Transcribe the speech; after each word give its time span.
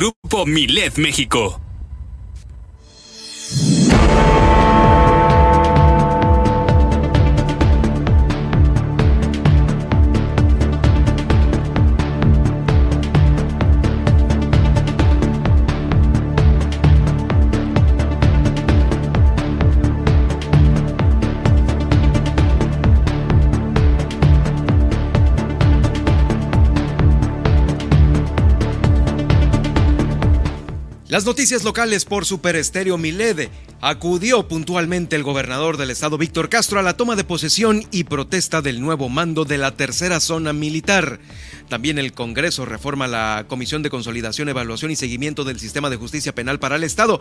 Grupo 0.00 0.46
Milet 0.46 0.96
México. 0.96 1.67
Las 31.18 31.26
noticias 31.26 31.64
locales 31.64 32.04
por 32.04 32.24
Super 32.24 32.54
Estéreo 32.54 32.96
Milede. 32.96 33.50
Acudió 33.80 34.46
puntualmente 34.46 35.16
el 35.16 35.24
gobernador 35.24 35.76
del 35.76 35.90
estado 35.90 36.16
Víctor 36.16 36.48
Castro 36.48 36.78
a 36.78 36.82
la 36.84 36.96
toma 36.96 37.16
de 37.16 37.24
posesión 37.24 37.82
y 37.90 38.04
protesta 38.04 38.62
del 38.62 38.80
nuevo 38.80 39.08
mando 39.08 39.44
de 39.44 39.58
la 39.58 39.74
tercera 39.74 40.20
zona 40.20 40.52
militar. 40.52 41.18
También 41.68 41.98
el 41.98 42.12
Congreso 42.12 42.66
reforma 42.66 43.08
la 43.08 43.46
Comisión 43.48 43.82
de 43.82 43.90
Consolidación, 43.90 44.48
Evaluación 44.48 44.92
y 44.92 44.96
Seguimiento 44.96 45.42
del 45.42 45.58
Sistema 45.58 45.90
de 45.90 45.96
Justicia 45.96 46.36
Penal 46.36 46.60
para 46.60 46.76
el 46.76 46.84
Estado. 46.84 47.20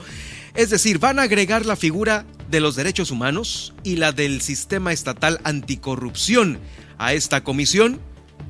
Es 0.53 0.69
decir, 0.69 0.99
van 0.99 1.17
a 1.17 1.23
agregar 1.23 1.65
la 1.65 1.75
figura 1.75 2.27
de 2.51 2.59
los 2.59 2.75
derechos 2.75 3.09
humanos 3.09 3.73
y 3.83 3.95
la 3.95 4.11
del 4.11 4.41
Sistema 4.41 4.93
Estatal 4.93 5.41
Anticorrupción 5.43 6.59
a 6.99 7.13
esta 7.13 7.43
comisión 7.43 7.99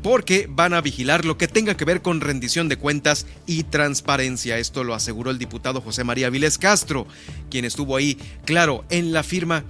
porque 0.02 0.48
van 0.50 0.74
a 0.74 0.82
vigilar 0.82 1.26
lo 1.26 1.38
que 1.38 1.48
tenga 1.48 1.76
que 1.76 1.86
ver 1.86 2.02
con 2.02 2.22
rendición 2.22 2.70
de 2.70 2.78
cuentas 2.78 3.26
y 3.46 3.64
transparencia. 3.64 4.58
Esto 4.58 4.84
lo 4.84 4.94
aseguró 4.94 5.32
el 5.32 5.40
diputado 5.40 5.82
José 5.82 6.04
María 6.04 6.30
Viles 6.30 6.58
Castro, 6.58 7.08
quien 7.50 7.66
estuvo 7.66 7.96
ahí, 7.96 8.18
claro, 8.46 8.86
en 8.90 9.14
la 9.14 9.24
firma 9.24 9.64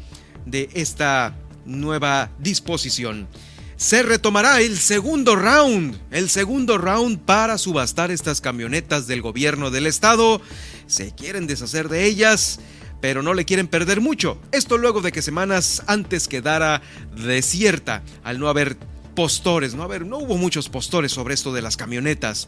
de 0.46 0.70
esta 0.74 1.36
nueva 1.66 2.32
disposición. 2.40 3.28
Se 3.76 4.02
retomará 4.02 4.60
el 4.62 4.78
segundo 4.78 5.36
round, 5.36 6.00
el 6.10 6.30
segundo 6.30 6.80
round 6.80 7.20
para 7.20 7.60
subastar 7.60 8.10
estas 8.10 8.42
camionetas 8.42 9.06
del 9.06 9.22
gobierno 9.22 9.70
del 9.70 9.86
estado. 9.86 10.42
Se 10.88 11.14
quieren 11.14 11.46
deshacer 11.46 11.88
de 11.88 12.06
ellas 12.06 12.60
pero 13.02 13.22
no 13.22 13.34
le 13.34 13.46
quieren 13.46 13.68
perder 13.68 14.02
mucho. 14.02 14.40
Esto 14.52 14.78
luego 14.78 15.02
de 15.02 15.12
que 15.12 15.22
semanas 15.22 15.84
antes 15.88 16.28
quedara 16.28 16.82
desierta 17.16 18.04
al 18.24 18.40
no 18.40 18.48
haber 18.50 18.78
postores, 19.18 19.74
¿no? 19.74 19.82
A 19.82 19.88
ver, 19.88 20.06
no 20.06 20.20
hubo 20.20 20.38
muchos 20.38 20.70
postores 20.70 21.12
sobre 21.12 21.34
esto 21.34 21.52
de 21.52 21.64
las 21.64 21.76
camionetas. 21.76 22.48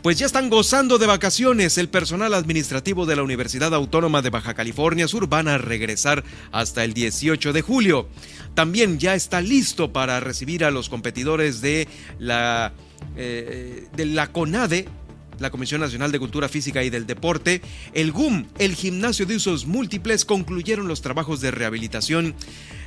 Pues 0.00 0.18
ya 0.18 0.24
están 0.24 0.48
gozando 0.48 0.96
de 0.96 1.06
vacaciones. 1.06 1.76
El 1.76 1.90
personal 1.90 2.32
administrativo 2.32 3.04
de 3.04 3.16
la 3.16 3.22
Universidad 3.22 3.74
Autónoma 3.74 4.22
de 4.22 4.30
Baja 4.30 4.54
California 4.54 5.06
Sur 5.08 5.28
van 5.28 5.46
a 5.46 5.58
regresar 5.58 6.24
hasta 6.52 6.84
el 6.84 6.94
18 6.94 7.52
de 7.52 7.60
julio. 7.60 8.08
También 8.54 8.98
ya 8.98 9.14
está 9.14 9.42
listo 9.42 9.92
para 9.92 10.20
recibir 10.20 10.64
a 10.64 10.70
los 10.70 10.88
competidores 10.88 11.60
de 11.60 11.86
la, 12.18 12.72
eh, 13.18 13.86
de 13.94 14.06
la 14.06 14.32
CONADE, 14.32 14.88
la 15.38 15.50
Comisión 15.50 15.80
Nacional 15.80 16.12
de 16.12 16.18
Cultura 16.18 16.48
Física 16.48 16.82
y 16.82 16.90
del 16.90 17.06
Deporte, 17.06 17.62
el 17.92 18.12
GUM, 18.12 18.46
el 18.58 18.74
Gimnasio 18.74 19.26
de 19.26 19.36
Usos 19.36 19.66
Múltiples, 19.66 20.24
concluyeron 20.24 20.88
los 20.88 21.02
trabajos 21.02 21.40
de 21.40 21.50
rehabilitación 21.50 22.34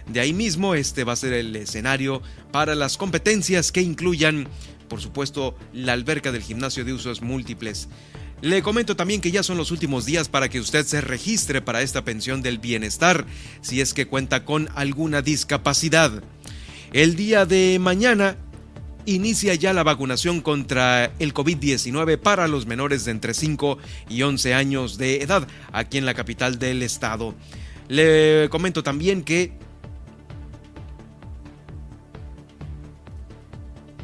de 0.08 0.22
ahí 0.22 0.34
mismo, 0.34 0.74
este 0.74 1.04
va 1.04 1.14
a 1.14 1.18
ser 1.18 1.34
el 1.34 1.56
escenario 1.56 2.22
para 2.52 2.76
las 2.76 2.98
competencias 2.98 3.72
que 3.72 3.82
incluyan, 3.82 4.48
por 4.88 5.02
supuesto, 5.02 5.56
la 5.74 5.94
alberca 5.94 6.32
del 6.32 6.44
gimnasio 6.44 6.86
de 6.86 6.94
usos 6.94 7.22
múltiples. 7.22 7.90
Le 8.42 8.62
comento 8.62 8.96
también 8.96 9.20
que 9.20 9.32
ya 9.32 9.44
son 9.44 9.58
los 9.58 9.72
últimos 9.72 10.06
días 10.06 10.30
para 10.30 10.48
que 10.48 10.60
usted 10.60 10.86
se 10.86 11.02
registre 11.02 11.62
para 11.62 11.82
esta 11.82 12.06
pensión 12.06 12.42
del 12.42 12.60
bienestar, 12.60 13.26
si 13.62 13.82
es 13.82 13.94
que 13.94 14.08
cuenta 14.08 14.46
con 14.46 14.70
alguna 14.76 15.22
discapacidad. 15.22 16.24
El 16.94 17.16
día 17.16 17.46
de 17.46 17.78
mañana 17.82 18.38
inicia 19.08 19.56
ya 19.56 19.74
la 19.74 19.84
vacunación 19.84 20.42
contra 20.42 21.12
el 21.18 21.34
COVID-19 21.34 22.18
para 22.18 22.48
los 22.48 22.68
menores 22.68 23.06
de 23.06 23.12
entre 23.12 23.34
5 23.34 23.78
y 24.10 24.22
11 24.22 24.54
años 24.54 24.98
de 24.98 25.22
edad 25.22 25.48
aquí 25.72 25.98
en 25.98 26.06
la 26.06 26.14
capital 26.14 26.60
del 26.60 26.84
estado. 26.84 27.34
Le 27.88 28.50
comento 28.50 28.84
también 28.84 29.24
que 29.24 29.54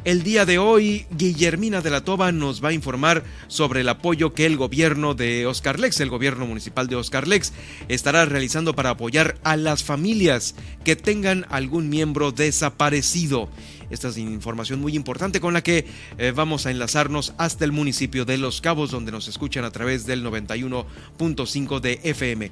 El 0.04 0.22
día 0.22 0.44
de 0.44 0.58
hoy, 0.58 1.06
Guillermina 1.12 1.80
de 1.80 1.88
la 1.88 2.04
Toba 2.04 2.30
nos 2.30 2.62
va 2.62 2.68
a 2.68 2.72
informar 2.74 3.24
sobre 3.48 3.80
el 3.80 3.88
apoyo 3.88 4.34
que 4.34 4.44
el 4.44 4.58
gobierno 4.58 5.14
de 5.14 5.46
Oscar 5.46 5.80
Lex, 5.80 5.98
el 6.00 6.10
gobierno 6.10 6.44
municipal 6.44 6.88
de 6.88 6.96
Oscar 6.96 7.26
Lex, 7.26 7.54
estará 7.88 8.26
realizando 8.26 8.74
para 8.74 8.90
apoyar 8.90 9.38
a 9.44 9.56
las 9.56 9.82
familias 9.82 10.56
que 10.84 10.94
tengan 10.94 11.46
algún 11.48 11.88
miembro 11.88 12.32
desaparecido. 12.32 13.48
Esta 13.94 14.08
es 14.08 14.18
información 14.18 14.80
muy 14.80 14.94
importante 14.94 15.40
con 15.40 15.54
la 15.54 15.62
que 15.62 15.86
eh, 16.18 16.32
vamos 16.34 16.66
a 16.66 16.70
enlazarnos 16.70 17.32
hasta 17.38 17.64
el 17.64 17.72
municipio 17.72 18.24
de 18.24 18.36
Los 18.38 18.60
Cabos, 18.60 18.90
donde 18.90 19.12
nos 19.12 19.28
escuchan 19.28 19.64
a 19.64 19.70
través 19.70 20.04
del 20.04 20.24
91.5 20.24 21.80
de 21.80 22.00
FM. 22.02 22.50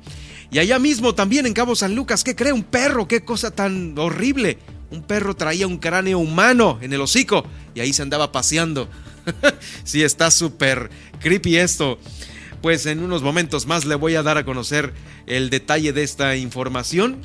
Y 0.51 0.59
allá 0.59 0.79
mismo, 0.79 1.15
también 1.15 1.47
en 1.47 1.53
Cabo 1.53 1.77
San 1.77 1.95
Lucas, 1.95 2.25
¿qué 2.25 2.35
cree 2.35 2.53
un 2.53 2.63
perro? 2.63 3.07
¿Qué 3.07 3.25
cosa 3.25 3.51
tan 3.51 3.99
horrible? 3.99 4.59
un 4.93 5.03
perro 5.03 5.35
traía 5.35 5.67
un 5.67 5.79
cráneo 5.79 6.19
humano 6.19 6.79
en 6.83 6.93
el 6.93 7.01
hocico 7.01 7.45
y 7.75 7.81
ahí 7.81 7.93
se 7.93 8.03
andaba 8.03 8.31
paseando. 8.31 8.89
sí, 9.85 10.03
está 10.03 10.31
súper 10.31 10.91
creepy 11.21 11.57
esto. 11.57 11.99
Pues 12.61 12.87
en 12.87 13.03
unos 13.03 13.23
momentos 13.23 13.67
más 13.67 13.87
le 13.87 13.97
voy 13.97 14.15
a 14.15 14.23
dar 14.23 14.39
a 14.39 14.45
conocer 14.45 14.93
el 15.27 15.51
detalle 15.51 15.93
de 15.93 16.03
esta 16.03 16.37
información. 16.37 17.17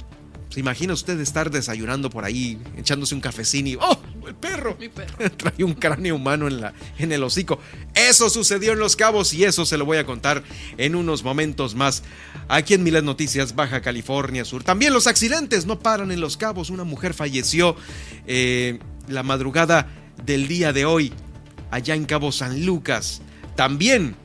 ¿Se 0.49 0.59
imagina 0.59 0.93
usted 0.93 1.19
estar 1.19 1.51
desayunando 1.51 2.09
por 2.09 2.23
ahí, 2.23 2.57
echándose 2.77 3.13
un 3.13 3.21
cafecín 3.21 3.67
y 3.67 3.75
¡oh! 3.75 4.01
El 4.27 4.35
perro. 4.35 4.75
Mi 4.79 4.89
perro. 4.89 5.29
Trae 5.37 5.63
un 5.63 5.73
cráneo 5.73 6.15
humano 6.15 6.47
en, 6.47 6.61
la, 6.61 6.73
en 6.97 7.11
el 7.11 7.23
hocico. 7.23 7.59
Eso 7.93 8.29
sucedió 8.29 8.73
en 8.73 8.79
Los 8.79 8.95
Cabos 8.95 9.33
y 9.33 9.45
eso 9.45 9.65
se 9.65 9.77
lo 9.77 9.85
voy 9.85 9.97
a 9.97 10.05
contar 10.05 10.43
en 10.77 10.95
unos 10.95 11.23
momentos 11.23 11.75
más. 11.75 12.03
Aquí 12.49 12.73
en 12.73 12.83
Miles 12.83 13.03
Noticias, 13.03 13.55
Baja 13.55 13.81
California 13.81 14.43
Sur. 14.45 14.63
También 14.63 14.93
los 14.93 15.07
accidentes 15.07 15.65
no 15.65 15.79
paran 15.79 16.11
en 16.11 16.19
Los 16.19 16.35
Cabos. 16.37 16.69
Una 16.69 16.83
mujer 16.83 17.13
falleció 17.13 17.75
eh, 18.25 18.79
la 19.07 19.23
madrugada 19.23 19.87
del 20.25 20.47
día 20.47 20.73
de 20.73 20.85
hoy 20.85 21.13
allá 21.71 21.95
en 21.95 22.05
Cabo 22.05 22.31
San 22.31 22.65
Lucas. 22.65 23.21
También 23.55 24.15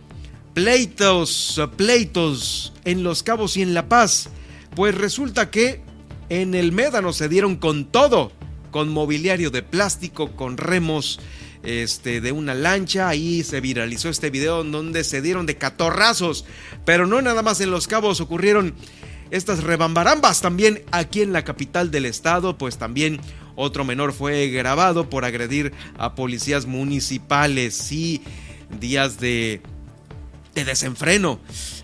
pleitos, 0.55 1.61
pleitos 1.77 2.72
en 2.84 3.03
Los 3.03 3.22
Cabos 3.22 3.56
y 3.56 3.62
en 3.62 3.75
La 3.75 3.88
Paz. 3.88 4.28
Pues 4.75 4.94
resulta 4.94 5.50
que 5.50 5.82
en 6.41 6.54
el 6.54 6.72
Médano 6.72 7.12
se 7.12 7.28
dieron 7.28 7.56
con 7.56 7.84
todo 7.84 8.32
con 8.70 8.88
mobiliario 8.88 9.50
de 9.50 9.62
plástico, 9.62 10.32
con 10.32 10.56
remos 10.56 11.20
este, 11.62 12.22
de 12.22 12.32
una 12.32 12.54
lancha. 12.54 13.06
Ahí 13.06 13.43
se 13.43 13.60
viralizó 13.60 14.09
este 14.09 14.31
video 14.31 14.62
en 14.62 14.72
donde 14.72 15.04
se 15.04 15.20
dieron 15.20 15.44
de 15.44 15.59
catorrazos. 15.59 16.47
Pero 16.87 17.06
no 17.06 17.20
nada 17.20 17.43
más 17.43 17.60
en 17.60 17.70
Los 17.70 17.87
Cabos 17.87 18.22
ocurrieron 18.22 18.75
estas 19.31 19.62
rebambarambas 19.62 20.41
también 20.41 20.82
aquí 20.91 21.20
en 21.20 21.34
la 21.34 21.44
capital 21.44 21.91
del 21.91 22.06
estado, 22.06 22.56
pues 22.56 22.78
también 22.78 23.20
otro 23.54 23.84
menor 23.84 24.14
fue 24.14 24.49
grabado 24.49 25.10
por 25.10 25.26
agredir 25.26 25.72
a 25.99 26.14
policías 26.14 26.64
municipales. 26.64 27.93
y 27.93 28.22
días 28.81 29.20
de, 29.20 29.60
de 30.54 30.64
desenfreno. 30.64 31.41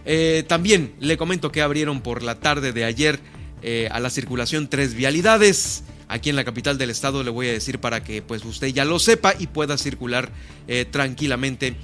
Eh, 0.06 0.42
también 0.48 0.94
le 1.00 1.18
comento 1.18 1.52
que 1.52 1.60
abrieron 1.60 2.00
por 2.00 2.22
la 2.22 2.36
tarde 2.40 2.72
de 2.72 2.84
ayer 2.84 3.20
eh, 3.62 3.88
a 3.90 4.00
la 4.00 4.10
circulación 4.10 4.68
tres 4.68 4.94
vialidades 4.94 5.84
aquí 6.08 6.30
en 6.30 6.36
la 6.36 6.44
capital 6.44 6.78
del 6.78 6.90
estado 6.90 7.22
le 7.22 7.30
voy 7.30 7.48
a 7.48 7.52
decir 7.52 7.78
para 7.78 8.02
que 8.02 8.22
pues 8.22 8.44
usted 8.44 8.68
ya 8.68 8.84
lo 8.84 8.98
sepa 8.98 9.34
y 9.38 9.46
pueda 9.46 9.78
circular 9.78 10.30
eh, 10.66 10.84
tranquilamente 10.90 11.76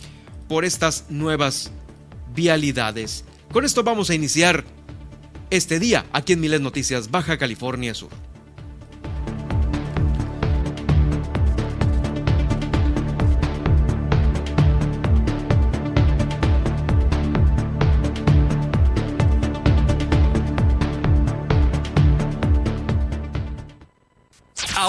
por 0.48 0.64
estas 0.64 1.06
nuevas 1.10 1.70
vialidades. 2.34 3.24
Con 3.52 3.64
esto 3.64 3.84
vamos 3.84 4.10
a 4.10 4.14
iniciar 4.14 4.64
este 5.50 5.78
día 5.78 6.06
aquí 6.12 6.32
en 6.32 6.40
Miles 6.40 6.60
Noticias 6.60 7.10
Baja 7.10 7.38
California 7.38 7.94
Sur. 7.94 8.10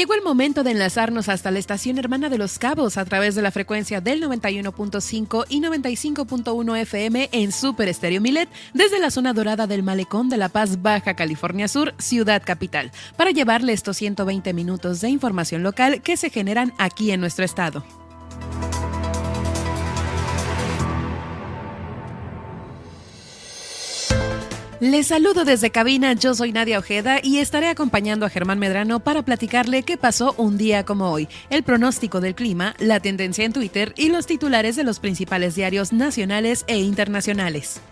Llegó 0.00 0.14
el 0.14 0.22
momento 0.22 0.64
de 0.64 0.70
enlazarnos 0.70 1.28
hasta 1.28 1.50
la 1.50 1.58
estación 1.58 1.98
hermana 1.98 2.30
de 2.30 2.38
Los 2.38 2.58
Cabos 2.58 2.96
a 2.96 3.04
través 3.04 3.34
de 3.34 3.42
la 3.42 3.50
frecuencia 3.50 4.00
del 4.00 4.22
91.5 4.22 5.44
y 5.50 5.60
95.1 5.60 6.78
FM 6.78 7.28
en 7.32 7.52
Super 7.52 7.86
Estéreo 7.86 8.22
Milet 8.22 8.48
desde 8.72 8.98
la 8.98 9.10
zona 9.10 9.34
dorada 9.34 9.66
del 9.66 9.82
Malecón 9.82 10.30
de 10.30 10.38
La 10.38 10.48
Paz, 10.48 10.80
Baja 10.80 11.12
California 11.12 11.68
Sur, 11.68 11.92
ciudad 11.98 12.42
capital, 12.42 12.92
para 13.18 13.30
llevarle 13.30 13.74
estos 13.74 13.98
120 13.98 14.54
minutos 14.54 15.02
de 15.02 15.10
información 15.10 15.62
local 15.62 16.00
que 16.00 16.16
se 16.16 16.30
generan 16.30 16.72
aquí 16.78 17.10
en 17.10 17.20
nuestro 17.20 17.44
estado. 17.44 17.84
Les 24.80 25.08
saludo 25.08 25.44
desde 25.44 25.70
cabina, 25.70 26.14
yo 26.14 26.34
soy 26.34 26.52
Nadia 26.52 26.78
Ojeda 26.78 27.20
y 27.22 27.36
estaré 27.36 27.68
acompañando 27.68 28.24
a 28.24 28.30
Germán 28.30 28.58
Medrano 28.58 28.98
para 28.98 29.22
platicarle 29.22 29.82
qué 29.82 29.98
pasó 29.98 30.34
un 30.38 30.56
día 30.56 30.86
como 30.86 31.10
hoy, 31.10 31.28
el 31.50 31.62
pronóstico 31.62 32.22
del 32.22 32.34
clima, 32.34 32.74
la 32.78 32.98
tendencia 32.98 33.44
en 33.44 33.52
Twitter 33.52 33.92
y 33.98 34.08
los 34.08 34.26
titulares 34.26 34.76
de 34.76 34.84
los 34.84 34.98
principales 34.98 35.54
diarios 35.54 35.92
nacionales 35.92 36.64
e 36.66 36.78
internacionales. 36.78 37.82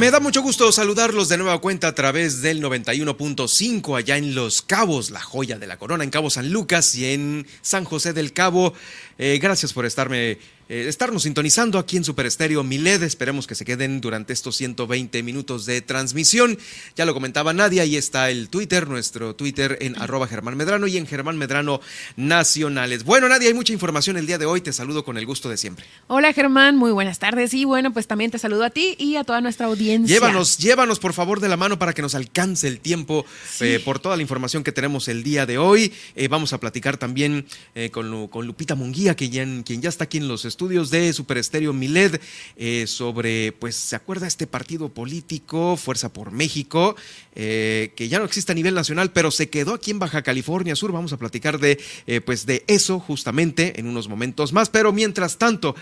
Me 0.00 0.10
da 0.10 0.18
mucho 0.18 0.40
gusto 0.40 0.72
saludarlos 0.72 1.28
de 1.28 1.36
nueva 1.36 1.60
cuenta 1.60 1.88
a 1.88 1.94
través 1.94 2.40
del 2.40 2.62
91.5 2.62 3.98
allá 3.98 4.16
en 4.16 4.34
Los 4.34 4.62
Cabos, 4.62 5.10
la 5.10 5.20
joya 5.20 5.58
de 5.58 5.66
la 5.66 5.76
corona, 5.76 6.04
en 6.04 6.08
Cabo 6.08 6.30
San 6.30 6.50
Lucas 6.50 6.94
y 6.94 7.12
en 7.12 7.46
San 7.60 7.84
José 7.84 8.14
del 8.14 8.32
Cabo. 8.32 8.72
Eh, 9.18 9.38
gracias 9.42 9.74
por 9.74 9.84
estarme 9.84 10.38
eh, 10.70 10.86
estarnos 10.86 11.24
sintonizando 11.24 11.80
aquí 11.80 11.96
en 11.96 12.04
Super 12.04 12.26
Estéreo 12.26 12.62
Miled. 12.62 13.02
Esperemos 13.02 13.48
que 13.48 13.56
se 13.56 13.64
queden 13.64 14.00
durante 14.00 14.32
estos 14.32 14.54
120 14.54 15.20
minutos 15.24 15.66
de 15.66 15.80
transmisión. 15.80 16.56
Ya 16.94 17.04
lo 17.06 17.12
comentaba 17.12 17.52
Nadia, 17.52 17.82
ahí 17.82 17.96
está 17.96 18.30
el 18.30 18.48
Twitter, 18.48 18.86
nuestro 18.86 19.34
Twitter 19.34 19.78
en 19.80 20.00
arroba 20.00 20.28
Germán 20.28 20.56
Medrano 20.56 20.86
y 20.86 20.96
en 20.96 21.08
Germán 21.08 21.38
Medrano 21.38 21.80
Nacionales. 22.14 23.02
Bueno, 23.02 23.28
Nadia, 23.28 23.48
hay 23.48 23.54
mucha 23.54 23.72
información 23.72 24.16
el 24.16 24.28
día 24.28 24.38
de 24.38 24.46
hoy. 24.46 24.60
Te 24.60 24.72
saludo 24.72 25.04
con 25.04 25.18
el 25.18 25.26
gusto 25.26 25.48
de 25.48 25.56
siempre. 25.56 25.84
Hola 26.06 26.32
Germán, 26.32 26.76
muy 26.76 26.92
buenas 26.92 27.18
tardes. 27.18 27.52
Y 27.52 27.64
bueno, 27.64 27.92
pues 27.92 28.06
también 28.06 28.30
te 28.30 28.38
saludo 28.38 28.62
a 28.62 28.70
ti 28.70 28.94
y 28.96 29.16
a 29.16 29.24
toda 29.24 29.40
nuestra 29.40 29.66
audiencia. 29.66 30.14
Llévanos, 30.14 30.58
llévanos 30.58 31.00
por 31.00 31.14
favor 31.14 31.40
de 31.40 31.48
la 31.48 31.56
mano 31.56 31.80
para 31.80 31.94
que 31.94 32.02
nos 32.02 32.14
alcance 32.14 32.68
el 32.68 32.78
tiempo 32.78 33.26
eh, 33.58 33.82
por 33.84 33.98
toda 33.98 34.14
la 34.14 34.22
información 34.22 34.62
que 34.62 34.70
tenemos 34.70 35.08
el 35.08 35.24
día 35.24 35.46
de 35.46 35.58
hoy. 35.58 35.92
Eh, 36.14 36.28
vamos 36.28 36.52
a 36.52 36.60
platicar 36.60 36.96
también 36.96 37.44
con, 37.90 38.28
con, 38.28 38.46
Lupita 38.46 38.76
Munguía, 38.76 39.16
que 39.16 39.30
ya, 39.30 39.44
quien 39.64 39.82
ya 39.82 39.88
está 39.88 40.04
aquí 40.04 40.18
en 40.18 40.28
los 40.28 40.44
estudios 40.44 40.59
estudios 40.60 40.90
de 40.90 41.10
Super 41.14 41.38
Estéreo 41.38 41.72
Miled 41.72 42.20
eh, 42.58 42.84
sobre, 42.86 43.52
pues, 43.52 43.76
¿se 43.76 43.96
acuerda 43.96 44.26
este 44.26 44.46
partido 44.46 44.90
político, 44.90 45.78
Fuerza 45.78 46.12
por 46.12 46.32
México, 46.32 46.96
eh, 47.34 47.94
que 47.96 48.10
ya 48.10 48.18
no 48.18 48.26
existe 48.26 48.52
a 48.52 48.54
nivel 48.54 48.74
nacional, 48.74 49.10
pero 49.10 49.30
se 49.30 49.48
quedó 49.48 49.72
aquí 49.72 49.90
en 49.90 49.98
Baja 49.98 50.20
California 50.20 50.76
Sur? 50.76 50.92
Vamos 50.92 51.14
a 51.14 51.16
platicar 51.16 51.60
de, 51.60 51.80
eh, 52.06 52.20
pues, 52.20 52.44
de 52.44 52.62
eso 52.66 53.00
justamente 53.00 53.80
en 53.80 53.86
unos 53.86 54.06
momentos 54.08 54.52
más, 54.52 54.68
pero 54.68 54.92
mientras 54.92 55.38
tanto, 55.38 55.74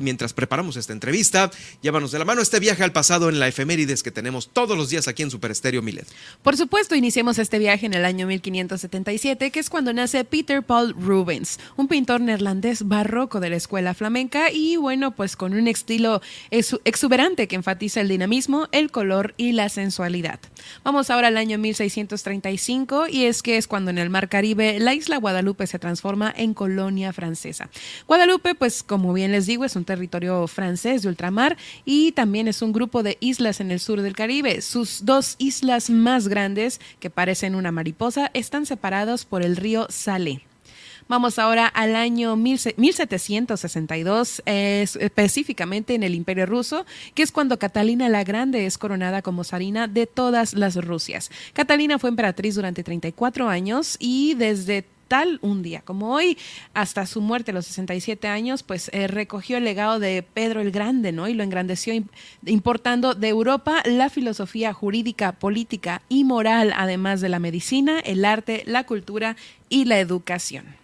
mientras 0.00 0.34
preparamos 0.34 0.76
esta 0.76 0.92
entrevista, 0.92 1.50
llévanos 1.80 2.12
de 2.12 2.18
la 2.18 2.26
mano 2.26 2.42
este 2.42 2.60
viaje 2.60 2.84
al 2.84 2.92
pasado 2.92 3.30
en 3.30 3.38
la 3.38 3.48
efemérides 3.48 4.02
que 4.02 4.10
tenemos 4.10 4.50
todos 4.52 4.76
los 4.76 4.90
días 4.90 5.08
aquí 5.08 5.22
en 5.22 5.30
Super 5.30 5.50
Estéreo 5.50 5.80
Miled. 5.80 6.04
Por 6.42 6.58
supuesto, 6.58 6.94
iniciemos 6.94 7.38
este 7.38 7.58
viaje 7.58 7.86
en 7.86 7.94
el 7.94 8.04
año 8.04 8.26
1577, 8.26 9.50
que 9.50 9.60
es 9.60 9.70
cuando 9.70 9.94
nace 9.94 10.22
Peter 10.26 10.62
Paul 10.62 10.92
Rubens, 10.92 11.58
un 11.78 11.88
pintor 11.88 12.20
neerlandés 12.20 12.86
barroco 12.86 13.40
de 13.40 13.48
la 13.48 13.56
escuela 13.56 13.94
flamenca 13.94 14.09
y 14.52 14.76
bueno, 14.76 15.12
pues 15.12 15.36
con 15.36 15.54
un 15.54 15.68
estilo 15.68 16.20
exuberante 16.50 17.46
que 17.46 17.56
enfatiza 17.56 18.00
el 18.00 18.08
dinamismo, 18.08 18.66
el 18.72 18.90
color 18.90 19.34
y 19.36 19.52
la 19.52 19.68
sensualidad. 19.68 20.40
Vamos 20.82 21.10
ahora 21.10 21.28
al 21.28 21.36
año 21.36 21.58
1635 21.58 23.06
y 23.08 23.24
es 23.24 23.42
que 23.42 23.56
es 23.56 23.68
cuando 23.68 23.90
en 23.90 23.98
el 23.98 24.10
Mar 24.10 24.28
Caribe 24.28 24.80
la 24.80 24.94
isla 24.94 25.18
Guadalupe 25.18 25.66
se 25.66 25.78
transforma 25.78 26.32
en 26.36 26.54
colonia 26.54 27.12
francesa. 27.12 27.70
Guadalupe, 28.08 28.54
pues 28.54 28.82
como 28.82 29.12
bien 29.12 29.32
les 29.32 29.46
digo, 29.46 29.64
es 29.64 29.76
un 29.76 29.84
territorio 29.84 30.46
francés 30.48 31.02
de 31.02 31.08
ultramar 31.08 31.56
y 31.84 32.12
también 32.12 32.48
es 32.48 32.62
un 32.62 32.72
grupo 32.72 33.02
de 33.02 33.16
islas 33.20 33.60
en 33.60 33.70
el 33.70 33.78
sur 33.78 34.02
del 34.02 34.16
Caribe. 34.16 34.60
Sus 34.60 35.04
dos 35.04 35.36
islas 35.38 35.88
más 35.88 36.26
grandes, 36.26 36.80
que 36.98 37.10
parecen 37.10 37.54
una 37.54 37.70
mariposa, 37.70 38.30
están 38.34 38.66
separados 38.66 39.24
por 39.24 39.42
el 39.42 39.56
río 39.56 39.86
Salé. 39.88 40.49
Vamos 41.10 41.38
ahora 41.40 41.66
al 41.66 41.96
año 41.96 42.36
1762, 42.36 44.42
específicamente 44.46 45.96
en 45.96 46.04
el 46.04 46.14
Imperio 46.14 46.46
Ruso, 46.46 46.86
que 47.16 47.24
es 47.24 47.32
cuando 47.32 47.58
Catalina 47.58 48.08
la 48.08 48.22
Grande 48.22 48.64
es 48.64 48.78
coronada 48.78 49.20
como 49.20 49.42
zarina 49.42 49.88
de 49.88 50.06
todas 50.06 50.54
las 50.54 50.76
Rusias. 50.76 51.32
Catalina 51.52 51.98
fue 51.98 52.10
emperatriz 52.10 52.54
durante 52.54 52.84
34 52.84 53.48
años 53.48 53.96
y 53.98 54.34
desde 54.34 54.84
tal 55.08 55.40
un 55.42 55.64
día 55.64 55.80
como 55.80 56.14
hoy, 56.14 56.38
hasta 56.74 57.04
su 57.06 57.20
muerte 57.20 57.50
a 57.50 57.54
los 57.54 57.66
67 57.66 58.28
años, 58.28 58.62
pues 58.62 58.88
eh, 58.92 59.08
recogió 59.08 59.56
el 59.56 59.64
legado 59.64 59.98
de 59.98 60.22
Pedro 60.22 60.60
el 60.60 60.70
Grande, 60.70 61.10
¿no? 61.10 61.26
Y 61.26 61.34
lo 61.34 61.42
engrandeció 61.42 61.92
importando 62.46 63.14
de 63.14 63.30
Europa 63.30 63.82
la 63.84 64.10
filosofía 64.10 64.72
jurídica, 64.72 65.32
política 65.32 66.02
y 66.08 66.22
moral, 66.22 66.72
además 66.76 67.20
de 67.20 67.30
la 67.30 67.40
medicina, 67.40 67.98
el 67.98 68.24
arte, 68.24 68.62
la 68.64 68.84
cultura 68.84 69.34
y 69.68 69.86
la 69.86 69.98
educación. 69.98 70.78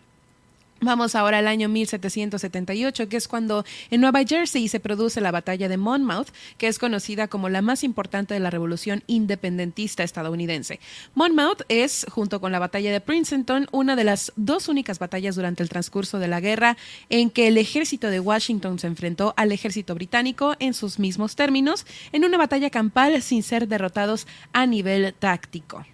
Vamos 0.83 1.15
ahora 1.15 1.39
al 1.39 1.49
año 1.49 1.71
1778, 1.71 3.09
que 3.09 3.17
es 3.17 3.29
cuando 3.29 3.65
en 3.91 4.03
Nueva 4.03 4.25
Jersey 4.25 4.69
se 4.69 4.79
produce 4.79 5.23
la 5.23 5.31
batalla 5.31 5.71
de 5.71 5.79
Monmouth, 5.79 6.29
que 6.59 6.69
es 6.69 6.79
conocida 6.79 7.29
como 7.29 7.49
la 7.49 7.63
más 7.63 7.83
importante 7.83 8.35
de 8.35 8.41
la 8.41 8.51
revolución 8.51 9.03
independentista 9.07 10.03
estadounidense. 10.03 10.79
Monmouth 11.15 11.63
es, 11.71 12.05
junto 12.11 12.43
con 12.43 12.53
la 12.53 12.59
batalla 12.59 12.93
de 12.93 13.01
Princeton, 13.01 13.69
una 13.73 13.97
de 13.97 14.05
las 14.05 14.35
dos 14.37 14.69
únicas 14.69 14.99
batallas 14.99 15.35
durante 15.35 15.63
el 15.63 15.71
transcurso 15.71 16.19
de 16.19 16.29
la 16.29 16.41
guerra 16.41 16.77
en 17.09 17.31
que 17.31 17.49
el 17.49 17.57
ejército 17.57 18.11
de 18.11 18.21
Washington 18.21 18.79
se 18.79 18.87
enfrentó 18.87 19.33
al 19.39 19.53
ejército 19.53 19.95
británico 19.95 20.57
en 20.59 20.75
sus 20.75 20.99
mismos 20.99 21.37
términos, 21.37 21.87
en 22.13 22.27
una 22.27 22.37
batalla 22.37 22.69
campal 22.69 23.23
sin 23.23 23.43
ser 23.43 23.67
derrotados 23.67 24.27
a 24.53 24.67
nivel 24.67 25.15
táctico. 25.19 25.87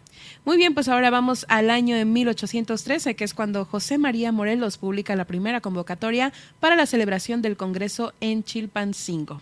Muy 0.44 0.56
bien, 0.56 0.74
pues 0.74 0.88
ahora 0.88 1.10
vamos 1.10 1.46
al 1.48 1.70
año 1.70 1.94
de 1.94 2.04
1813, 2.04 3.14
que 3.14 3.22
es 3.22 3.32
cuando 3.32 3.64
José 3.64 3.96
María 3.96 4.32
Morelos 4.32 4.76
publica 4.76 5.14
la 5.14 5.24
primera 5.24 5.60
convocatoria 5.60 6.32
para 6.58 6.74
la 6.74 6.86
celebración 6.86 7.42
del 7.42 7.56
Congreso 7.56 8.12
en 8.20 8.42
Chilpancingo. 8.42 9.40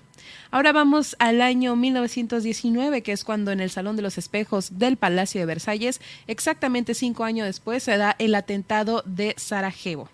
Ahora 0.51 0.73
vamos 0.73 1.17
al 1.19 1.41
año 1.41 1.75
1919, 1.75 3.03
que 3.03 3.13
es 3.13 3.25
cuando 3.25 3.51
en 3.51 3.61
el 3.61 3.71
Salón 3.71 3.97
de 3.97 4.03
los 4.03 4.19
Espejos 4.19 4.79
del 4.79 4.99
Palacio 4.99 5.41
de 5.41 5.47
Versalles, 5.47 6.03
exactamente 6.27 6.93
cinco 6.93 7.25
años 7.25 7.47
después, 7.47 7.83
se 7.83 7.97
da 7.97 8.15
el 8.19 8.35
atentado 8.35 9.03
de 9.07 9.35
Sarajevo. 9.39 10.11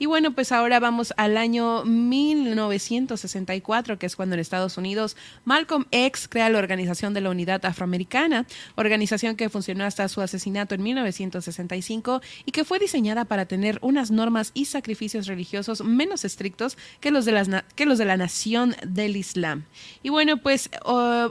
Y 0.00 0.06
bueno, 0.06 0.30
pues 0.30 0.50
ahora 0.50 0.80
vamos 0.80 1.12
al 1.18 1.36
año 1.36 1.84
1964, 1.84 3.98
que 3.98 4.06
es 4.06 4.16
cuando 4.16 4.32
en 4.32 4.40
Estados 4.40 4.78
Unidos 4.78 5.14
Malcolm 5.44 5.84
X 5.90 6.26
crea 6.26 6.48
la 6.48 6.56
Organización 6.56 7.12
de 7.12 7.20
la 7.20 7.28
Unidad 7.28 7.62
Afroamericana, 7.66 8.46
organización 8.76 9.36
que 9.36 9.50
funcionó 9.50 9.84
hasta 9.84 10.08
su 10.08 10.22
asesinato 10.22 10.74
en 10.74 10.84
1965 10.84 12.22
y 12.46 12.52
que 12.52 12.64
fue 12.64 12.78
diseñada 12.78 13.26
para 13.26 13.44
tener 13.44 13.78
unas 13.82 14.10
normas 14.10 14.52
y 14.54 14.64
sacrificios 14.64 15.26
religiosos 15.26 15.84
menos 15.84 16.24
estrictos 16.24 16.78
que 17.00 17.10
los 17.10 17.26
de, 17.26 17.32
las 17.32 17.50
que 17.74 17.84
los 17.84 17.98
de 17.98 18.06
la 18.06 18.16
nación 18.16 18.74
del 18.86 19.18
Islam. 19.18 19.64
Y 20.02 20.08
bueno, 20.08 20.38
pues 20.38 20.70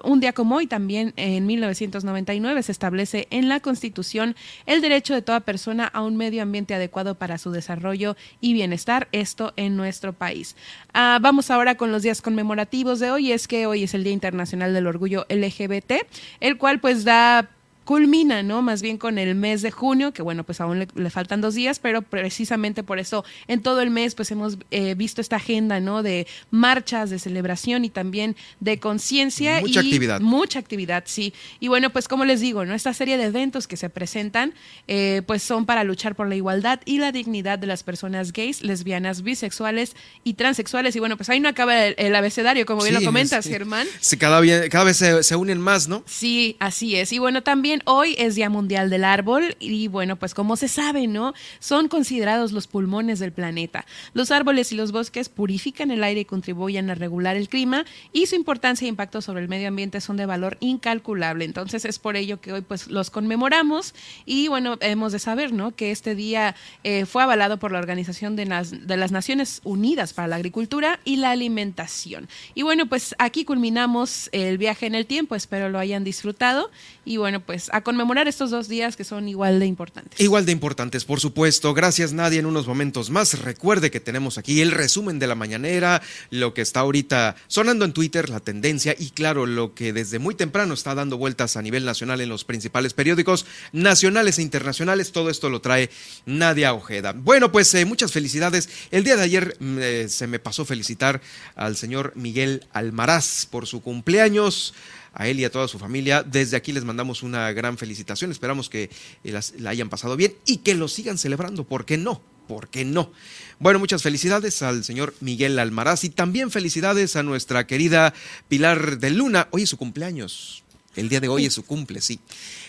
un 0.03 0.19
día 0.19 0.33
como 0.33 0.57
hoy, 0.57 0.67
también 0.67 1.13
en 1.15 1.47
1999, 1.47 2.61
se 2.61 2.71
establece 2.71 3.27
en 3.31 3.49
la 3.49 3.61
Constitución 3.61 4.35
el 4.67 4.81
derecho 4.81 5.15
de 5.15 5.23
toda 5.23 5.39
persona 5.39 5.87
a 5.87 6.03
un 6.03 6.17
medio 6.17 6.43
ambiente 6.43 6.75
adecuado 6.75 7.15
para 7.15 7.39
su 7.39 7.49
desarrollo 7.49 8.15
y 8.39 8.58
bienestar, 8.59 9.07
esto 9.13 9.53
en 9.55 9.77
nuestro 9.77 10.11
país. 10.11 10.57
Ah, 10.93 11.19
vamos 11.21 11.49
ahora 11.49 11.75
con 11.75 11.93
los 11.93 12.03
días 12.03 12.21
conmemorativos 12.21 12.99
de 12.99 13.09
hoy, 13.09 13.31
es 13.31 13.47
que 13.47 13.67
hoy 13.67 13.83
es 13.83 13.93
el 13.93 14.03
Día 14.03 14.11
Internacional 14.11 14.73
del 14.73 14.85
Orgullo 14.85 15.25
LGBT, 15.29 16.05
el 16.41 16.57
cual 16.57 16.81
pues 16.81 17.05
da 17.05 17.49
culmina, 17.89 18.43
¿no? 18.43 18.61
Más 18.61 18.83
bien 18.83 18.99
con 18.99 19.17
el 19.17 19.33
mes 19.33 19.63
de 19.63 19.71
junio, 19.71 20.13
que 20.13 20.21
bueno, 20.21 20.43
pues 20.43 20.61
aún 20.61 20.85
le, 20.93 21.09
faltan 21.09 21.41
dos 21.41 21.55
días, 21.55 21.79
pero 21.79 22.03
precisamente 22.03 22.83
por 22.83 22.99
eso 22.99 23.25
en 23.47 23.63
todo 23.63 23.81
el 23.81 23.89
mes 23.89 24.13
pues 24.13 24.29
hemos 24.29 24.59
eh, 24.69 24.93
visto 24.93 25.21
esta 25.21 25.37
agenda, 25.37 25.79
¿no? 25.79 26.03
De 26.03 26.27
marchas, 26.51 27.09
de 27.09 27.17
celebración 27.17 27.85
y 27.85 27.89
también 27.89 28.35
de 28.59 28.79
conciencia. 28.79 29.61
Mucha 29.61 29.79
actividad. 29.79 30.21
Mucha 30.21 30.59
actividad, 30.59 31.05
sí. 31.07 31.33
Y 31.59 31.67
bueno, 31.67 31.89
pues 31.89 32.07
como 32.07 32.25
les 32.25 32.41
digo, 32.41 32.63
¿no? 32.63 32.75
Esta 32.75 32.93
serie 32.93 33.17
de 33.17 33.23
eventos 33.23 33.67
que 33.67 33.75
se 33.75 33.89
presentan 33.89 34.53
eh, 34.87 35.23
pues 35.25 35.41
son 35.41 35.65
para 35.65 35.83
luchar 35.83 36.13
por 36.13 36.29
la 36.29 36.35
igualdad 36.35 36.81
y 36.85 36.99
la 36.99 37.11
dignidad 37.11 37.57
de 37.57 37.65
las 37.65 37.81
personas 37.81 38.33
gays, 38.33 38.61
lesbianas, 38.61 39.23
bisexuales 39.23 39.95
y 40.23 40.35
transexuales. 40.35 40.95
Y 40.95 40.99
bueno, 40.99 41.17
pues 41.17 41.27
ahí 41.31 41.39
no 41.39 41.49
acaba 41.49 41.87
el, 41.87 42.15
abecedario, 42.15 42.67
como 42.67 42.83
bien 42.83 42.93
lo 42.93 43.01
comentas, 43.03 43.47
Germán. 43.47 43.87
Sí, 43.99 44.15
cada, 44.15 44.43
cada 44.69 44.83
vez 44.83 44.97
se, 44.97 45.23
se 45.23 45.35
unen 45.35 45.59
más, 45.59 45.87
¿no? 45.87 46.03
Sí, 46.05 46.55
así 46.59 46.95
es. 46.95 47.11
Y 47.13 47.17
bueno, 47.17 47.41
también 47.41 47.78
hoy 47.85 48.15
es 48.17 48.35
Día 48.35 48.49
Mundial 48.49 48.89
del 48.89 49.03
Árbol 49.03 49.55
y 49.59 49.87
bueno, 49.87 50.17
pues 50.17 50.33
como 50.33 50.55
se 50.55 50.67
sabe, 50.67 51.07
¿no? 51.07 51.33
Son 51.59 51.87
considerados 51.87 52.51
los 52.51 52.67
pulmones 52.67 53.19
del 53.19 53.31
planeta. 53.31 53.85
Los 54.13 54.31
árboles 54.31 54.71
y 54.71 54.75
los 54.75 54.91
bosques 54.91 55.29
purifican 55.29 55.91
el 55.91 56.03
aire 56.03 56.21
y 56.21 56.25
contribuyen 56.25 56.89
a 56.89 56.95
regular 56.95 57.35
el 57.37 57.47
clima 57.47 57.85
y 58.11 58.25
su 58.25 58.35
importancia 58.35 58.85
e 58.85 58.89
impacto 58.89 59.21
sobre 59.21 59.41
el 59.41 59.47
medio 59.47 59.67
ambiente 59.67 60.01
son 60.01 60.17
de 60.17 60.25
valor 60.25 60.57
incalculable. 60.59 61.45
Entonces 61.45 61.85
es 61.85 61.99
por 61.99 62.17
ello 62.17 62.41
que 62.41 62.51
hoy 62.51 62.61
pues 62.61 62.87
los 62.87 63.09
conmemoramos 63.09 63.93
y 64.25 64.47
bueno, 64.47 64.77
hemos 64.81 65.11
de 65.11 65.19
saber, 65.19 65.53
¿no? 65.53 65.75
Que 65.75 65.91
este 65.91 66.15
día 66.15 66.55
eh, 66.83 67.05
fue 67.05 67.23
avalado 67.23 67.57
por 67.57 67.71
la 67.71 67.79
Organización 67.79 68.35
de 68.35 68.49
de 68.49 68.97
las 68.97 69.11
Naciones 69.11 69.61
Unidas 69.63 70.13
para 70.13 70.27
la 70.27 70.37
Agricultura 70.37 70.99
y 71.05 71.17
la 71.17 71.31
Alimentación. 71.31 72.27
Y 72.55 72.63
bueno, 72.63 72.87
pues 72.87 73.15
aquí 73.19 73.45
culminamos 73.45 74.29
el 74.31 74.57
viaje 74.57 74.87
en 74.87 74.95
el 74.95 75.05
tiempo, 75.05 75.35
espero 75.35 75.69
lo 75.69 75.79
hayan 75.79 76.03
disfrutado 76.03 76.71
y 77.05 77.17
bueno, 77.17 77.39
pues 77.39 77.68
a 77.71 77.81
conmemorar 77.81 78.27
estos 78.27 78.51
dos 78.51 78.67
días 78.67 78.95
que 78.95 79.03
son 79.03 79.27
igual 79.27 79.59
de 79.59 79.65
importantes. 79.65 80.19
Igual 80.19 80.45
de 80.45 80.51
importantes, 80.51 81.05
por 81.05 81.19
supuesto. 81.19 81.73
Gracias, 81.73 82.13
Nadia. 82.13 82.39
En 82.39 82.45
unos 82.45 82.67
momentos 82.67 83.09
más, 83.09 83.39
recuerde 83.39 83.91
que 83.91 83.99
tenemos 83.99 84.37
aquí 84.37 84.61
el 84.61 84.71
resumen 84.71 85.19
de 85.19 85.27
la 85.27 85.35
mañanera, 85.35 86.01
lo 86.29 86.53
que 86.53 86.61
está 86.61 86.81
ahorita 86.81 87.35
sonando 87.47 87.85
en 87.85 87.93
Twitter, 87.93 88.29
la 88.29 88.39
tendencia 88.39 88.95
y, 88.97 89.11
claro, 89.11 89.45
lo 89.45 89.73
que 89.73 89.93
desde 89.93 90.19
muy 90.19 90.35
temprano 90.35 90.73
está 90.73 90.95
dando 90.95 91.17
vueltas 91.17 91.57
a 91.57 91.61
nivel 91.61 91.85
nacional 91.85 92.21
en 92.21 92.29
los 92.29 92.43
principales 92.43 92.93
periódicos 92.93 93.45
nacionales 93.71 94.39
e 94.39 94.41
internacionales. 94.41 95.11
Todo 95.11 95.29
esto 95.29 95.49
lo 95.49 95.61
trae 95.61 95.89
Nadia 96.25 96.73
Ojeda. 96.73 97.13
Bueno, 97.13 97.51
pues 97.51 97.73
eh, 97.73 97.85
muchas 97.85 98.11
felicidades. 98.11 98.69
El 98.91 99.03
día 99.03 99.15
de 99.15 99.23
ayer 99.23 99.57
mm, 99.59 99.77
eh, 99.79 100.05
se 100.09 100.27
me 100.27 100.39
pasó 100.39 100.65
felicitar 100.65 101.21
al 101.55 101.75
señor 101.75 102.13
Miguel 102.15 102.65
Almaraz 102.73 103.45
por 103.45 103.67
su 103.67 103.81
cumpleaños 103.81 104.73
a 105.13 105.27
él 105.27 105.39
y 105.39 105.45
a 105.45 105.51
toda 105.51 105.67
su 105.67 105.79
familia. 105.79 106.23
Desde 106.23 106.57
aquí 106.57 106.71
les 106.71 106.83
mandamos 106.83 107.23
una 107.23 107.51
gran 107.51 107.77
felicitación. 107.77 108.31
Esperamos 108.31 108.69
que 108.69 108.89
eh, 109.23 109.39
la 109.57 109.69
hayan 109.69 109.89
pasado 109.89 110.15
bien 110.15 110.33
y 110.45 110.57
que 110.57 110.75
lo 110.75 110.87
sigan 110.87 111.17
celebrando. 111.17 111.63
¿Por 111.63 111.85
qué 111.85 111.97
no? 111.97 112.21
¿Por 112.47 112.69
qué 112.69 112.83
no? 112.83 113.11
Bueno, 113.59 113.77
muchas 113.77 114.01
felicidades 114.01 114.61
al 114.63 114.83
señor 114.83 115.13
Miguel 115.19 115.59
Almaraz 115.59 116.03
y 116.03 116.09
también 116.09 116.49
felicidades 116.49 117.15
a 117.15 117.23
nuestra 117.23 117.67
querida 117.67 118.13
Pilar 118.47 118.97
de 118.97 119.11
Luna. 119.11 119.47
Hoy 119.51 119.63
es 119.63 119.69
su 119.69 119.77
cumpleaños. 119.77 120.63
El 120.95 121.09
día 121.09 121.19
de 121.19 121.27
hoy 121.27 121.45
es 121.45 121.53
su 121.53 121.63
cumple, 121.63 122.01
sí. 122.01 122.19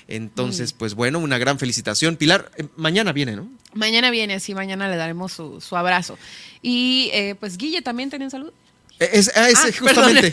Entonces, 0.07 0.73
pues 0.73 0.95
bueno, 0.95 1.19
una 1.19 1.39
gran 1.39 1.59
felicitación. 1.59 2.17
Pilar, 2.17 2.51
eh, 2.57 2.67
mañana 2.77 3.13
viene, 3.13 3.37
¿no? 3.37 3.49
Mañana 3.73 4.11
viene, 4.11 4.39
sí, 4.41 4.55
mañana 4.55 4.89
le 4.89 4.97
daremos 4.97 5.33
su, 5.33 5.77
abrazo. 5.77 6.19
Y 6.61 7.11
eh, 7.13 7.37
pues 7.41 7.57
Guille, 7.57 7.81
¿también 7.81 8.11
tienen 8.11 8.31
salud? 8.31 8.53
Es, 9.01 9.33
ah, 9.35 9.49
ese, 9.49 9.69
ah, 9.69 9.73
justamente, 9.79 10.33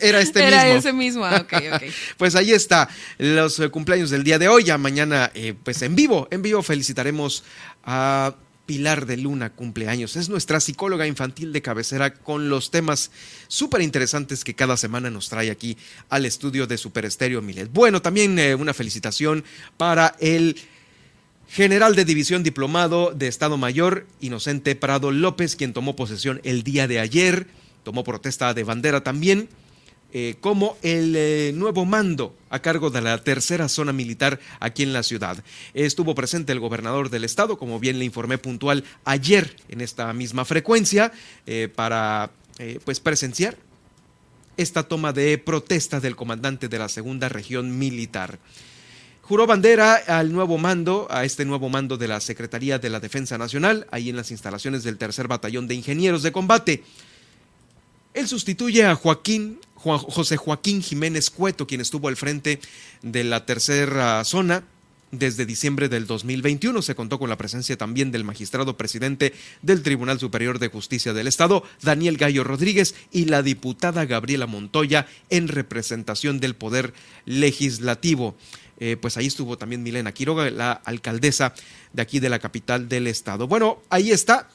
era 0.00 0.20
este 0.20 0.40
era 0.44 0.56
mismo. 0.56 0.68
Era 0.68 0.68
ese 0.68 0.92
mismo, 0.92 1.24
ah, 1.24 1.40
ok, 1.42 1.52
ok. 1.74 1.82
pues 2.16 2.34
ahí 2.34 2.50
está, 2.50 2.88
los 3.18 3.60
eh, 3.60 3.68
cumpleaños 3.68 4.10
del 4.10 4.24
día 4.24 4.36
de 4.38 4.48
hoy. 4.48 4.64
Ya 4.64 4.78
mañana, 4.78 5.30
eh, 5.32 5.54
pues 5.62 5.80
en 5.82 5.94
vivo, 5.94 6.26
en 6.32 6.42
vivo 6.42 6.60
felicitaremos 6.60 7.44
a 7.84 8.34
Pilar 8.66 9.06
de 9.06 9.16
Luna, 9.16 9.50
cumpleaños. 9.50 10.16
Es 10.16 10.28
nuestra 10.28 10.58
psicóloga 10.58 11.06
infantil 11.06 11.52
de 11.52 11.62
cabecera 11.62 12.12
con 12.12 12.48
los 12.48 12.72
temas 12.72 13.12
súper 13.46 13.80
interesantes 13.80 14.42
que 14.42 14.54
cada 14.54 14.76
semana 14.76 15.08
nos 15.08 15.28
trae 15.28 15.48
aquí 15.52 15.76
al 16.08 16.26
estudio 16.26 16.66
de 16.66 16.78
Super 16.78 17.04
Estéreo 17.04 17.40
Milet. 17.42 17.70
Bueno, 17.72 18.02
también 18.02 18.36
eh, 18.40 18.56
una 18.56 18.74
felicitación 18.74 19.44
para 19.76 20.16
el 20.18 20.56
general 21.48 21.94
de 21.94 22.04
división 22.04 22.42
diplomado 22.42 23.12
de 23.14 23.28
Estado 23.28 23.56
Mayor, 23.56 24.06
Inocente 24.20 24.74
Prado 24.74 25.12
López, 25.12 25.54
quien 25.54 25.72
tomó 25.72 25.94
posesión 25.94 26.40
el 26.42 26.64
día 26.64 26.88
de 26.88 26.98
ayer 26.98 27.46
tomó 27.82 28.04
protesta 28.04 28.54
de 28.54 28.64
bandera 28.64 29.02
también, 29.02 29.48
eh, 30.12 30.34
como 30.40 30.76
el 30.82 31.14
eh, 31.16 31.52
nuevo 31.54 31.84
mando 31.84 32.34
a 32.48 32.58
cargo 32.60 32.90
de 32.90 33.00
la 33.00 33.18
tercera 33.18 33.68
zona 33.68 33.92
militar 33.92 34.40
aquí 34.58 34.82
en 34.82 34.92
la 34.92 35.04
ciudad. 35.04 35.42
Estuvo 35.72 36.16
presente 36.16 36.50
el 36.52 36.58
gobernador 36.58 37.10
del 37.10 37.22
estado, 37.22 37.58
como 37.58 37.78
bien 37.78 37.98
le 38.00 38.04
informé 38.04 38.36
puntual 38.36 38.82
ayer 39.04 39.54
en 39.68 39.80
esta 39.80 40.12
misma 40.12 40.44
frecuencia, 40.44 41.12
eh, 41.46 41.68
para 41.74 42.30
pues 42.84 43.00
presenciar 43.00 43.56
esta 44.58 44.82
toma 44.82 45.14
de 45.14 45.38
protesta 45.38 45.98
del 45.98 46.14
comandante 46.14 46.68
de 46.68 46.78
la 46.78 46.90
segunda 46.90 47.30
región 47.30 47.78
militar. 47.78 48.38
Juró 49.22 49.46
bandera 49.46 49.94
al 49.94 50.32
nuevo 50.32 50.58
mando, 50.58 51.06
a 51.08 51.24
este 51.24 51.44
nuevo 51.44 51.68
mando 51.68 51.96
de 51.96 52.08
la 52.08 52.20
Secretaría 52.20 52.80
de 52.80 52.90
la 52.90 52.98
Defensa 52.98 53.38
Nacional, 53.38 53.86
ahí 53.92 54.10
en 54.10 54.16
las 54.16 54.32
instalaciones 54.32 54.82
del 54.82 54.98
tercer 54.98 55.28
batallón 55.28 55.68
de 55.68 55.76
ingenieros 55.76 56.24
de 56.24 56.32
combate. 56.32 56.82
Él 58.14 58.28
sustituye 58.28 58.84
a 58.84 58.94
Joaquín, 58.94 59.60
José 59.74 60.36
Joaquín 60.36 60.82
Jiménez 60.82 61.30
Cueto, 61.30 61.66
quien 61.66 61.80
estuvo 61.80 62.08
al 62.08 62.16
frente 62.16 62.60
de 63.02 63.24
la 63.24 63.46
tercera 63.46 64.22
zona 64.24 64.64
desde 65.12 65.46
diciembre 65.46 65.88
del 65.88 66.06
2021 66.06 66.82
se 66.82 66.94
contó 66.94 67.18
con 67.18 67.28
la 67.28 67.38
presencia 67.38 67.76
también 67.76 68.12
del 68.12 68.24
magistrado 68.24 68.76
presidente 68.76 69.34
del 69.62 69.82
Tribunal 69.82 70.20
Superior 70.20 70.58
de 70.58 70.68
Justicia 70.68 71.12
del 71.12 71.26
Estado, 71.26 71.64
Daniel 71.82 72.16
Gallo 72.16 72.44
Rodríguez, 72.44 72.94
y 73.10 73.24
la 73.24 73.42
diputada 73.42 74.04
Gabriela 74.06 74.46
Montoya 74.46 75.06
en 75.28 75.48
representación 75.48 76.38
del 76.40 76.54
Poder 76.54 76.94
Legislativo. 77.24 78.36
Eh, 78.78 78.96
pues 78.96 79.16
ahí 79.16 79.26
estuvo 79.26 79.58
también 79.58 79.82
Milena 79.82 80.12
Quiroga, 80.12 80.48
la 80.50 80.72
alcaldesa 80.72 81.54
de 81.92 82.02
aquí 82.02 82.20
de 82.20 82.30
la 82.30 82.38
capital 82.38 82.88
del 82.88 83.08
Estado. 83.08 83.46
Bueno, 83.46 83.82
ahí 83.90 84.10
está, 84.10 84.48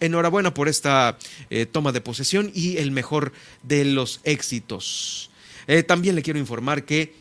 Enhorabuena 0.00 0.54
por 0.54 0.68
esta 0.68 1.18
eh, 1.50 1.66
toma 1.66 1.92
de 1.92 2.00
posesión 2.00 2.50
y 2.54 2.78
el 2.78 2.90
mejor 2.90 3.32
de 3.62 3.84
los 3.84 4.20
éxitos. 4.24 5.30
Eh, 5.66 5.82
también 5.82 6.16
le 6.16 6.22
quiero 6.22 6.38
informar 6.38 6.84
que 6.84 7.14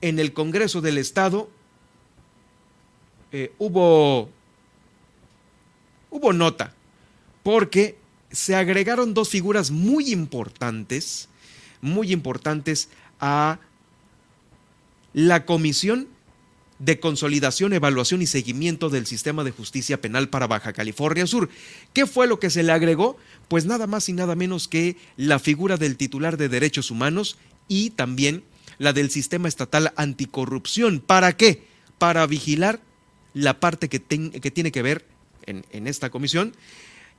en 0.00 0.18
el 0.18 0.32
Congreso 0.32 0.80
del 0.80 0.98
Estado 0.98 1.50
eh, 3.32 3.52
hubo, 3.58 4.30
hubo 6.10 6.32
nota 6.32 6.74
porque 7.42 7.96
se 8.30 8.54
agregaron 8.54 9.14
dos 9.14 9.28
figuras 9.28 9.70
muy 9.70 10.12
importantes, 10.12 11.28
muy 11.80 12.12
importantes 12.12 12.88
a 13.20 13.58
la 15.12 15.44
comisión 15.44 16.08
de 16.80 16.98
consolidación, 16.98 17.74
evaluación 17.74 18.22
y 18.22 18.26
seguimiento 18.26 18.88
del 18.88 19.06
sistema 19.06 19.44
de 19.44 19.50
justicia 19.52 20.00
penal 20.00 20.30
para 20.30 20.46
Baja 20.46 20.72
California 20.72 21.26
Sur. 21.26 21.50
¿Qué 21.92 22.06
fue 22.06 22.26
lo 22.26 22.40
que 22.40 22.50
se 22.50 22.62
le 22.62 22.72
agregó? 22.72 23.18
Pues 23.48 23.66
nada 23.66 23.86
más 23.86 24.08
y 24.08 24.14
nada 24.14 24.34
menos 24.34 24.66
que 24.66 24.96
la 25.16 25.38
figura 25.38 25.76
del 25.76 25.96
titular 25.96 26.38
de 26.38 26.48
derechos 26.48 26.90
humanos 26.90 27.36
y 27.68 27.90
también 27.90 28.42
la 28.78 28.94
del 28.94 29.10
sistema 29.10 29.46
estatal 29.46 29.92
anticorrupción. 29.96 31.00
¿Para 31.00 31.36
qué? 31.36 31.64
Para 31.98 32.26
vigilar 32.26 32.80
la 33.34 33.60
parte 33.60 33.90
que, 33.90 34.00
tiene 34.00 34.72
que 34.72 34.82
ver 34.82 35.04
en, 35.46 35.86
esta 35.86 36.10
comisión 36.10 36.56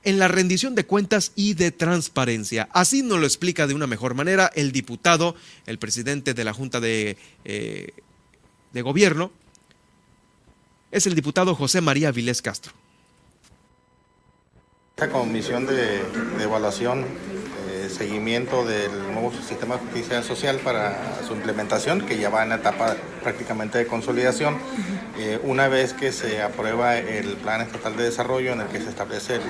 en 0.02 0.18
la 0.18 0.26
rendición 0.26 0.74
de 0.74 0.84
cuentas 0.84 1.30
y 1.36 1.54
de 1.54 1.70
transparencia. 1.70 2.68
Así 2.72 3.04
nos 3.04 3.20
lo 3.20 3.26
explica 3.26 3.68
de 3.68 3.74
una 3.74 3.86
mejor 3.86 4.14
manera 4.14 4.50
el 4.56 4.72
diputado, 4.72 5.36
el 5.66 5.78
presidente 5.78 6.34
de 6.34 6.42
la 6.44 6.52
Junta 6.52 6.80
de, 6.80 7.16
eh, 7.44 7.92
de 8.72 8.82
Gobierno, 8.82 9.30
es 10.92 11.06
el 11.06 11.14
diputado 11.14 11.56
José 11.56 11.80
María 11.80 12.12
Vilés 12.12 12.42
Castro. 12.42 12.72
Esta 14.94 15.10
comisión 15.10 15.66
de, 15.66 16.02
evaluación 16.40 17.04
seguimiento 17.88 18.64
del 18.64 18.90
nuevo 19.12 19.32
sistema 19.32 19.78
de 19.94 20.22
social 20.22 20.58
para 20.58 21.22
su 21.26 21.34
implementación, 21.34 22.00
que 22.02 22.18
ya 22.18 22.30
va 22.30 22.44
en 22.44 22.52
etapa 22.52 22.96
prácticamente 23.22 23.78
de 23.78 23.86
consolidación. 23.86 24.56
Eh, 25.18 25.38
una 25.42 25.68
vez 25.68 25.92
que 25.92 26.12
se 26.12 26.42
aprueba 26.42 26.96
el 26.96 27.36
Plan 27.36 27.60
Estatal 27.60 27.96
de 27.96 28.04
Desarrollo 28.04 28.52
en 28.52 28.60
el 28.62 28.68
que 28.68 28.80
se 28.80 28.88
establece 28.88 29.36
el, 29.36 29.42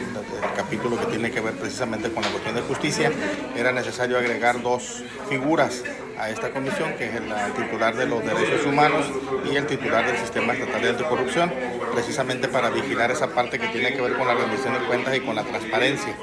capítulo 0.57 0.99
que 0.99 1.07
tiene 1.07 1.31
que 1.31 1.41
ver 1.41 1.55
precisamente 1.55 2.11
con 2.11 2.23
la 2.23 2.31
cuestión 2.31 2.55
de 2.55 2.63
justicia, 2.63 3.13
era 3.57 3.73
necesario 3.73 4.19
agregar 4.19 4.61
dos 4.63 5.03
figuras 5.29 5.83
a 6.23 6.31
esta 6.31 6.51
comisión, 6.51 6.95
que 6.95 7.07
es 7.07 7.15
el, 7.15 7.25
titular 7.55 7.97
de 7.97 8.07
los 8.07 8.25
derechos 8.25 8.65
humanos 8.65 9.07
y 9.51 9.57
el 9.57 9.67
titular 9.67 10.07
del 10.07 10.17
sistema 10.17 10.53
estatal 10.53 10.81
de 10.81 10.91
anticorrupción, 10.91 11.53
precisamente 11.93 12.47
para 12.47 12.71
vigilar 12.71 13.11
esa 13.11 13.27
parte 13.29 13.59
que 13.59 13.67
tiene 13.69 13.93
que 13.93 14.01
ver 14.01 14.13
con 14.15 14.29
la 14.29 14.35
rendición 14.35 14.73
de 14.75 14.87
cuentas 14.87 15.17
y 15.17 15.21
con 15.21 15.35
la 15.35 15.43
transparencia 15.43 16.15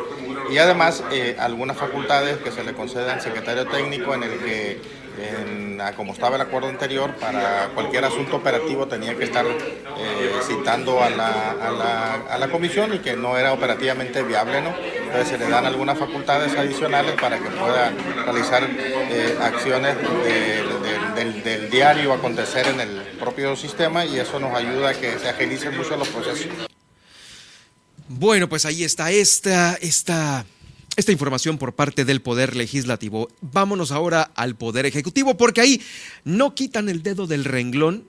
y 0.51 0.57
además 0.57 1.03
eh, 1.11 1.35
algunas 1.39 1.77
facultades 1.77 2.37
que 2.37 2.51
se 2.51 2.63
le 2.63 2.73
conceden 2.73 3.09
al 3.09 3.21
secretario 3.21 3.67
técnico 3.67 4.13
en 4.13 4.23
el 4.23 4.39
que, 4.39 4.81
como 5.95 6.13
estaba 6.13 6.37
el 6.37 6.41
acuerdo 6.41 6.69
anterior, 6.69 7.13
para 7.15 7.69
cualquier 7.73 8.05
asunto 8.05 8.37
operativo 8.37 8.87
tenía 8.87 9.15
que 9.15 9.25
estar 9.25 9.45
eh, 9.45 10.31
citando 10.43 11.03
a 11.03 11.09
la, 11.09 11.51
a, 12.29 12.37
la, 12.37 12.47
comisión 12.47 12.93
y 12.93 12.99
que 12.99 13.15
no 13.15 13.37
era 13.37 13.53
operativamente 13.53 14.23
viable, 14.23 14.61
¿no? 14.61 14.73
Entonces 15.09 15.29
se 15.29 15.37
le 15.39 15.49
dan 15.49 15.65
algunas 15.65 15.97
facultades 15.97 16.55
adicionales 16.55 17.15
para 17.19 17.39
que 17.39 17.49
pueda 17.49 17.91
realizar 18.23 18.63
eh, 18.63 19.37
acciones 19.41 19.95
del, 21.15 21.43
del 21.43 21.69
diario 21.71 22.13
acontecer 22.13 22.67
en 22.67 22.79
el 22.79 23.01
propio 23.19 23.55
sistema 23.55 24.05
y 24.05 24.19
eso 24.19 24.39
nos 24.39 24.55
ayuda 24.55 24.89
a 24.89 24.93
que 24.93 25.17
se 25.17 25.27
agilicen 25.27 25.75
mucho 25.75 25.97
los 25.97 26.07
procesos. 26.09 26.47
Bueno, 28.07 28.47
pues 28.47 28.65
ahí 28.65 28.83
está 28.83 29.11
esta, 29.11 29.75
esta, 29.81 30.45
esta 30.95 31.11
información 31.11 31.57
por 31.57 31.73
parte 31.73 32.05
del 32.05 32.21
Poder 32.21 32.55
Legislativo. 32.55 33.29
Vámonos 33.41 33.91
ahora 33.91 34.31
al 34.35 34.55
Poder 34.55 34.85
Ejecutivo, 34.85 35.37
porque 35.37 35.61
ahí 35.61 35.81
no 36.23 36.53
quitan 36.53 36.87
el 36.87 37.01
dedo 37.01 37.25
del 37.25 37.45
renglón 37.45 38.07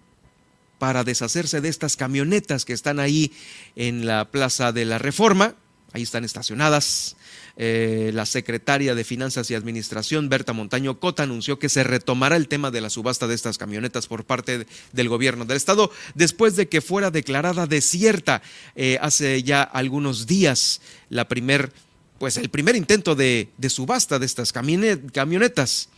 para 0.78 1.04
deshacerse 1.04 1.60
de 1.60 1.68
estas 1.68 1.96
camionetas 1.96 2.64
que 2.64 2.72
están 2.72 3.00
ahí 3.00 3.32
en 3.76 4.06
la 4.06 4.30
Plaza 4.30 4.72
de 4.72 4.86
la 4.86 4.98
Reforma. 4.98 5.54
Ahí 5.92 6.02
están 6.02 6.24
estacionadas 6.24 7.16
eh, 7.56 8.12
la 8.14 8.24
secretaria 8.26 8.94
de 8.94 9.02
Finanzas 9.02 9.50
y 9.50 9.54
Administración, 9.54 10.28
Berta 10.28 10.52
Montaño 10.52 11.00
Cota, 11.00 11.24
anunció 11.24 11.58
que 11.58 11.68
se 11.68 11.82
retomará 11.82 12.36
el 12.36 12.46
tema 12.48 12.70
de 12.70 12.80
la 12.80 12.90
subasta 12.90 13.26
de 13.26 13.34
estas 13.34 13.58
camionetas 13.58 14.06
por 14.06 14.24
parte 14.24 14.66
del 14.92 15.08
gobierno 15.08 15.44
del 15.44 15.56
estado 15.56 15.90
después 16.14 16.54
de 16.54 16.68
que 16.68 16.80
fuera 16.80 17.10
declarada 17.10 17.66
desierta 17.66 18.40
eh, 18.76 18.98
hace 19.02 19.42
ya 19.42 19.62
algunos 19.62 20.26
días 20.26 20.80
la 21.08 21.26
primer, 21.26 21.72
pues 22.18 22.36
el 22.36 22.50
primer 22.50 22.76
intento 22.76 23.16
de, 23.16 23.48
subasta 23.68 24.18
de 24.20 24.26
estas 24.26 24.52
camionetas. 24.52 25.88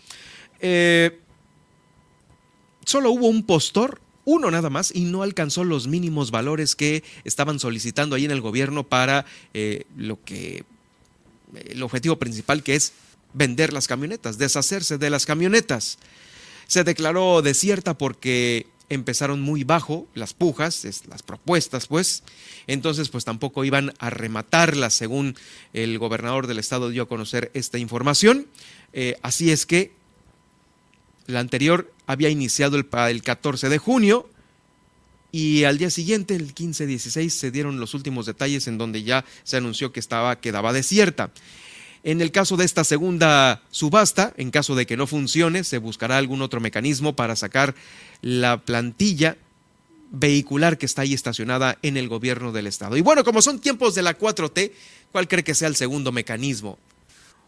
Eh, 0.61 1.21
solo 2.87 3.11
hubo 3.11 3.29
un 3.29 3.45
postor 3.45 4.01
uno 4.25 4.51
nada 4.51 4.71
más 4.71 4.93
y 4.95 5.03
no 5.03 5.23
alcanzó 5.23 5.65
los 5.65 5.89
mínimos 5.89 6.31
valores 6.31 6.77
que 6.77 7.03
estaban 7.25 7.59
solicitando 7.59 8.17
ahí 8.17 8.25
en 8.25 8.31
el 8.31 8.41
gobierno 8.41 8.85
para 8.85 9.27
lo 9.97 10.23
que 10.25 10.65
el 11.69 11.83
objetivo 11.83 12.19
principal 12.19 12.63
que 12.63 12.75
es 12.75 12.93
vender 13.35 13.73
las 13.73 13.87
camionetas, 13.89 14.39
deshacerse 14.39 14.99
de 14.99 15.11
las 15.11 15.27
camionetas. 15.27 15.99
Se 16.67 16.85
declaró 16.85 17.43
desierta 17.43 17.97
porque 17.97 18.67
empezaron 18.89 19.41
muy 19.41 19.65
bajo 19.65 20.07
las 20.15 20.35
pujas, 20.35 20.85
las 21.09 21.23
propuestas, 21.23 21.87
pues. 21.87 22.23
Entonces, 22.67 23.09
pues 23.09 23.25
tampoco 23.25 23.65
iban 23.65 23.93
a 23.99 24.11
rematarlas, 24.11 24.95
según 24.95 25.35
el 25.73 25.99
gobernador 25.99 26.47
del 26.47 26.59
estado 26.59 26.91
dio 26.91 27.05
a 27.05 27.09
conocer 27.09 27.51
esta 27.55 27.79
información. 27.79 28.47
Eh, 28.93 29.17
así 29.23 29.51
es 29.51 29.67
que 29.67 29.93
la 31.27 31.41
anterior 31.41 31.93
había 32.07 32.29
iniciado 32.29 32.77
el, 32.77 32.87
el 33.09 33.23
14 33.23 33.69
de 33.69 33.79
junio 33.79 34.29
y 35.33 35.65
al 35.65 35.79
día 35.79 35.89
siguiente, 35.89 36.37
el 36.37 36.55
15-16, 36.55 37.31
se 37.31 37.51
dieron 37.51 37.81
los 37.81 37.95
últimos 37.95 38.27
detalles 38.27 38.69
en 38.69 38.77
donde 38.77 39.03
ya 39.03 39.25
se 39.45 39.57
anunció 39.57 39.91
que 39.91 39.99
estaba, 39.99 40.39
quedaba 40.41 40.75
desierta. 40.75 41.31
En 42.05 42.21
el 42.21 42.33
caso 42.33 42.59
de 42.59 42.67
esta 42.67 42.85
segunda 42.85 43.63
subasta, 43.71 44.35
en 44.37 44.51
caso 44.51 44.75
de 44.75 44.85
que 44.85 44.99
no 44.99 45.07
funcione, 45.07 45.65
se 45.65 45.79
buscará 45.79 46.19
algún 46.19 46.43
otro 46.43 46.61
mecanismo 46.61 47.17
para 47.17 47.35
sacar 47.35 47.75
la 48.21 48.61
plantilla 48.61 49.39
vehicular 50.11 50.77
que 50.77 50.85
está 50.85 51.03
ahí 51.03 51.15
estacionada 51.15 51.79
en 51.81 51.97
el 51.97 52.09
gobierno 52.09 52.53
del 52.53 52.67
estado. 52.67 52.99
Y 52.99 53.01
bueno, 53.01 53.25
como 53.25 53.41
son 53.41 53.59
tiempos 53.59 53.95
de 53.95 54.03
la 54.03 54.19
4T, 54.19 54.73
¿cuál 55.13 55.29
cree 55.29 55.45
que 55.45 55.55
sea 55.55 55.69
el 55.69 55.77
segundo 55.77 56.13
mecanismo? 56.13 56.79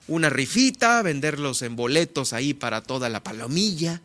Una 0.06 0.28
rifita, 0.28 1.02
venderlos 1.02 1.62
en 1.62 1.76
boletos 1.76 2.32
ahí 2.32 2.54
para 2.54 2.82
toda 2.82 3.08
la 3.08 3.22
palomilla. 3.22 4.02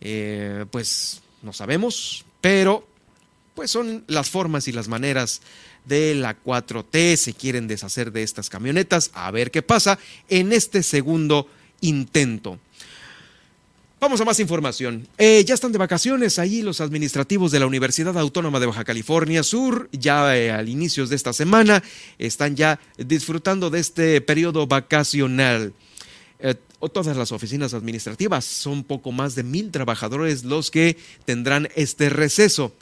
Eh, 0.00 0.64
pues 0.70 1.22
no 1.42 1.52
sabemos, 1.52 2.24
pero 2.40 2.88
pues 3.54 3.70
son 3.70 4.04
las 4.08 4.30
formas 4.30 4.66
y 4.68 4.72
las 4.72 4.88
maneras 4.88 5.42
de 5.84 6.14
la 6.14 6.40
4T, 6.42 7.16
se 7.16 7.34
quieren 7.34 7.68
deshacer 7.68 8.12
de 8.12 8.22
estas 8.22 8.48
camionetas, 8.48 9.10
a 9.14 9.30
ver 9.30 9.50
qué 9.50 9.62
pasa 9.62 9.98
en 10.28 10.52
este 10.52 10.82
segundo 10.82 11.48
intento. 11.80 12.58
Vamos 14.02 14.20
a 14.20 14.24
más 14.24 14.40
información. 14.40 15.06
Eh, 15.16 15.44
ya 15.46 15.54
están 15.54 15.70
de 15.70 15.78
vacaciones 15.78 16.40
ahí 16.40 16.60
los 16.60 16.80
administrativos 16.80 17.52
de 17.52 17.60
la 17.60 17.68
Universidad 17.68 18.18
Autónoma 18.18 18.58
de 18.58 18.66
Baja 18.66 18.82
California 18.82 19.44
Sur, 19.44 19.88
ya 19.92 20.36
eh, 20.36 20.50
al 20.50 20.68
inicio 20.68 21.06
de 21.06 21.14
esta 21.14 21.32
semana, 21.32 21.84
están 22.18 22.56
ya 22.56 22.80
disfrutando 22.98 23.70
de 23.70 23.78
este 23.78 24.20
periodo 24.20 24.66
vacacional. 24.66 25.72
Eh, 26.40 26.56
todas 26.92 27.16
las 27.16 27.30
oficinas 27.30 27.74
administrativas. 27.74 28.44
Son 28.44 28.82
poco 28.82 29.12
más 29.12 29.36
de 29.36 29.44
mil 29.44 29.70
trabajadores 29.70 30.42
los 30.42 30.72
que 30.72 30.96
tendrán 31.24 31.68
este 31.76 32.08
receso. 32.08 32.74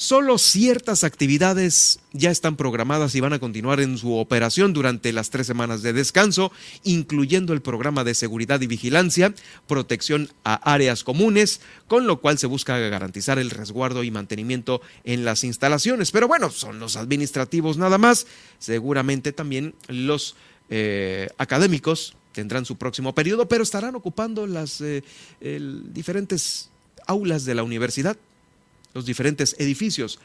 Solo 0.00 0.38
ciertas 0.38 1.02
actividades 1.02 1.98
ya 2.12 2.30
están 2.30 2.54
programadas 2.54 3.16
y 3.16 3.20
van 3.20 3.32
a 3.32 3.40
continuar 3.40 3.80
en 3.80 3.98
su 3.98 4.14
operación 4.14 4.72
durante 4.72 5.12
las 5.12 5.30
tres 5.30 5.48
semanas 5.48 5.82
de 5.82 5.92
descanso, 5.92 6.52
incluyendo 6.84 7.52
el 7.52 7.62
programa 7.62 8.04
de 8.04 8.14
seguridad 8.14 8.60
y 8.60 8.68
vigilancia, 8.68 9.34
protección 9.66 10.28
a 10.44 10.54
áreas 10.72 11.02
comunes, 11.02 11.60
con 11.88 12.06
lo 12.06 12.20
cual 12.20 12.38
se 12.38 12.46
busca 12.46 12.78
garantizar 12.78 13.40
el 13.40 13.50
resguardo 13.50 14.04
y 14.04 14.12
mantenimiento 14.12 14.80
en 15.02 15.24
las 15.24 15.42
instalaciones. 15.42 16.12
Pero 16.12 16.28
bueno, 16.28 16.52
son 16.52 16.78
los 16.78 16.94
administrativos 16.94 17.76
nada 17.76 17.98
más, 17.98 18.28
seguramente 18.60 19.32
también 19.32 19.74
los 19.88 20.36
eh, 20.70 21.28
académicos 21.38 22.14
tendrán 22.30 22.66
su 22.66 22.76
próximo 22.76 23.16
periodo, 23.16 23.48
pero 23.48 23.64
estarán 23.64 23.96
ocupando 23.96 24.46
las 24.46 24.80
eh, 24.80 25.02
diferentes 25.40 26.70
aulas 27.08 27.44
de 27.44 27.56
la 27.56 27.64
universidad, 27.64 28.16
los 28.94 29.06
diferentes 29.06 29.56
edificios. 29.58 30.18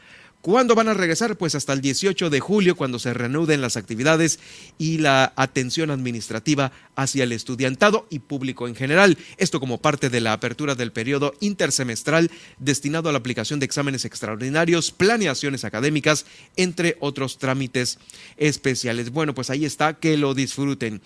¿Cuándo 0.44 0.74
van 0.74 0.88
a 0.88 0.94
regresar? 0.94 1.38
Pues 1.38 1.54
hasta 1.54 1.72
el 1.72 1.80
18 1.80 2.28
de 2.28 2.38
julio, 2.38 2.76
cuando 2.76 2.98
se 2.98 3.14
reanuden 3.14 3.62
las 3.62 3.78
actividades 3.78 4.38
y 4.76 4.98
la 4.98 5.32
atención 5.36 5.90
administrativa 5.90 6.70
hacia 6.96 7.24
el 7.24 7.32
estudiantado 7.32 8.06
y 8.10 8.18
público 8.18 8.68
en 8.68 8.74
general. 8.74 9.16
Esto 9.38 9.58
como 9.58 9.80
parte 9.80 10.10
de 10.10 10.20
la 10.20 10.34
apertura 10.34 10.74
del 10.74 10.92
periodo 10.92 11.32
intersemestral 11.40 12.30
destinado 12.58 13.08
a 13.08 13.12
la 13.12 13.18
aplicación 13.20 13.58
de 13.58 13.64
exámenes 13.64 14.04
extraordinarios, 14.04 14.90
planeaciones 14.90 15.64
académicas, 15.64 16.26
entre 16.56 16.98
otros 17.00 17.38
trámites 17.38 17.98
especiales. 18.36 19.08
Bueno, 19.08 19.34
pues 19.34 19.48
ahí 19.48 19.64
está, 19.64 19.94
que 19.94 20.18
lo 20.18 20.34
disfruten 20.34 21.00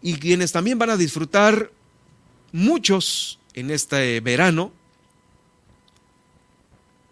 y 0.00 0.14
quienes 0.14 0.52
también 0.52 0.78
van 0.78 0.90
a 0.90 0.96
disfrutar 0.96 1.72
muchos 2.52 3.40
en 3.54 3.72
este 3.72 4.20
verano 4.20 4.72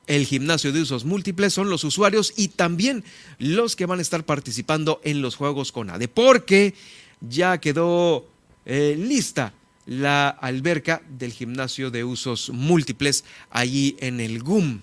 el 0.06 0.26
gimnasio 0.26 0.72
de 0.72 0.82
usos 0.82 1.04
múltiples 1.04 1.52
son 1.52 1.70
los 1.70 1.84
usuarios 1.84 2.32
y 2.36 2.48
también 2.48 3.04
los 3.38 3.76
que 3.76 3.86
van 3.86 3.98
a 3.98 4.02
estar 4.02 4.24
participando 4.24 5.00
en 5.04 5.22
los 5.22 5.36
juegos 5.36 5.72
con 5.72 5.90
ADE, 5.90 6.08
porque 6.08 6.74
ya 7.20 7.58
quedó 7.58 8.26
eh, 8.66 8.96
lista 8.98 9.54
la 9.86 10.28
alberca 10.28 11.02
del 11.08 11.32
gimnasio 11.32 11.90
de 11.90 12.04
usos 12.04 12.50
múltiples 12.50 13.24
allí 13.50 13.96
en 14.00 14.20
el 14.20 14.42
GUM. 14.42 14.80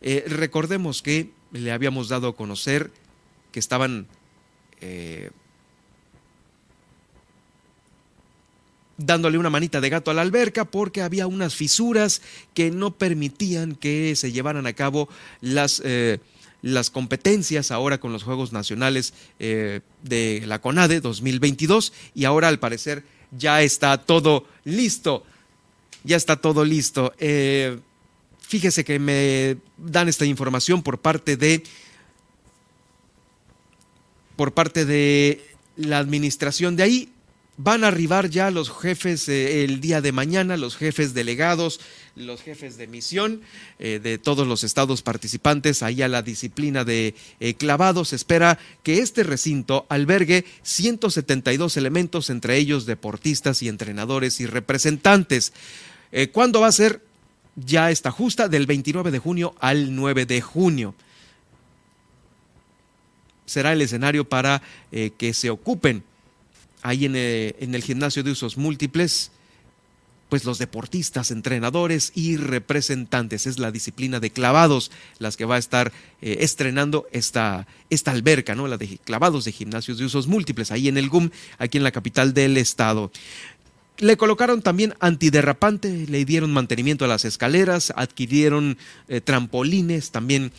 Eh, 0.00 0.24
recordemos 0.28 1.02
que 1.02 1.30
le 1.52 1.72
habíamos 1.72 2.08
dado 2.08 2.28
a 2.28 2.36
conocer 2.36 2.90
que 3.50 3.58
estaban 3.58 4.06
eh, 4.80 5.30
dándole 8.98 9.38
una 9.38 9.50
manita 9.50 9.80
de 9.80 9.90
gato 9.90 10.10
a 10.10 10.14
la 10.14 10.22
alberca 10.22 10.64
porque 10.64 11.02
había 11.02 11.26
unas 11.26 11.54
fisuras 11.54 12.22
que 12.54 12.70
no 12.70 12.96
permitían 12.96 13.74
que 13.74 14.16
se 14.16 14.32
llevaran 14.32 14.66
a 14.66 14.72
cabo 14.72 15.08
las, 15.40 15.82
eh, 15.84 16.18
las 16.62 16.90
competencias 16.90 17.70
ahora 17.70 17.98
con 17.98 18.12
los 18.12 18.22
Juegos 18.22 18.52
Nacionales 18.52 19.12
eh, 19.38 19.80
de 20.02 20.42
la 20.46 20.60
CONADE 20.60 21.00
2022 21.00 21.92
y 22.14 22.24
ahora 22.24 22.48
al 22.48 22.58
parecer 22.58 23.04
ya 23.36 23.62
está 23.62 23.98
todo 23.98 24.46
listo. 24.64 25.24
Ya 26.04 26.16
está 26.16 26.36
todo 26.36 26.64
listo. 26.64 27.12
Eh, 27.18 27.78
fíjese 28.40 28.84
que 28.84 28.98
me 28.98 29.56
dan 29.76 30.08
esta 30.08 30.24
información 30.24 30.82
por 30.82 30.98
parte 30.98 31.36
de 31.36 31.64
por 34.36 34.52
parte 34.52 34.84
de 34.84 35.42
la 35.76 35.98
administración 35.98 36.76
de 36.76 36.82
ahí 36.82 37.12
Van 37.58 37.84
a 37.84 37.88
arribar 37.88 38.28
ya 38.28 38.50
los 38.50 38.70
jefes 38.70 39.30
eh, 39.30 39.64
el 39.64 39.80
día 39.80 40.02
de 40.02 40.12
mañana, 40.12 40.58
los 40.58 40.76
jefes 40.76 41.14
delegados, 41.14 41.80
los 42.14 42.42
jefes 42.42 42.76
de 42.76 42.86
misión 42.86 43.40
eh, 43.78 43.98
de 44.02 44.18
todos 44.18 44.46
los 44.46 44.62
estados 44.62 45.00
participantes 45.00 45.82
ahí 45.82 46.02
a 46.02 46.08
la 46.08 46.20
disciplina 46.20 46.84
de 46.84 47.14
eh, 47.40 47.54
clavados. 47.54 48.12
Espera 48.12 48.58
que 48.82 48.98
este 48.98 49.22
recinto 49.22 49.86
albergue 49.88 50.44
172 50.64 51.78
elementos, 51.78 52.28
entre 52.28 52.58
ellos 52.58 52.84
deportistas 52.84 53.62
y 53.62 53.68
entrenadores 53.68 54.38
y 54.40 54.46
representantes. 54.46 55.54
¿Cuándo 56.32 56.60
va 56.60 56.68
a 56.68 56.72
ser? 56.72 57.02
Ya 57.56 57.90
está 57.90 58.10
justa, 58.10 58.48
del 58.48 58.66
29 58.66 59.10
de 59.10 59.18
junio 59.18 59.54
al 59.60 59.94
9 59.94 60.24
de 60.24 60.40
junio 60.40 60.94
será 63.44 63.72
el 63.72 63.82
escenario 63.82 64.28
para 64.28 64.62
que 64.90 65.34
se 65.34 65.50
ocupen 65.50 66.02
ahí 66.86 67.10
eh, 67.12 67.56
en, 67.58 67.74
el 67.74 67.82
gimnasio 67.82 68.22
de 68.22 68.30
usos 68.30 68.56
múltiples, 68.56 69.32
pues 70.28 70.44
los 70.44 70.58
deportistas, 70.58 71.30
entrenadores 71.30 72.12
y 72.14 72.36
representantes. 72.36 73.46
Es 73.46 73.58
la 73.58 73.72
disciplina 73.72 74.20
de 74.20 74.30
clavados 74.30 74.90
las 75.18 75.36
que 75.36 75.44
va 75.44 75.56
a 75.56 75.58
estar 75.58 75.92
eh, 76.22 76.38
estrenando 76.40 77.06
esta, 77.12 77.66
esta 77.90 78.12
alberca, 78.12 78.54
¿no? 78.54 78.68
La 78.68 78.76
de 78.76 78.98
clavados 78.98 79.44
de 79.44 79.52
gimnasios 79.52 79.98
de 79.98 80.04
usos 80.04 80.26
múltiples, 80.28 80.70
ahí 80.70 80.88
en 80.88 80.96
el 80.96 81.08
GUM, 81.08 81.30
aquí 81.58 81.78
en 81.78 81.84
la 81.84 81.92
capital 81.92 82.34
del 82.34 82.56
estado. 82.56 83.10
Le 83.98 84.16
colocaron 84.16 84.62
también 84.62 84.94
antiderrapante, 85.00 86.06
le 86.06 86.24
dieron 86.24 86.52
mantenimiento 86.52 87.04
a 87.04 87.08
las 87.08 87.24
escaleras, 87.24 87.92
adquirieron 87.96 88.76
eh, 89.08 89.20
trampolines, 89.20 90.10
también 90.10 90.52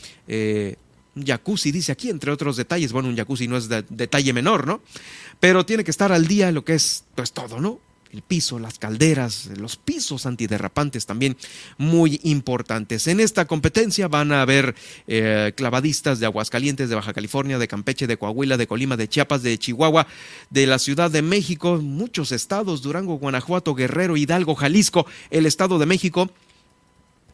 un 1.18 1.26
jacuzzi, 1.26 1.72
dice 1.72 1.92
aquí, 1.92 2.10
entre 2.10 2.32
otros 2.32 2.58
detalles. 2.58 2.92
Bueno, 2.92 3.10
un 3.10 3.18
jacuzzi 3.18 3.48
no 3.48 3.58
es 3.58 3.68
de, 3.68 3.84
detalle 3.90 4.34
menor, 4.34 4.68
¿no? 4.68 4.82
Pero 5.40 5.66
tiene 5.66 5.84
que 5.84 5.92
estar 5.92 6.12
al 6.12 6.28
día 6.28 6.52
lo 6.52 6.64
que 6.64 6.76
es, 6.76 7.04
pues 7.16 7.32
todo, 7.32 7.60
¿no? 7.60 7.82
el 8.14 8.22
piso, 8.22 8.58
las 8.58 8.80
calderas, 8.80 9.50
los 9.58 9.76
pisos 9.76 10.26
antiderrapantes 10.26 11.06
también 11.06 11.38
muy 11.78 12.20
importantes. 12.24 13.08
En 13.08 13.20
esta 13.20 13.46
competencia 13.46 14.08
van 14.08 14.32
a 14.32 14.42
haber 14.42 14.76
eh, 15.08 15.52
clavadistas 15.56 16.20
de 16.20 16.26
Aguascalientes, 16.26 16.90
de 16.90 16.96
Baja 16.96 17.14
California, 17.14 17.58
de 17.58 17.68
Campeche, 17.68 18.08
de 18.08 18.18
Coahuila, 18.18 18.58
de 18.58 18.66
Colima, 18.66 18.98
de 18.98 19.10
Chiapas, 19.10 19.44
de 19.44 19.58
Chihuahua, 19.58 20.08
de 20.50 20.68
la 20.68 20.80
Ciudad 20.80 21.12
de 21.12 21.22
México, 21.22 21.80
muchos 21.82 22.32
estados, 22.32 22.82
Durango, 22.82 23.18
Guanajuato, 23.18 23.76
Guerrero, 23.76 24.18
Hidalgo, 24.18 24.56
Jalisco, 24.56 25.06
el 25.30 25.46
Estado 25.46 25.78
de 25.78 25.86
México 25.86 26.32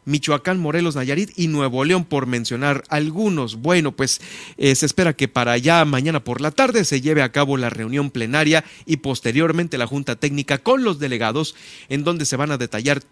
Michoacán, 0.04 0.58
Morelos, 0.58 0.96
Nayarit 0.96 1.30
y 1.36 1.48
Nuevo 1.48 1.84
León, 1.84 2.04
por 2.04 2.26
mencionar 2.26 2.84
algunos. 2.88 3.56
Bueno, 3.56 3.92
pues 3.92 4.20
eh, 4.56 4.74
se 4.74 4.86
espera 4.86 5.14
que 5.14 5.28
para 5.28 5.56
ya 5.58 5.84
mañana 5.84 6.22
por 6.22 6.40
la 6.40 6.50
tarde 6.50 6.84
se 6.84 7.00
lleve 7.00 7.22
a 7.22 7.32
cabo 7.32 7.56
la 7.56 7.70
reunión 7.70 8.10
plenaria 8.10 8.64
y 8.86 8.98
posteriormente 8.98 9.78
la 9.78 9.86
Junta 9.86 10.16
Técnica 10.16 10.58
con 10.58 10.84
los 10.84 10.98
delegados, 10.98 11.54
en 11.88 12.04
donde 12.04 12.24
se 12.24 12.36
van 12.36 12.50
a 12.50 12.58
detallar 12.58 13.02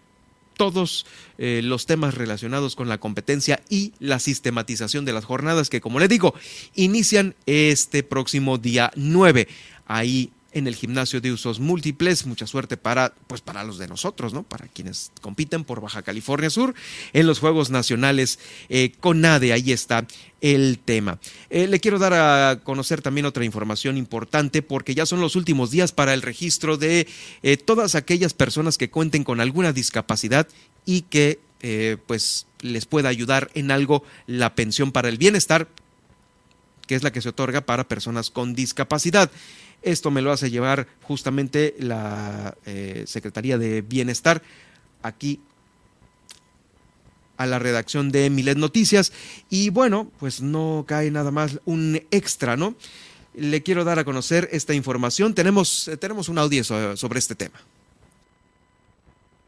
todos 0.53 1.05
eh, 1.37 1.61
los 1.63 1.85
temas 1.85 2.13
relacionados 2.13 2.75
con 2.75 2.87
la 2.87 2.99
competencia 2.99 3.61
y 3.69 3.93
la 3.99 4.19
sistematización 4.19 5.05
de 5.05 5.13
las 5.13 5.25
jornadas 5.25 5.69
que, 5.69 5.81
como 5.81 5.99
le 5.99 6.07
digo, 6.07 6.35
inician 6.75 7.35
este 7.45 8.03
próximo 8.03 8.57
día 8.57 8.91
9. 8.95 9.47
Ahí 9.85 10.31
en 10.53 10.67
el 10.67 10.75
gimnasio 10.75 11.21
de 11.21 11.31
usos 11.31 11.59
múltiples. 11.59 12.25
Mucha 12.25 12.47
suerte 12.47 12.77
para, 12.77 13.13
pues 13.27 13.41
para 13.41 13.63
los 13.63 13.77
de 13.77 13.87
nosotros, 13.87 14.33
¿no? 14.33 14.43
Para 14.43 14.67
quienes 14.67 15.11
compiten 15.21 15.63
por 15.63 15.81
Baja 15.81 16.01
California 16.01 16.49
Sur 16.49 16.73
en 17.13 17.27
los 17.27 17.39
Juegos 17.39 17.69
Nacionales 17.69 18.39
eh, 18.69 18.93
con 18.99 19.21
NADE. 19.21 19.53
Ahí 19.53 19.71
está 19.71 20.05
el 20.41 20.79
tema. 20.83 21.19
Eh, 21.49 21.67
le 21.67 21.79
quiero 21.79 21.99
dar 21.99 22.13
a 22.13 22.59
conocer 22.63 23.01
también 23.01 23.25
otra 23.25 23.45
información 23.45 23.97
importante 23.97 24.61
porque 24.61 24.95
ya 24.95 25.05
son 25.05 25.21
los 25.21 25.35
últimos 25.35 25.71
días 25.71 25.91
para 25.91 26.13
el 26.13 26.21
registro 26.21 26.77
de 26.77 27.07
eh, 27.41 27.57
todas 27.57 27.95
aquellas 27.95 28.33
personas 28.33 28.77
que 28.77 28.89
cuenten 28.89 29.23
con 29.23 29.41
alguna 29.41 29.73
discapacidad 29.73 30.47
y 30.85 31.01
que 31.01 31.39
pues 32.07 32.45
les 32.59 32.85
pueda 32.85 33.07
ayudar 33.07 33.49
en 33.53 33.71
algo 33.71 34.03
la 34.27 34.53
pensión 34.53 34.91
para 34.91 35.07
el 35.07 35.17
bienestar 35.17 35.69
que 36.87 36.95
es 36.95 37.03
la 37.03 37.11
que 37.11 37.21
se 37.21 37.29
otorga 37.29 37.61
para 37.61 37.87
personas 37.87 38.29
con 38.29 38.53
discapacidad. 38.53 39.31
Esto 39.83 40.11
me 40.11 40.21
lo 40.21 40.31
hace 40.31 40.49
llevar 40.49 40.87
justamente 41.03 41.75
la 41.77 42.55
eh, 42.65 43.03
Secretaría 43.05 43.57
de 43.57 43.81
Bienestar 43.81 44.41
aquí 45.01 45.41
a 47.37 47.45
la 47.45 47.59
redacción 47.59 48.11
de 48.11 48.29
Milet 48.29 48.57
Noticias. 48.57 49.11
Y 49.49 49.69
bueno, 49.69 50.09
pues 50.19 50.41
no 50.41 50.85
cae 50.87 51.11
nada 51.11 51.31
más 51.31 51.59
un 51.65 52.01
extra, 52.11 52.55
¿no? 52.55 52.75
Le 53.35 53.63
quiero 53.63 53.83
dar 53.83 53.99
a 53.99 54.03
conocer 54.03 54.47
esta 54.51 54.73
información. 54.73 55.33
Tenemos, 55.33 55.87
eh, 55.87 55.97
tenemos 55.97 56.29
un 56.29 56.37
audio 56.37 56.63
sobre 56.63 57.19
este 57.19 57.35
tema. 57.35 57.59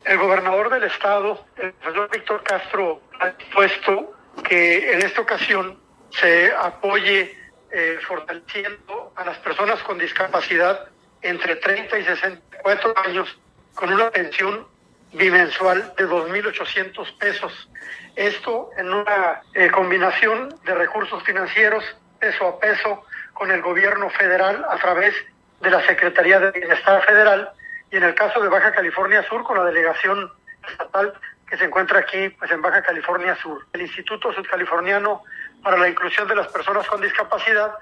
El 0.03 0.17
gobernador 0.17 0.69
del 0.69 0.83
estado, 0.83 1.45
el 1.57 1.71
profesor 1.73 2.09
Víctor 2.11 2.43
Castro, 2.43 3.01
ha 3.19 3.29
dispuesto 3.29 4.13
que 4.47 4.91
en 4.93 5.01
esta 5.01 5.21
ocasión 5.21 5.77
se 6.11 6.51
apoye 6.51 7.44
eh, 7.77 7.99
fortaleciendo 8.07 9.11
a 9.17 9.25
las 9.25 9.37
personas 9.39 9.83
con 9.83 9.97
discapacidad 9.97 10.87
entre 11.21 11.57
30 11.57 11.99
y 11.99 12.05
64 12.05 12.93
años 13.05 13.37
con 13.73 13.91
una 13.91 14.09
pensión 14.11 14.65
bimensual 15.11 15.93
de 15.97 16.07
2.800 16.07 17.17
pesos. 17.17 17.69
Esto 18.15 18.69
en 18.77 18.93
una 18.93 19.41
eh, 19.53 19.69
combinación 19.71 20.55
de 20.63 20.73
recursos 20.73 21.21
financieros 21.23 21.83
peso 22.17 22.47
a 22.47 22.59
peso 22.61 23.03
con 23.33 23.51
el 23.51 23.61
gobierno 23.61 24.09
federal 24.09 24.65
a 24.69 24.77
través 24.77 25.13
de 25.59 25.69
la 25.69 25.85
Secretaría 25.85 26.39
de 26.39 26.51
Bienestar 26.51 27.03
Federal 27.03 27.49
y 27.91 27.97
en 27.97 28.03
el 28.03 28.15
caso 28.15 28.41
de 28.41 28.47
Baja 28.47 28.71
California 28.71 29.21
Sur 29.27 29.43
con 29.43 29.57
la 29.57 29.65
delegación 29.65 30.31
estatal 30.65 31.13
que 31.45 31.57
se 31.57 31.65
encuentra 31.65 31.99
aquí 31.99 32.29
pues 32.29 32.49
en 32.51 32.61
Baja 32.61 32.81
California 32.81 33.35
Sur. 33.41 33.67
El 33.73 33.81
Instituto 33.81 34.31
Sudcaliforniano 34.31 35.23
para 35.65 35.77
la 35.77 35.89
Inclusión 35.89 36.27
de 36.27 36.35
las 36.35 36.47
Personas 36.49 36.85
con 36.85 37.01
Discapacidad 37.01 37.73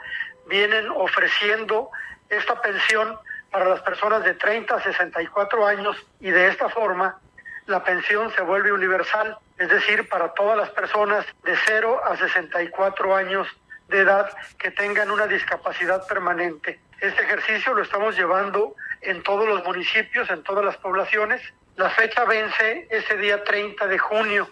vienen 0.48 0.88
ofreciendo 0.96 1.92
esta 2.30 2.62
pensión 2.62 3.20
para 3.52 3.66
las 3.66 3.82
personas 3.82 4.24
de 4.24 4.36
30 4.36 4.74
a 4.74 4.82
64 4.82 5.68
años 5.68 5.98
y 6.22 6.32
de 6.32 6.48
esta 6.48 6.70
forma 6.70 7.20
la 7.66 7.84
pensión 7.84 8.32
se 8.36 8.42
vuelve 8.42 8.72
universal, 8.72 9.38
es 9.58 9.68
decir, 9.68 10.08
para 10.08 10.30
todas 10.30 10.58
las 10.58 10.70
personas 10.70 11.26
de 11.44 11.58
0 11.66 12.02
a 12.06 12.16
64 12.16 13.16
años 13.18 13.50
de 13.90 14.00
edad 14.00 14.32
que 14.58 14.72
tengan 14.72 15.12
una 15.12 15.28
discapacidad 15.28 16.08
permanente. 16.08 16.80
Este 17.02 17.22
ejercicio 17.24 17.74
lo 17.74 17.84
estamos 17.84 18.16
llevando 18.16 18.76
en 19.02 19.22
todos 19.24 19.46
los 19.46 19.62
municipios, 19.66 20.30
en 20.30 20.42
todas 20.44 20.64
las 20.64 20.78
poblaciones. 20.78 21.42
La 21.76 21.90
fecha 21.90 22.24
vence 22.24 22.88
ese 22.90 23.18
día 23.18 23.44
30 23.44 23.88
de 23.88 23.98
junio. 23.98 24.50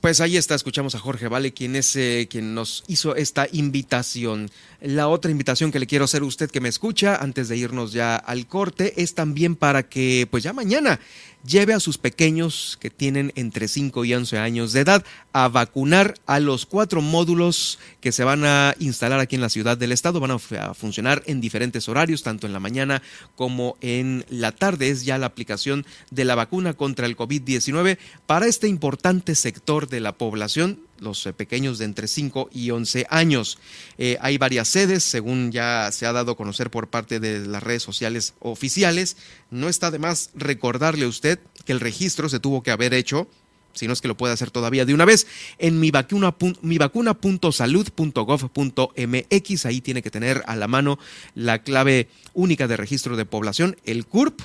Pues 0.00 0.22
ahí 0.22 0.38
está, 0.38 0.54
escuchamos 0.54 0.94
a 0.94 0.98
Jorge 0.98 1.28
Vale, 1.28 1.52
quien 1.52 1.76
es 1.76 1.94
eh, 1.94 2.26
quien 2.30 2.54
nos 2.54 2.84
hizo 2.86 3.16
esta 3.16 3.46
invitación. 3.52 4.50
La 4.80 5.08
otra 5.08 5.30
invitación 5.30 5.70
que 5.70 5.78
le 5.78 5.86
quiero 5.86 6.06
hacer 6.06 6.22
a 6.22 6.24
usted 6.24 6.50
que 6.50 6.62
me 6.62 6.70
escucha 6.70 7.16
antes 7.16 7.48
de 7.50 7.58
irnos 7.58 7.92
ya 7.92 8.16
al 8.16 8.46
corte 8.46 9.02
es 9.02 9.14
también 9.14 9.56
para 9.56 9.82
que 9.82 10.26
pues 10.30 10.42
ya 10.42 10.54
mañana 10.54 11.00
lleve 11.44 11.74
a 11.74 11.80
sus 11.80 11.98
pequeños 11.98 12.78
que 12.80 12.90
tienen 12.90 13.32
entre 13.36 13.68
5 13.68 14.04
y 14.04 14.14
11 14.14 14.38
años 14.38 14.72
de 14.72 14.80
edad 14.80 15.04
a 15.32 15.48
vacunar 15.48 16.14
a 16.26 16.40
los 16.40 16.66
cuatro 16.66 17.00
módulos 17.02 17.78
que 18.00 18.12
se 18.12 18.24
van 18.24 18.44
a 18.44 18.74
instalar 18.78 19.20
aquí 19.20 19.36
en 19.36 19.42
la 19.42 19.48
ciudad 19.48 19.78
del 19.78 19.92
estado. 19.92 20.20
Van 20.20 20.32
a 20.32 20.74
funcionar 20.74 21.22
en 21.26 21.40
diferentes 21.40 21.88
horarios, 21.88 22.22
tanto 22.22 22.46
en 22.46 22.52
la 22.52 22.60
mañana 22.60 23.02
como 23.36 23.76
en 23.80 24.24
la 24.28 24.52
tarde. 24.52 24.90
Es 24.90 25.04
ya 25.04 25.18
la 25.18 25.26
aplicación 25.26 25.86
de 26.10 26.24
la 26.24 26.34
vacuna 26.34 26.74
contra 26.74 27.06
el 27.06 27.16
COVID-19 27.16 27.98
para 28.26 28.46
este 28.46 28.68
importante 28.68 29.34
sector 29.34 29.88
de 29.88 30.00
la 30.00 30.12
población 30.12 30.80
los 31.00 31.26
eh, 31.26 31.32
pequeños 31.32 31.78
de 31.78 31.86
entre 31.86 32.06
5 32.06 32.50
y 32.52 32.70
11 32.70 33.06
años. 33.10 33.58
Eh, 33.98 34.16
hay 34.20 34.38
varias 34.38 34.68
sedes, 34.68 35.02
según 35.02 35.50
ya 35.52 35.90
se 35.92 36.06
ha 36.06 36.12
dado 36.12 36.32
a 36.32 36.36
conocer 36.36 36.70
por 36.70 36.88
parte 36.88 37.20
de 37.20 37.46
las 37.46 37.62
redes 37.62 37.82
sociales 37.82 38.34
oficiales. 38.40 39.16
No 39.50 39.68
está 39.68 39.90
de 39.90 39.98
más 39.98 40.30
recordarle 40.34 41.04
a 41.04 41.08
usted 41.08 41.38
que 41.64 41.72
el 41.72 41.80
registro 41.80 42.28
se 42.28 42.40
tuvo 42.40 42.62
que 42.62 42.70
haber 42.70 42.94
hecho 42.94 43.28
si 43.72 43.86
no 43.86 43.92
es 43.92 44.00
que 44.00 44.08
lo 44.08 44.16
puede 44.16 44.34
hacer 44.34 44.50
todavía 44.50 44.84
de 44.84 44.94
una 44.94 45.04
vez, 45.04 45.28
en 45.58 45.78
mi 45.78 45.92
vacuna, 45.92 46.34
mi 46.60 46.76
vacuna.salud.gov.mx. 46.78 49.66
Ahí 49.66 49.80
tiene 49.80 50.02
que 50.02 50.10
tener 50.10 50.42
a 50.46 50.56
la 50.56 50.66
mano 50.66 50.98
la 51.36 51.62
clave 51.62 52.08
única 52.34 52.66
de 52.66 52.76
registro 52.76 53.16
de 53.16 53.26
población, 53.26 53.76
el 53.84 54.06
CURP 54.06 54.40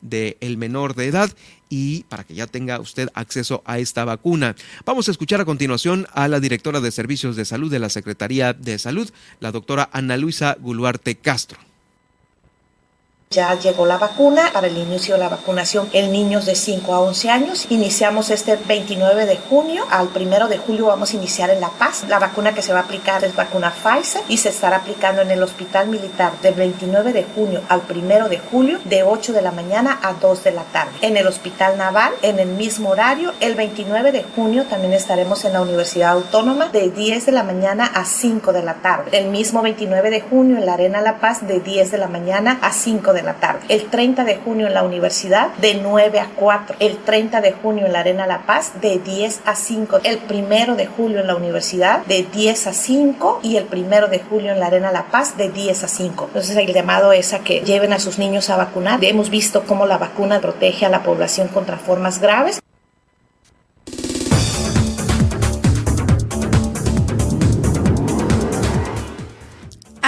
del 0.00 0.56
menor 0.56 0.94
de 0.94 1.06
edad 1.06 1.30
y 1.68 2.04
para 2.04 2.24
que 2.24 2.34
ya 2.34 2.46
tenga 2.46 2.80
usted 2.80 3.08
acceso 3.14 3.62
a 3.64 3.78
esta 3.78 4.04
vacuna. 4.04 4.56
Vamos 4.84 5.08
a 5.08 5.12
escuchar 5.12 5.40
a 5.40 5.44
continuación 5.44 6.06
a 6.12 6.28
la 6.28 6.40
directora 6.40 6.80
de 6.80 6.90
Servicios 6.90 7.36
de 7.36 7.44
Salud 7.44 7.70
de 7.70 7.78
la 7.78 7.88
Secretaría 7.88 8.52
de 8.52 8.78
Salud, 8.78 9.10
la 9.38 9.52
doctora 9.52 9.88
Ana 9.92 10.16
Luisa 10.16 10.56
Guluarte 10.60 11.14
Castro. 11.16 11.69
Ya 13.32 13.56
llegó 13.56 13.86
la 13.86 13.96
vacuna 13.96 14.50
para 14.52 14.66
el 14.66 14.76
inicio 14.76 15.14
de 15.14 15.20
la 15.20 15.28
vacunación 15.28 15.88
en 15.92 16.10
niños 16.10 16.46
de 16.46 16.56
5 16.56 16.92
a 16.92 16.98
11 16.98 17.30
años. 17.30 17.66
Iniciamos 17.70 18.28
este 18.30 18.56
29 18.56 19.24
de 19.24 19.36
junio. 19.36 19.84
Al 19.88 20.08
1 20.12 20.48
de 20.48 20.58
julio 20.58 20.86
vamos 20.86 21.12
a 21.12 21.16
iniciar 21.16 21.48
en 21.48 21.60
La 21.60 21.68
Paz. 21.68 22.06
La 22.08 22.18
vacuna 22.18 22.54
que 22.54 22.62
se 22.62 22.72
va 22.72 22.80
a 22.80 22.82
aplicar 22.82 23.22
es 23.22 23.36
vacuna 23.36 23.70
Pfizer 23.70 24.22
y 24.26 24.38
se 24.38 24.48
estará 24.48 24.78
aplicando 24.78 25.22
en 25.22 25.30
el 25.30 25.40
Hospital 25.44 25.86
Militar 25.86 26.32
del 26.42 26.54
29 26.54 27.12
de 27.12 27.22
junio 27.22 27.60
al 27.68 27.82
1 27.88 28.28
de 28.28 28.40
julio 28.40 28.80
de 28.84 29.04
8 29.04 29.32
de 29.32 29.42
la 29.42 29.52
mañana 29.52 30.00
a 30.02 30.14
2 30.14 30.42
de 30.42 30.50
la 30.50 30.64
tarde. 30.64 30.90
En 31.00 31.16
el 31.16 31.28
Hospital 31.28 31.78
Naval, 31.78 32.12
en 32.22 32.40
el 32.40 32.48
mismo 32.48 32.88
horario, 32.88 33.32
el 33.38 33.54
29 33.54 34.10
de 34.10 34.24
junio 34.24 34.64
también 34.64 34.92
estaremos 34.92 35.44
en 35.44 35.52
la 35.52 35.60
Universidad 35.60 36.10
Autónoma 36.10 36.70
de 36.70 36.90
10 36.90 37.26
de 37.26 37.30
la 37.30 37.44
mañana 37.44 37.92
a 37.94 38.04
5 38.04 38.52
de 38.52 38.64
la 38.64 38.74
tarde. 38.82 39.16
El 39.16 39.30
mismo 39.30 39.62
29 39.62 40.10
de 40.10 40.20
junio 40.20 40.56
en 40.56 40.66
la 40.66 40.72
Arena 40.72 41.00
La 41.00 41.20
Paz 41.20 41.46
de 41.46 41.60
10 41.60 41.92
de 41.92 41.98
la 41.98 42.08
mañana 42.08 42.58
a 42.60 42.72
5 42.72 43.12
de 43.12 43.19
la 43.22 43.34
tarde. 43.34 43.60
El 43.68 43.86
30 43.86 44.24
de 44.24 44.36
junio 44.36 44.66
en 44.66 44.74
la 44.74 44.82
universidad 44.82 45.48
de 45.54 45.74
9 45.74 46.20
a 46.20 46.28
4. 46.36 46.76
El 46.80 46.98
30 46.98 47.40
de 47.40 47.52
junio 47.52 47.86
en 47.86 47.92
la 47.92 48.00
Arena 48.00 48.26
La 48.26 48.42
Paz 48.42 48.72
de 48.80 48.98
10 48.98 49.42
a 49.44 49.54
5. 49.54 50.00
El 50.04 50.20
1 50.28 50.76
de 50.76 50.86
julio 50.86 51.20
en 51.20 51.26
la 51.26 51.34
universidad 51.34 52.04
de 52.06 52.22
10 52.22 52.66
a 52.66 52.72
5 52.72 53.40
y 53.42 53.56
el 53.56 53.66
1 53.70 54.08
de 54.08 54.20
julio 54.20 54.52
en 54.52 54.60
la 54.60 54.66
Arena 54.66 54.92
La 54.92 55.06
Paz 55.06 55.36
de 55.36 55.48
10 55.50 55.84
a 55.84 55.88
5. 55.88 56.24
Entonces 56.26 56.56
el 56.56 56.72
llamado 56.72 57.12
es 57.12 57.32
a 57.32 57.40
que 57.40 57.60
lleven 57.60 57.92
a 57.92 57.98
sus 57.98 58.18
niños 58.18 58.50
a 58.50 58.56
vacunar. 58.56 59.02
Hemos 59.04 59.30
visto 59.30 59.64
cómo 59.66 59.86
la 59.86 59.98
vacuna 59.98 60.40
protege 60.40 60.86
a 60.86 60.88
la 60.88 61.02
población 61.02 61.48
contra 61.48 61.76
formas 61.76 62.20
graves. 62.20 62.59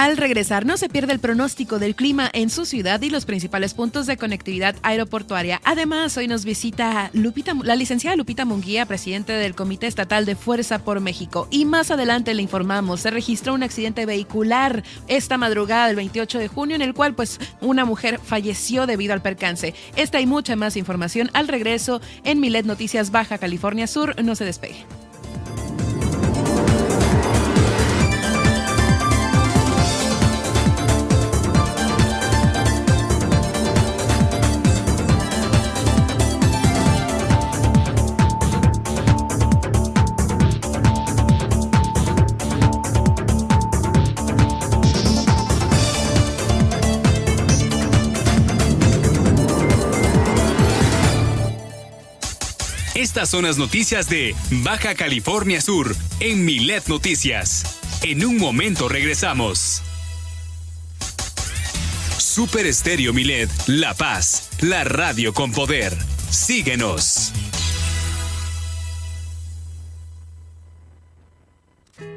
Al 0.03 0.17
regresar, 0.17 0.65
no 0.65 0.75
se 0.75 0.89
pierde 0.89 1.13
el 1.13 1.19
pronóstico 1.19 1.79
del 1.79 1.95
clima 1.95 2.29
en 2.33 2.49
su 2.49 2.65
ciudad 2.65 3.01
y 3.01 3.09
los 3.09 3.23
principales 3.23 3.73
puntos 3.73 4.05
de 4.05 4.17
conectividad 4.17 4.75
aeroportuaria. 4.83 5.61
Además, 5.63 6.17
hoy 6.17 6.27
nos 6.27 6.43
visita 6.43 7.09
Lupita, 7.13 7.53
la 7.63 7.77
licenciada 7.77 8.17
Lupita 8.17 8.43
Munguía, 8.43 8.85
presidente 8.85 9.31
del 9.31 9.55
Comité 9.55 9.87
Estatal 9.87 10.25
de 10.25 10.35
Fuerza 10.35 10.79
por 10.79 10.99
México. 10.99 11.47
Y 11.51 11.63
más 11.63 11.89
adelante 11.89 12.33
le 12.33 12.41
informamos, 12.41 12.99
se 12.99 13.11
registró 13.11 13.53
un 13.53 13.63
accidente 13.63 14.05
vehicular 14.05 14.83
esta 15.07 15.37
madrugada 15.37 15.87
del 15.87 15.95
28 15.95 16.37
de 16.37 16.49
junio 16.49 16.75
en 16.75 16.81
el 16.81 16.93
cual 16.93 17.15
pues 17.15 17.39
una 17.61 17.85
mujer 17.85 18.19
falleció 18.21 18.85
debido 18.85 19.13
al 19.13 19.21
percance. 19.21 19.73
Esta 19.95 20.19
y 20.19 20.25
mucha 20.25 20.57
más 20.57 20.75
información 20.75 21.29
al 21.31 21.47
regreso 21.47 22.01
en 22.25 22.41
Milet 22.41 22.65
Noticias 22.65 23.09
Baja 23.09 23.37
California 23.37 23.87
Sur. 23.87 24.21
No 24.21 24.35
se 24.35 24.43
despegue. 24.43 24.85
Estas 53.13 53.29
son 53.29 53.43
las 53.43 53.59
noticias 53.59 54.09
de 54.09 54.35
Baja 54.49 54.95
California 54.95 55.61
Sur 55.61 55.95
en 56.19 56.43
Milet 56.45 56.87
Noticias. 56.87 57.77
En 58.01 58.25
un 58.25 58.39
momento 58.39 58.89
regresamos. 58.89 59.83
Super 62.17 62.65
Estéreo 62.65 63.13
Milet, 63.13 63.51
La 63.67 63.93
Paz, 63.93 64.49
la 64.61 64.83
radio 64.83 65.31
con 65.31 65.51
poder. 65.51 65.95
Síguenos. 66.31 67.31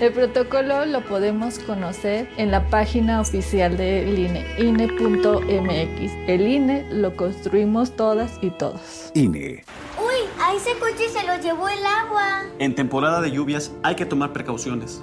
El 0.00 0.12
protocolo 0.12 0.86
lo 0.86 1.04
podemos 1.04 1.58
conocer 1.60 2.28
en 2.36 2.50
la 2.50 2.68
página 2.68 3.20
oficial 3.20 3.76
del 3.76 4.18
INE, 4.18 4.44
INE.mx. 4.58 6.12
El 6.28 6.46
INE 6.46 6.86
lo 6.90 7.16
construimos 7.16 7.96
todas 7.96 8.38
y 8.42 8.50
todos. 8.50 9.10
INE. 9.14 9.64
Uy, 9.98 10.28
a 10.40 10.54
ese 10.54 10.72
coche 10.78 11.08
se 11.08 11.26
lo 11.26 11.40
llevó 11.40 11.68
el 11.68 11.84
agua. 11.84 12.42
En 12.58 12.74
temporada 12.74 13.20
de 13.20 13.30
lluvias 13.30 13.72
hay 13.82 13.94
que 13.94 14.06
tomar 14.06 14.32
precauciones. 14.32 15.02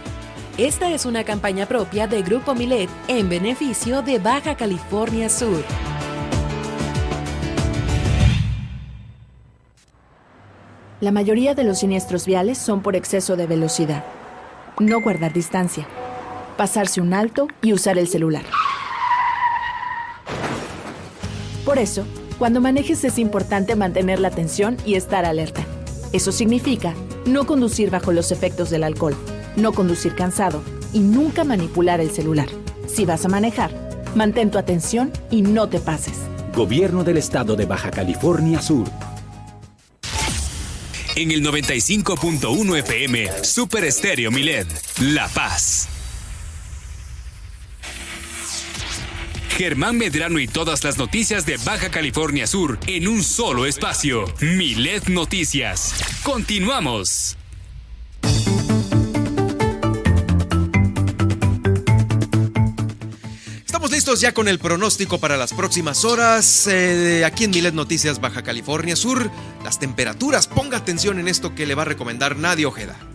Esta 0.57 0.91
es 0.91 1.05
una 1.05 1.23
campaña 1.23 1.65
propia 1.65 2.07
de 2.07 2.21
Grupo 2.23 2.53
Milet 2.53 2.89
en 3.07 3.29
beneficio 3.29 4.01
de 4.01 4.19
Baja 4.19 4.55
California 4.55 5.29
Sur. 5.29 5.63
La 10.99 11.11
mayoría 11.11 11.55
de 11.55 11.63
los 11.63 11.79
siniestros 11.79 12.25
viales 12.25 12.57
son 12.57 12.81
por 12.81 12.97
exceso 12.97 13.37
de 13.37 13.47
velocidad. 13.47 14.03
No 14.77 14.99
guardar 14.99 15.31
distancia. 15.31 15.87
Pasarse 16.57 16.99
un 16.99 17.13
alto 17.13 17.47
y 17.61 17.71
usar 17.71 17.97
el 17.97 18.09
celular. 18.09 18.43
Por 21.63 21.79
eso, 21.79 22.05
cuando 22.37 22.59
manejes 22.59 23.05
es 23.05 23.17
importante 23.19 23.77
mantener 23.77 24.19
la 24.19 24.27
atención 24.27 24.75
y 24.85 24.95
estar 24.95 25.23
alerta. 25.23 25.63
Eso 26.11 26.33
significa 26.33 26.93
no 27.25 27.47
conducir 27.47 27.89
bajo 27.89 28.11
los 28.11 28.31
efectos 28.33 28.69
del 28.69 28.83
alcohol, 28.83 29.15
no 29.55 29.73
conducir 29.73 30.15
cansado 30.15 30.61
y 30.93 30.99
nunca 30.99 31.43
manipular 31.43 31.99
el 31.99 32.11
celular. 32.11 32.47
Si 32.87 33.05
vas 33.05 33.25
a 33.25 33.29
manejar, 33.29 33.71
Mantén 34.15 34.51
tu 34.51 34.57
atención 34.57 35.11
y 35.29 35.41
no 35.41 35.69
te 35.69 35.79
pases. 35.79 36.17
Gobierno 36.53 37.03
del 37.03 37.17
Estado 37.17 37.55
de 37.55 37.65
Baja 37.65 37.91
California 37.91 38.61
Sur. 38.61 38.89
En 41.15 41.31
el 41.31 41.43
95.1 41.43 42.77
FM, 42.79 43.43
Super 43.43 43.83
Estéreo 43.83 44.31
Milet, 44.31 44.67
La 44.99 45.27
Paz. 45.27 45.87
Germán 49.57 49.97
Medrano 49.97 50.39
y 50.39 50.47
todas 50.47 50.83
las 50.83 50.97
noticias 50.97 51.45
de 51.45 51.57
Baja 51.57 51.91
California 51.91 52.47
Sur 52.47 52.79
en 52.87 53.07
un 53.07 53.23
solo 53.23 53.65
espacio. 53.65 54.25
Milet 54.39 55.07
Noticias. 55.07 55.93
Continuamos. 56.23 57.37
Ya 64.19 64.33
con 64.33 64.47
el 64.47 64.59
pronóstico 64.59 65.19
para 65.19 65.37
las 65.37 65.53
próximas 65.53 66.03
horas. 66.03 66.67
Eh, 66.67 67.23
aquí 67.23 67.45
en 67.45 67.51
Milet 67.51 67.73
Noticias 67.73 68.19
Baja 68.19 68.41
California 68.41 68.95
Sur, 68.95 69.31
las 69.63 69.79
temperaturas. 69.79 70.47
Ponga 70.47 70.77
atención 70.77 71.19
en 71.19 71.27
esto 71.27 71.55
que 71.55 71.65
le 71.65 71.75
va 71.75 71.83
a 71.83 71.85
recomendar 71.85 72.35
Nadia 72.35 72.67
Ojeda. 72.67 73.10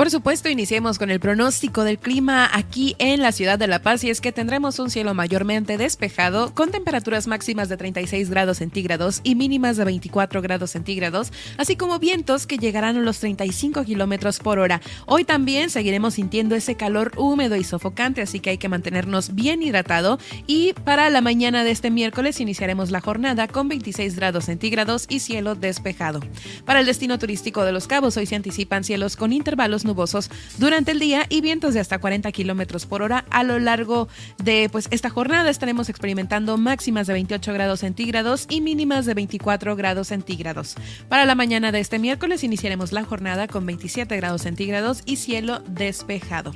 Por 0.00 0.10
supuesto, 0.10 0.48
iniciemos 0.48 0.98
con 0.98 1.10
el 1.10 1.20
pronóstico 1.20 1.84
del 1.84 1.98
clima 1.98 2.48
aquí 2.54 2.96
en 2.98 3.20
la 3.20 3.32
ciudad 3.32 3.58
de 3.58 3.66
La 3.66 3.82
Paz 3.82 4.02
y 4.02 4.08
es 4.08 4.22
que 4.22 4.32
tendremos 4.32 4.78
un 4.78 4.88
cielo 4.88 5.12
mayormente 5.12 5.76
despejado 5.76 6.54
con 6.54 6.70
temperaturas 6.70 7.26
máximas 7.26 7.68
de 7.68 7.76
36 7.76 8.30
grados 8.30 8.56
centígrados 8.56 9.20
y 9.24 9.34
mínimas 9.34 9.76
de 9.76 9.84
24 9.84 10.40
grados 10.40 10.70
centígrados, 10.70 11.34
así 11.58 11.76
como 11.76 11.98
vientos 11.98 12.46
que 12.46 12.56
llegarán 12.56 12.96
a 12.96 13.00
los 13.00 13.18
35 13.18 13.84
kilómetros 13.84 14.38
por 14.38 14.58
hora. 14.58 14.80
Hoy 15.04 15.24
también 15.24 15.68
seguiremos 15.68 16.14
sintiendo 16.14 16.54
ese 16.54 16.76
calor 16.76 17.12
húmedo 17.18 17.56
y 17.56 17.64
sofocante, 17.64 18.22
así 18.22 18.40
que 18.40 18.48
hay 18.48 18.56
que 18.56 18.70
mantenernos 18.70 19.34
bien 19.34 19.62
hidratado 19.62 20.18
y 20.46 20.72
para 20.72 21.10
la 21.10 21.20
mañana 21.20 21.62
de 21.62 21.72
este 21.72 21.90
miércoles 21.90 22.40
iniciaremos 22.40 22.90
la 22.90 23.02
jornada 23.02 23.48
con 23.48 23.68
26 23.68 24.16
grados 24.16 24.46
centígrados 24.46 25.04
y 25.10 25.20
cielo 25.20 25.56
despejado. 25.56 26.20
Para 26.64 26.80
el 26.80 26.86
destino 26.86 27.18
turístico 27.18 27.66
de 27.66 27.72
Los 27.72 27.86
Cabos 27.86 28.16
hoy 28.16 28.24
se 28.24 28.36
anticipan 28.36 28.82
cielos 28.82 29.16
con 29.16 29.34
intervalos 29.34 29.84
nubosos 29.90 30.30
durante 30.58 30.92
el 30.92 31.00
día 31.00 31.26
y 31.28 31.40
vientos 31.40 31.74
de 31.74 31.80
hasta 31.80 31.98
40 31.98 32.30
kilómetros 32.30 32.86
por 32.86 33.02
hora 33.02 33.24
a 33.30 33.42
lo 33.42 33.58
largo 33.58 34.08
de 34.42 34.68
pues 34.70 34.86
esta 34.90 35.10
jornada 35.10 35.50
estaremos 35.50 35.88
experimentando 35.88 36.56
máximas 36.56 37.06
de 37.06 37.14
28 37.14 37.52
grados 37.52 37.80
centígrados 37.80 38.46
y 38.48 38.60
mínimas 38.60 39.04
de 39.06 39.14
24 39.14 39.74
grados 39.74 40.08
centígrados. 40.08 40.76
Para 41.08 41.24
la 41.24 41.34
mañana 41.34 41.72
de 41.72 41.80
este 41.80 41.98
miércoles 41.98 42.44
iniciaremos 42.44 42.92
la 42.92 43.04
jornada 43.04 43.48
con 43.48 43.66
27 43.66 44.16
grados 44.16 44.42
centígrados 44.42 45.02
y 45.06 45.16
cielo 45.16 45.60
despejado. 45.68 46.54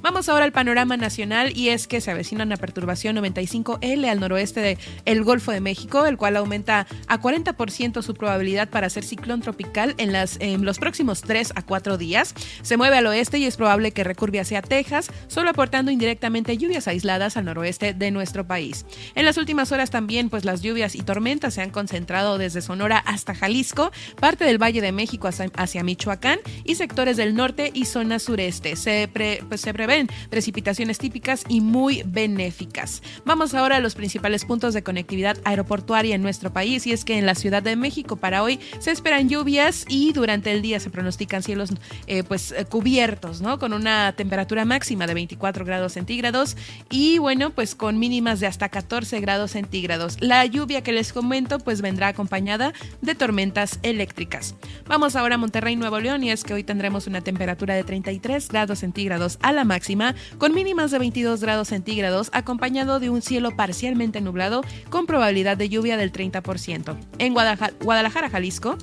Vamos 0.00 0.28
ahora 0.28 0.44
al 0.44 0.52
panorama 0.52 0.96
nacional 0.96 1.56
y 1.56 1.70
es 1.70 1.88
que 1.88 2.00
se 2.00 2.10
avecina 2.10 2.44
una 2.44 2.56
perturbación 2.56 3.16
95L 3.16 4.08
al 4.08 4.20
noroeste 4.20 4.60
del 4.60 4.78
el 5.04 5.24
Golfo 5.24 5.50
de 5.50 5.60
México, 5.60 6.06
el 6.06 6.16
cual 6.16 6.36
aumenta 6.36 6.86
a 7.08 7.20
40% 7.20 8.02
su 8.02 8.14
probabilidad 8.14 8.68
para 8.68 8.88
ser 8.90 9.04
ciclón 9.04 9.40
tropical 9.40 9.94
en, 9.98 10.12
las, 10.12 10.36
en 10.40 10.64
los 10.64 10.78
próximos 10.78 11.22
3 11.22 11.52
a 11.56 11.62
4 11.62 11.98
días. 11.98 12.34
Se 12.62 12.75
mueve 12.76 12.98
al 12.98 13.06
oeste 13.06 13.38
y 13.38 13.44
es 13.44 13.56
probable 13.56 13.92
que 13.92 14.04
recurve 14.04 14.40
hacia 14.40 14.62
Texas, 14.62 15.10
solo 15.28 15.50
aportando 15.50 15.90
indirectamente 15.90 16.56
lluvias 16.56 16.88
aisladas 16.88 17.36
al 17.36 17.44
noroeste 17.44 17.94
de 17.94 18.10
nuestro 18.10 18.46
país. 18.46 18.86
En 19.14 19.24
las 19.24 19.36
últimas 19.36 19.72
horas 19.72 19.90
también, 19.90 20.30
pues 20.30 20.44
las 20.44 20.62
lluvias 20.62 20.94
y 20.94 21.02
tormentas 21.02 21.54
se 21.54 21.62
han 21.62 21.70
concentrado 21.70 22.38
desde 22.38 22.62
Sonora 22.62 22.98
hasta 22.98 23.34
Jalisco, 23.34 23.90
parte 24.20 24.44
del 24.44 24.62
Valle 24.62 24.80
de 24.80 24.92
México 24.92 25.28
hacia, 25.28 25.82
Michoacán 25.84 26.40
y 26.64 26.74
sectores 26.74 27.16
del 27.16 27.34
norte 27.34 27.70
y 27.72 27.84
zona 27.84 28.18
sureste. 28.18 28.76
Se, 28.76 29.08
pues, 29.48 29.60
se 29.60 29.72
prevén 29.72 30.08
precipitaciones 30.30 30.98
típicas 30.98 31.44
y 31.48 31.60
muy 31.60 32.02
benéficas. 32.06 33.02
Vamos 33.24 33.54
ahora 33.54 33.76
a 33.76 33.80
los 33.80 33.94
principales 33.94 34.44
puntos 34.44 34.74
de 34.74 34.82
conectividad 34.82 35.38
aeroportuaria 35.44 36.14
en 36.14 36.22
nuestro 36.22 36.52
país 36.52 36.86
y 36.86 36.92
es 36.92 37.04
que 37.04 37.18
en 37.18 37.26
la 37.26 37.34
Ciudad 37.34 37.62
de 37.62 37.76
México 37.76 38.16
para 38.16 38.42
hoy 38.42 38.60
se 38.78 38.90
esperan 38.90 39.28
lluvias 39.28 39.84
y 39.88 40.12
durante 40.12 40.52
el 40.52 40.62
día 40.62 40.80
se 40.80 40.90
pronostican 40.90 41.42
cielos 41.42 41.70
eh, 42.06 42.22
pues 42.22 42.54
cubiertos, 42.66 43.40
¿no? 43.40 43.58
Con 43.58 43.72
una 43.72 44.12
temperatura 44.12 44.64
máxima 44.64 45.06
de 45.06 45.14
24 45.14 45.64
grados 45.64 45.92
centígrados 45.94 46.56
y 46.90 47.18
bueno, 47.18 47.50
pues 47.50 47.74
con 47.74 47.98
mínimas 47.98 48.40
de 48.40 48.46
hasta 48.46 48.68
14 48.68 49.20
grados 49.20 49.52
centígrados. 49.52 50.16
La 50.20 50.44
lluvia 50.46 50.82
que 50.82 50.92
les 50.92 51.12
comento 51.12 51.58
pues 51.58 51.80
vendrá 51.80 52.08
acompañada 52.08 52.72
de 53.00 53.14
tormentas 53.14 53.78
eléctricas. 53.82 54.54
Vamos 54.86 55.16
ahora 55.16 55.36
a 55.36 55.38
Monterrey, 55.38 55.76
Nuevo 55.76 56.00
León 56.00 56.24
y 56.24 56.30
es 56.30 56.44
que 56.44 56.54
hoy 56.54 56.64
tendremos 56.64 57.06
una 57.06 57.20
temperatura 57.20 57.74
de 57.74 57.84
33 57.84 58.48
grados 58.48 58.80
centígrados 58.80 59.38
a 59.42 59.52
la 59.52 59.64
máxima 59.64 60.14
con 60.38 60.54
mínimas 60.54 60.90
de 60.90 60.98
22 60.98 61.40
grados 61.40 61.68
centígrados 61.68 62.30
acompañado 62.32 63.00
de 63.00 63.10
un 63.10 63.22
cielo 63.22 63.56
parcialmente 63.56 64.20
nublado 64.20 64.62
con 64.90 65.06
probabilidad 65.06 65.56
de 65.56 65.68
lluvia 65.68 65.96
del 65.96 66.12
30%. 66.12 66.96
En 67.18 67.34
Guadalajara, 67.34 68.30
Jalisco, 68.30 68.76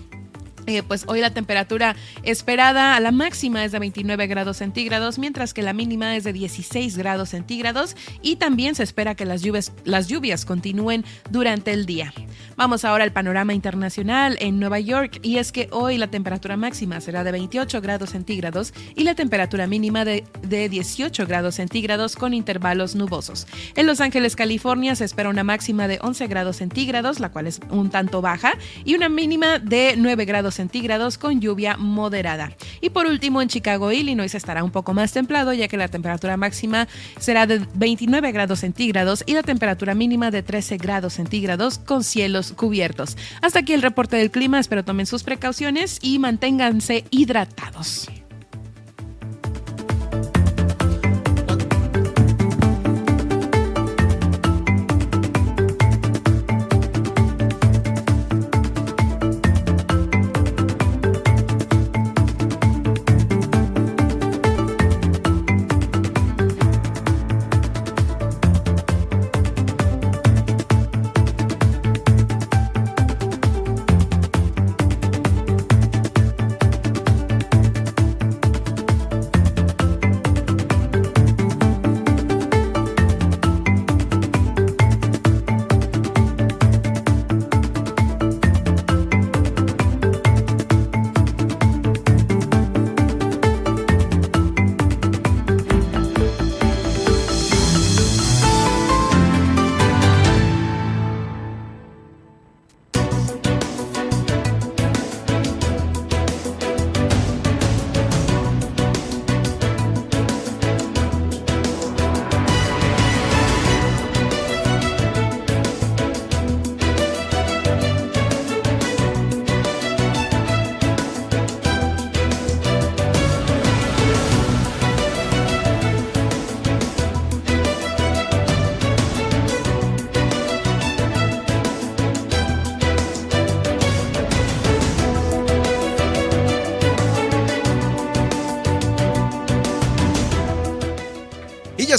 eh, 0.67 0.84
pues 0.84 1.06
hoy 1.08 1.19
la 1.19 1.34
temperatura 1.34 1.95
esperada 2.23 2.95
a 2.95 2.99
la 2.99 3.12
máxima 3.12 3.63
es 3.65 3.71
de 3.71 3.80
29 3.80 4.28
grados 4.28 4.58
centígrados, 4.58 5.19
mientras 5.19 5.54
que 5.54 5.62
la 5.62 5.73
mínima 5.73 6.15
es 6.15 6.23
de 6.23 6.34
16 6.34 6.97
grados 6.97 7.30
centígrados 7.30 7.95
y 8.21 8.38
también 8.38 8.76
se 8.76 8.84
espera 8.84 9.15
que 9.15 9.26
las 9.26 9.41
lluvias, 9.41 9.71
las 9.84 10.08
lluvias 10.08 10.45
continúen 10.45 11.06
durante 11.30 11.71
el 11.73 11.86
día. 11.86 12.13
Vamos 12.56 12.86
ahora 12.86 13.04
al 13.04 13.12
panorama 13.12 13.54
internacional 13.54 14.38
en 14.39 14.60
Nueva 14.60 14.80
York 14.80 15.19
y 15.21 15.38
es 15.38 15.52
que 15.52 15.67
hoy 15.71 15.97
la 15.97 16.08
temperatura 16.08 16.58
máxima 16.58 17.02
será 17.02 17.23
de 17.23 17.32
28 17.32 17.82
grados 17.82 18.12
centígrados 18.12 18.73
y 18.95 19.04
la 19.04 19.15
temperatura 19.15 19.67
mínima 19.67 20.06
de, 20.06 20.23
de 20.47 20.69
18 20.69 21.26
grados 21.26 21.56
centígrados 21.56 22.15
con 22.15 22.34
intervalos 22.34 22.95
nubosos. 22.95 23.47
En 23.76 23.88
Los 23.88 24.02
Ángeles, 24.02 24.36
California 24.36 24.95
se 24.95 25.06
espera 25.06 25.30
una 25.30 25.43
máxima 25.43 25.88
de 25.88 25.99
11 26.02 26.28
grados 26.28 26.58
centígrados, 26.58 27.19
la 27.19 27.32
cual 27.32 27.47
es 27.47 27.60
un 27.69 27.89
tanto 27.89 28.21
baja, 28.21 28.54
y 28.86 28.95
una 28.95 29.10
mínima 29.10 29.60
de 29.60 29.95
9 29.97 30.26
grados 30.26 30.52
centígrados 30.53 31.17
con 31.17 31.41
lluvia 31.41 31.77
moderada. 31.77 32.51
Y 32.81 32.89
por 32.89 33.05
último, 33.05 33.41
en 33.41 33.49
Chicago, 33.49 33.91
Illinois 33.91 34.33
estará 34.33 34.63
un 34.63 34.71
poco 34.71 34.93
más 34.93 35.11
templado 35.11 35.53
ya 35.53 35.67
que 35.67 35.77
la 35.77 35.87
temperatura 35.87 36.37
máxima 36.37 36.87
será 37.19 37.45
de 37.45 37.65
29 37.75 38.31
grados 38.31 38.59
centígrados 38.59 39.23
y 39.25 39.33
la 39.33 39.43
temperatura 39.43 39.95
mínima 39.95 40.31
de 40.31 40.43
13 40.43 40.77
grados 40.77 41.13
centígrados 41.13 41.77
con 41.77 42.03
cielos 42.03 42.53
cubiertos. 42.53 43.17
Hasta 43.41 43.59
aquí 43.59 43.73
el 43.73 43.81
reporte 43.81 44.17
del 44.17 44.31
clima, 44.31 44.59
espero 44.59 44.83
tomen 44.83 45.05
sus 45.05 45.23
precauciones 45.23 45.99
y 46.01 46.19
manténganse 46.19 47.05
hidratados. 47.11 48.09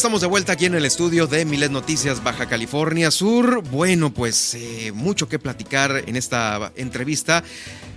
Estamos 0.04 0.20
de 0.20 0.26
vuelta 0.26 0.52
aquí 0.52 0.66
en 0.66 0.74
el 0.74 0.84
estudio 0.84 1.26
de 1.26 1.46
Milet 1.46 1.70
Noticias 1.70 2.22
Baja 2.22 2.44
California 2.46 3.10
Sur. 3.10 3.62
Bueno, 3.70 4.12
pues 4.12 4.52
eh, 4.52 4.92
mucho 4.92 5.30
que 5.30 5.38
platicar 5.38 6.04
en 6.06 6.16
esta 6.16 6.72
entrevista. 6.76 7.42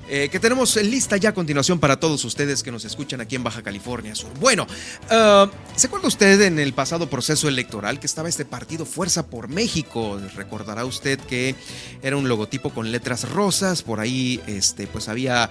Eh, 0.07 0.29
que 0.31 0.39
tenemos 0.39 0.77
lista 0.77 1.17
ya 1.17 1.31
a 1.31 1.33
continuación 1.33 1.81
para 1.81 1.99
todos 1.99 2.23
ustedes 2.23 2.63
que 2.63 2.71
nos 2.71 2.85
escuchan 2.85 3.19
aquí 3.19 3.35
en 3.35 3.43
Baja 3.43 3.61
California 3.61 4.15
Sur. 4.15 4.29
Bueno, 4.39 4.65
uh, 5.11 5.49
¿se 5.75 5.87
acuerda 5.87 6.07
usted 6.07 6.39
en 6.43 6.59
el 6.59 6.71
pasado 6.71 7.09
proceso 7.09 7.49
electoral 7.49 7.99
que 7.99 8.07
estaba 8.07 8.29
este 8.29 8.45
partido 8.45 8.85
Fuerza 8.85 9.27
por 9.27 9.49
México? 9.49 10.17
Recordará 10.33 10.85
usted 10.85 11.19
que 11.19 11.55
era 12.01 12.15
un 12.15 12.29
logotipo 12.29 12.69
con 12.69 12.89
letras 12.89 13.29
rosas, 13.29 13.83
por 13.83 13.99
ahí 13.99 14.39
este, 14.47 14.87
pues 14.87 15.09
había 15.09 15.49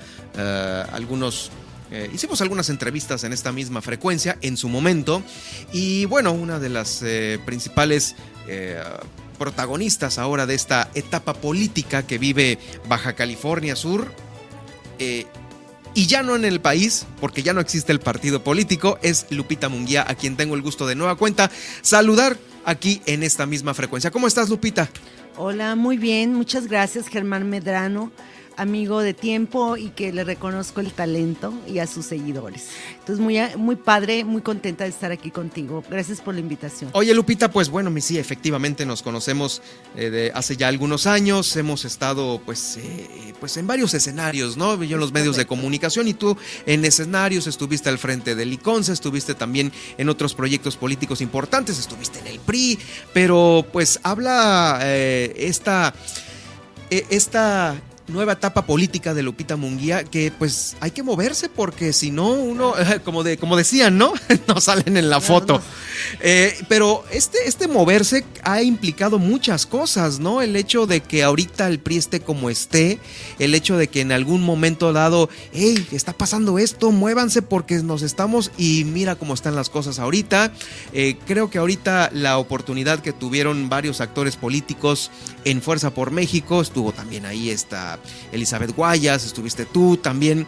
algunos 0.91 1.51
eh, 1.91 2.11
hicimos 2.13 2.41
algunas 2.41 2.69
entrevistas 2.69 3.23
en 3.25 3.33
esta 3.33 3.53
misma 3.53 3.81
frecuencia 3.81 4.39
en 4.41 4.57
su 4.57 4.69
momento 4.69 5.23
y 5.73 6.05
bueno, 6.07 6.33
una 6.33 6.59
de 6.59 6.69
las 6.69 7.03
eh, 7.03 7.39
principales 7.47 8.17
eh, 8.49 8.83
protagonistas 9.39 10.19
ahora 10.19 10.47
de 10.47 10.55
esta 10.55 10.91
etapa 10.95 11.35
política 11.35 12.05
que 12.05 12.19
vive 12.19 12.59
Baja 12.89 13.15
California 13.15 13.77
Sur 13.77 14.11
y 14.99 16.07
ya 16.07 16.23
no 16.23 16.37
en 16.37 16.45
el 16.45 16.61
país, 16.61 17.07
porque 17.21 17.43
ya 17.43 17.53
no 17.53 17.61
existe 17.61 17.93
el 17.93 18.01
partido 18.01 18.43
político, 18.43 18.99
es 19.03 19.27
Lupita 19.31 19.69
Munguía, 19.69 20.05
a 20.09 20.15
quien 20.15 20.37
tengo 20.37 20.55
el 20.55 20.63
gusto 20.63 20.87
de 20.87 20.95
nueva 20.95 21.17
cuenta 21.17 21.51
saludar 21.83 22.37
aquí 22.65 23.01
en 23.07 23.23
esta 23.23 23.47
misma 23.47 23.75
frecuencia. 23.75 24.11
¿Cómo 24.11 24.27
estás, 24.27 24.49
Lupita? 24.49 24.89
Hola, 25.37 25.75
muy 25.77 25.99
bien, 25.99 26.35
muchas 26.35 26.67
gracias, 26.67 27.09
Germán 27.09 27.49
Medrano 27.49 28.11
amigo 28.57 29.01
de 29.01 29.15
tiempo 29.15 29.77
y 29.77 29.91
que 29.91 30.13
le 30.13 30.25
reconozco 30.25 30.81
el 30.81 30.93
talento 30.93 31.53
y 31.67 31.79
a 31.79 31.87
sus 31.87 32.07
seguidores. 32.07 32.69
Entonces, 32.99 33.19
muy, 33.19 33.39
muy 33.57 33.77
padre, 33.77 34.25
muy 34.25 34.43
contenta 34.43 34.85
de 34.85 34.91
estar 34.91 35.13
aquí 35.13 35.31
contigo. 35.31 35.85
Gracias 35.89 36.21
por 36.21 36.35
la 36.35 36.41
invitación. 36.41 36.91
Oye, 36.93 37.15
Lupita, 37.15 37.51
pues 37.51 37.69
bueno, 37.69 37.93
sí, 38.01 38.19
efectivamente 38.19 38.87
nos 38.87 39.03
conocemos 39.03 39.63
eh, 39.97 40.11
de 40.11 40.33
hace 40.35 40.57
ya 40.57 40.69
algunos 40.69 41.07
años. 41.07 41.55
Hemos 41.57 41.85
estado, 41.85 42.41
pues, 42.45 42.79
eh, 42.79 43.35
pues 43.41 43.57
en 43.57 43.67
varios 43.67 43.95
escenarios, 43.95 44.57
¿no? 44.57 44.83
Yo 44.83 44.97
en 44.97 45.01
los 45.01 45.13
medios 45.13 45.37
de 45.37 45.47
comunicación 45.47 46.09
y 46.09 46.15
tú 46.15 46.37
en 46.67 46.85
escenarios 46.85 47.47
estuviste 47.47 47.89
al 47.89 47.99
frente 47.99 48.35
del 48.35 48.53
ICONSA, 48.53 48.93
estuviste 48.93 49.35
también 49.35 49.73
en 49.99 50.09
otros 50.09 50.35
proyectos 50.35 50.77
políticos 50.77 51.21
importantes, 51.21 51.79
estuviste 51.79 52.19
en 52.21 52.27
el 52.27 52.41
PRI, 52.41 52.79
pero 53.13 53.67
pues 53.73 54.01
habla 54.03 54.79
eh, 54.83 55.35
esta 55.37 55.95
esta 56.91 57.75
nueva 58.09 58.33
etapa 58.33 58.67
política 58.67 59.15
de 59.15 59.23
Lupita 59.23 59.57
Munguía 59.57 60.05
que 60.05 60.33
pues 60.37 60.77
hay 60.81 60.91
que 60.91 61.03
moverse 61.03 61.49
porque 61.49 61.93
si 61.93 62.11
no 62.11 62.31
uno, 62.31 62.75
como, 63.05 63.23
de, 63.23 63.37
como 63.37 63.57
decían, 63.57 63.99
¿no? 63.99 64.13
no 64.49 64.61
salen 64.61 64.97
en 64.97 65.11
la 65.11 65.21
foto. 65.21 65.61
Eh, 66.21 66.57
pero 66.69 67.05
este, 67.11 67.39
este 67.47 67.69
moverse 67.69 68.25
ha 68.43 68.63
implicado 68.63 69.19
muchas 69.19 69.67
cosas, 69.67 70.19
¿no? 70.21 70.43
El 70.43 70.57
hecho 70.57 70.87
de 70.87 71.01
que 71.01 71.23
ahorita 71.23 71.67
el 71.69 71.79
PRI 71.81 71.97
esté 71.97 72.21
como 72.21 72.51
esté, 72.51 72.99
el 73.39 73.55
hecho 73.55 73.77
de 73.77 73.89
que 73.89 74.01
en 74.01 74.13
algún 74.13 74.43
momento 74.43 74.93
dado, 74.93 75.29
hey, 75.53 75.87
está 75.93 76.13
pasando 76.13 76.59
esto, 76.59 76.93
muévanse 76.93 77.43
porque 77.43 77.77
nos 77.83 78.03
estamos 78.03 78.51
y 78.59 78.85
mira 78.85 79.17
cómo 79.17 79.35
están 79.35 79.55
las 79.55 79.71
cosas 79.71 79.99
ahorita. 79.99 80.53
Eh, 80.93 81.17
creo 81.27 81.51
que 81.51 81.59
ahorita 81.59 82.11
la 82.13 82.39
oportunidad 82.39 83.01
que 83.01 83.13
tuvieron 83.13 83.69
varios 83.69 84.01
actores 84.01 84.37
políticos 84.37 85.11
en 85.45 85.63
Fuerza 85.63 85.95
por 85.95 86.11
México, 86.11 86.61
estuvo 86.61 86.93
también 86.93 87.27
ahí 87.27 87.51
esta 87.51 87.96
Elizabeth 88.33 88.75
Guayas, 88.75 89.25
estuviste 89.25 89.65
tú 89.65 89.97
también, 89.97 90.47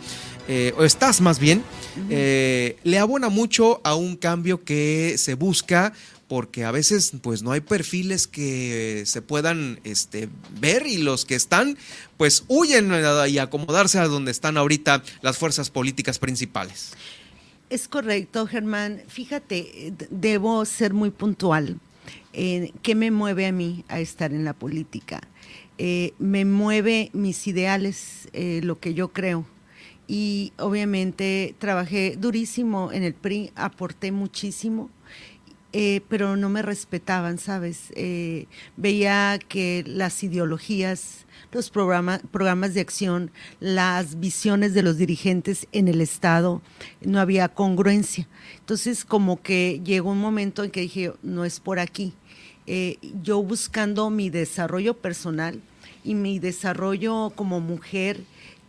eh, 0.49 0.73
o 0.79 0.85
estás 0.85 1.21
más 1.21 1.39
bien, 1.39 1.63
eh, 2.11 2.77
le 2.85 2.99
abona 2.99 3.29
mucho 3.29 3.81
a 3.85 3.95
un 3.95 4.17
cambio 4.17 4.65
que 4.65 5.17
se 5.19 5.35
busca 5.35 5.93
porque 6.29 6.65
a 6.65 6.71
veces 6.71 7.13
pues 7.23 7.43
no 7.43 7.53
hay 7.53 7.61
perfiles 7.61 8.27
que 8.27 9.03
se 9.07 9.23
puedan 9.23 9.81
este, 9.85 10.29
ver 10.61 10.87
y 10.87 10.99
los 10.99 11.25
que 11.25 11.35
están 11.35 11.79
pues 12.17 12.45
huyen 12.49 12.93
y 13.29 13.39
acomodarse 13.39 13.99
a 13.99 14.07
donde 14.07 14.31
están 14.31 14.57
ahorita 14.57 15.03
las 15.23 15.39
fuerzas 15.39 15.71
políticas 15.71 16.19
principales. 16.19 16.93
Es 17.71 17.89
correcto, 17.89 18.47
Germán. 18.47 19.03
Fíjate, 19.09 19.93
debo 20.11 20.65
ser 20.65 20.95
muy 20.95 21.11
puntual. 21.11 21.79
en 22.33 22.73
¿Qué 22.83 22.95
me 22.95 23.11
mueve 23.11 23.47
a 23.47 23.53
mí 23.53 23.85
a 23.89 24.01
estar 24.01 24.33
en 24.33 24.45
la 24.45 24.53
política? 24.53 25.21
Eh, 25.79 26.13
me 26.19 26.45
mueve 26.45 27.11
mis 27.13 27.47
ideales, 27.47 28.29
eh, 28.33 28.61
lo 28.65 28.81
que 28.81 28.95
yo 28.95 29.09
creo. 29.13 29.47
Y 30.09 30.53
obviamente 30.59 31.55
trabajé 31.59 32.17
durísimo 32.19 32.93
en 32.93 33.05
el 33.05 33.15
PRI, 33.15 33.53
aporté 33.55 34.11
muchísimo, 34.11 34.91
eh, 35.73 36.01
pero 36.09 36.37
no 36.37 36.49
me 36.49 36.63
respetaban, 36.63 37.39
¿sabes? 37.39 37.93
veía 38.77 39.39
que 39.49 39.85
las 39.87 40.23
ideologías, 40.25 41.27
los 41.53 41.71
programas 41.71 42.75
de 42.75 42.81
acción, 42.81 43.31
las 43.61 44.19
visiones 44.19 44.73
de 44.73 44.83
los 44.83 44.97
dirigentes 44.97 45.69
en 45.73 45.89
el 45.89 46.01
Estado, 46.01 46.63
no 47.03 47.21
había 47.21 47.49
congruencia. 47.51 48.27
Entonces, 48.61 49.05
como 49.05 49.43
que 49.43 49.83
llegó 49.85 50.11
un 50.11 50.21
momento 50.21 50.65
en 50.65 50.71
que 50.71 50.81
dije, 50.81 51.13
no 51.23 51.45
es 51.45 51.61
por 51.61 51.79
aquí. 51.79 52.15
Yo 53.23 53.43
buscando 53.43 54.11
mi 54.11 54.31
desarrollo 54.31 54.95
personal, 54.95 55.63
y 56.05 56.15
mi 56.15 56.39
desarrollo 56.39 57.33
como 57.35 57.61
mujer 57.61 58.21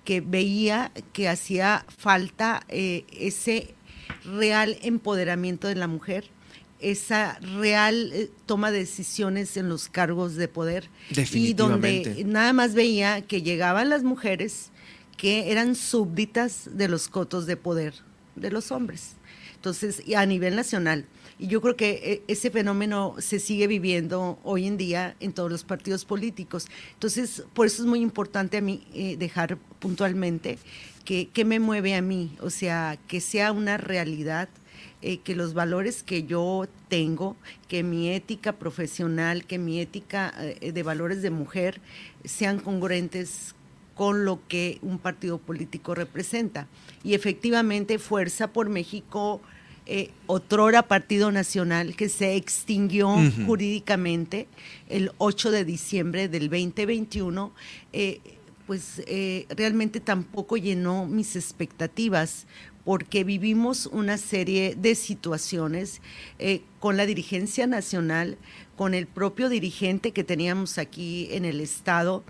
que 0.03 0.21
veía 0.21 0.91
que 1.13 1.29
hacía 1.29 1.85
falta 1.87 2.63
eh, 2.67 3.05
ese 3.17 3.73
real 4.25 4.77
empoderamiento 4.81 5.69
de 5.69 5.75
la 5.75 5.87
mujer, 5.87 6.25
esa 6.79 7.39
real 7.39 8.11
eh, 8.13 8.29
toma 8.45 8.71
de 8.71 8.79
decisiones 8.79 9.55
en 9.55 9.69
los 9.69 9.87
cargos 9.87 10.35
de 10.35 10.47
poder 10.47 10.89
y 11.31 11.53
donde 11.53 12.23
nada 12.25 12.53
más 12.53 12.73
veía 12.73 13.21
que 13.21 13.41
llegaban 13.41 13.89
las 13.89 14.03
mujeres 14.03 14.71
que 15.15 15.51
eran 15.51 15.75
súbditas 15.75 16.69
de 16.73 16.87
los 16.87 17.07
cotos 17.07 17.45
de 17.45 17.55
poder 17.55 17.93
de 18.35 18.51
los 18.51 18.71
hombres. 18.71 19.11
Entonces, 19.55 20.01
a 20.15 20.25
nivel 20.25 20.55
nacional. 20.55 21.05
Y 21.39 21.47
yo 21.47 21.61
creo 21.61 21.77
que 21.77 22.01
eh, 22.03 22.21
ese 22.27 22.51
fenómeno 22.51 23.15
se 23.17 23.39
sigue 23.39 23.65
viviendo 23.65 24.37
hoy 24.43 24.67
en 24.67 24.75
día 24.75 25.15
en 25.21 25.31
todos 25.31 25.49
los 25.49 25.63
partidos 25.63 26.03
políticos. 26.03 26.67
Entonces, 26.93 27.43
por 27.53 27.65
eso 27.65 27.81
es 27.81 27.87
muy 27.87 28.01
importante 28.01 28.57
a 28.57 28.61
mí 28.61 28.85
eh, 28.93 29.15
dejar 29.17 29.57
puntualmente 29.79 30.59
que, 31.05 31.45
me 31.45 31.59
mueve 31.59 31.95
a 31.95 32.01
mí, 32.01 32.35
o 32.41 32.51
sea, 32.51 32.99
que 33.07 33.21
sea 33.21 33.53
una 33.53 33.77
realidad. 33.77 34.49
Eh, 35.01 35.19
que 35.19 35.33
los 35.33 35.53
valores 35.53 36.03
que 36.03 36.23
yo 36.23 36.67
tengo, 36.89 37.37
que 37.69 37.83
mi 37.83 38.09
ética 38.09 38.53
profesional, 38.53 39.45
que 39.45 39.57
mi 39.57 39.79
ética 39.79 40.33
de 40.61 40.83
valores 40.83 41.21
de 41.21 41.29
mujer 41.29 41.79
sean 42.25 42.59
congruentes 42.59 43.55
con 43.95 44.25
lo 44.25 44.45
que 44.49 44.77
un 44.81 44.99
partido 44.99 45.37
político 45.37 45.95
representa. 45.95 46.67
Y 47.01 47.13
efectivamente, 47.13 47.97
Fuerza 47.97 48.51
por 48.51 48.67
México 48.67 49.41
eh, 49.91 50.11
otrora 50.27 50.83
Partido 50.83 51.31
Nacional 51.31 51.95
que 51.95 52.09
se 52.09 52.35
extinguió 52.35 53.09
jurídicamente 53.47 54.47
el 54.87 55.11
8 55.17 55.49
de 55.49 55.65
diciembre 55.65 56.27
del 56.27 56.47
2021, 56.47 57.51
eh, 57.91 58.21
pues 58.67 59.01
eh, 59.07 59.47
realmente 59.49 59.99
tampoco 59.99 60.57
llenó 60.57 61.07
mis 61.07 61.35
expectativas 61.35 62.45
porque 62.85 63.23
vivimos 63.23 63.87
una 63.87 64.19
serie 64.19 64.75
de 64.75 64.93
situaciones 64.93 66.01
con 66.79 66.95
la 66.95 67.07
dirigencia 67.07 67.65
nacional, 67.65 68.37
con 68.75 68.93
el 68.93 69.07
propio 69.07 69.49
dirigente 69.49 70.11
que 70.11 70.23
teníamos 70.23 70.77
aquí 70.77 71.29
en 71.31 71.45
el 71.45 71.61
Estado, 71.61 72.23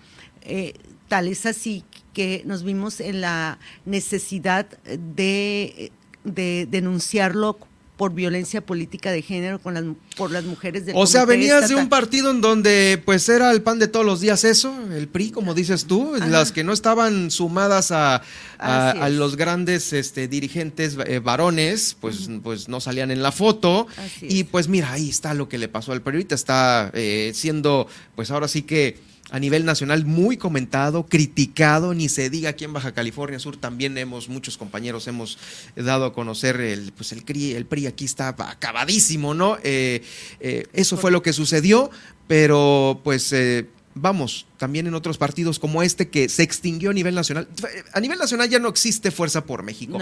tal 1.09 1.27
es 1.27 1.45
así 1.45 1.83
que 2.13 2.41
nos 2.45 2.63
vimos 2.63 3.01
en 3.01 3.19
la 3.19 3.59
necesidad 3.85 4.65
de 4.83 5.91
de 6.23 6.67
denunciarlo 6.69 7.57
por 7.99 8.13
violencia 8.13 8.61
política 8.61 9.11
de 9.11 9.21
género 9.21 9.59
con 9.59 9.73
las, 9.73 9.83
por 10.15 10.31
las 10.31 10.45
mujeres 10.45 10.85
del 10.85 10.95
O 10.95 11.05
sea, 11.05 11.25
venías 11.25 11.67
de 11.67 11.75
un 11.75 11.89
partido 11.89 12.31
en 12.31 12.39
donde 12.39 13.01
pues 13.03 13.27
era 13.27 13.51
el 13.51 13.61
pan 13.61 13.77
de 13.77 13.89
todos 13.89 14.05
los 14.05 14.21
días 14.21 14.45
eso, 14.45 14.73
el 14.93 15.09
PRI, 15.09 15.31
como 15.31 15.53
dices 15.53 15.83
tú, 15.83 16.13
las 16.15 16.53
que 16.53 16.63
no 16.63 16.71
estaban 16.71 17.29
sumadas 17.29 17.91
a, 17.91 18.21
a, 18.57 19.09
los 19.09 19.35
grandes 19.35 19.91
este, 19.91 20.29
dirigentes 20.29 20.97
eh, 21.05 21.19
varones, 21.19 21.97
pues, 21.99 22.29
pues 22.41 22.69
no 22.69 22.79
salían 22.79 23.11
en 23.11 23.21
la 23.21 23.33
foto. 23.33 23.85
y 24.21 24.45
pues 24.45 24.69
mira, 24.69 24.93
ahí 24.93 25.09
está 25.09 25.33
lo 25.33 25.49
que 25.49 25.57
le 25.57 25.67
pasó 25.67 25.91
al 25.91 26.01
PRI, 26.01 26.25
está 26.29 26.91
eh, 26.93 27.33
siendo 27.35 27.89
pues 28.15 28.31
ahora 28.31 28.47
sí 28.47 28.61
que 28.61 29.08
a 29.31 29.39
nivel 29.39 29.65
nacional 29.65 30.05
muy 30.05 30.37
comentado, 30.37 31.05
criticado, 31.05 31.93
ni 31.93 32.09
se 32.09 32.29
diga 32.29 32.49
aquí 32.49 32.65
en 32.65 32.73
Baja 32.73 32.93
California 32.93 33.39
Sur 33.39 33.57
también 33.57 33.97
hemos, 33.97 34.29
muchos 34.29 34.57
compañeros 34.57 35.07
hemos 35.07 35.37
dado 35.75 36.05
a 36.05 36.13
conocer 36.13 36.59
el, 36.61 36.91
pues 36.93 37.11
el, 37.11 37.23
CRI, 37.23 37.53
el 37.53 37.65
PRI 37.65 37.87
aquí 37.87 38.05
está 38.05 38.29
acabadísimo, 38.29 39.33
¿no? 39.33 39.57
Eh, 39.63 40.03
eh, 40.39 40.65
eso 40.73 40.97
fue 40.97 41.11
lo 41.11 41.21
que 41.21 41.33
sucedió, 41.33 41.91
pero 42.27 43.01
pues 43.03 43.31
eh, 43.33 43.67
vamos, 43.95 44.47
también 44.57 44.87
en 44.87 44.93
otros 44.93 45.17
partidos 45.17 45.59
como 45.59 45.83
este 45.83 46.09
que 46.09 46.29
se 46.29 46.43
extinguió 46.43 46.89
a 46.89 46.93
nivel 46.93 47.15
nacional. 47.15 47.47
A 47.93 47.99
nivel 47.99 48.17
nacional 48.17 48.49
ya 48.49 48.59
no 48.59 48.69
existe 48.69 49.11
Fuerza 49.11 49.45
por 49.45 49.63
México, 49.63 49.99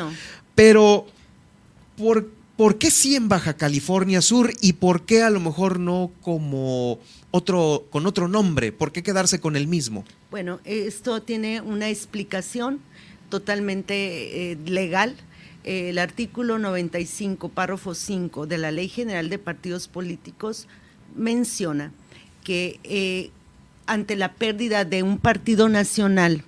pero 0.56 1.08
¿por 1.98 2.37
¿Por 2.58 2.80
qué 2.80 2.90
sí 2.90 3.16
en 3.16 3.30
Baja 3.30 3.54
California 3.54 4.20
Sur 4.20 4.52
y 4.62 4.74
por 4.74 5.06
qué 5.06 5.22
a 5.22 5.30
lo 5.30 5.40
mejor 5.40 5.80
no 5.80 6.12
como 6.22 6.98
otro 7.30 7.86
con 7.92 8.08
otro 8.08 8.28
nombre? 8.28 8.72
¿Por 8.72 8.92
qué 8.92 9.04
quedarse 9.04 9.40
con 9.40 9.56
el 9.56 9.68
mismo? 9.68 10.04
Bueno, 10.32 10.60
esto 10.66 11.22
tiene 11.22 11.62
una 11.62 11.90
explicación 11.90 12.80
totalmente 13.30 14.52
eh, 14.52 14.58
legal. 14.66 15.16
el 15.66 16.00
artículo 16.00 16.58
95, 16.58 17.50
párrafo 17.50 17.94
5 17.94 18.48
de 18.48 18.58
la 18.58 18.72
Ley 18.72 18.90
General 18.90 19.30
de 19.30 19.38
Partidos 19.38 19.88
Políticos 19.88 20.68
menciona 21.16 21.92
que 22.44 22.80
eh, 22.84 23.30
ante 23.86 24.16
la 24.16 24.34
pérdida 24.34 24.84
de 24.84 25.04
un 25.04 25.20
partido 25.20 25.70
nacional 25.70 26.44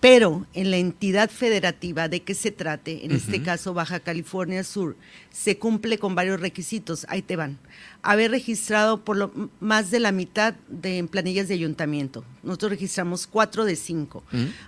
pero 0.00 0.46
en 0.52 0.70
la 0.70 0.76
entidad 0.76 1.30
federativa 1.30 2.08
de 2.08 2.22
que 2.22 2.34
se 2.34 2.50
trate, 2.50 3.06
en 3.06 3.12
este 3.12 3.42
caso 3.42 3.72
Baja 3.72 4.00
California 4.00 4.62
Sur, 4.62 4.94
se 5.30 5.58
cumple 5.58 5.98
con 5.98 6.14
varios 6.14 6.38
requisitos, 6.38 7.06
ahí 7.08 7.22
te 7.22 7.34
van. 7.34 7.58
Haber 8.02 8.30
registrado 8.30 9.04
por 9.04 9.16
lo 9.16 9.50
más 9.58 9.90
de 9.90 10.00
la 10.00 10.12
mitad 10.12 10.54
de 10.68 10.98
en 10.98 11.08
planillas 11.08 11.48
de 11.48 11.54
ayuntamiento. 11.54 12.24
Nosotros 12.42 12.72
registramos 12.72 13.26
cuatro 13.26 13.64
de 13.64 13.74
cinco. 13.74 14.22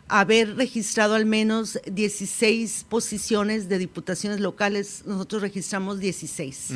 Haber 0.09 0.57
registrado 0.57 1.15
al 1.15 1.27
menos 1.27 1.79
16 1.87 2.87
posiciones 2.89 3.69
de 3.69 3.79
diputaciones 3.79 4.41
locales, 4.41 5.03
nosotros 5.07 5.43
registramos 5.43 6.01
16. 6.01 6.71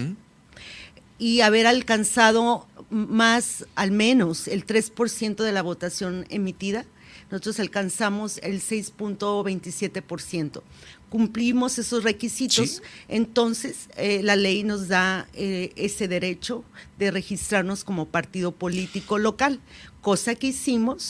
Y 1.19 1.41
haber 1.41 1.67
alcanzado 1.67 2.69
más, 2.91 3.67
al 3.77 3.93
menos, 3.93 4.47
el 4.47 4.67
3% 4.67 5.43
de 5.43 5.53
la 5.53 5.63
votación 5.63 6.27
emitida 6.29 6.85
nosotros 7.33 7.59
alcanzamos 7.61 8.39
el 8.43 8.61
6.27%. 8.61 10.61
Cumplimos 11.09 11.79
esos 11.79 12.05
requisitos, 12.05 12.83
entonces 13.09 13.89
eh, 13.97 14.23
la 14.23 14.37
ley 14.37 14.65
nos 14.65 14.89
da 14.89 15.27
eh, 15.33 15.73
ese 15.77 16.09
derecho 16.09 16.63
de 16.99 17.11
registrarnos 17.11 17.85
como 17.85 18.05
partido 18.07 18.53
político 18.53 19.17
local, 19.17 19.61
cosa 20.03 20.35
que 20.35 20.49
hicimos 20.49 21.09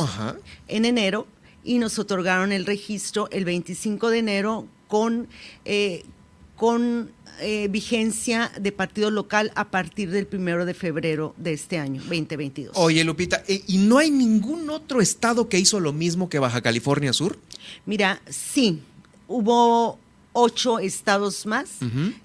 en 0.69 0.85
enero 0.85 1.27
y 1.65 1.79
nos 1.79 1.99
otorgaron 1.99 2.53
el 2.53 2.67
registro 2.67 3.29
el 3.33 3.45
25 3.45 4.11
de 4.11 4.19
enero 4.19 4.69
con, 4.87 5.27
eh, 5.65 6.05
con 6.55 7.11
eh, 7.43 7.69
vigencia 7.69 8.51
de 8.61 8.73
partido 8.73 9.11
local 9.11 9.53
a 9.55 9.71
partir 9.71 10.11
del 10.11 10.27
primero 10.27 10.65
de 10.65 10.75
febrero 10.75 11.35
de 11.37 11.53
este 11.53 11.79
año, 11.79 12.01
2022. 12.03 12.77
Oye, 12.77 13.05
Lupita, 13.05 13.43
eh, 13.49 13.63
¿y 13.67 13.79
no 13.79 13.99
hay 13.99 14.11
ningún 14.11 14.71
otro 14.71 15.01
estado 15.01 15.49
que 15.49 15.59
hizo 15.59 15.81
lo 15.81 15.93
mismo 15.93 16.29
que 16.29 16.39
Baja 16.39 16.63
California 16.63 17.13
Sur? 17.13 17.39
Mira, 17.85 18.23
sí, 18.31 18.81
hubo 19.29 19.99
ocho 20.33 20.79
estados 20.79 21.47
más 21.47 21.79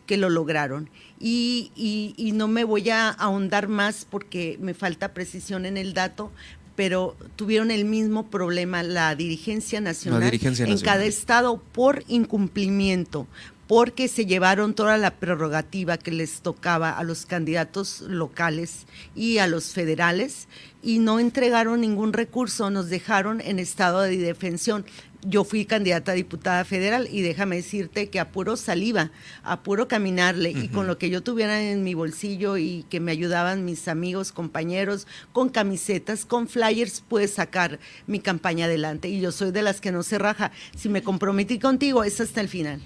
que 0.06 0.18
lo 0.18 0.30
lograron. 0.30 0.90
Y, 1.20 1.72
y, 1.76 2.32
no 2.34 2.48
me 2.48 2.64
voy 2.64 2.92
a 2.92 3.10
ahondar 3.10 3.68
más 3.68 4.06
porque 4.08 4.60
me 4.62 4.76
falta 4.76 5.16
precisión 5.16 5.66
en 5.66 5.76
el 5.76 5.96
dato, 5.96 6.32
pero 6.76 7.18
tuvieron 7.36 7.72
el 7.72 7.86
mismo 7.86 8.28
problema 8.28 8.84
la 8.84 9.16
dirigencia 9.16 9.82
nacional, 9.82 10.20
la 10.20 10.26
dirigencia 10.28 10.66
nacional. 10.66 10.80
en 10.80 10.86
cada 10.86 11.06
estado 11.06 11.60
por 11.72 12.04
incumplimiento, 12.08 13.26
porque 13.68 14.08
se 14.08 14.26
llevaron 14.26 14.74
toda 14.74 14.98
la 14.98 15.12
prerrogativa 15.12 15.98
que 15.98 16.12
les 16.12 16.42
tocaba 16.42 16.92
a 16.92 17.04
los 17.04 17.26
candidatos 17.26 18.02
locales 18.02 18.88
y 19.14 19.40
a 19.40 19.48
los 19.48 19.74
federales 19.74 20.48
y 20.82 21.00
no 21.00 21.20
entregaron 21.20 21.82
ningún 21.82 22.14
recurso, 22.14 22.70
nos 22.70 22.90
dejaron 22.90 23.42
en 23.42 23.60
estado 23.60 24.02
de 24.02 24.18
defensión. 24.18 24.86
Yo 25.26 25.44
fui 25.44 25.66
candidata 25.66 26.14
a 26.14 26.16
diputada 26.16 26.64
federal 26.64 27.10
y 27.12 27.22
déjame 27.22 27.58
decirte 27.58 28.10
que 28.10 28.22
a 28.22 28.32
puro 28.32 28.56
saliva, 28.56 29.12
a 29.44 29.64
puro 29.64 29.90
caminarle 29.90 30.52
y 30.52 30.70
con 30.70 30.88
lo 30.88 30.98
que 30.98 31.10
yo 31.10 31.22
tuviera 31.22 31.62
en 31.62 31.84
mi 31.84 31.94
bolsillo 31.94 32.56
y 32.56 32.86
que 32.90 33.02
me 33.02 33.12
ayudaban 33.12 33.66
mis 33.66 33.90
amigos, 33.90 34.32
compañeros, 34.32 35.08
con 35.34 35.50
camisetas, 35.50 36.24
con 36.24 36.48
flyers, 36.48 37.02
pude 37.02 37.28
sacar 37.28 37.80
mi 38.06 38.20
campaña 38.20 38.66
adelante. 38.66 39.10
Y 39.10 39.20
yo 39.20 39.34
soy 39.34 39.52
de 39.52 39.64
las 39.64 39.82
que 39.82 39.92
no 39.92 40.04
se 40.04 40.20
raja. 40.20 40.52
Si 40.78 40.88
me 40.88 41.04
comprometí 41.04 41.60
contigo, 41.60 42.06
es 42.06 42.22
hasta 42.22 42.40
el 42.40 42.48
final 42.48 42.80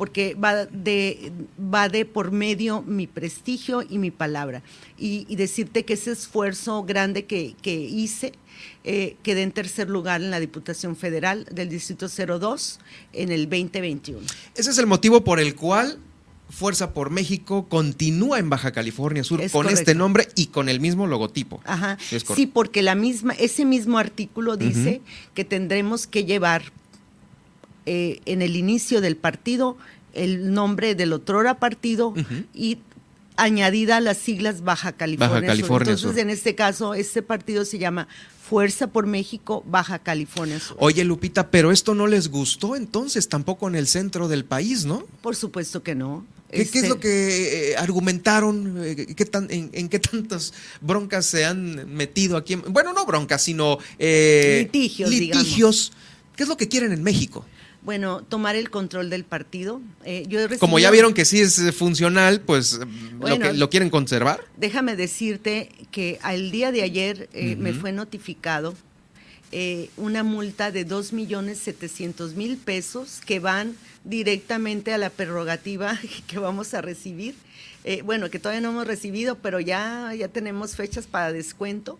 porque 0.00 0.34
va 0.34 0.64
de, 0.64 1.30
va 1.62 1.90
de 1.90 2.06
por 2.06 2.32
medio 2.32 2.80
mi 2.80 3.06
prestigio 3.06 3.84
y 3.86 3.98
mi 3.98 4.10
palabra. 4.10 4.62
Y, 4.96 5.36
decirte 5.36 5.84
que 5.84 5.92
ese 5.92 6.12
esfuerzo 6.12 6.84
grande 6.84 7.26
que, 7.26 7.54
hice, 7.66 8.32
eh, 8.82 9.18
quedé 9.22 9.42
en 9.42 9.52
tercer 9.52 9.90
lugar 9.90 10.22
en 10.22 10.30
la 10.30 10.40
Diputación 10.40 10.96
Federal 10.96 11.44
del 11.52 11.68
Distrito 11.68 12.06
02 12.08 12.78
en 13.12 13.30
el 13.30 13.42
2021. 13.50 14.20
Ese 14.54 14.70
es 14.70 14.78
el 14.78 14.86
motivo 14.86 15.22
por 15.22 15.38
el 15.38 15.54
cual 15.54 15.98
Fuerza 16.48 16.94
por 16.94 17.10
México 17.10 17.68
continúa 17.68 18.38
en 18.38 18.48
Baja 18.48 18.72
California 18.72 19.22
Sur 19.22 19.50
con 19.50 19.68
este 19.68 19.94
nombre 19.94 20.28
y 20.34 20.46
con 20.46 20.70
el 20.70 20.80
mismo 20.80 21.06
logotipo. 21.08 21.60
Ajá. 21.66 21.98
Sí, 22.34 22.46
porque 22.46 22.80
la 22.80 22.94
misma, 22.94 23.34
ese 23.34 23.66
mismo 23.66 23.98
artículo 23.98 24.56
dice 24.56 25.02
que 25.34 25.44
tendremos 25.44 26.06
que 26.06 26.24
llevar 26.24 26.72
eh, 27.86 28.20
en 28.26 28.42
el 28.42 28.56
inicio 28.56 29.00
del 29.00 29.16
partido 29.16 29.76
el 30.12 30.52
nombre 30.52 30.94
del 30.94 31.12
otrora 31.12 31.58
partido 31.58 32.14
y 32.54 32.78
añadida 33.36 34.00
las 34.00 34.18
siglas 34.18 34.62
Baja 34.62 34.92
California, 34.92 35.46
California 35.46 35.92
Entonces, 35.92 36.22
en 36.22 36.30
este 36.30 36.54
caso, 36.54 36.94
este 36.94 37.22
partido 37.22 37.64
se 37.64 37.78
llama 37.78 38.08
Fuerza 38.48 38.88
por 38.88 39.06
México, 39.06 39.62
Baja 39.66 39.98
California 40.00 40.60
Sur. 40.60 40.76
Oye, 40.80 41.04
Lupita, 41.04 41.50
pero 41.50 41.72
esto 41.72 41.94
no 41.94 42.06
les 42.06 42.28
gustó 42.28 42.76
entonces 42.76 43.28
tampoco 43.28 43.68
en 43.68 43.76
el 43.76 43.86
centro 43.86 44.28
del 44.28 44.44
país, 44.44 44.84
¿no? 44.84 45.06
Por 45.22 45.36
supuesto 45.36 45.82
que 45.82 45.94
no. 45.94 46.26
¿Qué, 46.50 46.62
es 46.62 46.88
lo 46.88 46.96
este 46.96 46.98
que 46.98 47.70
eh, 47.70 47.76
argumentaron? 47.76 48.82
Eh, 48.84 49.06
en, 49.50 49.88
qué 49.88 50.00
tantas 50.00 50.52
broncas 50.80 51.26
se 51.26 51.44
han 51.44 51.94
metido 51.94 52.36
aquí? 52.36 52.56
bueno, 52.56 52.92
no 52.92 53.06
broncas, 53.06 53.42
sino 53.42 53.78
litigios. 53.98 55.10
litigios. 55.10 55.92
¿Qué 56.34 56.42
es 56.42 56.48
lo 56.48 56.56
que 56.56 56.68
quieren 56.68 56.92
en 56.92 57.04
México? 57.04 57.46
Bueno, 57.82 58.22
tomar 58.22 58.56
el 58.56 58.68
control 58.70 59.08
del 59.08 59.24
partido. 59.24 59.80
Eh, 60.04 60.28
Como 60.58 60.78
ya 60.78 60.90
vieron 60.90 61.14
que 61.14 61.24
sí 61.24 61.40
es 61.40 61.58
eh, 61.58 61.72
funcional, 61.72 62.40
pues 62.40 62.78
lo, 63.54 63.70
quieren 63.70 63.88
conservar. 63.88 64.40
Déjame 64.58 64.96
decirte 64.96 65.70
que 65.90 66.18
al 66.22 66.50
día 66.50 66.72
de 66.72 66.82
ayer 66.82 67.28
eh, 67.32 67.56
me 67.56 67.72
fue 67.72 67.92
notificado 67.92 68.74
una 69.96 70.22
multa 70.22 70.70
de 70.70 70.86
2.700.000 70.86 72.56
pesos 72.58 73.20
que 73.26 73.40
van 73.40 73.74
directamente 74.04 74.94
a 74.94 74.98
la 74.98 75.10
prerrogativa 75.10 75.98
que 76.28 76.38
vamos 76.38 76.72
a 76.74 76.82
recibir. 76.82 77.34
bueno, 78.04 78.30
que 78.30 78.38
todavía 78.38 78.60
no 78.60 78.68
hemos 78.68 78.86
recibido, 78.86 79.38
pero 79.38 79.58
ya, 79.58 80.12
ya 80.16 80.28
tenemos 80.28 80.76
fechas 80.76 81.08
para 81.08 81.32
descuento. 81.32 81.98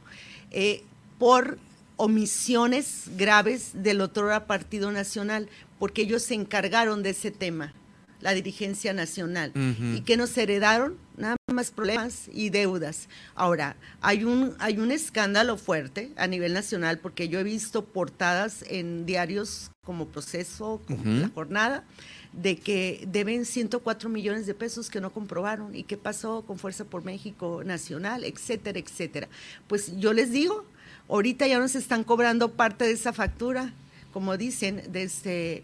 por 1.18 1.58
omisiones 2.00 3.10
graves 3.18 3.72
del 3.74 4.00
otro 4.00 4.30
Partido 4.46 4.90
Nacional 4.90 5.50
porque 5.78 6.02
ellos 6.02 6.22
se 6.22 6.34
encargaron 6.34 7.02
de 7.02 7.10
ese 7.10 7.30
tema, 7.30 7.74
la 8.20 8.32
dirigencia 8.32 8.94
nacional, 8.94 9.52
y 9.54 10.00
que 10.00 10.16
nos 10.16 10.36
heredaron 10.36 10.96
nada 11.18 11.36
más 11.52 11.70
problemas 11.70 12.28
y 12.32 12.48
deudas. 12.48 13.08
Ahora, 13.34 13.76
hay 14.00 14.24
un, 14.24 14.54
hay 14.60 14.78
un 14.78 14.92
escándalo 14.92 15.58
fuerte 15.58 16.10
a 16.16 16.26
nivel 16.26 16.54
nacional 16.54 16.98
porque 16.98 17.28
yo 17.28 17.38
he 17.38 17.44
visto 17.44 17.84
portadas 17.84 18.64
en 18.68 19.04
diarios 19.04 19.70
como 19.84 20.08
Proceso, 20.08 20.80
como 20.86 21.02
La 21.04 21.28
Jornada, 21.28 21.84
de 22.32 22.56
que 22.56 23.06
deben 23.08 23.44
104 23.44 24.08
millones 24.08 24.46
de 24.46 24.54
pesos 24.54 24.88
que 24.88 25.00
no 25.00 25.12
comprobaron 25.12 25.74
y 25.74 25.82
qué 25.82 25.96
pasó 25.96 26.42
con 26.46 26.58
Fuerza 26.58 26.84
por 26.84 27.04
México 27.04 27.62
Nacional, 27.64 28.24
etcétera, 28.24 28.78
etcétera. 28.78 29.28
Pues 29.66 29.98
yo 29.98 30.12
les 30.12 30.30
digo, 30.30 30.64
ahorita 31.10 31.46
ya 31.46 31.58
nos 31.58 31.74
están 31.74 32.04
cobrando 32.04 32.52
parte 32.52 32.84
de 32.84 32.92
esa 32.92 33.12
factura 33.12 33.72
como 34.12 34.36
dicen, 34.36 34.82
desde 34.90 35.62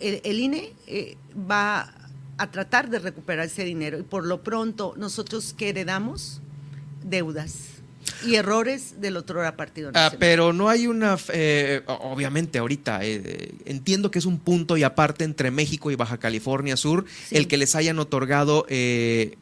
el, 0.00 0.40
INE 0.40 0.72
eh, 0.86 1.16
va 1.50 1.92
a 2.38 2.50
tratar 2.50 2.90
de 2.90 2.98
recuperar 2.98 3.46
ese 3.46 3.64
dinero 3.64 3.98
y 3.98 4.02
por 4.02 4.24
lo 4.24 4.42
pronto 4.42 4.94
nosotros 4.96 5.54
que 5.56 5.68
heredamos 5.68 6.40
deudas 7.02 7.68
y 8.26 8.34
errores 8.34 9.00
del 9.00 9.16
otro 9.16 9.40
partido 9.56 9.90
ah, 9.94 10.12
pero 10.18 10.52
no 10.52 10.68
hay 10.68 10.86
una, 10.86 11.16
eh, 11.32 11.82
obviamente 11.86 12.58
ahorita 12.58 13.00
eh, 13.02 13.54
entiendo 13.64 14.10
que 14.10 14.18
es 14.18 14.26
un 14.26 14.38
punto 14.38 14.76
y 14.76 14.82
aparte 14.82 15.24
entre 15.24 15.50
México 15.50 15.90
y 15.90 15.94
Baja 15.94 16.18
California 16.18 16.76
Sur 16.76 17.06
el 17.30 17.46
que 17.48 17.56
les 17.56 17.74
hayan 17.74 17.98
otorgado, 17.98 18.66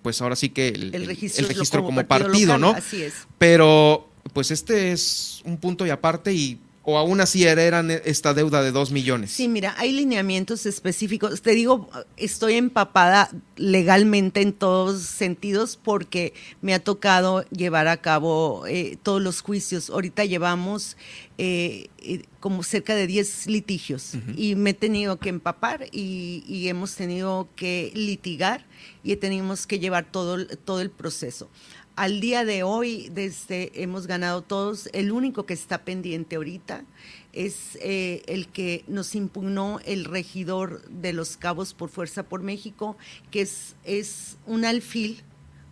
pues 0.03 0.20
ahora 0.20 0.37
sí 0.37 0.51
que 0.51 0.68
el, 0.68 1.07
registro, 1.07 1.83
como, 1.83 2.05
partido, 2.07 2.59
¿no? 2.59 2.70
Así 2.70 3.03
es. 3.03 3.14
Pero 3.39 4.11
pues 4.32 4.50
este 4.50 4.92
es 4.92 5.42
un 5.44 5.56
punto 5.56 5.86
y 5.86 5.90
aparte 5.90 6.32
y 6.32 6.60
o 6.84 6.98
aún 6.98 7.20
así 7.20 7.44
heredan 7.44 7.90
esta 7.90 8.34
deuda 8.34 8.62
de 8.62 8.72
dos 8.72 8.90
millones? 8.90 9.30
Sí, 9.30 9.48
mira, 9.48 9.74
hay 9.78 9.92
lineamientos 9.92 10.66
específicos. 10.66 11.42
Te 11.42 11.52
digo, 11.52 11.88
estoy 12.16 12.54
empapada 12.54 13.30
legalmente 13.56 14.42
en 14.42 14.52
todos 14.52 15.02
sentidos 15.02 15.78
porque 15.82 16.34
me 16.60 16.74
ha 16.74 16.82
tocado 16.82 17.44
llevar 17.50 17.86
a 17.86 17.98
cabo 17.98 18.66
eh, 18.66 18.98
todos 19.02 19.22
los 19.22 19.42
juicios. 19.42 19.90
Ahorita 19.90 20.24
llevamos 20.24 20.96
eh, 21.38 21.88
eh, 21.98 22.24
como 22.40 22.64
cerca 22.64 22.96
de 22.96 23.06
10 23.06 23.46
litigios 23.46 24.14
y 24.36 24.56
me 24.56 24.70
he 24.70 24.74
tenido 24.74 25.18
que 25.18 25.28
empapar 25.28 25.86
y, 25.92 26.44
y, 26.46 26.68
hemos 26.68 26.94
tenido 26.94 27.48
que 27.56 27.92
litigar 27.94 28.66
y 29.02 29.16
tenemos 29.16 29.66
que 29.66 29.78
llevar 29.78 30.10
todo, 30.10 30.46
todo 30.46 30.80
el 30.80 30.90
proceso 30.90 31.48
al 31.97 32.20
día 32.20 32.45
de 32.45 32.62
hoy, 32.62 33.09
desde 33.12 33.70
hemos 33.82 34.07
ganado 34.07 34.43
todos. 34.43 34.88
El 34.93 35.12
único 35.12 35.47
que 35.47 35.55
está 35.55 35.84
pendiente 35.84 36.36
ahorita 36.36 36.84
es 37.32 37.78
eh, 37.80 38.22
el 38.26 38.49
que 38.49 38.84
nos 38.88 39.14
impugnó 39.14 39.80
el 39.84 40.05
regidor 40.05 40.82
de 40.88 41.12
Los 41.12 41.36
Cabos 41.36 41.74
por 41.74 41.88
Fuerza 41.88 42.22
por 42.24 42.43
México, 42.43 42.97
que 43.30 43.43
es, 43.43 43.74
es 43.84 44.36
un 44.47 44.64
alfil, 44.64 45.22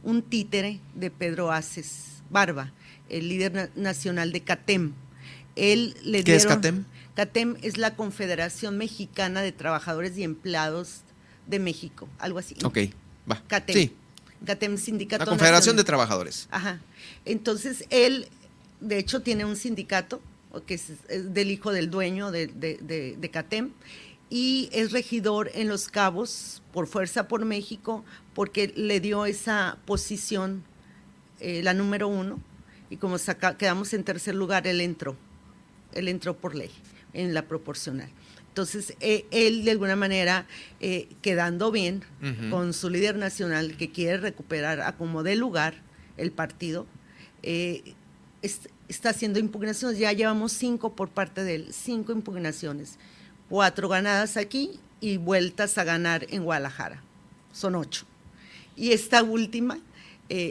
un 0.02 0.22
títere 0.22 0.80
de 0.94 1.10
Pedro 1.10 1.52
Aces 1.52 2.22
Barba, 2.30 2.72
el 3.08 3.28
líder 3.28 3.70
nacional 3.74 4.32
de 4.32 4.40
CATEM. 4.42 4.92
Él 5.56 5.96
le 6.02 6.24
¿Qué 6.24 6.36
es 6.36 6.46
CATEM? 6.46 6.84
CATEM 7.14 7.56
es 7.62 7.76
la 7.76 7.96
Confederación 7.96 8.78
Mexicana 8.78 9.42
de 9.42 9.52
Trabajadores 9.52 10.16
y 10.16 10.22
Empleados 10.22 11.02
de 11.46 11.58
México, 11.58 12.08
algo 12.18 12.38
así. 12.38 12.56
Ok, 12.62 12.78
va. 13.30 13.42
CATEM. 13.48 13.76
Sí. 13.76 13.96
CATEM 14.44 14.76
Sindicato. 14.76 15.24
La 15.24 15.30
Confederación 15.30 15.76
de 15.76 15.84
Trabajadores. 15.84 16.48
Ajá. 16.50 16.80
Entonces, 17.24 17.84
él, 17.90 18.28
de 18.80 18.98
hecho, 18.98 19.20
tiene 19.20 19.44
un 19.44 19.56
sindicato, 19.56 20.20
que 20.66 20.74
es, 20.74 20.88
del 21.08 21.50
hijo 21.50 21.72
del 21.72 21.90
dueño 21.90 22.30
de, 22.30 22.46
de, 22.46 23.30
CATEM, 23.30 23.72
y 24.28 24.68
es 24.72 24.92
regidor 24.92 25.50
en 25.54 25.68
Los 25.68 25.88
Cabos 25.88 26.62
por 26.72 26.86
Fuerza 26.86 27.28
por 27.28 27.44
México, 27.44 28.04
porque 28.34 28.72
le 28.76 29.00
dio 29.00 29.26
esa 29.26 29.78
posición, 29.84 30.62
eh, 31.40 31.62
la 31.62 31.74
número 31.74 32.08
uno, 32.08 32.40
y 32.90 32.96
como 32.96 33.16
quedamos 33.58 33.92
en 33.94 34.04
tercer 34.04 34.34
lugar, 34.34 34.66
él 34.66 34.80
entró, 34.80 35.16
él 35.92 36.08
entró 36.08 36.36
por 36.36 36.54
ley 36.54 36.70
en 37.12 37.34
la 37.34 37.42
proporcional. 37.42 38.10
Entonces, 38.50 38.96
eh, 38.98 39.26
él 39.30 39.64
de 39.64 39.70
alguna 39.70 39.94
manera, 39.94 40.44
eh, 40.80 41.08
quedando 41.22 41.70
bien 41.70 42.02
con 42.50 42.72
su 42.72 42.90
líder 42.90 43.16
nacional 43.16 43.76
que 43.76 43.92
quiere 43.92 44.16
recuperar 44.16 44.80
a 44.80 44.96
como 44.96 45.22
de 45.22 45.36
lugar 45.36 45.74
el 46.16 46.32
partido, 46.32 46.84
eh, 47.44 47.94
está 48.42 49.10
haciendo 49.10 49.38
impugnaciones. 49.38 50.00
Ya 50.00 50.12
llevamos 50.12 50.50
cinco 50.50 50.96
por 50.96 51.10
parte 51.10 51.44
de 51.44 51.54
él, 51.54 51.68
cinco 51.72 52.10
impugnaciones, 52.10 52.98
cuatro 53.48 53.88
ganadas 53.88 54.36
aquí 54.36 54.80
y 55.00 55.16
vueltas 55.16 55.78
a 55.78 55.84
ganar 55.84 56.26
en 56.30 56.42
Guadalajara. 56.42 57.04
Son 57.52 57.76
ocho. 57.76 58.04
Y 58.74 58.90
esta 58.90 59.22
última 59.22 59.78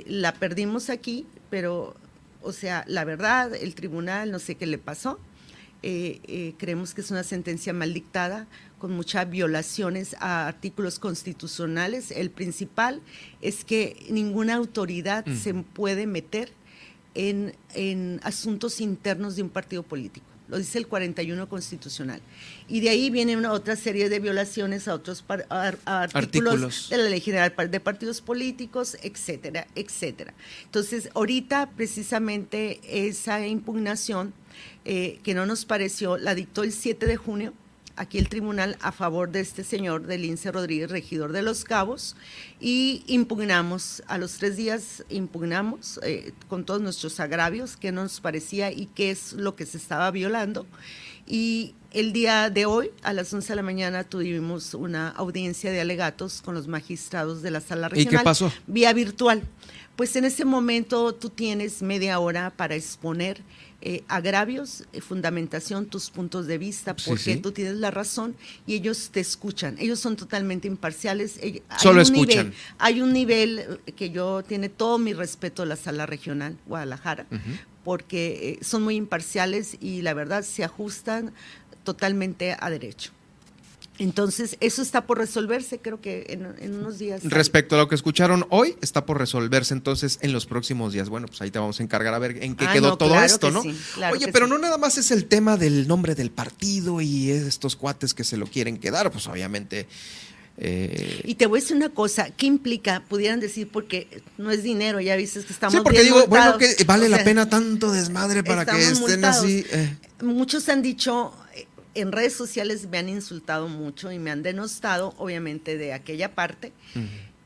la 0.07 0.33
perdimos 0.35 0.89
aquí, 0.89 1.25
pero, 1.49 1.97
o 2.41 2.53
sea, 2.53 2.85
la 2.87 3.03
verdad, 3.03 3.53
el 3.55 3.75
tribunal, 3.75 4.31
no 4.31 4.39
sé 4.39 4.55
qué 4.55 4.65
le 4.65 4.77
pasó, 4.77 5.19
eh, 5.81 6.19
eh, 6.25 6.53
creemos 6.57 6.93
que 6.93 7.01
es 7.01 7.09
una 7.09 7.23
sentencia 7.23 7.71
mal 7.73 7.93
dictada, 7.93 8.47
con 8.79 8.91
muchas 8.91 9.29
violaciones 9.29 10.15
a 10.19 10.47
artículos 10.47 10.99
constitucionales. 10.99 12.11
El 12.11 12.31
principal 12.31 13.01
es 13.41 13.63
que 13.63 14.05
ninguna 14.09 14.55
autoridad 14.55 15.25
mm. 15.25 15.35
se 15.37 15.53
puede 15.53 16.07
meter 16.07 16.51
en, 17.13 18.19
asuntos 18.23 18.81
internos 18.81 19.35
de 19.35 19.43
un 19.43 19.49
partido 19.49 19.83
político. 19.83 20.25
Lo 20.47 20.57
dice 20.57 20.79
el 20.79 20.87
41 20.87 21.47
constitucional. 21.47 22.21
Y 22.67 22.79
de 22.79 22.89
ahí 22.89 23.11
viene 23.11 23.37
una 23.37 23.51
otra 23.51 23.75
serie 23.75 24.09
de 24.09 24.19
violaciones 24.19 24.87
a 24.87 24.95
otros 24.95 25.23
artículos, 25.85 26.89
de 26.89 26.97
la 26.97 27.03
Ley 27.03 27.21
General 27.21 27.53
de 27.69 27.79
Partidos 27.79 28.21
Políticos, 28.21 28.97
etcétera, 29.03 29.67
etcétera. 29.75 30.33
Entonces, 30.65 31.09
ahorita 31.13 31.69
precisamente 31.75 32.79
esa 32.83 33.45
impugnación 33.45 34.33
eh, 34.85 35.19
que 35.23 35.33
no 35.33 35.45
nos 35.45 35.65
pareció, 35.65 36.17
la 36.17 36.35
dictó 36.35 36.63
el 36.63 36.71
7 36.71 37.05
de 37.05 37.17
junio 37.17 37.53
aquí 37.99 38.17
el 38.17 38.29
tribunal 38.29 38.77
a 38.81 38.93
favor 38.93 39.29
de 39.29 39.41
este 39.41 39.63
señor, 39.65 40.07
de 40.07 40.17
Lince 40.17 40.51
Rodríguez, 40.51 40.89
regidor 40.89 41.33
de 41.33 41.41
Los 41.41 41.65
Cabos, 41.65 42.15
y 42.61 43.03
impugnamos, 43.07 44.01
a 44.07 44.17
los 44.17 44.37
tres 44.37 44.55
días 44.55 45.03
impugnamos 45.09 45.99
eh, 46.03 46.31
con 46.47 46.63
todos 46.63 46.81
nuestros 46.81 47.19
agravios, 47.19 47.75
qué 47.75 47.91
nos 47.91 48.21
parecía 48.21 48.71
y 48.71 48.85
qué 48.95 49.11
es 49.11 49.33
lo 49.33 49.57
que 49.57 49.65
se 49.65 49.77
estaba 49.77 50.09
violando. 50.11 50.65
Y 51.27 51.75
el 51.91 52.13
día 52.13 52.49
de 52.49 52.65
hoy, 52.65 52.89
a 53.03 53.11
las 53.11 53.33
11 53.33 53.49
de 53.49 53.55
la 53.57 53.63
mañana, 53.63 54.05
tuvimos 54.05 54.73
una 54.73 55.09
audiencia 55.09 55.69
de 55.69 55.81
alegatos 55.81 56.41
con 56.41 56.55
los 56.55 56.67
magistrados 56.67 57.41
de 57.41 57.51
la 57.51 57.59
sala 57.59 57.89
regional. 57.89 58.13
¿Y 58.13 58.17
qué 58.17 58.23
pasó? 58.23 58.51
Vía 58.65 58.93
virtual. 58.93 59.43
Pues 59.97 60.15
en 60.15 60.23
ese 60.23 60.45
momento 60.45 61.13
tú 61.13 61.29
tienes 61.29 61.81
media 61.81 62.19
hora 62.19 62.51
para 62.55 62.75
exponer 62.75 63.41
eh, 63.81 64.03
agravios, 64.09 64.83
eh, 64.91 64.99
fundamentación, 64.99 65.85
tus 65.85 66.09
puntos 66.09 66.47
de 66.47 66.57
vista, 66.57 66.97
porque 66.97 67.37
tú 67.37 67.53
tienes 67.53 67.75
la 67.75 67.91
razón 67.91 68.35
y 68.67 68.73
ellos 68.73 69.09
te 69.11 69.21
escuchan. 69.21 69.77
Ellos 69.79 70.01
son 70.01 70.17
totalmente 70.17 70.67
imparciales. 70.67 71.39
Solo 71.77 72.01
escuchan. 72.01 72.53
hay 72.77 72.99
un 72.99 73.13
nivel 73.13 73.79
eh, 73.85 73.91
que 73.93 74.09
yo 74.09 74.43
tiene 74.43 74.67
todo 74.67 74.97
mi 74.97 75.13
respeto 75.13 75.63
a 75.63 75.65
la 75.65 75.77
sala 75.77 76.05
regional 76.05 76.57
Guadalajara, 76.65 77.25
porque 77.85 78.59
son 78.61 78.83
muy 78.83 78.95
imparciales 78.95 79.77
y 79.79 80.01
la 80.01 80.13
verdad 80.13 80.43
se 80.43 80.65
ajustan 80.65 81.31
totalmente 81.85 82.57
a 82.59 82.69
derecho. 82.69 83.11
Entonces, 83.99 84.55
eso 84.61 84.81
está 84.81 85.05
por 85.05 85.17
resolverse, 85.17 85.79
creo 85.79 85.99
que 85.99 86.25
en, 86.29 86.73
unos 86.73 86.99
días. 86.99 87.21
Respecto 87.25 87.75
a 87.75 87.79
lo 87.79 87.89
que 87.89 87.95
escucharon 87.95 88.45
hoy, 88.49 88.77
está 88.81 89.05
por 89.05 89.17
resolverse 89.17 89.73
entonces 89.73 90.19
en 90.21 90.31
los 90.31 90.45
próximos 90.45 90.93
días. 90.93 91.09
Bueno, 91.09 91.27
pues 91.27 91.41
ahí 91.41 91.51
te 91.51 91.59
vamos 91.59 91.79
a 91.79 91.83
encargar 91.83 92.13
a 92.13 92.19
ver 92.19 92.41
en 92.41 92.55
qué 92.55 92.65
ah, 92.65 92.73
quedó 92.73 92.97
todo 92.97 93.21
esto, 93.21 93.51
¿no? 93.51 93.61
Oye, 94.11 94.29
pero 94.31 94.47
no 94.47 94.57
nada 94.57 94.77
más 94.77 94.97
es 94.97 95.11
el 95.11 95.25
tema 95.25 95.57
del 95.57 95.87
nombre 95.87 96.15
del 96.15 96.31
partido 96.31 97.01
y 97.01 97.29
estos 97.29 97.75
cuates 97.75 98.13
que 98.13 98.23
se 98.23 98.37
lo 98.37 98.47
quieren 98.47 98.77
quedar, 98.77 99.11
pues 99.11 99.27
obviamente. 99.27 99.87
Eh, 100.61 101.21
y 101.23 101.35
te 101.35 101.45
voy 101.45 101.59
a 101.59 101.61
decir 101.61 101.77
una 101.77 101.89
cosa, 101.89 102.31
¿qué 102.31 102.45
implica? 102.45 103.03
Pudieran 103.07 103.39
decir, 103.39 103.69
porque 103.71 104.21
no 104.37 104.51
es 104.51 104.61
dinero, 104.61 104.99
ya 104.99 105.15
viste 105.15 105.41
que 105.41 105.53
estamos. 105.53 105.73
Sí, 105.73 105.79
porque 105.81 106.03
digo, 106.03 106.25
bueno, 106.27 106.57
que 106.57 106.75
vale 106.85 107.07
la 107.07 107.23
pena 107.23 107.49
tanto 107.49 107.91
desmadre 107.91 108.43
para 108.43 108.65
que 108.65 108.81
estén 108.81 109.23
así. 109.23 109.65
Eh. 109.71 109.95
Muchos 110.21 110.67
han 110.67 110.81
dicho, 110.81 111.33
en 111.95 112.11
redes 112.11 112.33
sociales 112.33 112.87
me 112.87 112.97
han 112.97 113.09
insultado 113.09 113.67
mucho 113.67 114.11
y 114.11 114.19
me 114.19 114.31
han 114.31 114.43
denostado, 114.43 115.13
obviamente, 115.17 115.77
de 115.77 115.93
aquella 115.93 116.35
parte. 116.35 116.71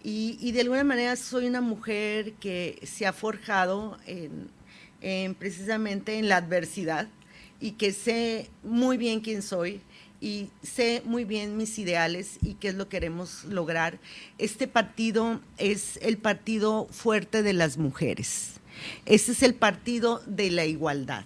y, 0.04 0.52
de 0.52 0.62
alguna 0.62 0.84
manera 0.84 1.16
soy 1.16 1.46
una 1.46 1.62
mujer 1.62 2.34
que 2.34 2.80
se 2.84 3.06
ha 3.06 3.14
forjado 3.14 3.98
en, 4.06 5.36
precisamente 5.36 6.18
en 6.18 6.30
la 6.30 6.38
adversidad 6.38 7.08
y 7.60 7.72
que 7.72 7.94
sé 7.94 8.50
muy 8.64 8.98
bien 8.98 9.22
quién 9.22 9.42
soy 9.42 9.82
y 10.20 10.50
sé 10.62 11.02
muy 11.06 11.26
bien 11.26 11.58
mis 11.58 11.78
ideales 11.80 12.38
y 12.42 12.56
qué 12.56 12.70
es 12.70 12.76
lo 12.76 12.86
que 12.86 12.98
queremos 12.98 13.46
lograr. 13.46 14.00
Este 14.38 14.68
partido 14.68 15.42
es 15.58 15.98
el 16.02 16.18
partido 16.18 16.88
fuerte 16.92 17.44
de 17.44 17.54
las 17.54 17.78
mujeres. 17.78 18.54
Este 19.06 19.34
es 19.34 19.44
el 19.44 19.54
partido 19.54 20.22
de 20.26 20.52
la 20.52 20.66
igualdad. 20.66 21.26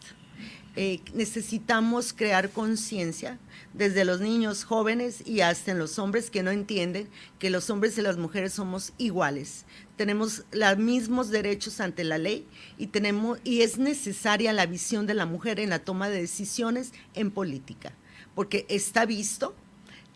Eh, 0.79 1.01
necesitamos 1.15 2.13
crear 2.13 2.51
conciencia 2.51 3.39
desde 3.73 4.05
los 4.05 4.21
niños 4.21 4.63
jóvenes 4.63 5.23
y 5.25 5.41
hasta 5.41 5.71
en 5.71 5.79
los 5.79 5.97
hombres 5.97 6.29
que 6.29 6.43
no 6.43 6.51
entienden 6.51 7.09
que 7.39 7.49
los 7.49 7.71
hombres 7.71 7.97
y 7.97 8.03
las 8.03 8.17
mujeres 8.17 8.53
somos 8.53 8.93
iguales. 8.99 9.65
Tenemos 9.95 10.43
los 10.51 10.77
mismos 10.77 11.31
derechos 11.31 11.81
ante 11.81 12.03
la 12.03 12.19
ley 12.19 12.45
y, 12.77 12.87
tenemos, 12.87 13.39
y 13.43 13.63
es 13.63 13.79
necesaria 13.79 14.53
la 14.53 14.67
visión 14.67 15.07
de 15.07 15.15
la 15.15 15.25
mujer 15.25 15.59
en 15.59 15.71
la 15.71 15.79
toma 15.79 16.09
de 16.09 16.21
decisiones 16.21 16.91
en 17.15 17.31
política, 17.31 17.93
porque 18.35 18.67
está 18.69 19.07
visto 19.07 19.55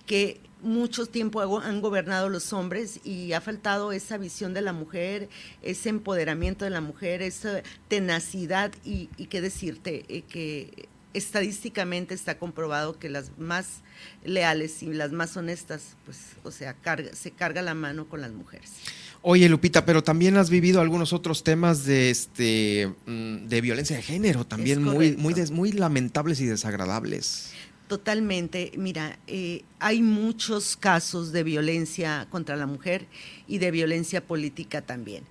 que 0.05 0.41
mucho 0.61 1.05
tiempo 1.05 1.59
han 1.59 1.81
gobernado 1.81 2.29
los 2.29 2.53
hombres 2.53 2.99
y 3.03 3.33
ha 3.33 3.41
faltado 3.41 3.91
esa 3.91 4.17
visión 4.17 4.53
de 4.53 4.61
la 4.61 4.73
mujer, 4.73 5.29
ese 5.61 5.89
empoderamiento 5.89 6.65
de 6.65 6.71
la 6.71 6.81
mujer, 6.81 7.21
esa 7.21 7.63
tenacidad 7.87 8.71
y, 8.83 9.07
qué 9.27 9.41
decirte, 9.41 10.05
eh, 10.07 10.21
que 10.23 10.87
estadísticamente 11.13 12.13
está 12.13 12.37
comprobado 12.37 12.97
que 12.97 13.09
las 13.09 13.37
más 13.37 13.81
leales 14.23 14.81
y 14.81 14.93
las 14.93 15.11
más 15.11 15.35
honestas, 15.35 15.95
pues, 16.05 16.17
o 16.43 16.51
sea, 16.51 16.75
se 17.13 17.31
carga 17.31 17.61
la 17.61 17.73
mano 17.73 18.07
con 18.07 18.21
las 18.21 18.31
mujeres. 18.31 18.71
Oye, 19.23 19.47
Lupita, 19.49 19.85
pero 19.85 20.03
también 20.03 20.37
has 20.37 20.49
vivido 20.49 20.81
algunos 20.81 21.13
otros 21.13 21.43
temas 21.43 21.85
de 21.85 22.09
este 22.09 22.91
mm, 23.05 23.47
de 23.47 23.61
violencia 23.61 23.95
de 23.95 24.01
género, 24.01 24.47
también 24.47 24.81
muy, 24.81 25.15
muy, 25.15 25.35
muy 25.51 25.71
lamentables 25.71 26.41
y 26.41 26.45
desagradables. 26.45 27.51
Totalmente. 27.91 28.71
Mira, 28.77 29.19
eh, 29.27 29.65
hay 29.81 30.01
muchos 30.01 30.77
casos 30.77 31.33
de 31.33 31.43
violencia 31.43 32.25
contra 32.29 32.55
la 32.55 32.65
mujer 32.65 33.05
y 33.49 33.57
de 33.57 33.69
violencia 33.69 34.25
política 34.25 34.81
también. 34.81 35.25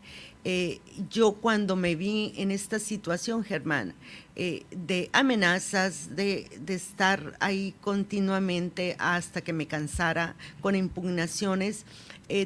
Eh, 0.44 0.80
yo 1.08 1.32
cuando 1.32 1.74
me 1.74 1.94
vi 1.94 2.34
en 2.36 2.50
esta 2.50 2.78
situación, 2.78 3.44
Germán, 3.44 3.94
eh, 4.36 4.66
de 4.72 5.08
amenazas, 5.14 6.14
de, 6.14 6.50
estar 6.68 7.34
ahí 7.40 7.74
continuamente 7.80 8.94
hasta 8.98 9.40
que 9.40 9.54
me 9.54 9.66
cansara 9.66 10.36
con 10.61 10.74
impugnaciones. 10.74 11.86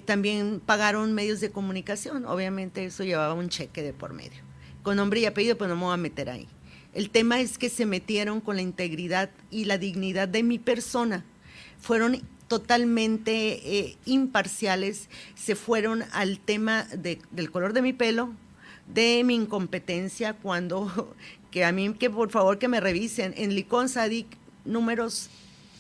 También 0.04 0.62
pagaron 0.64 1.12
medios 1.12 1.40
de 1.40 1.50
comunicación, 1.50 2.24
obviamente 2.24 2.84
eso 2.84 3.02
llevaba 3.02 3.34
un 3.34 3.48
cheque 3.48 3.82
de 3.82 3.92
por 3.92 4.12
medio, 4.12 4.44
con 4.84 4.96
nombre 4.96 5.18
y 5.18 5.26
apellido, 5.26 5.58
pero 5.58 5.70
no 5.70 5.74
me 5.74 5.86
voy 5.86 5.94
a 5.94 5.96
meter 5.96 6.30
ahí. 6.30 6.46
El 6.94 7.10
tema 7.10 7.40
es 7.40 7.58
que 7.58 7.68
se 7.68 7.86
metieron 7.86 8.40
con 8.40 8.56
la 8.56 8.62
integridad 8.62 9.30
y 9.50 9.64
la 9.64 9.78
dignidad 9.78 10.28
de 10.28 10.44
mi 10.44 10.60
persona. 10.60 11.24
Fueron 11.80 12.22
totalmente 12.46 13.78
eh, 13.78 13.96
imparciales, 14.04 15.08
se 15.34 15.56
fueron 15.56 16.04
al 16.12 16.38
tema 16.38 16.84
del 16.84 17.50
color 17.50 17.72
de 17.72 17.82
mi 17.82 17.92
pelo, 17.92 18.32
de 18.86 19.22
mi 19.24 19.34
incompetencia, 19.34 20.34
cuando 20.34 21.14
que 21.50 21.64
a 21.64 21.72
mí 21.72 21.92
que 21.94 22.10
por 22.10 22.30
favor 22.30 22.58
que 22.58 22.68
me 22.68 22.80
revisen 22.80 23.34
en 23.36 23.54
Licón 23.54 23.88
Sadik 23.88 24.26
números 24.64 25.30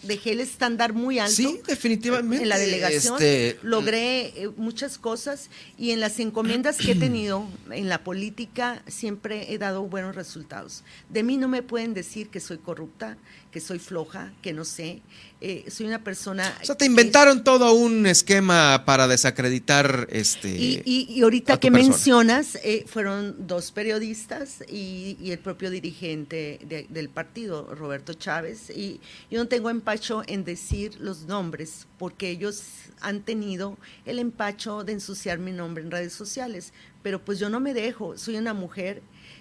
dejé 0.06 0.32
el 0.32 0.40
estándar 0.40 0.92
muy 0.92 1.18
alto. 1.18 1.34
Sí, 1.34 1.60
definitivamente. 1.66 2.42
En 2.42 2.48
la 2.48 2.58
delegación 2.58 3.14
este, 3.14 3.58
logré 3.62 4.26
eh, 4.42 4.50
muchas 4.56 4.98
cosas 4.98 5.50
y 5.78 5.90
en 5.90 6.00
las 6.00 6.18
encomiendas 6.20 6.78
que 6.78 6.92
he 6.92 6.94
tenido 6.94 7.46
en 7.70 7.88
la 7.88 8.04
política 8.04 8.82
siempre 8.86 9.52
he 9.52 9.58
dado 9.58 9.82
buenos 9.82 10.14
resultados. 10.14 10.84
De 11.08 11.22
mí 11.22 11.36
no 11.36 11.48
me 11.48 11.62
pueden 11.62 11.94
decir 11.94 12.28
que 12.28 12.40
soy 12.40 12.58
corrupta, 12.58 13.16
que 13.54 13.60
soy 13.60 13.78
floja, 13.78 14.32
que 14.42 14.52
no 14.52 14.64
sé. 14.64 15.00
Eh, 15.40 15.66
soy 15.68 15.86
una 15.86 16.02
persona... 16.02 16.58
O 16.60 16.64
sea, 16.64 16.74
te 16.74 16.86
inventaron 16.86 17.44
todo 17.44 17.72
un 17.72 18.04
esquema 18.04 18.82
para 18.84 19.06
desacreditar 19.06 20.08
este... 20.10 20.48
Y, 20.48 21.22
ahorita 21.22 21.60
que 21.60 21.70
mencionas, 21.70 22.58
eh, 22.64 22.84
fueron 22.88 23.46
dos 23.46 23.70
periodistas 23.70 24.64
y, 24.68 25.30
el 25.30 25.38
propio 25.38 25.70
dirigente 25.70 26.58
del 26.88 27.08
partido, 27.08 27.72
Roberto 27.76 28.14
Chávez, 28.14 28.70
y 28.70 29.00
yo 29.30 29.38
no 29.38 29.46
tengo 29.46 29.70
empacho 29.70 30.24
en 30.26 30.42
decir 30.42 30.96
los 30.98 31.26
nombres, 31.26 31.86
porque 31.96 32.30
ellos 32.30 32.60
han 33.00 33.22
tenido 33.22 33.78
el 34.04 34.18
empacho 34.18 34.82
de 34.82 34.94
ensuciar 34.94 35.38
mi 35.38 35.52
nombre 35.52 35.84
en 35.84 35.92
redes 35.92 36.12
sociales, 36.12 36.72
pero 37.04 37.24
pues 37.24 37.38
yo 37.38 37.48
no 37.50 37.60
me 37.60 37.72
dejo, 37.72 38.18
soy 38.18 38.36
una 38.36 38.52
mujer 38.52 39.00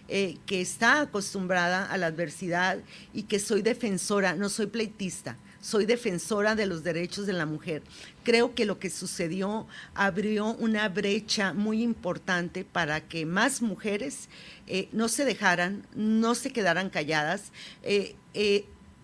eh, 0.09 0.37
que 0.45 0.61
está 0.61 1.01
acostumbrada 1.01 1.85
a 1.85 1.97
la 1.97 2.07
adversidad 2.07 2.79
y 3.13 3.23
que 3.23 3.39
soy 3.39 3.61
defensora, 3.61 4.35
no 4.35 4.49
soy 4.49 4.67
pleitista, 4.67 5.37
soy 5.61 5.85
defensora 5.85 6.55
de 6.55 6.65
los 6.65 6.83
derechos 6.83 7.25
de 7.25 7.33
la 7.33 7.45
mujer. 7.45 7.83
Creo 8.23 8.53
que 8.53 8.65
lo 8.65 8.79
que 8.79 8.89
sucedió 8.89 9.65
abrió 9.95 10.55
una 10.55 10.89
brecha 10.89 11.53
muy 11.53 11.81
importante 11.81 12.65
para 12.65 13.07
que 13.07 13.25
más 13.25 13.61
mujeres 13.61 14.27
eh, 14.67 14.89
no 14.91 15.07
se 15.07 15.23
dejaran, 15.23 15.87
no 15.95 16.35
se 16.35 16.51
quedaran 16.51 16.89
calladas. 16.89 17.53
Eh, 17.83 18.15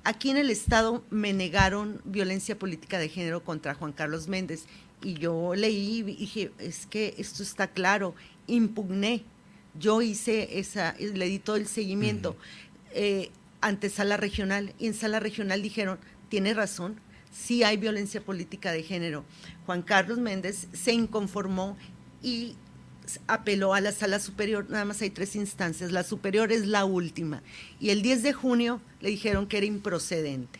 aquí 0.03 0.29
en 0.29 0.37
el 0.37 0.49
Estado 0.49 1.03
me 1.09 1.31
negaron 1.31 2.01
violencia 2.03 2.59
política 2.59 2.99
de 2.99 3.09
género 3.09 3.43
contra 3.43 3.73
Juan 3.73 3.93
Carlos 3.93 4.27
Méndez 4.27 4.65
y 5.01 5.13
yo 5.13 5.55
leí 5.55 5.99
y 5.99 6.03
dije, 6.03 6.51
es 6.59 6.85
que 6.85 7.15
esto 7.17 7.43
está 7.43 7.67
claro, 7.67 8.15
impugné 8.47 9.23
yo 9.77 10.01
hice 10.01 10.59
esa, 10.59 10.95
le 10.99 11.25
di 11.27 11.39
todo 11.39 11.55
el 11.55 11.67
seguimiento. 11.67 12.35
Eh, 12.93 13.31
ante 13.61 13.89
sala 13.89 14.17
regional 14.17 14.73
y 14.79 14.87
en 14.87 14.93
sala 14.93 15.19
regional 15.19 15.61
dijeron, 15.61 15.99
tiene 16.29 16.53
razón, 16.53 16.99
sí 17.31 17.63
hay 17.63 17.77
violencia 17.77 18.21
política 18.21 18.71
de 18.71 18.83
género. 18.83 19.25
Juan 19.65 19.81
Carlos 19.81 20.17
Méndez 20.17 20.67
se 20.73 20.93
inconformó 20.93 21.77
y 22.21 22.55
apeló 23.27 23.73
a 23.73 23.81
la 23.81 23.91
sala 23.91 24.19
superior, 24.19 24.69
nada 24.69 24.85
más 24.85 25.01
hay 25.01 25.09
tres 25.09 25.35
instancias, 25.35 25.91
la 25.91 26.03
superior 26.03 26.51
es 26.51 26.67
la 26.67 26.85
última, 26.85 27.41
y 27.79 27.89
el 27.89 28.01
10 28.01 28.23
de 28.23 28.33
junio 28.33 28.81
le 29.01 29.09
dijeron 29.09 29.47
que 29.47 29.57
era 29.57 29.65
improcedente 29.65 30.59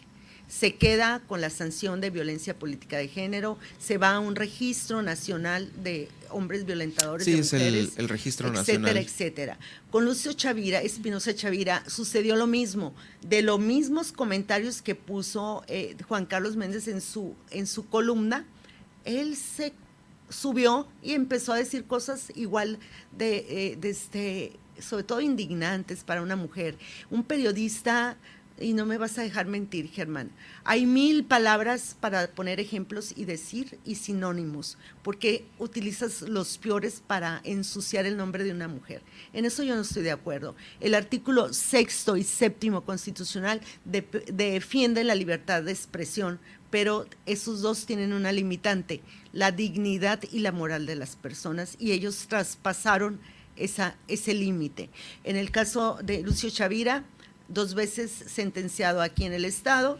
se 0.49 0.75
queda 0.75 1.21
con 1.27 1.41
la 1.41 1.51
sanción 1.51 2.01
de 2.01 2.09
violencia 2.09 2.57
política 2.57 2.97
de 2.97 3.07
género, 3.07 3.57
se 3.77 3.97
va 3.97 4.15
a 4.15 4.19
un 4.19 4.35
registro 4.35 5.03
nacional 5.03 5.71
de 5.83 6.09
hombres 6.31 6.65
violentadores 6.65 7.25
sí, 7.25 7.33
de 7.33 7.39
es 7.39 7.53
el, 7.53 8.09
registro 8.09 8.49
etcétera, 8.49 8.79
nacional. 8.79 8.97
etcétera. 8.97 9.59
Con 9.91 10.05
Lucio 10.05 10.33
Chavira, 10.33 10.81
Espinosa 10.81 11.35
Chavira, 11.35 11.83
sucedió 11.87 12.35
lo 12.35 12.47
mismo. 12.47 12.95
De 13.21 13.43
los 13.43 13.59
mismos 13.59 14.11
comentarios 14.11 14.81
que 14.81 14.95
puso 14.95 15.63
eh, 15.67 15.95
Juan 16.07 16.25
Carlos 16.25 16.55
Méndez 16.55 16.87
en 16.87 17.01
su, 17.01 17.35
en 17.51 17.67
su 17.67 17.87
columna, 17.87 18.45
él 19.05 19.35
se 19.35 19.73
subió 20.29 20.87
y 21.03 21.13
empezó 21.13 21.53
a 21.53 21.57
decir 21.57 21.85
cosas 21.85 22.31
igual 22.35 22.79
de, 23.15 23.45
eh, 23.49 23.77
de 23.79 23.89
este, 23.89 24.53
sobre 24.79 25.03
todo 25.03 25.21
indignantes 25.21 26.03
para 26.03 26.23
una 26.23 26.35
mujer. 26.35 26.75
Un 27.11 27.23
periodista 27.23 28.17
y 28.60 28.74
no 28.74 28.86
me 28.86 28.97
vas 28.97 29.18
a 29.18 29.22
dejar 29.22 29.47
mentir, 29.47 29.89
Germán. 29.89 30.32
Hay 30.64 30.86
mil 30.86 31.24
palabras 31.24 31.95
para 31.99 32.28
poner 32.28 32.60
ejemplos 32.60 33.14
y 33.16 33.26
decir 33.26 33.80
y 33.86 33.95
sinónimos, 33.95 34.78
porque 35.03 35.45
utilizas 35.57 36.22
los 36.24 36.57
peores 36.57 37.01
para 37.05 37.41
ensuciar 37.43 38.05
el 38.05 38.18
nombre 38.18 38.43
de 38.43 38.51
una 38.51 38.68
mujer. 38.68 39.01
En 39.34 39.45
eso 39.45 39.64
yo 39.64 39.76
no 39.76 39.82
estoy 39.82 40.03
de 40.03 40.12
acuerdo. 40.12 40.55
El 40.80 40.95
artículo 40.95 41.53
sexto 41.53 42.18
y 42.18 42.24
séptimo 42.24 42.82
constitucional 42.82 43.62
defiende 43.86 45.03
la 45.03 45.16
libertad 45.16 45.64
de 45.64 45.72
expresión, 45.72 46.39
pero 46.70 47.07
esos 47.26 47.62
dos 47.62 47.86
tienen 47.86 48.14
una 48.14 48.32
limitante, 48.32 49.01
la 49.34 49.51
dignidad 49.51 50.22
y 50.32 50.39
la 50.39 50.51
moral 50.51 50.86
de 50.86 50.95
las 50.95 51.16
personas, 51.16 51.76
y 51.80 51.91
ellos 51.91 52.28
traspasaron 52.28 53.20
esa, 53.55 53.95
ese 54.07 54.34
límite. 54.34 54.89
En 55.24 55.36
el 55.36 55.51
caso 55.51 55.99
de 56.03 56.22
Lucio 56.22 56.49
Chavira, 56.49 57.03
dos 57.49 57.73
veces 57.73 58.11
sentenciado 58.11 59.01
aquí 59.01 59.25
en 59.25 59.33
el 59.33 59.45
Estado 59.45 59.99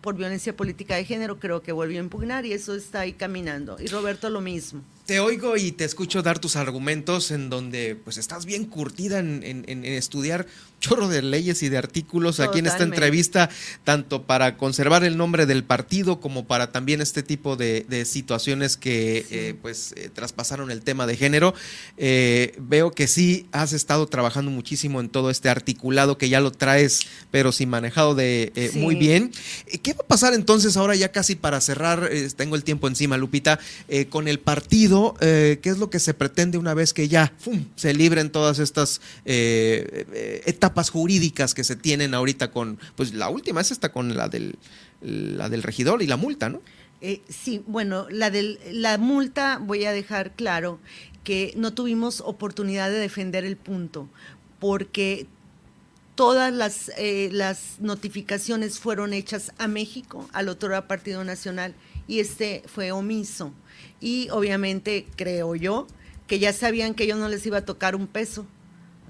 por 0.00 0.16
violencia 0.16 0.56
política 0.56 0.96
de 0.96 1.04
género, 1.04 1.38
creo 1.38 1.62
que 1.62 1.72
volvió 1.72 2.00
a 2.00 2.02
impugnar 2.04 2.44
y 2.44 2.52
eso 2.52 2.74
está 2.74 3.00
ahí 3.00 3.12
caminando. 3.12 3.76
Y 3.80 3.86
Roberto 3.86 4.30
lo 4.30 4.40
mismo 4.40 4.82
te 5.06 5.18
oigo 5.18 5.56
y 5.56 5.72
te 5.72 5.84
escucho 5.84 6.22
dar 6.22 6.38
tus 6.38 6.54
argumentos 6.54 7.32
en 7.32 7.50
donde 7.50 7.96
pues 7.96 8.18
estás 8.18 8.46
bien 8.46 8.66
curtida 8.66 9.18
en, 9.18 9.84
estudiar 9.84 10.46
chorro 10.78 11.08
de 11.08 11.22
leyes 11.22 11.62
y 11.62 11.68
de 11.68 11.78
artículos 11.78 12.40
aquí 12.40 12.58
en 12.58 12.66
esta 12.66 12.82
entrevista, 12.82 13.48
tanto 13.84 14.24
para 14.24 14.56
conservar 14.56 15.04
el 15.04 15.16
nombre 15.16 15.46
del 15.46 15.62
partido 15.62 16.20
como 16.20 16.44
para 16.44 16.72
también 16.72 17.00
este 17.00 17.22
tipo 17.22 17.56
de, 17.56 18.04
situaciones 18.04 18.76
que 18.76 19.26
eh, 19.30 19.54
pues 19.60 19.94
eh, 19.96 20.10
traspasaron 20.12 20.70
el 20.70 20.82
tema 20.82 21.06
de 21.06 21.16
género. 21.16 21.54
Eh, 21.96 22.56
veo 22.58 22.90
que 22.90 23.06
sí 23.06 23.46
has 23.52 23.72
estado 23.72 24.06
trabajando 24.06 24.50
muchísimo 24.50 25.00
en 25.00 25.08
todo 25.08 25.30
este 25.30 25.48
articulado 25.48 26.18
que 26.18 26.28
ya 26.28 26.40
lo 26.40 26.50
traes, 26.50 27.06
pero 27.30 27.52
sin 27.52 27.68
manejado 27.68 28.14
de 28.14 28.70
muy 28.74 28.96
bien. 28.96 29.30
¿Qué 29.82 29.94
va 29.94 30.00
a 30.02 30.06
pasar 30.08 30.34
entonces 30.34 30.76
ahora 30.76 30.96
ya 30.96 31.12
casi 31.12 31.36
para 31.36 31.60
cerrar? 31.60 32.10
tengo 32.36 32.56
el 32.56 32.64
tiempo 32.64 32.88
encima, 32.88 33.16
Lupita, 33.16 33.60
con 34.10 34.26
el 34.26 34.40
partido 34.40 34.91
eh, 35.20 35.58
¿qué 35.62 35.70
es 35.70 35.78
lo 35.78 35.90
que 35.90 35.98
se 35.98 36.12
pretende 36.12 36.58
una 36.58 36.74
vez 36.74 36.92
que 36.92 37.08
ya 37.08 37.32
se 37.76 37.94
libren 37.94 38.30
todas 38.30 38.58
estas 38.58 39.00
eh, 39.24 40.06
eh, 40.12 40.42
etapas 40.46 40.90
jurídicas 40.90 41.54
que 41.54 41.64
se 41.64 41.76
tienen 41.76 42.14
ahorita 42.14 42.50
con, 42.50 42.78
pues 42.96 43.14
la 43.14 43.28
última 43.28 43.60
es 43.60 43.70
esta 43.70 43.90
con 43.92 44.16
la 44.16 44.28
del, 44.28 44.56
la 45.00 45.48
del 45.48 45.62
regidor 45.62 46.02
y 46.02 46.06
la 46.06 46.16
multa, 46.16 46.48
¿no? 46.48 46.60
sí, 47.28 47.64
bueno, 47.66 48.06
la, 48.10 48.30
del, 48.30 48.60
la 48.70 48.96
multa 48.96 49.58
voy 49.60 49.86
a 49.86 49.92
dejar 49.92 50.36
claro 50.36 50.78
que 51.24 51.52
no 51.56 51.72
tuvimos 51.72 52.20
oportunidad 52.20 52.90
de 52.90 52.98
defender 52.98 53.44
el 53.44 53.56
punto, 53.56 54.08
porque 54.60 55.26
todas 56.14 56.52
las, 56.52 56.92
las 57.32 57.80
notificaciones 57.80 58.78
fueron 58.78 59.14
hechas 59.14 59.50
a 59.58 59.66
México, 59.66 60.28
al 60.32 60.48
otro 60.48 60.86
Partido 60.86 61.24
Nacional, 61.24 61.74
y 62.06 62.20
este 62.20 62.62
fue 62.66 62.92
omiso 62.92 63.52
y 64.02 64.28
obviamente 64.30 65.06
creo 65.16 65.54
yo 65.54 65.86
que 66.26 66.38
ya 66.38 66.52
sabían 66.52 66.94
que 66.94 67.04
ellos 67.04 67.18
no 67.18 67.28
les 67.28 67.46
iba 67.46 67.58
a 67.58 67.64
tocar 67.64 67.94
un 67.94 68.06
peso, 68.06 68.46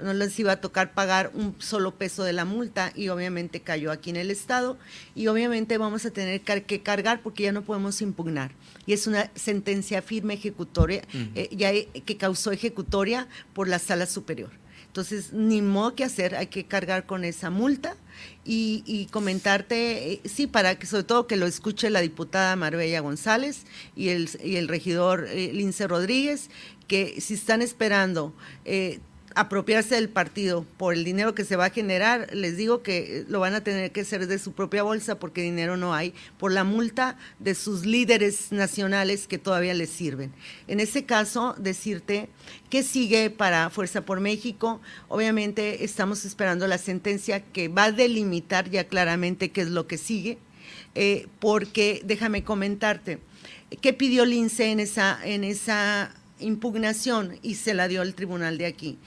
no 0.03 0.13
les 0.13 0.39
iba 0.39 0.53
a 0.53 0.61
tocar 0.61 0.93
pagar 0.93 1.31
un 1.35 1.55
solo 1.59 1.95
peso 1.95 2.25
de 2.25 2.33
la 2.33 2.45
multa 2.45 2.93
y 2.95 3.09
obviamente 3.09 3.61
cayó 3.61 3.91
aquí 3.91 4.11
en 4.11 4.17
el 4.17 4.31
Estado 4.31 4.77
y 5.15 5.29
obviamente 5.29 5.79
vamos 5.79 6.05
a 6.05 6.11
tener 6.11 6.41
que 6.43 6.83
cargar 6.83 7.23
porque 7.23 7.45
ya 7.45 7.53
no 7.53 7.63
podemos 7.63 8.03
impugnar. 8.03 8.53
Y 8.87 8.93
es 8.93 9.07
una 9.07 9.31
sentencia 9.35 10.03
firme 10.03 10.35
ejecutoria, 10.35 11.03
eh, 11.35 11.49
ya 11.53 11.73
que 11.73 12.17
causó 12.17 12.53
ejecutoria 12.53 13.29
por 13.55 13.69
la 13.69 13.79
sala 13.79 14.07
superior. 14.07 14.51
Entonces, 14.93 15.33
ni 15.33 15.63
modo 15.63 15.95
que 15.95 16.05
hacer, 16.05 16.35
hay 16.37 16.49
que 16.49 16.67
cargar 16.67 17.07
con 17.07 17.25
esa 17.25 17.49
multa 17.49 17.97
y, 18.45 19.09
comentarte, 19.11 20.13
eh, 20.13 20.21
sí, 20.27 20.47
para 20.47 20.79
que 20.79 20.85
sobre 20.87 21.05
todo 21.05 21.27
que 21.27 21.37
lo 21.37 21.47
escuche 21.47 21.89
la 21.89 22.03
diputada 22.03 22.55
Marbella 22.57 23.01
González 23.01 23.65
y 23.97 24.11
el, 24.11 24.29
y 24.45 24.57
el 24.57 24.69
regidor 24.69 25.29
eh, 25.31 25.51
Lince 25.55 25.89
Rodríguez, 25.89 26.51
que 26.89 27.23
si 27.23 27.33
están 27.33 27.63
esperando 27.63 28.35
eh, 28.67 29.01
apropiarse 29.35 29.95
del 29.95 30.09
partido 30.09 30.65
por 30.77 30.95
el 30.95 31.05
dinero 31.05 31.35
que 31.35 31.45
se 31.45 31.57
va 31.57 31.67
a 31.67 31.71
generar, 31.71 32.29
les 32.33 32.57
digo 32.57 32.83
que 32.83 33.25
lo 33.29 33.41
van 33.41 33.55
a 33.55 33.63
tener 33.63 33.93
que 33.93 34.03
hacer 34.03 34.27
de 34.27 34.39
su 34.39 34.53
propia 34.53 34.83
bolsa 34.83 35.19
porque 35.19 35.43
dinero 35.43 35.77
no 35.77 35.95
hay, 35.95 36.15
por 36.39 36.53
la 36.53 36.65
multa 36.65 37.17
de 37.39 37.55
sus 37.55 37.87
líderes 37.87 38.53
nacionales 38.53 39.27
que 39.27 39.39
todavía 39.39 39.75
les 39.75 39.91
sirven. 39.91 40.33
En 40.69 40.81
ese 40.81 41.05
caso, 41.05 41.55
decirte 41.59 42.29
que 42.71 42.83
sigue 42.83 43.31
para 43.31 43.71
Fuerza 43.71 44.03
por 44.05 44.21
México. 44.21 44.81
Obviamente 45.09 45.85
estamos 45.85 46.25
esperando 46.25 46.67
la 46.67 46.79
sentencia 46.79 47.41
que 47.41 47.69
va 47.69 47.85
a 47.85 47.93
delimitar 47.93 48.71
ya 48.71 48.85
claramente 48.85 49.51
qué 49.51 49.63
es 49.63 49.69
lo 49.69 49.87
que 49.87 49.99
sigue, 49.99 50.39
eh, 50.95 51.27
porque 51.41 52.03
déjame 52.05 52.45
comentarte, 52.45 53.19
¿qué 53.81 53.93
pidió 53.93 54.25
Lince 54.25 54.71
en 54.71 54.81
esa, 54.81 55.19
en 55.25 55.45
esa 55.45 56.15
impugnación 56.43 57.39
y 57.43 57.55
se 57.55 57.75
la 57.75 57.89
dio 57.89 58.03
al 58.03 58.15
tribunal 58.15 58.59
de 58.59 58.67
aquí, 58.67 58.99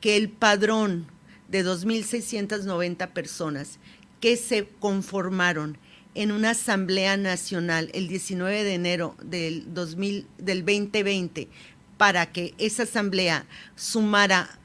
que 0.00 0.16
el 0.16 0.28
padrón 0.28 1.06
de 1.48 1.64
2.690 1.64 3.08
personas 3.12 3.78
que 4.20 4.36
se 4.36 4.68
conformaron 4.78 5.78
en 6.14 6.32
una 6.32 6.50
asamblea 6.50 7.16
nacional 7.16 7.90
el 7.94 8.08
19 8.08 8.64
de 8.64 8.74
enero 8.74 9.16
del, 9.22 9.72
2000, 9.72 10.26
del 10.38 10.64
2020 10.64 11.48
para 11.96 12.32
que 12.32 12.54
esa 12.58 12.84
asamblea 12.84 13.46
sumara 13.76 14.58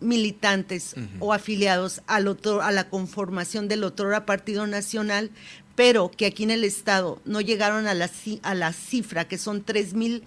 militantes 0.00 0.94
o 1.18 1.32
afiliados 1.32 2.02
al 2.06 2.28
otro, 2.28 2.62
a 2.62 2.70
la 2.72 2.88
conformación 2.88 3.68
del 3.68 3.84
otro 3.84 4.08
Partido 4.26 4.66
Nacional, 4.66 5.30
pero 5.74 6.10
que 6.10 6.26
aquí 6.26 6.42
en 6.42 6.50
el 6.50 6.64
Estado 6.64 7.22
no 7.24 7.40
llegaron 7.40 7.86
a 7.86 7.94
la, 7.94 8.10
a 8.42 8.54
la 8.54 8.72
cifra, 8.72 9.26
que 9.26 9.38
son 9.38 9.64
3.000 9.64 10.22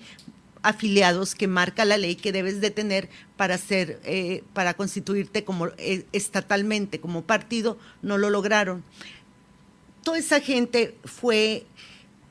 afiliados 0.64 1.36
que 1.36 1.48
marca 1.48 1.86
la 1.86 1.98
ley 1.98 2.16
que 2.16 2.32
debes 2.32 2.62
de 2.62 2.72
tener 2.72 3.10
para 3.38 3.58
ser, 3.58 4.00
eh, 4.04 4.44
para 4.54 4.74
constituirte 4.74 5.44
como 5.44 5.68
eh, 5.78 6.06
estatalmente, 6.12 7.00
como 7.00 7.24
partido, 7.24 7.78
no 8.02 8.18
lo 8.18 8.30
lograron. 8.30 8.84
Toda 10.04 10.18
esa 10.18 10.40
gente 10.40 10.96
fue 11.06 11.66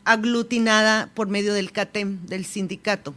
aglutinada 0.04 1.10
por 1.14 1.28
medio 1.28 1.54
del 1.54 1.72
CATEM, 1.72 2.26
del 2.26 2.44
sindicato. 2.44 3.14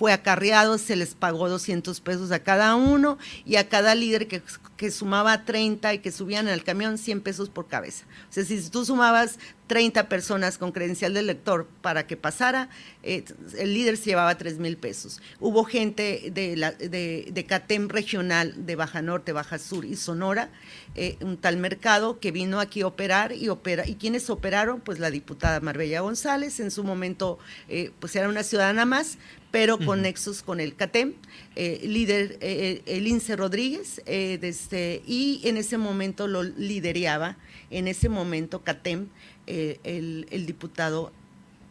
Fue 0.00 0.14
acarreado, 0.14 0.78
se 0.78 0.96
les 0.96 1.14
pagó 1.14 1.50
200 1.50 2.00
pesos 2.00 2.32
a 2.32 2.38
cada 2.38 2.74
uno 2.74 3.18
y 3.44 3.56
a 3.56 3.68
cada 3.68 3.94
líder 3.94 4.28
que, 4.28 4.40
que 4.78 4.90
sumaba 4.90 5.44
30 5.44 5.92
y 5.92 5.98
que 5.98 6.10
subían 6.10 6.48
el 6.48 6.64
camión 6.64 6.96
100 6.96 7.20
pesos 7.20 7.50
por 7.50 7.68
cabeza. 7.68 8.06
O 8.30 8.32
sea, 8.32 8.46
si 8.46 8.70
tú 8.70 8.86
sumabas 8.86 9.38
30 9.70 10.08
personas 10.08 10.58
con 10.58 10.72
credencial 10.72 11.14
de 11.14 11.22
lector 11.22 11.68
para 11.80 12.04
que 12.04 12.16
pasara, 12.16 12.70
eh, 13.04 13.24
el 13.56 13.72
líder 13.72 13.96
se 13.98 14.06
llevaba 14.06 14.36
3 14.36 14.58
mil 14.58 14.76
pesos. 14.76 15.22
Hubo 15.38 15.62
gente 15.62 16.32
de, 16.34 16.56
la, 16.56 16.72
de, 16.72 17.46
CATEM 17.48 17.88
regional 17.88 18.66
de 18.66 18.74
Baja 18.74 19.00
Norte, 19.00 19.30
Baja 19.30 19.60
Sur 19.60 19.84
y 19.84 19.94
Sonora, 19.94 20.50
eh, 20.96 21.18
un 21.20 21.36
tal 21.36 21.56
mercado 21.58 22.18
que 22.18 22.32
vino 22.32 22.58
aquí 22.58 22.80
a 22.80 22.88
operar 22.88 23.32
y 23.32 23.48
opera. 23.48 23.86
¿Y 23.86 23.94
quiénes 23.94 24.28
operaron? 24.28 24.80
Pues 24.80 24.98
la 24.98 25.12
diputada 25.12 25.60
Marbella 25.60 26.00
González, 26.00 26.58
en 26.58 26.72
su 26.72 26.82
momento 26.82 27.38
eh, 27.68 27.92
pues 28.00 28.16
era 28.16 28.28
una 28.28 28.42
ciudadana 28.42 28.86
más, 28.86 29.18
pero 29.50 29.78
con 29.78 30.02
nexos 30.02 30.42
con 30.42 30.60
el 30.60 30.76
CATEM, 30.76 31.14
líder 31.56 32.38
el 32.40 33.06
Ince 33.06 33.34
Rodríguez, 33.34 34.00
desde, 34.06 35.02
y 35.06 35.40
en 35.44 35.56
ese 35.56 35.76
momento 35.76 36.28
lo 36.28 36.42
lideraba, 36.42 37.36
en 37.70 37.88
ese 37.88 38.08
momento 38.08 38.62
CATEM, 38.62 39.08
eh, 39.52 39.80
el, 39.82 40.46
diputado 40.46 41.12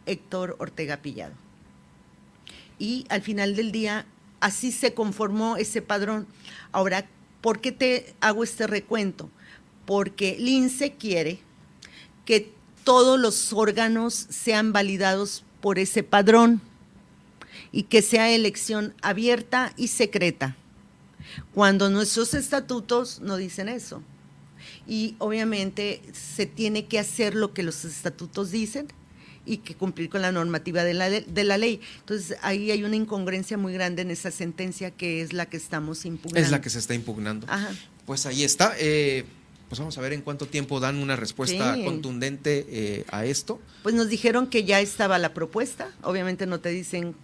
Héctor 0.04 0.54
Ortega 0.58 0.98
Pillado. 0.98 1.32
Y 2.78 3.06
al 3.08 3.22
final 3.22 3.56
del 3.56 3.72
día, 3.72 4.04
así 4.40 4.70
se 4.70 4.92
conformó 4.92 5.56
ese 5.56 5.80
padrón. 5.80 6.26
Ahora, 6.72 7.08
¿por 7.40 7.62
qué 7.62 7.72
te 7.72 8.14
hago 8.20 8.44
este 8.44 8.66
recuento? 8.66 9.30
Porque 9.86 10.36
Lince 10.38 10.92
quiere 10.92 11.38
que 12.26 12.52
todos 12.84 13.18
los 13.18 13.54
órganos 13.54 14.14
sean 14.28 14.74
validados 14.74 15.42
por 15.62 15.78
ese 15.78 16.02
padrón 16.02 16.60
y 17.72 17.84
que 17.84 18.02
sea 18.02 18.30
elección 18.30 18.94
abierta 19.02 19.72
y 19.76 19.88
secreta, 19.88 20.56
cuando 21.54 21.90
nuestros 21.90 22.34
estatutos 22.34 23.20
no 23.20 23.36
dicen 23.36 23.68
eso 23.68 24.02
y 24.86 25.14
obviamente 25.18 26.02
se 26.12 26.46
tiene 26.46 26.86
que 26.86 26.98
hacer 26.98 27.34
lo 27.34 27.54
que 27.54 27.62
los 27.62 27.84
estatutos 27.84 28.50
dicen 28.50 28.88
y 29.46 29.58
que 29.58 29.74
cumplir 29.74 30.10
con 30.10 30.22
la 30.22 30.32
normativa 30.32 30.84
de 30.84 30.94
la, 30.94 31.08
de 31.08 31.44
la 31.44 31.58
ley. 31.58 31.80
Entonces, 32.00 32.36
ahí 32.42 32.70
hay 32.70 32.84
una 32.84 32.96
incongruencia 32.96 33.56
muy 33.56 33.72
grande 33.72 34.02
en 34.02 34.10
esa 34.10 34.30
sentencia 34.30 34.90
que 34.90 35.22
es 35.22 35.32
la 35.32 35.46
que 35.46 35.56
estamos 35.56 36.04
impugnando. 36.04 36.44
Es 36.44 36.50
la 36.50 36.60
que 36.60 36.70
se 36.70 36.78
está 36.78 36.94
impugnando. 36.94 37.46
Pues 38.04 38.26
ahí 38.26 38.44
está. 38.44 38.74
Eh, 38.78 39.24
pues 39.68 39.78
vamos 39.78 39.96
a 39.96 40.00
ver 40.00 40.12
en 40.12 40.22
cuánto 40.22 40.46
tiempo 40.46 40.80
dan 40.80 40.96
una 40.96 41.16
respuesta 41.16 41.76
contundente 41.84 42.66
eh, 42.68 43.04
a 43.10 43.24
esto. 43.24 43.60
Pues 43.82 43.94
nos 43.94 44.08
dijeron 44.08 44.48
que 44.48 44.64
ya 44.64 44.80
estaba 44.80 45.18
la 45.18 45.32
propuesta, 45.32 45.90
obviamente 46.02 46.46
no 46.46 46.58
te 46.58 46.70
dicen 46.70 47.14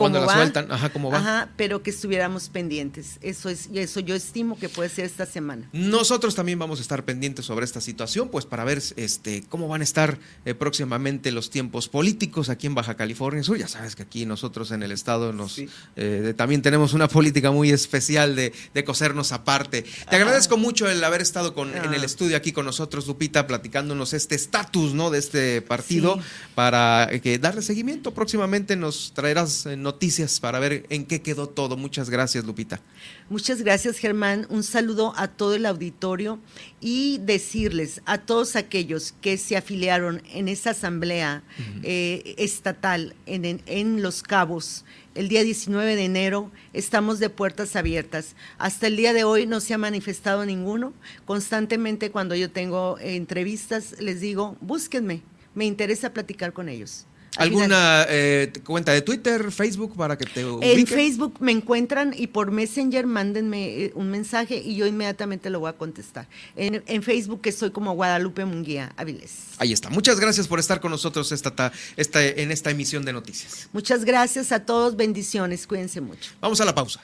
cuando 0.00 0.26
la 0.26 0.32
sueltan, 0.32 0.70
ajá, 0.72 0.90
cómo 0.90 1.10
va. 1.10 1.18
Ajá, 1.18 1.48
pero 1.56 1.82
que 1.82 1.90
estuviéramos 1.90 2.48
pendientes. 2.48 3.18
Eso 3.20 3.48
es, 3.48 3.68
y 3.72 3.78
eso 3.78 4.00
yo 4.00 4.14
estimo 4.14 4.58
que 4.58 4.68
puede 4.68 4.88
ser 4.88 5.04
esta 5.04 5.26
semana. 5.26 5.68
Nosotros 5.72 6.34
también 6.34 6.58
vamos 6.58 6.78
a 6.78 6.82
estar 6.82 7.04
pendientes 7.04 7.44
sobre 7.44 7.64
esta 7.64 7.80
situación, 7.80 8.28
pues 8.28 8.46
para 8.46 8.64
ver 8.64 8.82
este 8.96 9.44
cómo 9.48 9.68
van 9.68 9.82
a 9.82 9.84
estar 9.84 10.18
eh, 10.44 10.54
próximamente 10.54 11.32
los 11.32 11.50
tiempos 11.50 11.88
políticos 11.88 12.48
aquí 12.48 12.66
en 12.66 12.74
Baja 12.74 12.94
California 12.94 13.42
Sur. 13.42 13.58
Ya 13.58 13.68
sabes 13.68 13.96
que 13.96 14.02
aquí 14.02 14.26
nosotros 14.26 14.70
en 14.70 14.82
el 14.82 14.92
estado 14.92 15.32
nos 15.32 15.60
eh, 15.96 16.34
también 16.36 16.62
tenemos 16.62 16.94
una 16.94 17.08
política 17.08 17.50
muy 17.50 17.70
especial 17.70 18.36
de, 18.36 18.52
de 18.72 18.84
cosernos 18.84 19.32
aparte. 19.32 19.84
Te 20.08 20.16
agradezco 20.16 20.56
mucho 20.56 20.88
el 20.88 21.02
haber 21.04 21.20
estado 21.20 21.54
con, 21.54 21.76
en 21.76 21.92
el 21.92 22.02
ah. 22.02 22.06
estudio 22.06 22.36
aquí 22.36 22.52
con 22.52 22.64
nosotros, 22.64 23.06
Lupita, 23.06 23.46
platicándonos 23.46 24.12
este 24.14 24.34
estatus, 24.34 24.94
¿no? 24.94 25.10
De 25.10 25.18
este 25.18 25.62
partido 25.62 26.18
para 26.54 27.08
que 27.22 27.38
darle 27.38 27.62
seguimiento. 27.62 28.12
Próximamente 28.14 28.76
nos 28.76 29.12
traerás 29.12 29.66
eh, 29.66 29.76
noticias 29.90 30.38
para 30.38 30.60
ver 30.60 30.86
en 30.88 31.04
qué 31.04 31.20
quedó 31.20 31.48
todo. 31.48 31.76
Muchas 31.76 32.10
gracias, 32.10 32.44
Lupita. 32.44 32.80
Muchas 33.28 33.62
gracias, 33.62 33.98
Germán. 33.98 34.46
Un 34.48 34.62
saludo 34.62 35.12
a 35.16 35.26
todo 35.26 35.56
el 35.56 35.66
auditorio 35.66 36.38
y 36.80 37.18
decirles 37.18 38.00
a 38.06 38.18
todos 38.18 38.54
aquellos 38.54 39.14
que 39.20 39.36
se 39.36 39.56
afiliaron 39.56 40.22
en 40.32 40.46
esa 40.46 40.70
asamblea 40.70 41.42
eh, 41.82 42.36
estatal 42.38 43.16
en, 43.26 43.62
en 43.66 44.02
Los 44.02 44.22
Cabos, 44.22 44.84
el 45.16 45.28
día 45.28 45.42
19 45.42 45.96
de 45.96 46.04
enero. 46.04 46.52
Estamos 46.72 47.18
de 47.18 47.28
puertas 47.28 47.74
abiertas. 47.74 48.36
Hasta 48.58 48.86
el 48.86 48.94
día 48.96 49.12
de 49.12 49.24
hoy 49.24 49.46
no 49.46 49.58
se 49.58 49.74
ha 49.74 49.78
manifestado 49.78 50.46
ninguno. 50.46 50.92
Constantemente 51.24 52.12
cuando 52.12 52.36
yo 52.36 52.48
tengo 52.48 52.96
entrevistas 53.00 53.96
les 53.98 54.20
digo, 54.20 54.56
búsquenme, 54.60 55.22
me 55.52 55.64
interesa 55.64 56.12
platicar 56.12 56.52
con 56.52 56.68
ellos. 56.68 57.06
¿Alguna 57.36 58.06
eh, 58.08 58.52
cuenta 58.64 58.92
de 58.92 59.02
Twitter, 59.02 59.52
Facebook 59.52 59.96
para 59.96 60.18
que 60.18 60.24
te 60.24 60.44
ubiquen? 60.44 60.80
En 60.80 60.86
Facebook 60.86 61.36
me 61.40 61.52
encuentran 61.52 62.12
y 62.16 62.26
por 62.26 62.50
Messenger 62.50 63.06
mándenme 63.06 63.68
eh, 63.68 63.92
un 63.94 64.10
mensaje 64.10 64.56
y 64.56 64.74
yo 64.74 64.86
inmediatamente 64.86 65.48
lo 65.48 65.60
voy 65.60 65.70
a 65.70 65.74
contestar. 65.74 66.26
En, 66.56 67.02
Facebook 67.02 67.40
que 67.40 67.52
soy 67.52 67.70
como 67.70 67.92
Guadalupe 67.94 68.44
Munguía 68.44 68.92
Avilés. 68.96 69.32
Ahí 69.58 69.72
está. 69.72 69.88
Muchas 69.90 70.18
gracias 70.20 70.48
por 70.48 70.58
estar 70.58 70.80
con 70.80 70.90
nosotros 70.90 71.32
esta, 71.32 71.72
esta, 71.96 72.24
en 72.24 72.50
esta 72.50 72.70
emisión 72.70 73.04
de 73.04 73.12
noticias. 73.12 73.68
Muchas 73.72 74.04
gracias 74.04 74.52
a 74.52 74.64
todos. 74.66 74.96
Bendiciones. 74.96 75.66
Cuídense 75.66 76.00
mucho. 76.00 76.32
Vamos 76.40 76.60
a 76.60 76.64
la 76.64 76.74
pausa. 76.74 77.00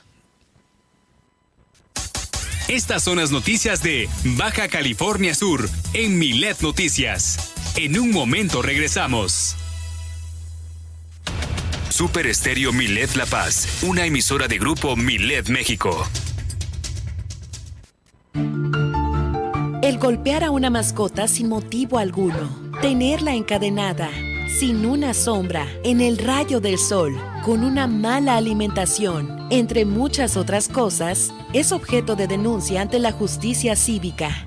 Estas 2.69 3.05
son 3.05 3.19
las 3.19 3.31
noticias 3.31 3.81
de 3.83 4.09
Baja 4.37 4.67
California 4.67 5.35
Sur 5.37 5.69
en 5.95 6.19
Milet 6.19 6.61
Noticias. 6.63 7.53
En 7.77 7.99
un 7.99 8.11
momento 8.11 8.61
regresamos. 8.61 9.57
Super 11.97 12.27
Estéreo 12.27 12.75
Milet 12.75 13.17
La 13.17 13.25
Paz, 13.25 13.83
una 13.83 14.05
emisora 14.05 14.49
de 14.49 14.59
grupo 14.59 14.97
Milet 14.97 15.49
México. 15.49 16.07
El 19.81 19.97
golpear 19.99 20.45
a 20.45 20.51
una 20.51 20.69
mascota 20.69 21.27
sin 21.27 21.49
motivo 21.49 21.97
alguno, 21.97 22.71
tenerla 22.83 23.35
encadenada, 23.35 24.11
sin 24.59 24.85
una 24.85 25.15
sombra, 25.15 25.67
en 25.85 26.03
el 26.03 26.19
rayo 26.19 26.61
del 26.61 26.77
sol, 26.77 27.19
con 27.43 27.65
una 27.65 27.87
mala 27.87 28.37
alimentación, 28.37 29.47
entre 29.49 29.87
muchas 29.87 30.37
otras 30.37 30.69
cosas, 30.69 31.33
es 31.55 31.73
objeto 31.73 32.15
de 32.15 32.27
denuncia 32.27 32.83
ante 32.83 32.99
la 32.99 33.13
justicia 33.13 33.75
cívica. 33.75 34.47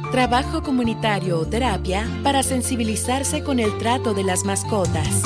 trabajo 0.11 0.61
comunitario 0.61 1.39
o 1.39 1.45
terapia 1.45 2.05
para 2.21 2.43
sensibilizarse 2.43 3.43
con 3.43 3.59
el 3.59 3.77
trato 3.77 4.13
de 4.13 4.25
las 4.25 4.43
mascotas. 4.43 5.23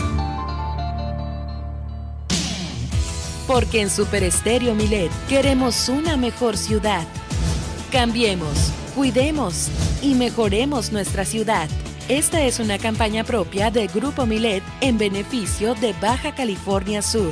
Porque 3.47 3.81
en 3.81 3.89
Super 3.89 4.23
Estéreo 4.23 4.75
Milet 4.75 5.11
queremos 5.27 5.89
una 5.89 6.17
mejor 6.17 6.55
ciudad. 6.55 7.05
Cambiemos, 7.91 8.71
cuidemos 8.95 9.69
y 10.03 10.13
mejoremos 10.13 10.91
nuestra 10.91 11.25
ciudad. 11.25 11.67
Esta 12.07 12.43
es 12.43 12.59
una 12.59 12.77
campaña 12.77 13.23
propia 13.23 13.71
de 13.71 13.87
Grupo 13.87 14.27
Milet 14.27 14.63
en 14.81 14.99
beneficio 14.99 15.73
de 15.73 15.93
Baja 15.93 16.35
California 16.35 17.01
Sur. 17.01 17.31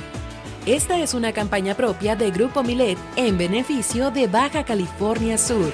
Esta 0.67 0.99
es 0.99 1.15
una 1.15 1.33
campaña 1.33 1.73
propia 1.73 2.15
de 2.15 2.29
Grupo 2.29 2.61
Milet 2.61 2.97
en 3.15 3.35
beneficio 3.35 4.11
de 4.11 4.27
Baja 4.27 4.63
California 4.63 5.35
Sur. 5.39 5.73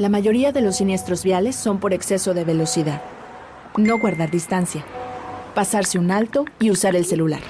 La 0.00 0.08
mayoría 0.08 0.50
de 0.50 0.62
los 0.62 0.76
siniestros 0.76 1.24
viales 1.24 1.54
son 1.54 1.78
por 1.78 1.92
exceso 1.92 2.32
de 2.32 2.42
velocidad. 2.42 3.02
No 3.76 3.98
guardar 3.98 4.30
distancia. 4.30 4.82
Pasarse 5.54 5.98
un 5.98 6.10
alto 6.10 6.46
y 6.58 6.70
usar 6.70 6.96
el 6.96 7.04
celular. 7.04 7.42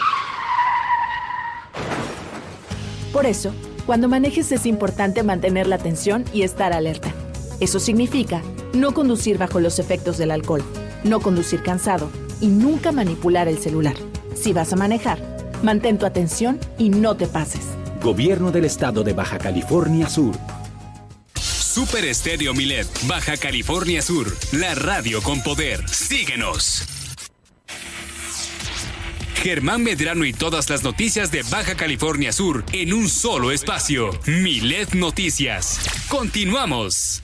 Por 3.13 3.25
eso, 3.25 3.53
cuando 3.87 4.09
manejes 4.09 4.51
es 4.51 4.67
importante 4.67 5.23
mantener 5.23 5.69
la 5.69 5.77
atención 5.77 6.25
y 6.33 6.43
estar 6.43 6.73
alerta. 6.73 7.13
Eso 7.61 7.79
significa 7.79 8.43
no 8.73 8.95
conducir 8.95 9.39
bajo 9.39 9.61
los 9.61 9.79
efectos 9.79 10.19
del 10.19 10.33
alcohol, 10.33 10.65
no 11.05 11.21
conducir 11.21 11.63
cansado 11.63 12.11
y 12.41 12.49
nunca 12.49 12.91
manipular 12.91 13.47
el 13.47 13.59
celular. 13.59 13.95
Si 14.35 14.53
vas 14.53 14.73
a 14.73 14.77
manejar, 14.77 15.21
mantén 15.63 15.99
tu 15.99 16.05
atención 16.05 16.59
y 16.79 16.89
no 16.89 17.17
te 17.17 17.29
pases. 17.29 17.69
Gobierno 18.03 18.51
del 18.51 18.65
Estado 18.65 19.05
de 19.05 19.13
Baja 19.13 19.39
California 19.39 20.09
Sur. 20.09 20.35
Super 21.71 22.05
Estéreo 22.05 22.53
Milet, 22.53 22.89
Baja 23.07 23.37
California 23.37 24.03
Sur, 24.03 24.37
la 24.51 24.75
radio 24.75 25.23
con 25.23 25.41
poder. 25.41 25.89
Síguenos. 25.89 26.83
Germán 29.37 29.85
Medrano 29.85 30.25
y 30.25 30.33
todas 30.33 30.69
las 30.69 30.83
noticias 30.83 31.31
de 31.31 31.45
Baja 31.45 31.77
California 31.77 32.33
Sur 32.33 32.65
en 32.73 32.93
un 32.93 33.09
solo 33.09 33.53
espacio. 33.53 34.11
Milet 34.27 34.95
Noticias. 34.95 35.79
Continuamos. 36.09 37.23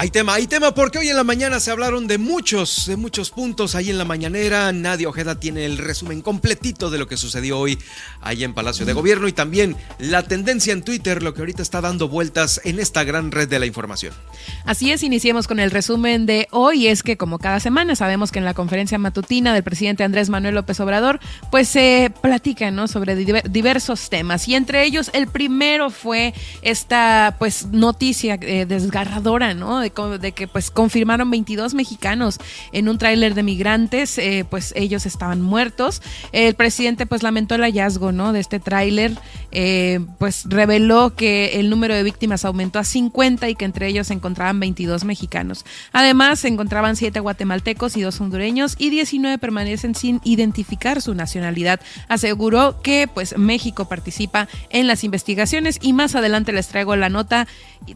Hay 0.00 0.10
tema, 0.10 0.34
hay 0.34 0.46
tema 0.46 0.74
porque 0.74 0.98
hoy 0.98 1.08
en 1.08 1.16
la 1.16 1.24
mañana 1.24 1.58
se 1.58 1.72
hablaron 1.72 2.06
de 2.06 2.18
muchos, 2.18 2.86
de 2.86 2.94
muchos 2.94 3.30
puntos 3.30 3.74
ahí 3.74 3.90
en 3.90 3.98
la 3.98 4.04
mañanera. 4.04 4.70
Nadia 4.70 5.08
Ojeda 5.08 5.40
tiene 5.40 5.66
el 5.66 5.76
resumen 5.76 6.22
completito 6.22 6.88
de 6.88 6.98
lo 6.98 7.08
que 7.08 7.16
sucedió 7.16 7.58
hoy 7.58 7.80
ahí 8.20 8.44
en 8.44 8.54
Palacio 8.54 8.86
de 8.86 8.92
Gobierno 8.92 9.26
y 9.26 9.32
también 9.32 9.74
la 9.98 10.22
tendencia 10.22 10.72
en 10.72 10.82
Twitter, 10.82 11.20
lo 11.20 11.34
que 11.34 11.40
ahorita 11.40 11.62
está 11.62 11.80
dando 11.80 12.08
vueltas 12.08 12.60
en 12.62 12.78
esta 12.78 13.02
gran 13.02 13.32
red 13.32 13.48
de 13.48 13.58
la 13.58 13.66
información. 13.66 14.14
Así 14.64 14.92
es, 14.92 15.02
iniciemos 15.02 15.48
con 15.48 15.58
el 15.58 15.72
resumen 15.72 16.26
de 16.26 16.46
hoy. 16.52 16.86
Es 16.86 17.02
que 17.02 17.16
como 17.16 17.40
cada 17.40 17.58
semana 17.58 17.96
sabemos 17.96 18.30
que 18.30 18.38
en 18.38 18.44
la 18.44 18.54
conferencia 18.54 18.98
matutina 18.98 19.52
del 19.52 19.64
presidente 19.64 20.04
Andrés 20.04 20.28
Manuel 20.28 20.54
López 20.54 20.78
Obrador, 20.78 21.18
pues 21.50 21.68
se 21.68 22.12
platica, 22.22 22.70
¿no? 22.70 22.86
Sobre 22.86 23.16
diversos 23.16 24.10
temas 24.10 24.46
y 24.46 24.54
entre 24.54 24.84
ellos 24.84 25.10
el 25.12 25.26
primero 25.26 25.90
fue 25.90 26.34
esta, 26.62 27.34
pues, 27.40 27.66
noticia 27.72 28.38
eh, 28.40 28.64
desgarradora, 28.64 29.54
¿no? 29.54 29.87
De, 29.90 30.32
que 30.32 30.48
pues 30.48 30.70
confirmaron 30.70 31.30
22 31.30 31.74
mexicanos 31.74 32.38
en 32.72 32.88
un 32.88 32.98
tráiler 32.98 33.34
de 33.34 33.42
migrantes, 33.42 34.18
eh, 34.18 34.44
pues 34.48 34.72
ellos 34.76 35.06
estaban 35.06 35.40
muertos. 35.40 36.02
El 36.32 36.54
presidente 36.54 37.06
pues 37.06 37.22
lamentó 37.22 37.54
el 37.54 37.62
hallazgo, 37.62 38.12
¿no? 38.12 38.32
De 38.32 38.40
este 38.40 38.60
tráiler, 38.60 39.16
eh, 39.52 40.00
pues 40.18 40.44
reveló 40.46 41.14
que 41.14 41.60
el 41.60 41.70
número 41.70 41.94
de 41.94 42.02
víctimas 42.02 42.44
aumentó 42.44 42.78
a 42.78 42.84
50 42.84 43.48
y 43.48 43.54
que 43.54 43.64
entre 43.64 43.88
ellos 43.88 44.08
se 44.08 44.14
encontraban 44.14 44.60
22 44.60 45.04
mexicanos. 45.04 45.64
Además, 45.92 46.40
se 46.40 46.48
encontraban 46.48 46.96
7 46.96 47.20
guatemaltecos 47.20 47.96
y 47.96 48.02
2 48.02 48.20
hondureños 48.20 48.76
y 48.78 48.90
19 48.90 49.38
permanecen 49.38 49.94
sin 49.94 50.20
identificar 50.24 51.02
su 51.02 51.14
nacionalidad. 51.14 51.80
Aseguró 52.08 52.80
que 52.82 53.08
pues 53.12 53.36
México 53.36 53.88
participa 53.88 54.48
en 54.70 54.86
las 54.86 55.04
investigaciones 55.04 55.78
y 55.80 55.92
más 55.92 56.14
adelante 56.14 56.52
les 56.52 56.68
traigo 56.68 56.96
la 56.96 57.08
nota 57.08 57.46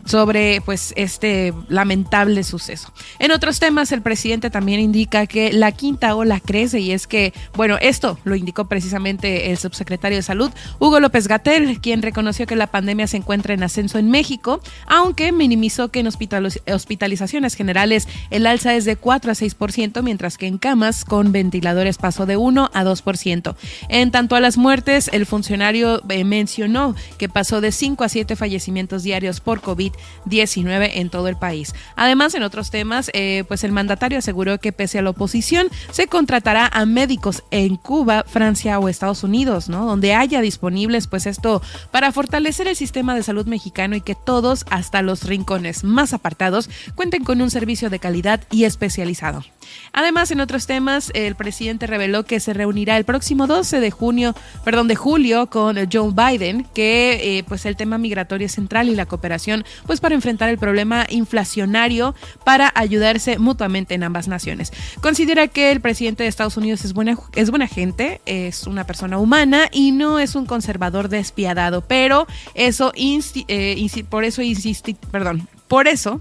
sobre 0.06 0.60
pues 0.64 0.92
este 0.96 1.52
lamentable 1.82 2.44
suceso. 2.44 2.92
En 3.18 3.32
otros 3.32 3.58
temas, 3.58 3.90
el 3.90 4.02
presidente 4.02 4.50
también 4.50 4.78
indica 4.78 5.26
que 5.26 5.52
la 5.52 5.72
quinta 5.72 6.14
ola 6.14 6.38
crece 6.38 6.78
y 6.78 6.92
es 6.92 7.08
que, 7.08 7.32
bueno, 7.54 7.76
esto 7.80 8.20
lo 8.22 8.36
indicó 8.36 8.66
precisamente 8.66 9.50
el 9.50 9.58
subsecretario 9.58 10.16
de 10.16 10.22
Salud, 10.22 10.52
Hugo 10.78 11.00
López 11.00 11.26
Gatel, 11.26 11.80
quien 11.80 12.00
reconoció 12.00 12.46
que 12.46 12.54
la 12.54 12.68
pandemia 12.68 13.08
se 13.08 13.16
encuentra 13.16 13.52
en 13.54 13.64
ascenso 13.64 13.98
en 13.98 14.10
México, 14.10 14.60
aunque 14.86 15.32
minimizó 15.32 15.88
que 15.88 16.00
en 16.00 16.06
hospitalizaciones 16.06 17.54
generales 17.56 18.06
el 18.30 18.46
alza 18.46 18.76
es 18.76 18.84
de 18.84 18.94
4 18.94 19.32
a 19.32 19.34
6%, 19.34 20.02
mientras 20.02 20.38
que 20.38 20.46
en 20.46 20.58
camas 20.58 21.04
con 21.04 21.32
ventiladores 21.32 21.98
pasó 21.98 22.26
de 22.26 22.36
1 22.36 22.70
a 22.72 22.84
2%. 22.84 23.56
En 23.88 24.12
tanto 24.12 24.36
a 24.36 24.40
las 24.40 24.56
muertes, 24.56 25.10
el 25.12 25.26
funcionario 25.26 26.00
eh, 26.08 26.22
mencionó 26.22 26.94
que 27.18 27.28
pasó 27.28 27.60
de 27.60 27.72
5 27.72 28.04
a 28.04 28.08
7 28.08 28.36
fallecimientos 28.36 29.02
diarios 29.02 29.40
por 29.40 29.62
COVID-19 29.62 30.90
en 30.94 31.10
todo 31.10 31.26
el 31.26 31.36
país. 31.36 31.71
Además, 31.96 32.34
en 32.34 32.42
otros 32.42 32.70
temas, 32.70 33.10
eh, 33.14 33.44
pues 33.48 33.64
el 33.64 33.72
mandatario 33.72 34.18
aseguró 34.18 34.58
que 34.58 34.72
pese 34.72 34.98
a 34.98 35.02
la 35.02 35.10
oposición, 35.10 35.68
se 35.90 36.06
contratará 36.06 36.66
a 36.66 36.86
médicos 36.86 37.42
en 37.50 37.76
Cuba, 37.76 38.24
Francia 38.26 38.78
o 38.78 38.88
Estados 38.88 39.24
Unidos, 39.24 39.68
¿no? 39.68 39.86
Donde 39.86 40.14
haya 40.14 40.40
disponibles, 40.40 41.06
pues 41.06 41.26
esto 41.26 41.62
para 41.90 42.12
fortalecer 42.12 42.68
el 42.68 42.76
sistema 42.76 43.14
de 43.14 43.22
salud 43.22 43.46
mexicano 43.46 43.96
y 43.96 44.00
que 44.00 44.14
todos, 44.14 44.64
hasta 44.70 45.02
los 45.02 45.24
rincones 45.24 45.84
más 45.84 46.12
apartados, 46.12 46.68
cuenten 46.94 47.24
con 47.24 47.40
un 47.40 47.50
servicio 47.50 47.90
de 47.90 47.98
calidad 47.98 48.40
y 48.50 48.64
especializado. 48.64 49.44
Además, 49.92 50.30
en 50.30 50.40
otros 50.40 50.66
temas, 50.66 51.10
el 51.14 51.34
presidente 51.34 51.86
reveló 51.86 52.24
que 52.24 52.40
se 52.40 52.52
reunirá 52.54 52.96
el 52.96 53.04
próximo 53.04 53.46
12 53.46 53.80
de 53.80 53.90
junio, 53.90 54.34
perdón, 54.64 54.88
de 54.88 54.96
julio 54.96 55.48
con 55.48 55.76
Joe 55.90 56.12
Biden, 56.12 56.66
que 56.74 57.38
eh, 57.38 57.44
pues 57.44 57.66
el 57.66 57.76
tema 57.76 57.98
migratorio 57.98 58.46
es 58.46 58.52
central 58.52 58.88
y 58.88 58.94
la 58.94 59.06
cooperación 59.06 59.64
pues 59.86 60.00
para 60.00 60.14
enfrentar 60.14 60.48
el 60.48 60.58
problema 60.58 61.06
inflacionario 61.08 62.14
para 62.44 62.72
ayudarse 62.74 63.38
mutuamente 63.38 63.94
en 63.94 64.02
ambas 64.02 64.28
naciones. 64.28 64.72
Considera 65.00 65.48
que 65.48 65.72
el 65.72 65.80
presidente 65.80 66.22
de 66.22 66.28
Estados 66.28 66.56
Unidos 66.56 66.84
es 66.84 66.92
buena, 66.92 67.16
es 67.34 67.50
buena 67.50 67.66
gente, 67.66 68.20
es 68.26 68.66
una 68.66 68.84
persona 68.84 69.18
humana 69.18 69.68
y 69.70 69.92
no 69.92 70.18
es 70.18 70.34
un 70.34 70.46
conservador 70.46 71.08
despiadado, 71.08 71.82
pero 71.82 72.26
eso 72.54 72.92
eh, 72.94 74.04
por 74.08 74.24
eso 74.24 74.42
insiste, 74.42 74.96
perdón, 75.10 75.48
por 75.68 75.88
eso 75.88 76.20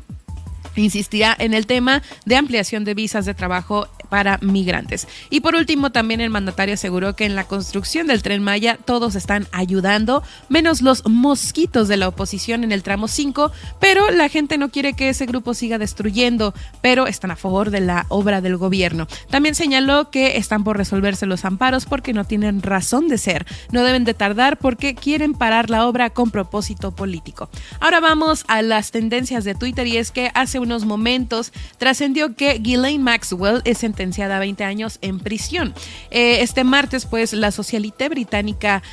insistirá 0.76 1.36
en 1.38 1.54
el 1.54 1.66
tema 1.68 2.02
de 2.26 2.36
ampliación 2.36 2.84
de 2.84 2.94
visas 2.94 3.26
de 3.26 3.34
trabajo 3.34 3.88
para 4.10 4.38
migrantes. 4.40 5.08
Y 5.30 5.40
por 5.40 5.56
último, 5.56 5.92
también 5.92 6.20
el 6.20 6.30
mandatario 6.30 6.74
aseguró 6.74 7.16
que 7.16 7.26
en 7.26 7.36
la 7.36 7.46
construcción 7.46 8.08
del 8.08 8.22
tren 8.22 8.44
Maya 8.44 8.78
todos 8.84 9.16
están 9.16 9.48
ayudando, 9.54 10.22
menos 10.50 10.82
los 10.82 11.08
mosquitos 11.08 11.88
de 11.88 11.96
la 11.96 12.10
oposición 12.10 12.66
en 12.66 12.74
el 12.74 12.84
tramo 12.84 13.08
5, 13.08 13.52
pero 13.80 14.12
la 14.12 14.28
gente 14.28 14.58
no 14.58 14.70
quiere 14.70 14.94
que 14.94 15.10
ese 15.10 15.26
grupo 15.26 15.54
siga 15.54 15.78
destruyendo, 15.78 16.54
pero 16.82 17.08
están 17.08 17.32
a 17.32 17.36
favor 17.36 17.70
de 17.70 17.80
la 17.80 18.06
obra 18.10 18.42
del 18.42 18.58
gobierno. 18.58 19.08
También 19.30 19.56
señaló 19.56 20.12
que 20.12 20.38
están 20.38 20.64
por 20.64 20.78
resolverse 20.78 21.26
los 21.26 21.46
amparos 21.46 21.86
porque 21.86 22.14
no 22.14 22.26
tienen 22.26 22.62
razón 22.62 23.08
de 23.08 23.18
ser, 23.18 23.46
no 23.72 23.84
deben 23.84 24.04
de 24.04 24.14
tardar 24.14 24.58
porque 24.58 24.94
quieren 24.94 25.34
parar 25.34 25.70
la 25.70 25.88
obra 25.88 26.10
con 26.10 26.32
propósito 26.32 26.92
político. 26.92 27.50
Ahora 27.80 28.00
vamos 28.00 28.44
a 28.48 28.62
las 28.62 28.92
tendencias 28.92 29.44
de 29.44 29.56
Twitter 29.56 29.88
y 29.88 29.98
es 29.98 30.12
que 30.12 30.32
hace 30.34 30.60
unos 30.62 30.86
momentos 30.86 31.52
trascendió 31.78 32.36
que 32.36 32.60
Ghislaine 32.60 33.04
Maxwell 33.04 33.62
es 33.66 33.80
sentenciada 33.80 34.38
a 34.38 34.40
20 34.40 34.64
años 34.64 35.00
en 35.02 35.20
prisión. 35.20 35.74
Eh, 36.10 36.42
este 36.42 36.64
martes, 36.64 37.06
pues, 37.06 37.34
la 37.34 37.52
socialité 37.52 38.10
británica 38.10 38.84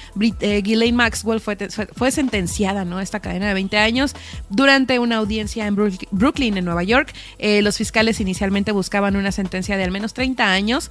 eh, 0.41 0.63
Ghislaine 0.63 0.97
Maxwell 0.97 1.41
fue, 1.41 1.57
fue 1.95 2.11
sentenciada, 2.11 2.85
¿no? 2.85 3.01
Esta 3.01 3.21
cadena 3.21 3.49
de 3.49 3.55
20 3.55 3.79
años 3.79 4.15
durante 4.51 4.99
una 4.99 5.17
audiencia 5.17 5.67
en 5.67 5.77
Brooklyn, 5.77 6.57
en 6.57 6.65
Nueva 6.65 6.83
York. 6.83 7.13
Eh, 7.39 7.63
los 7.63 7.77
fiscales 7.77 8.21
inicialmente 8.21 8.73
buscaban 8.73 9.17
una 9.17 9.33
sentencia 9.33 9.77
de 9.77 9.85
al 9.85 9.91
menos 9.91 10.15
30 10.15 10.51
años, 10.51 10.91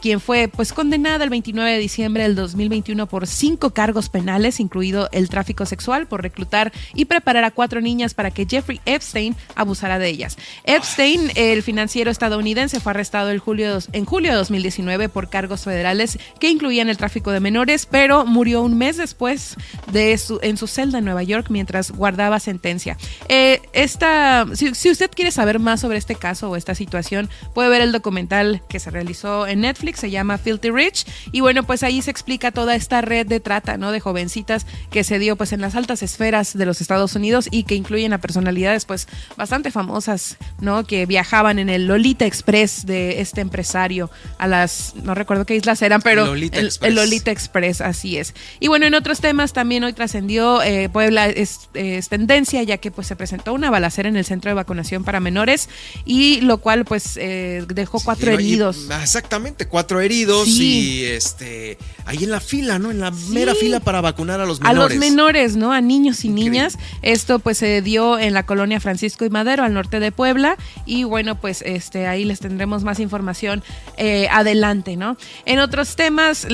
quien 0.00 0.20
fue, 0.20 0.48
pues, 0.48 0.72
condenada 0.72 1.24
el 1.24 1.30
29 1.30 1.70
de 1.70 1.78
diciembre 1.78 2.22
del 2.24 2.34
2021 2.34 3.06
por 3.06 3.26
cinco 3.26 3.70
cargos 3.70 4.08
penales, 4.08 4.60
incluido 4.60 5.08
el 5.12 5.28
tráfico 5.28 5.66
sexual, 5.66 6.06
por 6.06 6.22
reclutar 6.22 6.72
y 6.94 7.04
preparar 7.04 7.44
a 7.44 7.50
cuatro 7.50 7.80
niñas 7.80 8.14
para 8.14 8.30
que 8.30 8.46
Jeffrey 8.48 8.80
Epstein 8.86 9.36
abusara 9.54 9.91
de 9.98 10.08
ellas. 10.08 10.36
Epstein, 10.64 11.30
el 11.34 11.62
financiero 11.62 12.10
estadounidense, 12.10 12.80
fue 12.80 12.90
arrestado 12.90 13.30
el 13.30 13.38
julio 13.38 13.78
en 13.92 14.04
julio 14.04 14.30
de 14.30 14.36
2019 14.36 15.08
por 15.08 15.28
cargos 15.28 15.62
federales 15.62 16.18
que 16.38 16.50
incluían 16.50 16.88
el 16.88 16.96
tráfico 16.96 17.30
de 17.30 17.40
menores, 17.40 17.86
pero 17.86 18.24
murió 18.26 18.62
un 18.62 18.76
mes 18.76 18.96
después 18.96 19.56
de 19.90 20.16
su, 20.18 20.38
en 20.42 20.56
su 20.56 20.66
celda 20.66 20.98
en 20.98 21.04
Nueva 21.04 21.22
York 21.22 21.46
mientras 21.50 21.90
guardaba 21.90 22.40
sentencia. 22.40 22.96
Eh, 23.28 23.60
esta, 23.72 24.46
si, 24.54 24.74
si 24.74 24.90
usted 24.90 25.10
quiere 25.10 25.30
saber 25.30 25.58
más 25.58 25.80
sobre 25.80 25.98
este 25.98 26.14
caso 26.14 26.50
o 26.50 26.56
esta 26.56 26.74
situación, 26.74 27.28
puede 27.54 27.68
ver 27.68 27.80
el 27.80 27.92
documental 27.92 28.62
que 28.68 28.80
se 28.80 28.90
realizó 28.90 29.46
en 29.46 29.60
Netflix, 29.60 30.00
se 30.00 30.10
llama 30.10 30.38
Filthy 30.38 30.70
Rich, 30.70 31.06
y 31.32 31.40
bueno, 31.40 31.62
pues 31.62 31.82
ahí 31.82 32.02
se 32.02 32.10
explica 32.10 32.50
toda 32.50 32.74
esta 32.74 33.00
red 33.00 33.26
de 33.26 33.40
trata, 33.40 33.76
¿no? 33.76 33.92
De 33.92 34.00
jovencitas 34.00 34.66
que 34.90 35.04
se 35.04 35.18
dio 35.18 35.36
pues 35.36 35.52
en 35.52 35.60
las 35.60 35.74
altas 35.74 36.02
esferas 36.02 36.56
de 36.56 36.66
los 36.66 36.80
Estados 36.80 37.14
Unidos 37.14 37.48
y 37.50 37.64
que 37.64 37.74
incluyen 37.74 38.12
a 38.12 38.18
personalidades 38.18 38.84
pues 38.84 39.08
bastante 39.36 39.70
famosas 39.70 39.81
famosas, 39.82 40.36
¿no? 40.60 40.84
Que 40.84 41.06
viajaban 41.06 41.58
en 41.58 41.68
el 41.68 41.86
Lolita 41.86 42.24
Express 42.24 42.86
de 42.86 43.20
este 43.20 43.40
empresario 43.40 44.10
a 44.38 44.46
las, 44.46 44.94
no 45.02 45.12
recuerdo 45.16 45.44
qué 45.44 45.56
islas 45.56 45.82
eran, 45.82 46.00
pero 46.02 46.32
el, 46.34 46.94
Lolita 46.94 47.32
Express, 47.32 47.80
así 47.80 48.16
es. 48.16 48.32
Y 48.60 48.68
bueno, 48.68 48.86
en 48.86 48.94
otros 48.94 49.20
temas 49.20 49.52
también 49.52 49.82
hoy 49.82 49.92
trascendió 49.92 50.62
eh, 50.62 50.88
Puebla 50.88 51.26
es, 51.26 51.68
tendencia, 52.08 52.62
ya 52.62 52.78
que 52.78 52.92
pues 52.92 53.08
se 53.08 53.16
presentó 53.16 53.52
una 53.54 53.70
balacera 53.70 54.08
en 54.08 54.16
el 54.16 54.24
centro 54.24 54.50
de 54.50 54.54
vacunación 54.54 55.02
para 55.02 55.18
menores 55.18 55.68
y 56.04 56.40
lo 56.42 56.58
cual 56.58 56.84
pues 56.84 57.16
eh, 57.16 57.64
dejó 57.66 57.98
cuatro 57.98 58.30
heridos. 58.30 58.88
exactamente, 59.02 59.66
cuatro 59.66 60.00
heridos 60.00 60.46
y 60.46 61.04
este 61.04 61.76
ahí 62.04 62.22
en 62.22 62.30
la 62.30 62.40
fila, 62.40 62.78
¿no? 62.78 62.92
En 62.92 63.00
la 63.00 63.10
mera 63.10 63.56
fila 63.56 63.80
para 63.80 64.00
vacunar 64.00 64.40
a 64.40 64.46
los 64.46 64.60
menores. 64.60 64.80
A 64.80 64.88
los 64.88 64.96
menores, 64.96 65.56
¿no? 65.56 65.72
A 65.72 65.80
niños 65.80 66.24
y 66.24 66.28
niñas. 66.28 66.78
Esto 67.02 67.40
pues 67.40 67.58
se 67.58 67.82
dio 67.82 68.18
en 68.18 68.32
la 68.32 68.44
colonia 68.44 68.78
Francisco 68.78 69.24
y 69.24 69.30
Madero, 69.30 69.64
norte 69.72 70.00
de 70.00 70.12
Puebla. 70.12 70.56
Y 70.86 71.04
bueno, 71.04 71.40
pues 71.40 71.62
este 71.62 72.06
ahí 72.06 72.24
les 72.24 72.40
tendremos 72.40 72.84
más 72.84 73.00
información 73.00 73.62
eh, 73.96 74.28
adelante, 74.30 74.96
¿no? 74.96 75.16
En 75.44 75.58
otros 75.58 75.96
temas 75.96 76.46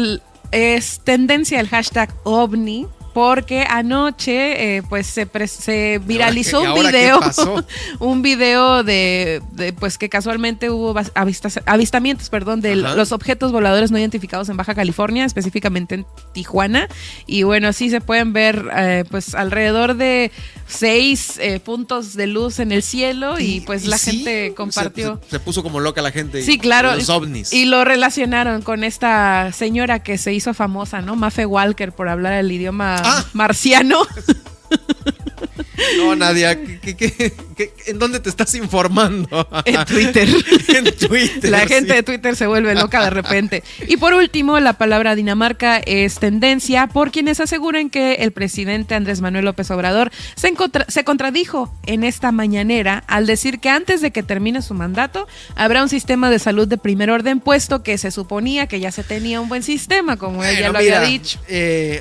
es 0.50 1.00
tendencia 1.00 1.60
el 1.60 1.68
hashtag 1.68 2.12
ovni 2.24 2.86
porque 3.18 3.66
anoche 3.68 4.76
eh, 4.76 4.82
pues 4.88 5.08
se, 5.08 5.28
se 5.48 6.00
viralizó 6.04 6.62
un 6.72 6.80
video 6.80 7.20
un 7.98 8.22
video 8.22 8.84
de, 8.84 9.42
pues 9.80 9.98
que 9.98 10.08
casualmente 10.08 10.70
hubo 10.70 10.94
avistamientos 11.66 12.30
perdón 12.30 12.60
de 12.60 12.76
los 12.76 13.10
objetos 13.10 13.50
voladores 13.50 13.90
no 13.90 13.98
identificados 13.98 14.48
en 14.50 14.56
Baja 14.56 14.76
California 14.76 15.24
específicamente 15.24 15.96
en 15.96 16.06
Tijuana. 16.32 16.88
Y 17.26 17.42
bueno 17.42 17.72
sí 17.72 17.90
se 17.90 18.00
pueden 18.00 18.32
ver 18.32 18.70
eh, 18.76 19.02
pues 19.10 19.34
alrededor 19.34 19.96
de 19.96 20.30
seis 20.68 21.38
eh, 21.40 21.58
puntos 21.58 22.14
de 22.14 22.28
luz 22.28 22.60
en 22.60 22.70
el 22.70 22.84
cielo 22.84 23.40
y, 23.40 23.62
pues 23.62 23.84
la 23.86 23.98
gente 23.98 24.54
compartió. 24.54 25.20
se, 25.28 25.40
puso 25.40 25.64
como 25.64 25.80
loca 25.80 26.02
la 26.02 26.12
gente 26.12 26.42
sí 26.42 26.58
claro 26.58 26.94
los 26.94 27.08
ovnis. 27.08 27.52
y 27.52 27.64
lo 27.64 27.84
relacionaron 27.84 28.62
con 28.62 28.84
esta 28.84 29.50
señora 29.52 30.04
que 30.04 30.18
se 30.18 30.32
hizo 30.34 30.54
famosa 30.54 31.00
no 31.00 31.16
Mafe 31.16 31.46
Walker 31.46 31.90
por 31.90 32.08
hablar 32.08 32.34
el 32.34 32.52
idioma 32.52 33.07
Ah. 33.08 33.24
marciano. 33.32 34.06
No, 35.96 36.16
Nadia, 36.16 36.52
en 37.86 37.98
dónde 37.98 38.20
te 38.20 38.28
estás 38.28 38.54
informando? 38.54 39.48
En 39.64 39.84
Twitter. 39.84 40.28
en 40.68 40.84
Twitter. 40.96 41.50
La 41.50 41.66
gente 41.66 41.94
de 41.94 42.02
Twitter 42.02 42.36
se 42.36 42.46
vuelve 42.46 42.74
loca 42.74 43.02
de 43.04 43.10
repente. 43.10 43.62
Y 43.86 43.96
por 43.96 44.14
último, 44.14 44.58
la 44.60 44.74
palabra 44.74 45.14
Dinamarca 45.14 45.78
es 45.78 46.18
tendencia 46.18 46.86
por 46.88 47.10
quienes 47.10 47.40
aseguran 47.40 47.90
que 47.90 48.14
el 48.14 48.32
presidente 48.32 48.94
Andrés 48.94 49.20
Manuel 49.20 49.44
López 49.44 49.70
Obrador 49.70 50.10
se, 50.36 50.52
se 50.88 51.04
contradijo 51.04 51.72
en 51.86 52.04
esta 52.04 52.32
mañanera 52.32 53.04
al 53.06 53.26
decir 53.26 53.60
que 53.60 53.70
antes 53.70 54.00
de 54.00 54.10
que 54.10 54.22
termine 54.22 54.62
su 54.62 54.74
mandato 54.74 55.26
habrá 55.54 55.82
un 55.82 55.88
sistema 55.88 56.30
de 56.30 56.38
salud 56.38 56.68
de 56.68 56.78
primer 56.78 57.10
orden, 57.10 57.40
puesto 57.40 57.82
que 57.82 57.98
se 57.98 58.10
suponía 58.10 58.66
que 58.66 58.80
ya 58.80 58.92
se 58.92 59.04
tenía 59.04 59.40
un 59.40 59.48
buen 59.48 59.62
sistema, 59.62 60.16
como 60.16 60.44
ella 60.44 60.70
lo 60.70 60.78
había 60.78 61.00
dicho. 61.02 61.38
Eh, 61.48 62.00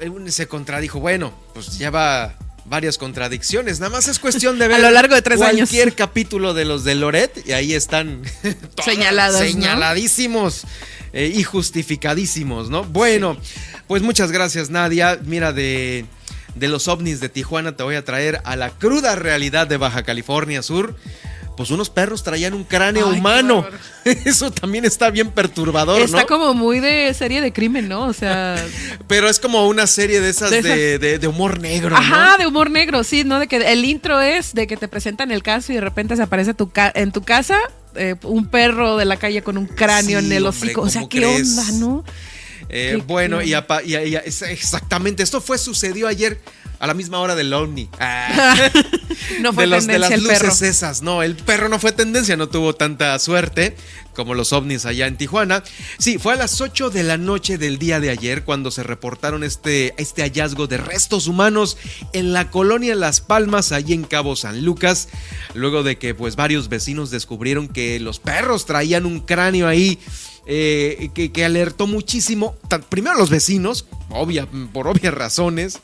eh, 0.00 0.30
se 0.30 0.46
contradijo. 0.46 1.00
Bueno, 1.00 1.32
pues 1.54 1.78
ya 1.78 1.90
va 1.90 2.34
varias 2.68 2.98
contradicciones. 2.98 3.80
Nada 3.80 3.90
más 3.90 4.08
es 4.08 4.18
cuestión 4.18 4.58
de 4.58 4.68
ver 4.68 4.76
a 4.76 4.78
lo 4.80 4.90
largo 4.90 5.14
de 5.14 5.22
tres 5.22 5.38
cualquier 5.38 5.94
capítulo 5.94 6.54
de 6.54 6.64
los 6.64 6.84
de 6.84 6.94
Loret 6.94 7.46
y 7.46 7.52
ahí 7.52 7.74
están 7.74 8.22
señalados, 8.84 9.40
señaladísimos 9.40 10.64
eh, 11.12 11.32
y 11.34 11.42
justificadísimos, 11.42 12.70
¿no? 12.70 12.84
Bueno, 12.84 13.36
pues 13.86 14.02
muchas 14.02 14.32
gracias 14.32 14.70
Nadia. 14.70 15.18
Mira 15.24 15.52
de 15.52 16.06
de 16.54 16.68
los 16.68 16.88
ovnis 16.88 17.20
de 17.20 17.28
Tijuana 17.28 17.76
te 17.76 17.82
voy 17.82 17.94
a 17.94 18.04
traer 18.04 18.40
a 18.44 18.56
la 18.56 18.70
cruda 18.70 19.14
realidad 19.14 19.66
de 19.66 19.76
Baja 19.76 20.02
California 20.02 20.62
Sur 20.62 20.96
pues 21.58 21.72
unos 21.72 21.90
perros 21.90 22.22
traían 22.22 22.54
un 22.54 22.62
cráneo 22.62 23.08
humano. 23.08 23.66
Eso 24.04 24.52
también 24.52 24.84
está 24.84 25.10
bien 25.10 25.32
perturbador, 25.32 26.00
está 26.00 26.24
como 26.24 26.54
muy 26.54 26.78
de 26.78 27.12
serie 27.14 27.40
de 27.40 27.52
crimen, 27.52 27.88
¿no? 27.88 28.06
O 28.06 28.12
sea. 28.12 28.64
Pero 29.08 29.28
es 29.28 29.40
como 29.40 29.66
una 29.66 29.88
serie 29.88 30.20
de 30.20 30.30
esas 30.30 30.52
de, 30.52 31.20
humor 31.26 31.58
negro. 31.58 31.96
Ajá, 31.96 32.36
de 32.38 32.46
humor 32.46 32.70
negro, 32.70 33.02
sí, 33.02 33.24
¿no? 33.24 33.40
De 33.40 33.48
que 33.48 33.56
el 33.56 33.84
intro 33.84 34.20
es 34.20 34.54
de 34.54 34.68
que 34.68 34.76
te 34.76 34.86
presentan 34.86 35.32
el 35.32 35.42
caso 35.42 35.72
y 35.72 35.74
de 35.74 35.80
repente 35.80 36.14
se 36.14 36.22
aparece 36.22 36.54
tu 36.54 36.70
en 36.94 37.10
tu 37.10 37.22
casa 37.22 37.58
eh, 37.96 38.14
un 38.22 38.46
perro 38.46 38.96
de 38.96 39.04
la 39.04 39.16
calle 39.16 39.42
con 39.42 39.58
un 39.58 39.66
cráneo 39.66 40.20
en 40.20 40.30
el 40.30 40.46
hocico. 40.46 40.82
o 40.82 40.88
sea, 40.88 41.08
¿qué 41.08 41.26
onda, 41.26 41.64
no? 41.72 42.04
Eh, 42.68 43.02
bueno, 43.04 43.42
y, 43.42 43.52
y, 43.52 44.14
exactamente, 44.14 45.24
esto 45.24 45.40
fue, 45.40 45.58
sucedió 45.58 46.06
ayer 46.06 46.38
a 46.78 46.86
la 46.86 46.94
misma 46.94 47.18
hora 47.20 47.34
del 47.34 47.52
ovni. 47.52 47.88
Ah. 48.00 48.70
no 49.40 49.52
fue 49.52 49.64
de, 49.64 49.70
los, 49.70 49.86
de 49.86 49.98
las 49.98 50.10
tendencia 50.10 50.14
el 50.14 50.22
luces 50.42 50.58
perro. 50.60 50.70
esas. 50.70 51.02
No, 51.02 51.22
el 51.22 51.34
perro 51.36 51.68
no 51.68 51.78
fue 51.78 51.92
tendencia, 51.92 52.36
no 52.36 52.48
tuvo 52.48 52.74
tanta 52.74 53.18
suerte 53.18 53.76
como 54.14 54.34
los 54.34 54.52
ovnis 54.52 54.84
allá 54.84 55.06
en 55.06 55.16
Tijuana. 55.16 55.62
Sí, 55.98 56.18
fue 56.18 56.32
a 56.32 56.36
las 56.36 56.60
8 56.60 56.90
de 56.90 57.04
la 57.04 57.16
noche 57.16 57.56
del 57.56 57.78
día 57.78 58.00
de 58.00 58.10
ayer 58.10 58.42
cuando 58.42 58.72
se 58.72 58.82
reportaron 58.82 59.44
este, 59.44 59.94
este 59.96 60.22
hallazgo 60.22 60.66
de 60.66 60.76
restos 60.76 61.28
humanos 61.28 61.76
en 62.12 62.32
la 62.32 62.50
colonia 62.50 62.96
Las 62.96 63.20
Palmas, 63.20 63.70
allí 63.70 63.92
en 63.92 64.02
Cabo 64.02 64.34
San 64.34 64.64
Lucas, 64.64 65.08
luego 65.54 65.84
de 65.84 65.98
que 65.98 66.14
pues 66.16 66.34
varios 66.34 66.68
vecinos 66.68 67.10
descubrieron 67.12 67.68
que 67.68 68.00
los 68.00 68.18
perros 68.18 68.66
traían 68.66 69.06
un 69.06 69.20
cráneo 69.20 69.68
ahí. 69.68 70.00
eh, 70.50 71.10
que, 71.14 71.30
que 71.30 71.44
alertó 71.44 71.86
muchísimo, 71.86 72.56
tan- 72.68 72.82
primero 72.82 73.14
a 73.16 73.18
los 73.18 73.28
vecinos, 73.30 73.84
obvia, 74.08 74.46
por 74.72 74.88
obvias 74.88 75.12
razones, 75.12 75.78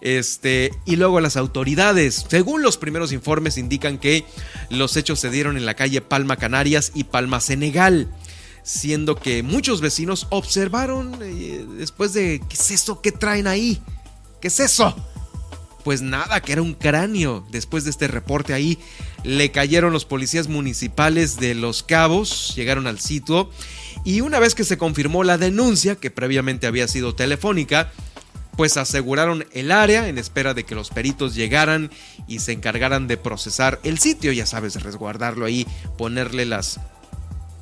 este, 0.00 0.72
y 0.84 0.96
luego 0.96 1.20
las 1.20 1.36
autoridades. 1.36 2.26
Según 2.28 2.62
los 2.62 2.76
primeros 2.76 3.12
informes 3.12 3.58
indican 3.58 3.98
que 3.98 4.24
los 4.70 4.96
hechos 4.96 5.20
se 5.20 5.30
dieron 5.30 5.56
en 5.56 5.66
la 5.66 5.74
calle 5.74 6.00
Palma 6.00 6.36
Canarias 6.36 6.92
y 6.94 7.04
Palma 7.04 7.40
Senegal, 7.40 8.08
siendo 8.62 9.16
que 9.16 9.42
muchos 9.42 9.80
vecinos 9.80 10.26
observaron 10.30 11.18
eh, 11.22 11.64
después 11.78 12.12
de 12.12 12.40
¿qué 12.48 12.54
es 12.54 12.70
eso 12.70 13.00
que 13.00 13.12
traen 13.12 13.46
ahí? 13.46 13.80
¿Qué 14.40 14.48
es 14.48 14.60
eso? 14.60 14.94
Pues 15.84 16.02
nada, 16.02 16.40
que 16.40 16.52
era 16.52 16.62
un 16.62 16.74
cráneo. 16.74 17.46
Después 17.50 17.84
de 17.84 17.90
este 17.90 18.08
reporte 18.08 18.52
ahí, 18.52 18.78
le 19.22 19.52
cayeron 19.52 19.92
los 19.92 20.04
policías 20.04 20.48
municipales 20.48 21.38
de 21.38 21.54
Los 21.54 21.82
Cabos, 21.84 22.54
llegaron 22.56 22.86
al 22.88 22.98
sitio 22.98 23.50
y 24.04 24.20
una 24.20 24.38
vez 24.38 24.54
que 24.54 24.64
se 24.64 24.78
confirmó 24.78 25.24
la 25.24 25.38
denuncia, 25.38 25.96
que 25.96 26.10
previamente 26.10 26.66
había 26.66 26.86
sido 26.86 27.14
telefónica, 27.14 27.92
pues 28.56 28.76
aseguraron 28.76 29.46
el 29.52 29.70
área 29.70 30.08
en 30.08 30.18
espera 30.18 30.54
de 30.54 30.64
que 30.64 30.74
los 30.74 30.90
peritos 30.90 31.34
llegaran 31.34 31.90
y 32.26 32.38
se 32.38 32.52
encargaran 32.52 33.06
de 33.06 33.16
procesar 33.16 33.78
el 33.82 33.98
sitio, 33.98 34.32
ya 34.32 34.46
sabes, 34.46 34.82
resguardarlo 34.82 35.44
ahí, 35.44 35.66
ponerle 35.98 36.46
las, 36.46 36.80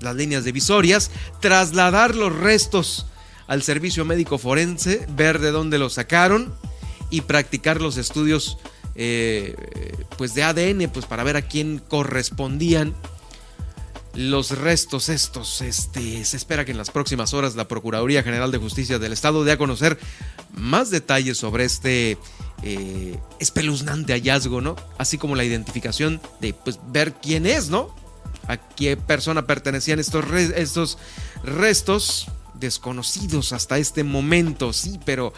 las 0.00 0.14
líneas 0.14 0.44
divisorias, 0.44 1.10
trasladar 1.40 2.14
los 2.14 2.34
restos 2.34 3.06
al 3.46 3.62
servicio 3.62 4.04
médico 4.04 4.38
forense, 4.38 5.06
ver 5.10 5.38
de 5.40 5.50
dónde 5.50 5.78
los 5.78 5.94
sacaron 5.94 6.54
y 7.10 7.22
practicar 7.22 7.80
los 7.80 7.96
estudios 7.96 8.58
eh, 8.94 9.56
pues 10.16 10.34
de 10.34 10.44
ADN 10.44 10.88
pues 10.90 11.06
para 11.06 11.24
ver 11.24 11.36
a 11.36 11.42
quién 11.42 11.78
correspondían 11.78 12.94
los 14.14 14.50
restos 14.50 15.08
estos. 15.08 15.60
Este, 15.60 16.24
se 16.24 16.36
espera 16.36 16.64
que 16.64 16.72
en 16.72 16.78
las 16.78 16.90
próximas 16.90 17.34
horas 17.34 17.56
la 17.56 17.68
Procuraduría 17.68 18.22
General 18.22 18.50
de 18.50 18.58
Justicia 18.58 18.98
del 18.98 19.12
Estado 19.12 19.44
dé 19.44 19.52
a 19.52 19.58
conocer 19.58 19.98
más 20.52 20.90
detalles 20.90 21.38
sobre 21.38 21.64
este 21.64 22.18
eh, 22.62 23.18
espeluznante 23.40 24.12
hallazgo, 24.12 24.60
¿no? 24.60 24.76
Así 24.98 25.18
como 25.18 25.36
la 25.36 25.44
identificación 25.44 26.20
de 26.40 26.54
pues, 26.54 26.78
ver 26.88 27.14
quién 27.14 27.46
es, 27.46 27.68
¿no? 27.68 27.94
A 28.48 28.56
qué 28.56 28.96
persona 28.96 29.46
pertenecían 29.46 29.98
estos, 29.98 30.24
estos 30.32 30.98
restos 31.42 32.26
desconocidos 32.54 33.52
hasta 33.52 33.78
este 33.78 34.04
momento, 34.04 34.72
sí, 34.72 35.00
pero 35.04 35.32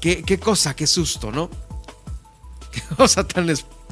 qué, 0.00 0.22
qué 0.22 0.38
cosa, 0.38 0.74
qué 0.74 0.86
susto, 0.86 1.30
¿no? 1.30 1.50
Qué 2.70 2.82
cosa 2.96 3.26
tan 3.26 3.46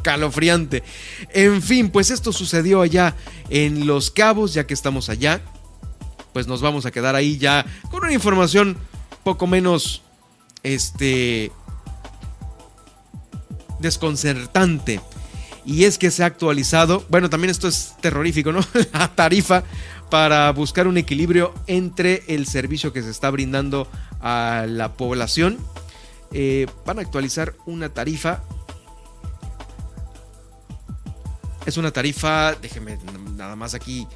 escalofriante. 0.07 0.85
En 1.33 1.61
fin, 1.61 1.91
pues 1.91 2.11
esto 2.11 2.33
sucedió 2.33 2.81
allá 2.81 3.17
en 3.51 3.87
Los 3.87 4.13
Cabos, 4.13 4.55
ya 4.55 4.67
que 4.67 4.75
estamos 4.75 5.09
allá. 5.09 5.41
Pues 6.33 6.47
nos 6.47 6.63
vamos 6.63 6.87
a 6.87 6.93
quedar 6.93 7.17
ahí 7.17 7.39
ya 7.39 7.67
con 7.91 8.05
una 8.05 8.13
información 8.13 8.77
poco 9.25 9.49
menos 9.49 10.03
este 10.63 11.51
desconcertante. 13.81 15.01
Y 15.65 15.85
es 15.85 15.99
que 15.99 16.13
se 16.13 16.23
ha 16.23 16.27
actualizado, 16.27 17.05
bueno, 17.09 17.29
también 17.29 17.51
esto 17.51 17.67
es 17.67 17.95
terrorífico, 18.01 18.53
¿no? 18.53 18.61
La 18.93 19.09
tarifa 19.09 19.65
para 20.09 20.53
buscar 20.53 20.87
un 20.87 20.99
equilibrio 20.99 21.53
entre 21.67 22.23
el 22.29 22.47
servicio 22.47 22.93
que 22.93 23.03
se 23.03 23.11
está 23.11 23.29
brindando 23.31 23.89
a 24.21 24.67
la 24.69 24.93
población. 24.93 25.59
Eh, 26.31 26.67
van 26.85 27.01
a 27.01 27.03
actualizar 27.03 27.55
una 27.67 27.89
tarifa 27.89 28.45
Es 31.67 31.77
una 31.77 31.91
tarifa, 31.91 32.55
déjeme 32.55 32.97
nada 33.35 33.57
más 33.57 33.75
aquí, 33.75 34.07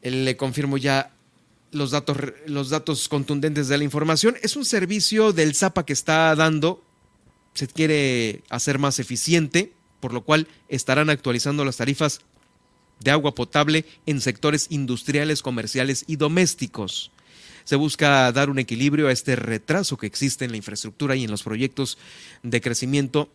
eh, 0.00 0.10
le 0.10 0.34
confirmo 0.34 0.78
ya 0.78 1.12
los 1.72 1.90
datos, 1.90 2.16
los 2.46 2.70
datos 2.70 3.06
contundentes 3.06 3.68
de 3.68 3.76
la 3.76 3.84
información. 3.84 4.34
Es 4.42 4.56
un 4.56 4.64
servicio 4.64 5.34
del 5.34 5.54
ZAPA 5.54 5.84
que 5.84 5.92
está 5.92 6.34
dando, 6.34 6.82
se 7.52 7.66
quiere 7.66 8.42
hacer 8.48 8.78
más 8.78 8.98
eficiente, 8.98 9.74
por 10.00 10.14
lo 10.14 10.24
cual 10.24 10.48
estarán 10.70 11.10
actualizando 11.10 11.66
las 11.66 11.76
tarifas 11.76 12.22
de 13.00 13.10
agua 13.10 13.34
potable 13.34 13.84
en 14.06 14.22
sectores 14.22 14.68
industriales, 14.70 15.42
comerciales 15.42 16.04
y 16.06 16.16
domésticos. 16.16 17.10
Se 17.64 17.76
busca 17.76 18.32
dar 18.32 18.48
un 18.48 18.58
equilibrio 18.58 19.08
a 19.08 19.12
este 19.12 19.36
retraso 19.36 19.98
que 19.98 20.06
existe 20.06 20.46
en 20.46 20.52
la 20.52 20.56
infraestructura 20.56 21.14
y 21.14 21.24
en 21.24 21.30
los 21.30 21.42
proyectos 21.42 21.98
de 22.42 22.62
crecimiento 22.62 23.28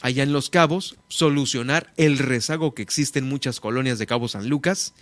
allá 0.00 0.22
en 0.22 0.32
Los 0.32 0.50
Cabos, 0.50 0.96
solucionar 1.08 1.92
el 1.96 2.18
rezago 2.18 2.74
que 2.74 2.82
existe 2.82 3.18
en 3.18 3.28
muchas 3.28 3.60
colonias 3.60 3.98
de 3.98 4.06
Cabo 4.06 4.28
San 4.28 4.48
Lucas, 4.48 4.94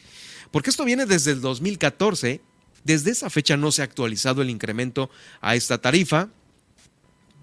porque 0.51 0.71
esto 0.71 0.85
viene 0.85 1.07
desde 1.07 1.33
el 1.33 1.41
2014, 1.41 2.41
desde 2.85 3.11
esa 3.11 3.31
fecha 3.31 3.57
no 3.57 3.73
se 3.73 3.83
ha 3.83 3.85
actualizado 3.85 4.43
el 4.43 4.51
incremento 4.51 5.11
a 5.41 5.55
esta 5.57 5.79
tarifa, 5.79 6.29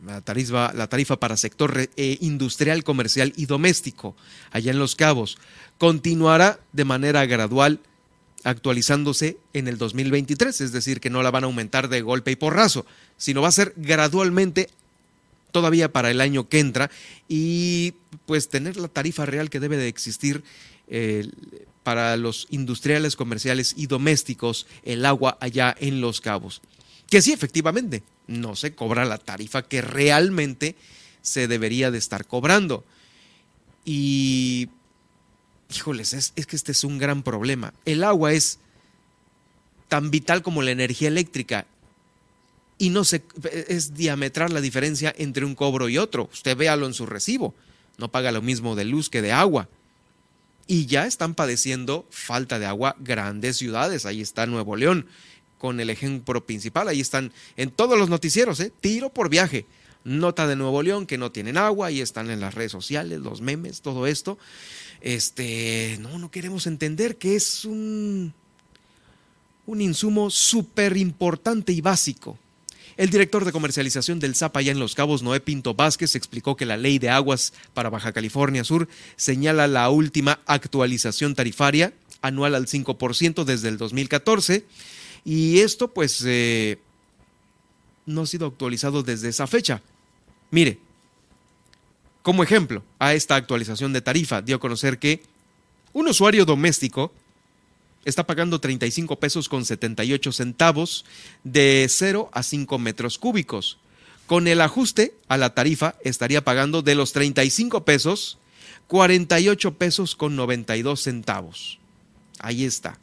la 0.05 0.21
tarifa, 0.21 1.19
para 1.19 1.37
sector 1.37 1.89
eh, 1.95 2.17
industrial, 2.19 2.83
comercial 2.83 3.33
y 3.37 3.45
doméstico, 3.45 4.15
allá 4.51 4.71
en 4.71 4.79
Los 4.79 4.95
Cabos, 4.95 5.37
continuará 5.77 6.59
de 6.73 6.85
manera 6.85 7.25
gradual 7.25 7.79
actualizándose 8.43 9.37
en 9.53 9.69
el 9.69 9.77
2023, 9.77 10.59
es 10.59 10.71
decir, 10.73 10.99
que 10.99 11.09
no 11.09 11.23
la 11.23 11.31
van 11.31 11.45
a 11.45 11.47
aumentar 11.47 11.87
de 11.87 12.01
golpe 12.01 12.31
y 12.31 12.35
porrazo, 12.35 12.85
sino 13.17 13.41
va 13.41 13.47
a 13.47 13.53
ser 13.53 13.73
gradualmente 13.77 14.69
todavía 15.53 15.93
para 15.93 16.11
el 16.11 16.19
año 16.19 16.49
que 16.49 16.59
entra 16.59 16.91
y 17.29 17.93
pues 18.25 18.49
tener 18.49 18.75
la 18.75 18.89
tarifa 18.89 19.25
real 19.25 19.49
que 19.49 19.61
debe 19.61 19.77
de 19.77 19.87
existir 19.87 20.43
eh, 20.89 21.29
para 21.83 22.17
los 22.17 22.47
industriales, 22.49 23.15
comerciales 23.15 23.75
y 23.77 23.87
domésticos, 23.87 24.67
el 24.83 25.05
agua 25.05 25.37
allá 25.39 25.73
en 25.79 26.01
Los 26.01 26.19
Cabos. 26.19 26.61
Que 27.09 27.21
sí, 27.21 27.31
efectivamente, 27.31 28.03
no 28.27 28.55
se 28.55 28.73
cobra 28.73 29.05
la 29.05 29.17
tarifa 29.17 29.61
que 29.63 29.81
realmente 29.81 30.75
se 31.21 31.47
debería 31.47 31.91
de 31.91 31.99
estar 31.99 32.25
cobrando. 32.25 32.83
Y, 33.85 34.69
híjoles, 35.73 36.13
es, 36.13 36.33
es 36.35 36.47
que 36.47 36.55
este 36.55 36.71
es 36.71 36.83
un 36.83 36.97
gran 36.97 37.21
problema. 37.21 37.73
El 37.85 38.03
agua 38.03 38.33
es 38.33 38.59
tan 39.87 40.09
vital 40.09 40.41
como 40.41 40.63
la 40.63 40.71
energía 40.71 41.09
eléctrica 41.09 41.67
y 42.83 42.89
no 42.89 43.05
se 43.05 43.23
es 43.69 43.93
diametral 43.93 44.53
la 44.53 44.59
diferencia 44.59 45.15
entre 45.17 45.45
un 45.45 45.55
cobro 45.55 45.87
y 45.87 45.97
otro. 45.97 46.29
Usted 46.33 46.57
véalo 46.57 46.85
en 46.85 46.93
su 46.93 47.05
recibo, 47.05 47.55
no 47.97 48.11
paga 48.11 48.33
lo 48.33 48.41
mismo 48.41 48.75
de 48.75 48.83
luz 48.83 49.09
que 49.09 49.21
de 49.21 49.31
agua. 49.31 49.69
Y 50.67 50.85
ya 50.85 51.07
están 51.07 51.33
padeciendo 51.33 52.05
falta 52.09 52.59
de 52.59 52.65
agua 52.65 52.97
grandes 52.99 53.55
ciudades. 53.55 54.05
Ahí 54.05 54.19
está 54.19 54.47
Nuevo 54.47 54.75
León 54.75 55.07
con 55.59 55.79
el 55.79 55.89
ejemplo 55.89 56.45
principal. 56.45 56.89
Ahí 56.89 56.99
están 56.99 57.31
en 57.55 57.71
todos 57.71 57.97
los 57.97 58.09
noticieros, 58.09 58.59
¿eh? 58.59 58.73
tiro 58.81 59.09
por 59.09 59.29
viaje. 59.29 59.65
Nota 60.03 60.45
de 60.45 60.57
Nuevo 60.57 60.83
León 60.83 61.05
que 61.05 61.17
no 61.17 61.31
tienen 61.31 61.55
agua, 61.55 61.87
ahí 61.87 62.01
están 62.01 62.29
en 62.31 62.41
las 62.41 62.53
redes 62.53 62.73
sociales, 62.73 63.21
los 63.21 63.39
memes, 63.39 63.79
todo 63.79 64.07
esto. 64.07 64.37
Este, 64.99 65.97
no, 66.01 66.19
no 66.19 66.29
queremos 66.29 66.67
entender 66.67 67.15
que 67.15 67.37
es 67.37 67.63
un, 67.63 68.33
un 69.67 69.79
insumo 69.79 70.29
súper 70.29 70.97
importante 70.97 71.71
y 71.71 71.79
básico. 71.79 72.37
El 72.95 73.09
director 73.09 73.43
de 73.43 73.51
comercialización 73.51 74.19
del 74.19 74.35
ZAP 74.35 74.57
allá 74.57 74.71
en 74.71 74.79
Los 74.79 74.93
Cabos, 74.93 75.23
Noé 75.23 75.39
Pinto 75.39 75.73
Vázquez, 75.73 76.15
explicó 76.15 76.55
que 76.55 76.65
la 76.65 76.77
ley 76.77 76.99
de 76.99 77.09
aguas 77.09 77.53
para 77.73 77.89
Baja 77.89 78.13
California 78.13 78.63
Sur 78.63 78.87
señala 79.15 79.67
la 79.67 79.89
última 79.89 80.41
actualización 80.45 81.33
tarifaria 81.33 81.93
anual 82.21 82.55
al 82.55 82.67
5% 82.67 83.43
desde 83.43 83.69
el 83.69 83.77
2014 83.77 84.65
y 85.25 85.59
esto 85.59 85.93
pues 85.93 86.23
eh, 86.25 86.79
no 88.05 88.21
ha 88.21 88.27
sido 88.27 88.47
actualizado 88.47 89.01
desde 89.01 89.29
esa 89.29 89.47
fecha. 89.47 89.81
Mire, 90.51 90.79
como 92.21 92.43
ejemplo 92.43 92.83
a 92.99 93.13
esta 93.13 93.35
actualización 93.35 93.91
de 93.91 94.01
tarifa, 94.01 94.41
dio 94.41 94.57
a 94.57 94.59
conocer 94.59 94.99
que 94.99 95.23
un 95.93 96.07
usuario 96.07 96.45
doméstico 96.45 97.11
está 98.05 98.25
pagando 98.25 98.59
35 98.59 99.19
pesos 99.19 99.49
con 99.49 99.65
78 99.65 100.31
centavos 100.31 101.05
de 101.43 101.87
0 101.89 102.29
a 102.33 102.43
5 102.43 102.79
metros 102.79 103.17
cúbicos. 103.17 103.77
Con 104.27 104.47
el 104.47 104.61
ajuste 104.61 105.15
a 105.27 105.37
la 105.37 105.53
tarifa 105.53 105.95
estaría 106.03 106.43
pagando 106.43 106.81
de 106.81 106.95
los 106.95 107.13
35 107.13 107.85
pesos 107.85 108.37
48 108.87 109.73
pesos 109.75 110.15
con 110.15 110.35
92 110.35 111.01
centavos. 111.01 111.79
Ahí 112.39 112.63
está. 112.65 112.99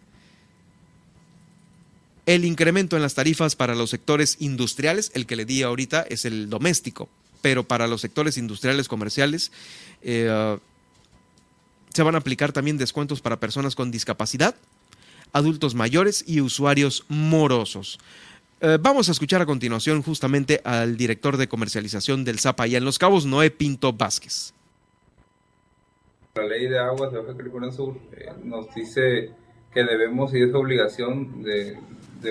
El 2.26 2.44
incremento 2.44 2.96
en 2.96 3.02
las 3.02 3.14
tarifas 3.14 3.56
para 3.56 3.74
los 3.74 3.90
sectores 3.90 4.36
industriales, 4.38 5.10
el 5.14 5.26
que 5.26 5.36
le 5.36 5.44
di 5.44 5.62
ahorita 5.62 6.02
es 6.02 6.24
el 6.24 6.48
doméstico. 6.48 7.08
pero 7.42 7.66
para 7.66 7.86
los 7.86 8.02
sectores 8.02 8.36
industriales 8.36 8.86
comerciales 8.86 9.50
eh, 10.02 10.58
se 11.92 12.02
van 12.02 12.14
a 12.14 12.18
aplicar 12.18 12.52
también 12.52 12.76
descuentos 12.76 13.22
para 13.22 13.40
personas 13.40 13.74
con 13.74 13.90
discapacidad, 13.90 14.54
adultos 15.32 15.74
mayores 15.74 16.24
y 16.26 16.40
usuarios 16.40 17.04
morosos. 17.08 17.98
Eh, 18.62 18.78
vamos 18.80 19.08
a 19.08 19.12
escuchar 19.12 19.40
a 19.40 19.46
continuación 19.46 20.02
justamente 20.02 20.60
al 20.64 20.96
director 20.96 21.36
de 21.38 21.48
comercialización 21.48 22.24
del 22.24 22.38
ZAPA 22.38 22.64
allá 22.64 22.78
en 22.78 22.84
Los 22.84 22.98
Cabos, 22.98 23.24
Noé 23.24 23.50
Pinto 23.50 23.92
Vázquez. 23.92 24.52
La 26.34 26.44
ley 26.44 26.68
de 26.68 26.78
aguas 26.78 27.10
de 27.10 27.18
Baja 27.20 27.36
California 27.36 27.72
Sur 27.72 27.96
eh, 28.12 28.30
nos 28.44 28.72
dice 28.74 29.30
que 29.72 29.84
debemos, 29.84 30.34
y 30.34 30.42
es 30.42 30.54
obligación 30.54 31.42
de, 31.42 31.78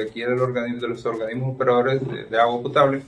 aquí 0.01 0.21
del 0.21 0.39
organismo, 0.39 0.81
de 0.81 0.87
los 0.89 1.05
organismos 1.05 1.55
operadores 1.55 2.01
de, 2.29 2.39
agua 2.39 2.61
potable, 2.61 3.01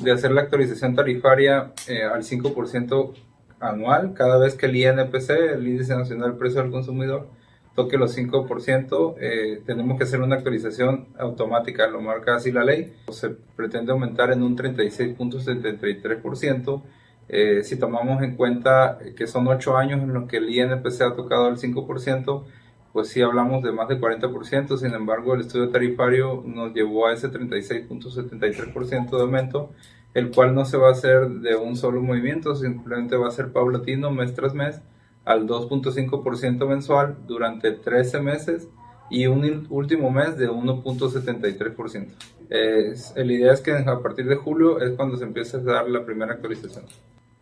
de 0.00 0.12
hacer 0.12 0.32
la 0.32 0.42
actualización 0.42 0.94
tarifaria 0.94 1.72
eh, 1.86 2.02
al 2.02 2.22
5% 2.22 3.14
anual 3.60 4.14
cada 4.14 4.38
vez 4.38 4.54
que 4.54 4.66
el 4.66 4.76
INPC, 4.76 5.30
el 5.54 5.66
Índice 5.66 5.94
Nacional 5.94 6.30
del 6.30 6.38
Precio 6.38 6.62
del 6.62 6.70
Consumidor, 6.70 7.28
toque 7.74 7.98
los 7.98 8.16
5%, 8.16 9.16
eh, 9.20 9.60
tenemos 9.66 9.98
que 9.98 10.04
hacer 10.04 10.20
una 10.20 10.36
actualización 10.36 11.08
automática, 11.18 11.88
lo 11.88 12.00
marca 12.00 12.36
así 12.36 12.52
la 12.52 12.62
ley. 12.64 12.94
Se 13.10 13.30
pretende 13.30 13.90
aumentar 13.92 14.30
en 14.30 14.42
un 14.42 14.56
36.73%. 14.56 16.82
Eh, 17.28 17.62
si 17.64 17.76
tomamos 17.78 18.22
en 18.22 18.36
cuenta 18.36 18.98
que 19.16 19.26
son 19.26 19.48
8 19.48 19.76
años 19.76 20.00
en 20.02 20.14
los 20.14 20.28
que 20.28 20.36
el 20.36 20.48
INPC 20.50 21.00
ha 21.02 21.16
tocado 21.16 21.48
el 21.48 21.56
5%, 21.56 22.44
pues 22.92 23.08
sí 23.08 23.22
hablamos 23.22 23.64
de 23.64 23.72
más 23.72 23.88
de 23.88 23.98
40%, 23.98 24.76
sin 24.76 24.94
embargo 24.94 25.34
el 25.34 25.40
estudio 25.40 25.70
tarifario 25.70 26.44
nos 26.46 26.72
llevó 26.74 27.08
a 27.08 27.12
ese 27.12 27.28
36.73% 27.28 29.16
de 29.16 29.22
aumento, 29.22 29.72
el 30.12 30.30
cual 30.30 30.54
no 30.54 30.64
se 30.64 30.76
va 30.76 30.90
a 30.90 30.92
hacer 30.92 31.28
de 31.28 31.56
un 31.56 31.74
solo 31.74 32.00
movimiento, 32.00 32.54
simplemente 32.54 33.16
va 33.16 33.26
a 33.26 33.32
ser 33.32 33.50
paulatino 33.50 34.12
mes 34.12 34.32
tras 34.34 34.54
mes 34.54 34.80
al 35.24 35.46
2.5% 35.46 36.68
mensual 36.68 37.16
durante 37.26 37.72
13 37.72 38.20
meses 38.20 38.68
y 39.10 39.26
un 39.26 39.66
último 39.70 40.10
mes 40.10 40.36
de 40.36 40.50
1.73%. 40.50 42.08
Eh, 42.50 42.94
la 43.16 43.32
idea 43.32 43.52
es 43.52 43.60
que 43.60 43.72
a 43.72 43.98
partir 44.00 44.26
de 44.26 44.36
julio 44.36 44.80
es 44.80 44.92
cuando 44.96 45.16
se 45.16 45.24
empieza 45.24 45.58
a 45.58 45.60
dar 45.60 45.88
la 45.88 46.04
primera 46.04 46.34
actualización. 46.34 46.84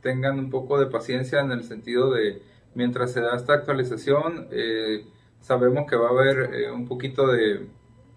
Tengan 0.01 0.39
un 0.39 0.51
poco 0.51 0.79
de 0.79 0.87
paciencia 0.87 1.41
en 1.41 1.53
el 1.53 1.65
sentido 1.65 2.13
de 2.13 2.43
mientras 2.75 3.13
se 3.13 3.21
da 3.21 3.37
esta 3.37 3.55
actualización, 3.55 4.49
eh, 4.51 5.05
sabemos 5.41 5.89
que 5.89 5.97
va 5.97 6.09
a 6.09 6.11
haber 6.11 6.55
eh, 6.55 6.71
un 6.71 6.87
poquito 6.87 7.27
de, 7.27 7.67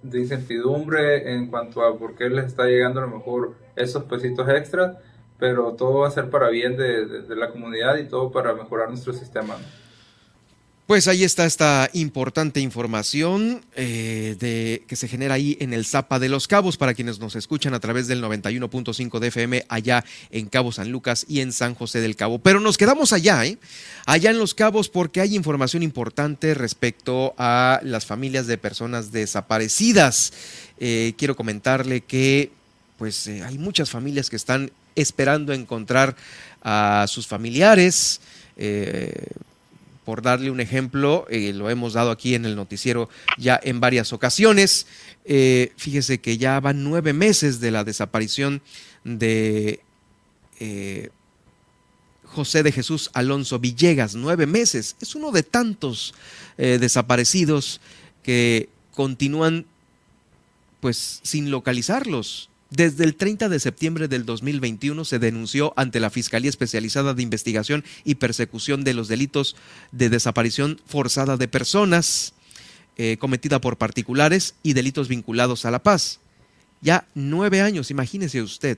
de, 0.02 0.20
incertidumbre 0.20 1.34
en 1.34 1.48
cuanto 1.48 1.84
a 1.84 1.98
por 1.98 2.16
qué 2.16 2.30
les 2.30 2.46
está 2.46 2.66
llegando 2.66 3.02
a 3.02 3.06
lo 3.06 3.18
mejor 3.18 3.56
esos 3.76 4.04
pesitos 4.04 4.48
extras 4.50 4.98
pero 5.40 5.74
todo 5.74 6.00
va 6.00 6.08
a 6.08 6.12
ser 6.12 6.30
para 6.30 6.50
bien 6.50 6.78
de, 6.78 7.24
la 7.36 7.50
comunidad 7.50 7.98
y 7.98 8.06
todo 8.06 8.32
para 8.32 8.54
mejorar 8.54 8.90
nuestro 8.90 9.14
sistema. 9.14 9.58
Pues 10.88 11.08
ahí 11.08 11.24
está 11.24 11.48
esta 11.48 11.90
importante 11.94 12.60
información 12.60 13.66
eh, 13.76 14.36
de, 14.40 14.84
que 14.88 14.96
se 14.96 15.08
genera 15.08 15.34
ahí 15.34 15.58
en 15.60 15.74
el 15.74 15.84
Zapa 15.84 16.20
de 16.20 16.30
los 16.30 16.48
Cabos 16.48 16.78
para 16.78 16.94
quienes 16.94 17.18
nos 17.18 17.36
escuchan 17.36 17.74
a 17.74 17.80
través 17.80 18.08
del 18.08 18.24
91.5 18.24 19.18
de 19.18 19.28
FM 19.30 19.66
allá 19.68 20.06
en 20.30 20.46
Cabo 20.46 20.72
San 20.72 20.92
Lucas 20.92 21.26
y 21.28 21.40
en 21.40 21.54
San 21.54 21.74
José 21.74 22.02
del 22.02 22.16
Cabo. 22.16 22.38
Pero 22.38 22.60
nos 22.60 22.78
quedamos 22.78 23.14
allá, 23.14 23.44
¿eh? 23.48 23.58
allá 24.06 24.30
en 24.30 24.38
los 24.38 24.54
Cabos 24.54 24.88
porque 24.88 25.22
hay 25.22 25.36
información 25.36 25.82
importante 25.82 26.54
respecto 26.54 27.34
a 27.40 27.80
las 27.82 28.06
familias 28.06 28.46
de 28.46 28.60
personas 28.60 29.12
desaparecidas. 29.12 30.34
Eh, 30.78 31.16
quiero 31.18 31.36
comentarle 31.36 32.02
que 32.02 32.52
pues 33.00 33.26
eh, 33.26 33.44
hay 33.44 33.58
muchas 33.58 33.90
familias 33.90 34.30
que 34.30 34.36
están 34.36 34.72
esperando 34.96 35.54
encontrar 35.54 36.16
a 36.62 37.06
sus 37.08 37.28
familiares. 37.28 38.20
Eh, 38.58 39.28
por 40.04 40.22
darle 40.22 40.52
un 40.52 40.60
ejemplo, 40.60 41.26
eh, 41.30 41.52
lo 41.54 41.70
hemos 41.70 41.94
dado 41.94 42.12
aquí 42.12 42.36
en 42.36 42.46
el 42.46 42.56
noticiero 42.56 43.10
ya 43.38 43.60
en 43.64 43.80
varias 43.80 44.14
ocasiones. 44.14 44.88
Eh, 45.26 45.74
fíjese 45.78 46.20
que 46.20 46.38
ya 46.38 46.60
van 46.60 46.84
nueve 46.84 47.14
meses 47.14 47.60
de 47.60 47.72
la 47.72 47.84
desaparición 47.84 48.62
de 49.04 49.82
José 52.24 52.64
de 52.64 52.72
Jesús 52.72 53.10
Alonso 53.14 53.60
Villegas, 53.60 54.16
nueve 54.16 54.46
meses. 54.46 54.96
Es 55.02 55.16
uno 55.16 55.32
de 55.32 55.44
tantos 55.44 56.14
desaparecidos 56.58 57.82
que 58.24 58.70
continúan 58.94 59.66
pues 60.80 61.20
sin 61.24 61.52
localizarlos. 61.52 62.50
Desde 62.70 63.04
el 63.04 63.16
30 63.16 63.48
de 63.48 63.60
septiembre 63.60 64.08
del 64.08 64.26
2021 64.26 65.06
se 65.06 65.20
denunció 65.20 65.74
ante 65.78 66.00
la 66.00 66.10
Fiscalía 66.10 66.50
Especializada 66.50 67.14
de 67.14 67.22
Investigación 67.22 67.84
y 68.04 68.16
Persecución 68.16 68.84
de 68.84 68.94
los 68.94 69.08
Delitos 69.08 69.56
de 69.92 70.10
Desaparición 70.10 70.82
Forzada 70.86 71.38
de 71.38 71.48
Personas 71.48 72.34
eh, 72.98 73.18
cometida 73.18 73.60
por 73.60 73.78
particulares 73.78 74.56
y 74.64 74.74
delitos 74.74 75.10
vinculados 75.10 75.66
a 75.66 75.72
la 75.72 75.84
paz. 75.84 76.22
Ya 76.82 77.06
nueve 77.14 77.62
años, 77.62 77.92
imagínese 77.92 78.42
usted 78.42 78.78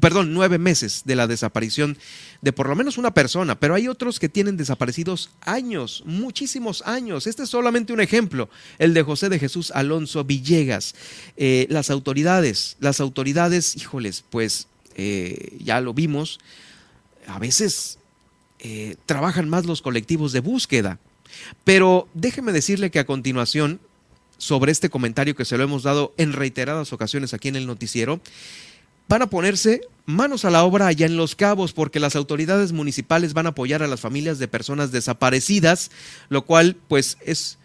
perdón, 0.00 0.34
nueve 0.34 0.58
meses 0.58 1.02
de 1.04 1.16
la 1.16 1.26
desaparición 1.26 1.96
de 2.42 2.52
por 2.52 2.68
lo 2.68 2.76
menos 2.76 2.98
una 2.98 3.14
persona, 3.14 3.58
pero 3.58 3.74
hay 3.74 3.88
otros 3.88 4.18
que 4.18 4.28
tienen 4.28 4.56
desaparecidos 4.56 5.30
años, 5.40 6.02
muchísimos 6.04 6.82
años. 6.86 7.26
Este 7.26 7.44
es 7.44 7.48
solamente 7.48 7.92
un 7.92 8.00
ejemplo, 8.00 8.50
el 8.78 8.92
de 8.94 9.02
José 9.02 9.28
de 9.28 9.38
Jesús 9.38 9.70
Alonso 9.70 10.24
Villegas. 10.24 10.94
Eh, 11.36 11.66
las 11.70 11.90
autoridades, 11.90 12.76
las 12.80 13.00
autoridades, 13.00 13.76
híjoles, 13.76 14.24
pues 14.28 14.68
eh, 14.96 15.56
ya 15.58 15.80
lo 15.80 15.94
vimos, 15.94 16.38
a 17.26 17.38
veces 17.38 17.98
eh, 18.58 18.96
trabajan 19.06 19.48
más 19.48 19.64
los 19.64 19.82
colectivos 19.82 20.32
de 20.32 20.40
búsqueda. 20.40 20.98
Pero 21.64 22.08
déjeme 22.14 22.52
decirle 22.52 22.90
que 22.90 22.98
a 22.98 23.06
continuación, 23.06 23.80
sobre 24.38 24.70
este 24.70 24.88
comentario 24.88 25.34
que 25.34 25.44
se 25.44 25.58
lo 25.58 25.64
hemos 25.64 25.82
dado 25.82 26.14
en 26.16 26.32
reiteradas 26.32 26.92
ocasiones 26.92 27.34
aquí 27.34 27.48
en 27.48 27.56
el 27.56 27.66
noticiero, 27.66 28.20
van 29.08 29.22
a 29.22 29.30
ponerse 29.30 29.82
manos 30.06 30.44
a 30.44 30.50
la 30.50 30.64
obra 30.64 30.86
allá 30.86 31.06
en 31.06 31.16
Los 31.16 31.34
Cabos 31.34 31.72
porque 31.72 32.00
las 32.00 32.16
autoridades 32.16 32.72
municipales 32.72 33.34
van 33.34 33.46
a 33.46 33.50
apoyar 33.50 33.82
a 33.82 33.88
las 33.88 34.00
familias 34.00 34.38
de 34.38 34.48
personas 34.48 34.92
desaparecidas, 34.92 35.90
lo 36.28 36.44
cual 36.44 36.76
pues 36.88 37.18
es, 37.20 37.58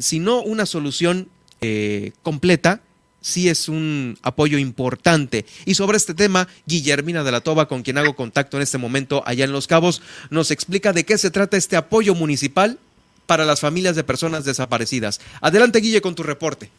si 0.00 0.18
no 0.18 0.42
una 0.42 0.66
solución 0.66 1.28
eh, 1.60 2.12
completa, 2.22 2.80
sí 3.20 3.48
es 3.48 3.68
un 3.68 4.18
apoyo 4.22 4.58
importante. 4.58 5.46
Y 5.64 5.76
sobre 5.76 5.96
este 5.96 6.14
tema, 6.14 6.48
Guillermina 6.66 7.24
de 7.24 7.32
la 7.32 7.40
Toba, 7.40 7.68
con 7.68 7.82
quien 7.82 7.98
hago 7.98 8.14
contacto 8.14 8.56
en 8.56 8.62
este 8.62 8.78
momento 8.78 9.22
allá 9.24 9.44
en 9.44 9.52
Los 9.52 9.66
Cabos, 9.66 10.02
nos 10.30 10.50
explica 10.50 10.92
de 10.92 11.04
qué 11.04 11.16
se 11.16 11.30
trata 11.30 11.56
este 11.56 11.76
apoyo 11.76 12.14
municipal 12.14 12.78
para 13.26 13.44
las 13.44 13.60
familias 13.60 13.96
de 13.96 14.04
personas 14.04 14.44
desaparecidas. 14.44 15.20
Adelante, 15.40 15.80
Guille, 15.80 16.02
con 16.02 16.14
tu 16.14 16.22
reporte. 16.22 16.70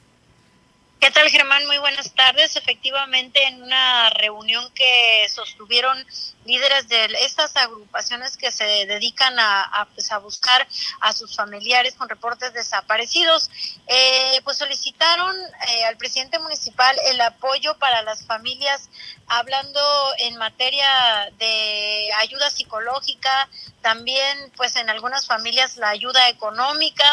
¿Qué 0.99 1.11
tal, 1.11 1.29
Germán? 1.29 1.65
Muy 1.67 1.77
buenas 1.77 2.13
tardes. 2.13 2.55
Efectivamente, 2.55 3.43
en 3.45 3.61
una 3.61 4.09
reunión 4.09 4.71
que 4.73 5.27
sostuvieron 5.29 6.03
líderes 6.45 6.87
de 6.87 7.05
estas 7.21 7.55
agrupaciones 7.55 8.37
que 8.37 8.51
se 8.51 8.63
dedican 8.85 9.35
a, 9.39 9.87
pues, 9.93 10.11
a 10.11 10.19
buscar 10.19 10.67
a 11.01 11.13
sus 11.13 11.35
familiares 11.35 11.95
con 11.95 12.07
reportes 12.07 12.53
desaparecidos, 12.53 13.49
eh, 13.87 14.41
pues 14.43 14.57
solicitaron 14.57 15.35
eh, 15.37 15.85
al 15.85 15.97
presidente 15.97 16.39
municipal 16.39 16.95
el 17.05 17.19
apoyo 17.21 17.77
para 17.77 18.01
las 18.03 18.25
familias, 18.25 18.89
hablando 19.27 19.79
en 20.19 20.37
materia 20.37 21.31
de 21.37 22.09
ayuda 22.19 22.49
psicológica, 22.49 23.49
también 23.81 24.51
pues 24.55 24.75
en 24.75 24.89
algunas 24.89 25.27
familias 25.27 25.77
la 25.77 25.89
ayuda 25.89 26.29
económica, 26.29 27.05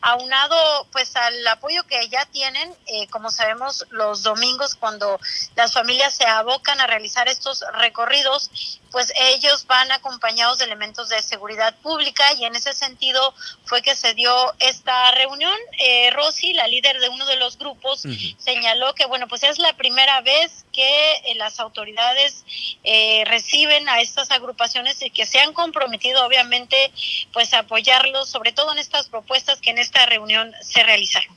aunado 0.00 0.86
pues 0.92 1.14
al 1.16 1.46
apoyo 1.46 1.84
que 1.84 2.08
ya 2.08 2.26
tienen, 2.26 2.74
eh, 2.86 3.06
como 3.08 3.30
sabemos, 3.30 3.86
los 3.90 4.22
domingos 4.22 4.74
cuando 4.74 5.18
las 5.56 5.72
familias 5.72 6.14
se 6.14 6.26
abocan 6.26 6.80
a 6.80 6.86
realizar 6.86 7.28
estos 7.28 7.64
recorridos, 7.74 8.77
pues 8.90 9.12
ellos 9.16 9.66
van 9.66 9.90
acompañados 9.92 10.58
de 10.58 10.64
elementos 10.64 11.08
de 11.08 11.22
seguridad 11.22 11.74
pública 11.82 12.24
y 12.34 12.44
en 12.44 12.54
ese 12.56 12.72
sentido 12.72 13.34
fue 13.64 13.82
que 13.82 13.94
se 13.94 14.14
dio 14.14 14.32
esta 14.58 15.10
reunión. 15.12 15.56
Eh, 15.78 16.10
Rosy, 16.10 16.52
la 16.54 16.66
líder 16.68 17.00
de 17.00 17.08
uno 17.08 17.26
de 17.26 17.36
los 17.36 17.58
grupos, 17.58 18.02
señaló 18.38 18.94
que 18.94 19.06
bueno, 19.06 19.28
pues 19.28 19.42
es 19.42 19.58
la 19.58 19.74
primera 19.74 20.20
vez 20.20 20.64
que 20.72 21.12
eh, 21.24 21.34
las 21.36 21.60
autoridades 21.60 22.44
eh, 22.84 23.24
reciben 23.26 23.88
a 23.88 24.00
estas 24.00 24.30
agrupaciones 24.30 25.02
y 25.02 25.10
que 25.10 25.26
se 25.26 25.40
han 25.40 25.52
comprometido 25.52 26.24
obviamente 26.24 26.92
pues 27.32 27.52
a 27.54 27.60
apoyarlos, 27.60 28.28
sobre 28.28 28.52
todo 28.52 28.72
en 28.72 28.78
estas 28.78 29.08
propuestas 29.08 29.60
que 29.60 29.70
en 29.70 29.78
esta 29.78 30.06
reunión 30.06 30.52
se 30.62 30.82
realizaron. 30.82 31.36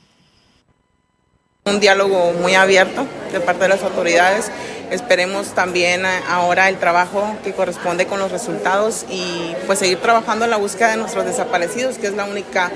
Un 1.64 1.78
diálogo 1.78 2.32
muy 2.32 2.56
abierto 2.56 3.06
de 3.30 3.38
parte 3.38 3.62
de 3.62 3.68
las 3.68 3.82
autoridades. 3.84 4.50
Esperemos 4.92 5.54
también 5.54 6.04
ahora 6.28 6.68
el 6.68 6.78
trabajo 6.78 7.34
que 7.42 7.54
corresponde 7.54 8.06
con 8.06 8.18
los 8.18 8.30
resultados 8.30 9.06
y 9.08 9.54
pues 9.66 9.78
seguir 9.78 9.98
trabajando 9.98 10.44
en 10.44 10.50
la 10.50 10.58
búsqueda 10.58 10.90
de 10.90 10.98
nuestros 10.98 11.24
desaparecidos, 11.24 11.96
que 11.96 12.08
es 12.08 12.12
la 12.12 12.26
única 12.26 12.70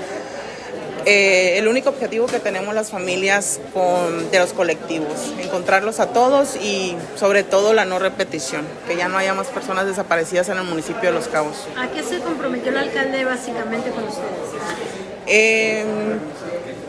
eh, 1.09 1.57
el 1.57 1.69
único 1.69 1.89
objetivo 1.89 2.25
que 2.25 2.39
tenemos 2.39 2.75
las 2.75 2.89
familias 2.89 3.61
con, 3.73 4.29
de 4.29 4.39
los 4.39 4.51
colectivos, 4.51 5.31
encontrarlos 5.39 6.01
a 6.01 6.07
todos 6.07 6.57
y 6.57 6.97
sobre 7.15 7.43
todo 7.43 7.73
la 7.73 7.85
no 7.85 7.97
repetición, 7.97 8.65
que 8.87 8.97
ya 8.97 9.07
no 9.07 9.17
haya 9.17 9.33
más 9.33 9.47
personas 9.47 9.85
desaparecidas 9.85 10.49
en 10.49 10.57
el 10.57 10.65
municipio 10.65 11.03
de 11.03 11.11
Los 11.13 11.29
Cabos. 11.29 11.65
¿A 11.77 11.87
qué 11.87 12.03
se 12.03 12.19
comprometió 12.19 12.71
el 12.71 12.77
alcalde 12.77 13.23
básicamente 13.23 13.89
con 13.91 14.03
ustedes? 14.03 14.27
Eh, 15.27 15.85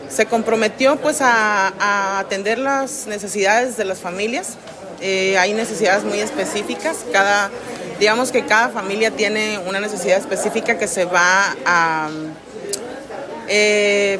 se 0.09 0.25
comprometió 0.25 0.97
pues 0.97 1.21
a, 1.21 1.71
a, 1.79 2.19
atender 2.19 2.57
las 2.57 3.07
necesidades 3.07 3.77
de 3.77 3.85
las 3.85 3.99
familias. 3.99 4.57
Eh, 5.01 5.37
hay 5.37 5.53
necesidades 5.53 6.03
muy 6.03 6.19
específicas. 6.19 7.05
Cada, 7.11 7.49
digamos 7.99 8.31
que 8.31 8.45
cada 8.45 8.69
familia 8.69 9.11
tiene 9.11 9.59
una 9.59 9.79
necesidad 9.79 10.17
específica 10.17 10.77
que 10.77 10.87
se 10.87 11.05
va 11.05 11.55
a 11.65 12.09
eh, 13.47 14.19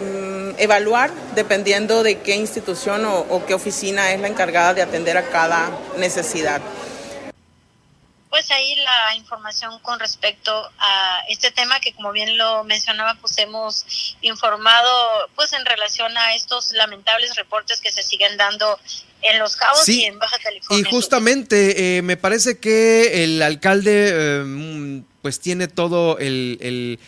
evaluar 0.58 1.12
dependiendo 1.36 2.04
de 2.04 2.20
qué 2.20 2.36
institución 2.36 3.06
o, 3.06 3.26
o 3.30 3.46
qué 3.46 3.54
oficina 3.54 4.12
es 4.14 4.22
la 4.22 4.28
encargada 4.28 4.74
de 4.74 4.82
atender 4.82 5.18
a 5.18 5.24
cada 5.24 5.70
necesidad 5.98 6.62
pues 8.30 8.52
ahí 8.52 8.76
la 8.76 9.16
información 9.16 9.80
con 9.80 10.00
respecto 10.00 10.52
a 10.78 11.22
este 11.30 11.52
tema 11.52 11.80
que 11.80 11.94
como 11.94 12.12
bien 12.12 12.38
lo 12.38 12.64
mencionaba 12.64 13.16
pues 13.20 13.38
hemos 13.38 14.16
informado 14.22 15.30
pues 15.36 15.54
en 15.54 15.66
relación 15.66 16.16
a 16.18 16.36
estos 16.36 16.72
lamentables 16.74 17.36
reportes 17.36 17.82
que 17.82 17.92
se 17.92 18.04
siguen 18.04 18.38
dando 18.38 18.80
en 19.22 19.40
Los 19.40 19.56
Cabos 19.56 19.84
sí, 19.84 20.02
y 20.02 20.06
en 20.06 20.20
Baja 20.20 20.38
California. 20.42 20.88
Y 20.88 20.90
justamente 20.90 21.98
eh, 21.98 22.02
me 22.02 22.18
parece 22.18 22.60
que 22.60 23.24
el 23.24 23.42
alcalde 23.42 24.12
eh, 24.14 25.04
pues 25.22 25.40
tiene 25.40 25.68
todo 25.68 26.20
el, 26.20 26.58
el, 26.62 27.00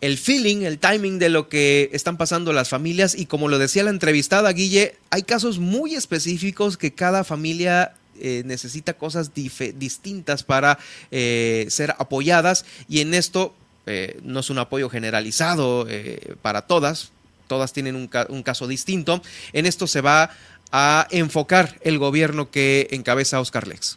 el, 0.00 0.18
feeling, 0.18 0.62
el 0.62 0.78
timing 0.78 1.18
de 1.18 1.28
lo 1.28 1.48
que 1.48 1.90
están 1.92 2.16
pasando 2.16 2.52
las 2.52 2.70
familias 2.70 3.14
y 3.14 3.26
como 3.26 3.48
lo 3.48 3.58
decía 3.58 3.84
la 3.84 3.90
entrevistada 3.90 4.50
Guille, 4.52 4.96
hay 5.10 5.22
casos 5.22 5.58
muy 5.58 5.94
específicos 5.94 6.76
que 6.76 6.94
cada 6.94 7.22
familia 7.22 7.94
eh, 8.20 8.42
necesita 8.44 8.94
cosas 8.94 9.32
distintas 9.34 10.42
para 10.42 10.78
eh, 11.10 11.66
ser 11.68 11.94
apoyadas 11.98 12.64
y 12.88 13.00
en 13.00 13.14
esto 13.14 13.54
eh, 13.90 14.18
no 14.22 14.40
es 14.40 14.50
un 14.50 14.58
apoyo 14.58 14.90
generalizado 14.90 15.86
eh, 15.88 16.34
para 16.42 16.66
todas, 16.66 17.10
todas 17.46 17.72
tienen 17.72 17.96
un, 17.96 18.06
ca 18.06 18.26
un, 18.28 18.42
caso 18.42 18.66
distinto. 18.66 19.22
En 19.54 19.64
esto 19.64 19.86
se 19.86 20.02
va 20.02 20.30
a 20.72 21.06
enfocar 21.10 21.78
el 21.80 21.98
gobierno 21.98 22.50
que 22.50 22.88
encabeza 22.90 23.40
Oscar 23.40 23.66
Lex. 23.66 23.96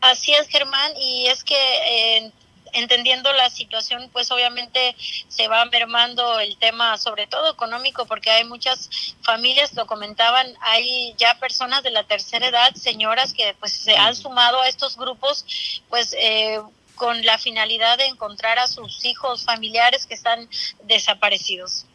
Así 0.00 0.32
es, 0.32 0.46
Germán, 0.46 0.92
y 1.00 1.26
es 1.26 1.42
que 1.42 2.30
entendiendo 2.76 3.32
la 3.32 3.50
situación, 3.50 4.08
pues 4.12 4.30
obviamente 4.30 4.94
se 5.28 5.48
va 5.48 5.64
mermando 5.66 6.38
el 6.40 6.56
tema, 6.58 6.96
sobre 6.98 7.26
todo 7.26 7.50
económico, 7.50 8.06
porque 8.06 8.30
hay 8.30 8.44
muchas 8.44 8.88
familias, 9.22 9.74
lo 9.74 9.86
comentaban, 9.86 10.46
hay 10.60 11.14
ya 11.16 11.38
personas 11.38 11.82
de 11.82 11.90
la 11.90 12.04
tercera 12.04 12.48
edad, 12.48 12.74
señoras 12.74 13.32
que 13.32 13.54
pues 13.58 13.72
se 13.72 13.96
han 13.96 14.14
sumado 14.14 14.60
a 14.60 14.68
estos 14.68 14.96
grupos, 14.96 15.44
pues 15.88 16.14
eh, 16.18 16.60
con 16.94 17.24
la 17.24 17.38
finalidad 17.38 17.98
de 17.98 18.06
encontrar 18.06 18.58
a 18.58 18.68
sus 18.68 19.04
hijos 19.04 19.44
familiares 19.44 20.06
que 20.06 20.14
están 20.14 20.48
desaparecidos. 20.84 21.86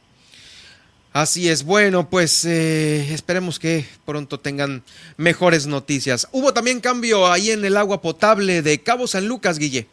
Así 1.13 1.49
es, 1.49 1.63
bueno, 1.63 2.09
pues 2.09 2.45
eh, 2.45 3.13
esperemos 3.13 3.59
que 3.59 3.85
pronto 4.05 4.39
tengan 4.39 4.81
mejores 5.17 5.67
noticias. 5.67 6.25
Hubo 6.31 6.53
también 6.53 6.79
cambio 6.79 7.29
ahí 7.29 7.51
en 7.51 7.65
el 7.65 7.75
agua 7.75 8.01
potable 8.01 8.61
de 8.61 8.81
Cabo 8.81 9.07
San 9.07 9.27
Lucas, 9.27 9.59
Guille. 9.59 9.87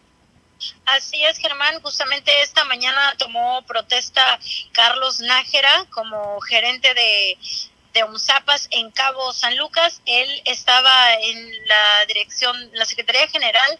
Así 0.86 1.24
es, 1.24 1.38
Germán. 1.38 1.80
Justamente 1.82 2.42
esta 2.42 2.64
mañana 2.64 3.14
tomó 3.18 3.62
protesta 3.62 4.38
Carlos 4.72 5.20
Nájera 5.20 5.86
como 5.90 6.40
gerente 6.40 6.94
de, 6.94 7.38
de 7.94 8.04
en 8.70 8.90
Cabo 8.90 9.32
San 9.32 9.56
Lucas. 9.56 10.00
Él 10.06 10.42
estaba 10.44 11.14
en 11.14 11.66
la 11.66 12.06
dirección, 12.06 12.70
la 12.74 12.84
Secretaría 12.84 13.28
General 13.28 13.78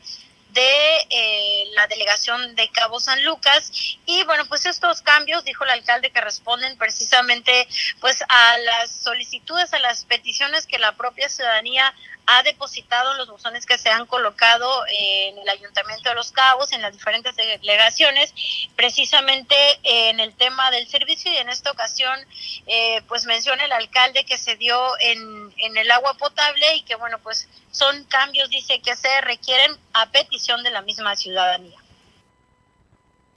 de 0.51 1.07
eh, 1.11 1.65
la 1.75 1.87
delegación 1.89 2.55
de 2.55 2.69
Cabo 2.71 3.01
San 3.01 3.23
Lucas 3.25 3.71
y 4.07 4.25
bueno 4.25 4.47
pues 4.47 4.65
estos 4.65 5.03
cambios 5.03 5.45
dijo 5.45 5.65
el 5.65 5.71
alcalde 5.71 6.11
que 6.11 6.21
responden 6.21 6.79
precisamente 6.79 7.69
pues 8.01 8.25
a 8.29 8.59
las 8.59 8.91
solicitudes 8.91 9.75
a 9.75 9.79
las 9.79 10.05
peticiones 10.07 10.67
que 10.67 10.79
la 10.79 10.97
propia 10.97 11.29
ciudadanía 11.29 11.95
ha 12.31 12.43
depositado 12.43 13.15
los 13.15 13.31
buzones 13.31 13.65
que 13.65 13.79
se 13.79 13.89
han 13.89 14.05
colocado 14.05 14.85
en 14.87 15.39
el 15.39 15.49
Ayuntamiento 15.49 16.11
de 16.11 16.15
Los 16.15 16.31
Cabos, 16.31 16.73
en 16.73 16.83
las 16.83 16.93
diferentes 16.93 17.35
delegaciones, 17.35 18.35
precisamente 18.77 19.57
en 19.83 20.21
el 20.21 20.35
tema 20.35 20.71
del 20.71 20.87
servicio 20.89 21.33
y 21.33 21.37
en 21.37 21.49
esta 21.49 21.71
ocasión, 21.71 22.21
eh, 22.67 23.01
pues 23.09 23.25
menciona 23.25 23.65
el 23.65 23.73
alcalde 23.73 24.25
que 24.25 24.37
se 24.37 24.57
dio 24.57 24.79
en, 25.01 25.55
en 25.57 25.79
el 25.79 25.91
agua 25.91 26.13
potable 26.19 26.77
y 26.77 26.83
que 26.83 26.97
bueno, 26.97 27.19
pues 27.21 27.49
son 27.71 28.05
cambios, 28.05 28.51
dice, 28.51 28.81
que 28.81 28.95
se 28.95 29.23
requieren 29.23 29.75
a 29.95 30.11
petición 30.11 30.63
de 30.63 30.71
la 30.71 30.83
misma 30.83 31.17
ciudadanía. 31.17 31.79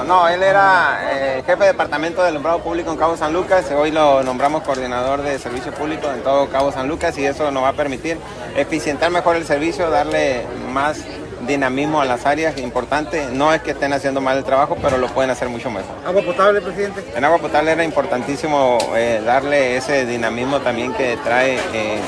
No, 0.05 0.27
él 0.27 0.41
era 0.41 0.99
eh, 1.11 1.43
jefe 1.45 1.61
de 1.61 1.67
departamento 1.67 2.21
del 2.21 2.31
alumbrado 2.31 2.59
público 2.59 2.91
en 2.91 2.97
Cabo 2.97 3.15
San 3.17 3.33
Lucas, 3.33 3.65
hoy 3.71 3.91
lo 3.91 4.23
nombramos 4.23 4.63
coordinador 4.63 5.21
de 5.21 5.37
servicio 5.37 5.71
público 5.71 6.09
en 6.09 6.21
todo 6.23 6.49
Cabo 6.49 6.71
San 6.71 6.87
Lucas 6.87 7.17
y 7.17 7.25
eso 7.25 7.51
nos 7.51 7.63
va 7.63 7.69
a 7.69 7.73
permitir 7.73 8.17
eficientar 8.55 9.11
mejor 9.11 9.35
el 9.35 9.45
servicio, 9.45 9.89
darle 9.89 10.45
más 10.71 10.99
dinamismo 11.47 12.01
a 12.01 12.05
las 12.05 12.25
áreas, 12.25 12.57
importante, 12.57 13.27
no 13.31 13.53
es 13.53 13.61
que 13.61 13.71
estén 13.71 13.93
haciendo 13.93 14.21
mal 14.21 14.37
el 14.37 14.43
trabajo, 14.43 14.77
pero 14.81 14.97
lo 14.97 15.07
pueden 15.07 15.31
hacer 15.31 15.49
mucho 15.49 15.69
mejor. 15.69 15.95
¿Agua 16.05 16.21
potable, 16.21 16.61
presidente? 16.61 17.03
En 17.15 17.23
agua 17.23 17.37
potable 17.39 17.71
era 17.71 17.83
importantísimo 17.83 18.77
eh, 18.95 19.21
darle 19.25 19.77
ese 19.77 20.05
dinamismo 20.05 20.59
también 20.61 20.93
que 20.93 21.17
trae 21.23 21.55
eh, 21.73 21.99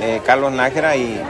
eh, 0.00 0.20
Carlos 0.24 0.52
Nájera 0.52 0.96
y 0.96 1.20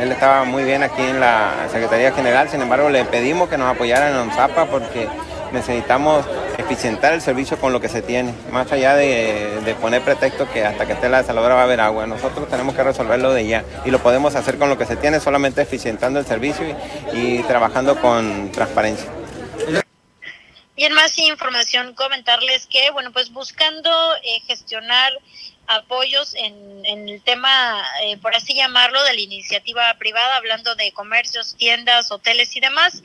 él 0.00 0.12
estaba 0.12 0.44
muy 0.44 0.64
bien 0.64 0.82
aquí 0.82 1.02
en 1.02 1.20
la 1.20 1.52
Secretaría 1.70 2.12
General, 2.12 2.48
sin 2.48 2.60
embargo 2.60 2.90
le 2.90 3.04
pedimos 3.04 3.48
que 3.48 3.56
nos 3.56 3.74
apoyaran 3.74 4.12
en 4.12 4.18
ONZAPA 4.18 4.66
porque 4.66 5.08
necesitamos 5.52 6.24
eficientar 6.58 7.12
el 7.12 7.20
servicio 7.20 7.58
con 7.58 7.72
lo 7.72 7.80
que 7.80 7.88
se 7.88 8.02
tiene, 8.02 8.34
más 8.50 8.70
allá 8.72 8.94
de, 8.96 9.60
de, 9.64 9.74
poner 9.74 10.02
pretexto 10.02 10.50
que 10.50 10.64
hasta 10.64 10.86
que 10.86 10.94
esté 10.94 11.08
la 11.08 11.22
desaladora 11.22 11.54
va 11.54 11.62
a 11.62 11.64
haber 11.64 11.80
agua. 11.80 12.06
Nosotros 12.06 12.48
tenemos 12.48 12.74
que 12.74 12.82
resolverlo 12.82 13.32
de 13.32 13.46
ya 13.46 13.64
y 13.84 13.90
lo 13.90 14.00
podemos 14.00 14.34
hacer 14.34 14.58
con 14.58 14.68
lo 14.68 14.78
que 14.78 14.86
se 14.86 14.96
tiene, 14.96 15.20
solamente 15.20 15.62
eficientando 15.62 16.18
el 16.18 16.26
servicio 16.26 16.64
y, 17.12 17.42
trabajando 17.44 18.00
con 18.00 18.50
transparencia. 18.52 19.10
Y 20.78 20.84
en 20.84 20.92
más 20.92 21.16
información 21.18 21.94
comentarles 21.94 22.66
que, 22.66 22.90
bueno, 22.90 23.10
pues 23.12 23.32
buscando 23.32 23.90
eh, 24.22 24.40
gestionar 24.46 25.12
apoyos 25.66 26.34
en, 26.34 26.84
en, 26.86 27.08
el 27.08 27.22
tema, 27.22 27.84
eh, 28.02 28.16
por 28.18 28.34
así 28.34 28.54
llamarlo, 28.54 29.02
de 29.04 29.14
la 29.14 29.20
iniciativa 29.20 29.94
privada, 29.98 30.36
hablando 30.36 30.74
de 30.74 30.92
comercios, 30.92 31.54
tiendas, 31.56 32.10
hoteles 32.10 32.54
y 32.56 32.60
demás. 32.60 33.02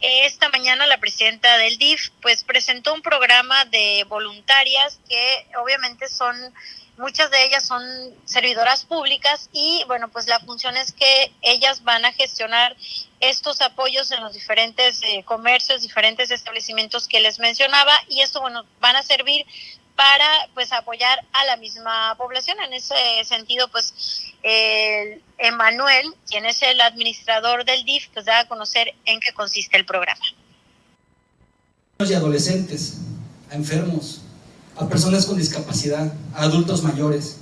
Esta 0.00 0.48
mañana 0.48 0.86
la 0.86 0.98
presidenta 0.98 1.58
del 1.58 1.78
DIF 1.78 2.10
pues 2.22 2.44
presentó 2.44 2.94
un 2.94 3.02
programa 3.02 3.64
de 3.66 4.04
voluntarias 4.08 4.98
que 5.08 5.46
obviamente 5.56 6.08
son 6.08 6.36
muchas 6.98 7.30
de 7.30 7.44
ellas 7.44 7.64
son 7.64 7.82
servidoras 8.24 8.84
públicas 8.84 9.48
y 9.52 9.82
bueno, 9.86 10.08
pues 10.08 10.26
la 10.26 10.40
función 10.40 10.76
es 10.76 10.92
que 10.92 11.32
ellas 11.42 11.84
van 11.84 12.04
a 12.04 12.12
gestionar 12.12 12.76
estos 13.20 13.60
apoyos 13.60 14.10
en 14.10 14.20
los 14.20 14.34
diferentes 14.34 15.00
eh, 15.02 15.22
comercios, 15.24 15.82
diferentes 15.82 16.30
establecimientos 16.30 17.08
que 17.08 17.20
les 17.20 17.38
mencionaba 17.38 17.92
y 18.08 18.20
esto 18.20 18.40
bueno, 18.40 18.64
van 18.80 18.96
a 18.96 19.02
servir 19.02 19.46
para 19.98 20.48
pues 20.54 20.70
apoyar 20.72 21.18
a 21.32 21.44
la 21.44 21.56
misma 21.56 22.14
población. 22.16 22.56
En 22.64 22.72
ese 22.72 22.94
sentido, 23.24 23.66
pues 23.68 23.92
eh, 24.44 25.20
Emanuel, 25.38 26.14
quien 26.30 26.46
es 26.46 26.62
el 26.62 26.80
administrador 26.80 27.64
del 27.64 27.84
DIF, 27.84 28.04
pues 28.14 28.24
da 28.24 28.38
a 28.38 28.46
conocer 28.46 28.94
en 29.06 29.18
qué 29.18 29.32
consiste 29.32 29.76
el 29.76 29.84
programa. 29.84 30.24
Y 31.98 32.12
adolescentes, 32.12 32.98
a 33.50 33.56
enfermos, 33.56 34.20
a 34.76 34.88
personas 34.88 35.26
con 35.26 35.36
discapacidad, 35.36 36.12
a 36.32 36.42
adultos 36.42 36.84
mayores. 36.84 37.38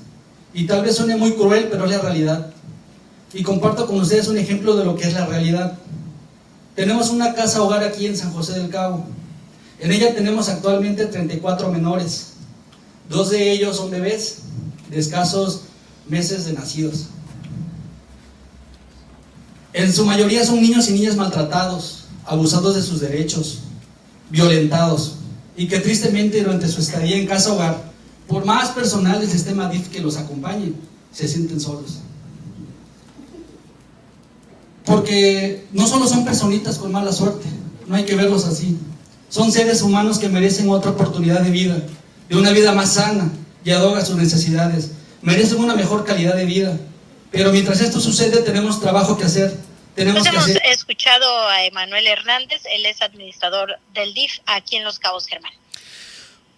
Y 0.54 0.66
tal 0.66 0.82
vez 0.82 0.96
suene 0.96 1.16
muy 1.16 1.34
cruel, 1.34 1.68
pero 1.70 1.84
es 1.84 1.90
la 1.90 1.98
realidad. 1.98 2.54
Y 3.34 3.42
comparto 3.42 3.86
con 3.86 4.00
ustedes 4.00 4.28
un 4.28 4.38
ejemplo 4.38 4.76
de 4.76 4.86
lo 4.86 4.96
que 4.96 5.06
es 5.06 5.12
la 5.12 5.26
realidad. 5.26 5.76
Tenemos 6.74 7.10
una 7.10 7.34
casa 7.34 7.60
hogar 7.60 7.84
aquí 7.84 8.06
en 8.06 8.16
San 8.16 8.32
José 8.32 8.58
del 8.58 8.70
Cabo. 8.70 9.04
En 9.78 9.92
ella 9.92 10.14
tenemos 10.14 10.48
actualmente 10.48 11.04
34 11.04 11.70
menores. 11.70 12.35
Dos 13.08 13.30
de 13.30 13.52
ellos 13.52 13.76
son 13.76 13.90
bebés 13.90 14.38
de 14.90 14.98
escasos 14.98 15.62
meses 16.08 16.44
de 16.44 16.52
nacidos. 16.52 17.06
En 19.72 19.92
su 19.92 20.04
mayoría 20.06 20.44
son 20.44 20.60
niños 20.60 20.88
y 20.88 20.92
niñas 20.92 21.16
maltratados, 21.16 22.04
abusados 22.24 22.74
de 22.74 22.82
sus 22.82 23.00
derechos, 23.00 23.60
violentados 24.30 25.16
y 25.56 25.68
que 25.68 25.80
tristemente 25.80 26.42
durante 26.42 26.68
su 26.68 26.80
estadía 26.80 27.16
en 27.16 27.26
casa 27.26 27.52
hogar, 27.52 27.92
por 28.26 28.44
más 28.44 28.70
personal 28.70 29.20
del 29.20 29.30
sistema 29.30 29.68
DIF 29.68 29.88
que 29.88 30.00
los 30.00 30.16
acompañe, 30.16 30.72
se 31.12 31.28
sienten 31.28 31.60
solos. 31.60 31.98
Porque 34.84 35.66
no 35.72 35.86
solo 35.86 36.06
son 36.06 36.24
personitas 36.24 36.78
con 36.78 36.92
mala 36.92 37.12
suerte, 37.12 37.46
no 37.86 37.94
hay 37.94 38.04
que 38.04 38.14
verlos 38.14 38.44
así. 38.44 38.76
Son 39.28 39.50
seres 39.50 39.82
humanos 39.82 40.18
que 40.18 40.28
merecen 40.28 40.68
otra 40.70 40.92
oportunidad 40.92 41.40
de 41.40 41.50
vida, 41.50 41.82
de 42.28 42.36
una 42.36 42.50
vida 42.50 42.72
más 42.72 42.94
sana 42.94 43.30
y 43.64 43.70
a 43.96 44.04
sus 44.04 44.16
necesidades. 44.16 44.92
Merecen 45.22 45.58
una 45.58 45.74
mejor 45.74 46.04
calidad 46.04 46.34
de 46.36 46.44
vida. 46.44 46.76
Pero 47.30 47.52
mientras 47.52 47.80
esto 47.80 48.00
sucede, 48.00 48.42
tenemos 48.42 48.80
trabajo 48.80 49.18
que 49.18 49.24
hacer. 49.24 49.56
Tenemos 49.94 50.20
Pues 50.20 50.30
que 50.30 50.36
hemos 50.36 50.48
hacer. 50.50 50.62
escuchado 50.66 51.48
a 51.48 51.64
Emanuel 51.64 52.06
Hernández, 52.06 52.62
él 52.70 52.86
es 52.86 53.02
administrador 53.02 53.78
del 53.94 54.14
DIF 54.14 54.38
aquí 54.46 54.76
en 54.76 54.84
Los 54.84 54.98
Cabos 54.98 55.26
Germán. 55.26 55.52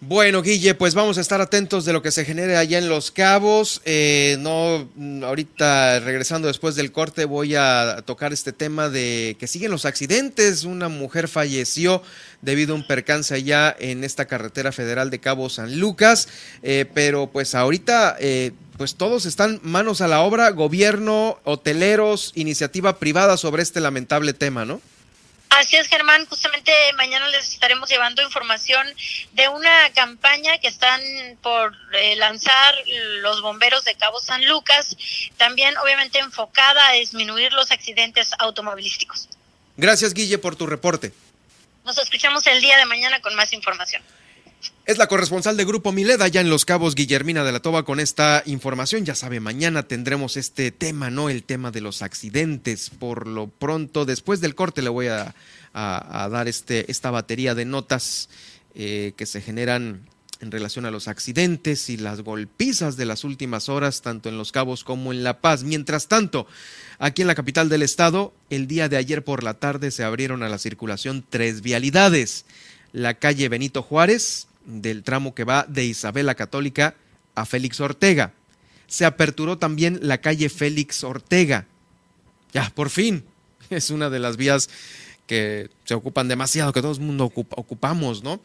Bueno, 0.01 0.41
Guille, 0.41 0.75
pues 0.75 0.95
vamos 0.95 1.17
a 1.17 1.21
estar 1.21 1.41
atentos 1.41 1.83
de 1.83 1.91
lo 1.91 2.01
que 2.01 2.11
se 2.11 2.23
genere 2.23 2.55
allá 2.55 2.77
en 2.77 2.87
Los 2.87 3.11
Cabos. 3.11 3.81
Eh, 3.83 4.37
no, 4.39 4.87
mm, 4.95 5.25
ahorita 5.25 5.99
regresando 5.99 6.47
después 6.47 6.75
del 6.75 6.93
corte 6.93 7.25
voy 7.25 7.55
a 7.55 8.01
tocar 8.05 8.31
este 8.31 8.53
tema 8.53 8.87
de 8.87 9.35
que 9.37 9.45
siguen 9.45 9.71
los 9.71 9.83
accidentes. 9.83 10.63
Una 10.63 10.87
mujer 10.87 11.27
falleció 11.27 12.01
debido 12.41 12.71
a 12.73 12.77
un 12.77 12.87
percance 12.87 13.33
allá 13.33 13.75
en 13.77 14.05
esta 14.05 14.23
carretera 14.23 14.71
federal 14.71 15.09
de 15.09 15.19
Cabo 15.19 15.49
San 15.49 15.77
Lucas. 15.81 16.29
Eh, 16.63 16.85
pero 16.93 17.27
pues 17.27 17.53
ahorita, 17.53 18.15
eh, 18.21 18.53
pues 18.77 18.95
todos 18.95 19.25
están 19.25 19.59
manos 19.63 19.99
a 19.99 20.07
la 20.07 20.21
obra, 20.21 20.49
gobierno, 20.51 21.39
hoteleros, 21.43 22.31
iniciativa 22.35 22.99
privada 22.99 23.35
sobre 23.35 23.63
este 23.63 23.81
lamentable 23.81 24.31
tema, 24.31 24.63
¿no? 24.63 24.79
Así 25.49 25.75
es, 25.77 25.87
Germán. 25.87 26.25
Justamente 26.27 26.71
mañana 26.95 27.27
les 27.29 27.49
estaremos 27.49 27.89
llevando 27.89 28.21
información 28.21 28.87
de 29.33 29.47
una 29.49 29.91
campaña 29.93 30.57
que 30.59 30.67
están 30.67 31.01
por 31.41 31.75
eh, 31.93 32.15
lanzar 32.15 32.75
los 33.21 33.41
bomberos 33.41 33.83
de 33.83 33.95
Cabo 33.95 34.19
San 34.19 34.45
Lucas, 34.47 34.95
también 35.37 35.75
obviamente 35.77 36.19
enfocada 36.19 36.89
a 36.89 36.93
disminuir 36.93 37.51
los 37.53 37.71
accidentes 37.71 38.31
automovilísticos. 38.37 39.27
Gracias, 39.75 40.13
Guille, 40.13 40.37
por 40.37 40.55
tu 40.55 40.67
reporte. 40.67 41.13
Nos 41.83 41.97
escuchamos 41.97 42.45
el 42.45 42.61
día 42.61 42.77
de 42.77 42.85
mañana 42.85 43.19
con 43.21 43.33
más 43.35 43.51
información. 43.51 44.03
Es 44.85 44.97
la 44.97 45.07
corresponsal 45.07 45.55
de 45.55 45.65
Grupo 45.65 45.91
Mileda 45.91 46.27
ya 46.27 46.41
en 46.41 46.49
Los 46.49 46.65
Cabos, 46.65 46.95
Guillermina 46.95 47.43
de 47.43 47.51
la 47.51 47.59
Toba, 47.59 47.85
con 47.85 47.99
esta 47.99 48.41
información. 48.47 49.05
Ya 49.05 49.13
sabe, 49.13 49.39
mañana 49.39 49.83
tendremos 49.83 50.35
este 50.35 50.71
tema, 50.71 51.11
¿no? 51.11 51.29
El 51.29 51.43
tema 51.43 51.69
de 51.69 51.79
los 51.79 52.01
accidentes. 52.01 52.89
Por 52.89 53.27
lo 53.27 53.47
pronto, 53.47 54.05
después 54.05 54.41
del 54.41 54.55
corte, 54.55 54.81
le 54.81 54.89
voy 54.89 55.07
a, 55.07 55.35
dar 55.73 56.47
este, 56.47 56.91
esta 56.91 57.11
batería 57.11 57.53
de 57.53 57.65
notas 57.65 58.29
eh, 58.73 59.13
que 59.15 59.27
se 59.27 59.41
generan 59.41 60.07
en 60.41 60.51
relación 60.51 60.85
a 60.85 60.91
los 60.91 61.07
accidentes 61.07 61.89
y 61.89 61.97
las 61.97 62.21
golpizas 62.21 62.97
de 62.97 63.05
las 63.05 63.23
últimas 63.23 63.69
horas, 63.69 64.01
tanto 64.01 64.29
en 64.29 64.37
Los 64.37 64.51
Cabos 64.51 64.83
como 64.83 65.11
en 65.11 65.23
La 65.23 65.41
Paz. 65.41 65.63
Mientras 65.63 66.07
tanto, 66.07 66.47
aquí 66.97 67.21
en 67.21 67.27
la 67.27 67.35
capital 67.35 67.69
del 67.69 67.83
estado, 67.83 68.33
el 68.49 68.67
día 68.67 68.89
de 68.89 68.97
ayer 68.97 69.23
por 69.23 69.43
la 69.43 69.55
tarde 69.55 69.91
se 69.91 70.03
abrieron 70.03 70.41
a 70.41 70.49
la 70.49 70.57
circulación 70.57 71.25
tres 71.29 71.61
vialidades. 71.61 72.45
La 72.91 73.15
calle 73.15 73.49
Benito 73.49 73.83
Juárez, 73.83 74.47
del 74.69 75.03
tramo 75.03 75.33
que 75.35 75.43
va 75.43 75.65
de 75.67 75.85
Isabela 75.85 76.35
Católica 76.35 76.95
a 77.35 77.45
Félix 77.45 77.79
Ortega. 77.79 78.33
Se 78.87 79.05
aperturó 79.05 79.57
también 79.57 79.99
la 80.01 80.19
calle 80.19 80.49
Félix 80.49 81.03
Ortega. 81.03 81.65
Ya, 82.53 82.71
por 82.73 82.89
fin. 82.89 83.23
Es 83.69 83.89
una 83.91 84.09
de 84.09 84.17
las 84.19 84.35
vías 84.37 84.67
que 85.27 85.69
se 85.85 85.93
ocupan 85.93 86.27
demasiado, 86.27 86.73
que 86.73 86.81
todo 86.81 86.93
el 86.93 86.99
mundo 87.01 87.25
ocupa- 87.25 87.55
ocupamos, 87.57 88.23
¿no? 88.23 88.41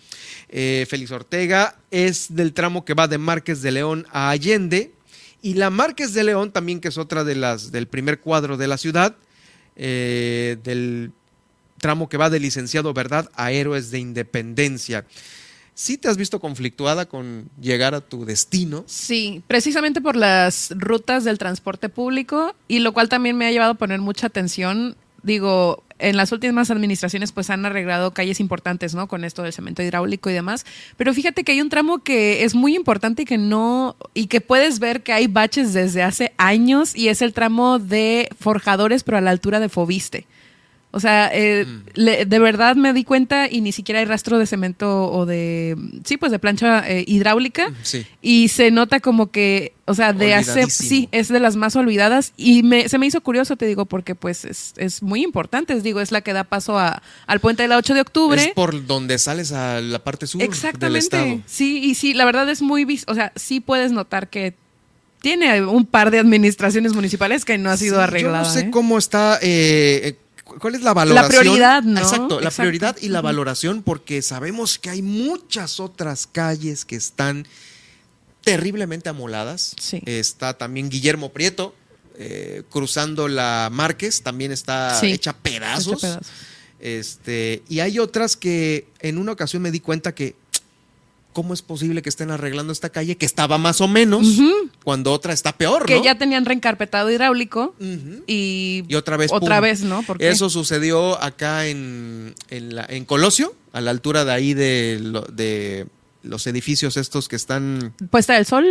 Eh, 0.51 0.85
Félix 0.91 1.13
Ortega 1.13 1.79
es 1.91 2.35
del 2.35 2.53
tramo 2.53 2.85
que 2.85 2.93
va 2.93 3.09
de 3.09 3.17
Márquez 3.17 3.63
de 3.63 3.73
León 3.73 4.07
a 4.11 4.29
Allende. 4.29 4.93
Y 5.41 5.55
la 5.55 5.71
Márquez 5.71 6.13
de 6.13 6.25
León 6.25 6.53
también, 6.53 6.81
que 6.81 6.89
es 6.89 6.99
otra 6.99 7.25
de 7.25 7.37
las 7.37 7.73
del 7.73 7.87
primer 7.87 8.21
cuadro 8.21 8.59
de 8.59 8.67
la 8.69 8.77
ciudad, 8.77 9.17
eh, 9.77 10.59
del 10.63 11.13
tramo 11.81 12.09
que 12.11 12.17
va 12.19 12.29
de 12.31 12.41
Licenciado 12.41 12.93
Verdad 12.93 13.31
a 13.35 13.51
Héroes 13.51 13.91
de 13.91 13.99
Independencia. 13.99 15.07
¿Sí 15.75 15.99
te 15.99 16.09
has 16.09 16.17
visto 16.17 16.41
conflictuada 16.41 17.07
con 17.07 17.51
llegar 17.61 17.95
a 17.95 18.01
tu 18.01 18.25
destino? 18.25 18.85
Sí, 18.87 19.43
precisamente 19.49 20.01
por 20.01 20.15
las 20.15 20.73
rutas 20.77 21.25
del 21.25 21.39
transporte 21.39 21.89
público 21.89 22.55
y 22.69 22.79
lo 22.79 22.93
cual 22.93 23.09
también 23.09 23.37
me 23.37 23.47
ha 23.47 23.51
llevado 23.51 23.73
a 23.73 23.75
poner 23.75 24.01
mucha 24.01 24.29
atención. 24.29 24.97
Digo, 25.25 25.83
en 25.99 26.17
las 26.17 26.33
últimas 26.33 26.71
administraciones 26.71 27.33
pues 27.33 27.51
han 27.51 27.67
arreglado 27.67 28.13
calles 28.13 28.39
importantes, 28.39 28.95
¿no? 28.95 29.09
Con 29.09 29.25
esto 29.25 29.43
del 29.43 29.53
cemento 29.53 29.83
hidráulico 29.83 30.31
y 30.31 30.33
demás. 30.33 30.65
Pero 30.97 31.13
fíjate 31.13 31.43
que 31.43 31.53
hay 31.53 31.61
un 31.61 31.71
tramo 31.71 32.03
que 32.03 32.45
es 32.45 32.55
muy 32.55 32.77
importante 32.77 33.23
y 33.23 33.25
que 33.25 33.39
no, 33.39 33.97
y 34.13 34.27
que 34.27 34.41
puedes 34.41 34.79
ver 34.79 35.03
que 35.03 35.13
hay 35.13 35.27
baches 35.27 35.73
desde 35.73 36.03
hace 36.03 36.33
años 36.37 36.95
y 36.95 37.09
es 37.09 37.23
el 37.23 37.33
tramo 37.33 37.79
de 37.79 38.29
forjadores, 38.39 39.03
pero 39.03 39.19
a 39.19 39.21
la 39.21 39.31
altura 39.31 39.61
de 39.61 39.69
Fobiste. 39.69 40.27
O 40.97 41.01
sea, 41.01 41.29
eh, 41.35 41.67
le- 41.95 42.25
de 42.25 42.39
verdad 42.39 42.77
me 42.77 42.93
di 42.93 43.03
cuenta 43.03 43.51
y 43.51 43.61
ni 43.61 43.73
siquiera 43.73 43.99
hay 43.99 44.05
rastro 44.07 44.39
de 44.39 44.47
cemento 44.47 45.11
o 45.11 45.27
de, 45.27 45.77
sí, 46.05 46.17
pues 46.17 46.31
de 46.31 46.39
plancha 46.39 46.89
eh, 46.89 47.05
hidráulica. 47.09 47.73
Sí. 47.83 48.07
Y 48.23 48.47
se 48.47 48.71
nota 48.71 49.01
como 49.01 49.33
que, 49.33 49.73
o 49.87 49.95
sea, 49.95 50.13
de 50.13 50.35
hace, 50.35 50.71
sí, 50.71 51.09
es 51.11 51.27
de 51.29 51.41
las 51.41 51.57
más 51.57 51.75
olvidadas. 51.75 52.33
Y 52.37 52.63
me, 52.63 52.89
se 52.89 52.99
me 52.99 53.07
hizo 53.07 53.21
curioso, 53.23 53.57
te 53.57 53.67
digo, 53.67 53.87
porque 53.87 54.15
pues 54.15 54.45
es, 54.45 54.73
es 54.77 55.03
muy 55.03 55.25
importante. 55.25 55.81
Digo, 55.81 56.01
es 56.01 56.13
la 56.13 56.21
que 56.21 56.33
da 56.33 56.45
paso 56.45 56.79
a, 56.79 57.03
al 57.27 57.41
puente 57.41 57.63
de 57.65 57.69
la 57.69 57.77
8 57.77 57.93
de 57.95 58.01
octubre. 58.01 58.41
Es 58.41 58.49
por 58.55 58.87
donde 58.87 59.19
sales 59.19 59.51
a 59.51 59.81
la 59.81 59.99
parte 59.99 60.29
sur 60.29 60.39
del 60.41 60.49
Exactamente. 60.49 60.99
estado. 61.01 61.41
Sí, 61.47 61.79
y 61.83 61.97
sí, 61.97 62.15
la 62.15 62.25
verdad 62.25 62.49
es 62.49 62.63
muy, 62.63 62.87
o 63.09 63.15
sea, 63.15 63.33
sí 63.35 63.59
puedes 63.59 63.91
notar 63.91 64.29
que 64.31 64.55
tiene 65.21 65.65
un 65.65 65.87
par 65.87 66.11
de 66.11 66.19
administraciones 66.19 66.93
municipales 66.93 67.45
que 67.47 67.57
no 67.57 67.71
ha 67.71 67.77
sido 67.79 67.97
Sí, 67.97 68.03
arreglada. 68.03 68.43
Yo 68.43 68.49
no 68.49 68.53
sé 68.55 68.61
¿eh? 68.61 68.71
cómo 68.71 68.99
está, 68.99 69.39
eh, 69.41 70.01
eh, 70.05 70.17
cuál 70.45 70.75
es 70.75 70.83
la 70.83 70.93
valoración. 70.95 71.41
prioridad, 71.43 71.83
¿no? 71.83 72.01
Exacto, 72.01 72.41
la 72.41 72.49
Exacto. 72.49 72.63
prioridad 72.63 72.97
y 73.01 73.09
la 73.09 73.21
valoración, 73.21 73.83
porque 73.83 74.23
sabemos 74.23 74.79
que 74.79 74.91
hay 74.91 75.03
muchas 75.03 75.81
otras 75.81 76.27
calles 76.27 76.85
que 76.85 76.97
están 76.97 77.47
terriblemente 78.43 79.09
amoladas. 79.09 79.75
Está 80.05 80.57
también 80.59 80.91
Guillermo 80.91 81.31
Prieto, 81.33 81.75
eh, 82.19 82.63
cruzando 82.71 83.27
la 83.29 83.71
Márquez, 83.73 84.23
también 84.23 84.53
está 84.53 84.99
Sí, 85.01 85.13
hecha 85.13 85.33
pedazos. 85.35 85.95
hecha 86.05 86.19
pedazos. 86.21 86.33
Este, 86.79 87.63
y 87.69 87.81
hay 87.81 87.99
otras 87.99 88.37
que 88.37 88.87
en 89.01 89.17
una 89.17 89.33
ocasión 89.33 89.63
me 89.63 89.71
di 89.71 89.81
cuenta 89.81 90.15
que 90.15 90.37
¿cómo 91.35 91.53
es 91.53 91.61
posible 91.61 92.01
que 92.01 92.09
estén 92.09 92.31
arreglando 92.31 92.73
esta 92.73 92.89
calle 92.89 93.17
que 93.19 93.27
estaba 93.27 93.59
más 93.59 93.83
o 93.83 93.89
menos 93.89 94.27
cuando 94.83 95.13
otra 95.13 95.35
está 95.35 95.53
peor, 95.53 95.85
Que 95.85 95.97
¿no? 95.97 96.05
ya 96.05 96.17
tenían 96.17 96.47
reencarpetado 96.47 97.11
hidráulico 97.11 97.75
y, 98.27 98.85
Y 98.89 98.95
otra 98.95 99.19
vez. 99.19 99.31
Otra 99.31 99.57
¡pum! 99.57 99.63
vez, 99.63 99.83
¿no? 99.83 100.03
Eso 100.21 100.49
sucedió 100.49 101.23
acá 101.23 101.67
en, 101.67 102.35
en, 102.49 102.75
la- 102.75 102.87
en 102.89 103.05
Colosio, 103.05 103.55
a 103.73 103.83
la 103.83 103.91
altura 103.91 104.25
de 104.25 104.33
ahí 104.33 104.55
de, 104.55 104.99
lo- 105.03 105.23
de 105.27 105.87
los 106.23 106.47
edificios 106.47 106.97
estos 106.97 107.29
que 107.29 107.37
están. 107.37 107.93
Puesta 108.11 108.33
del 108.35 108.47
sol, 108.47 108.65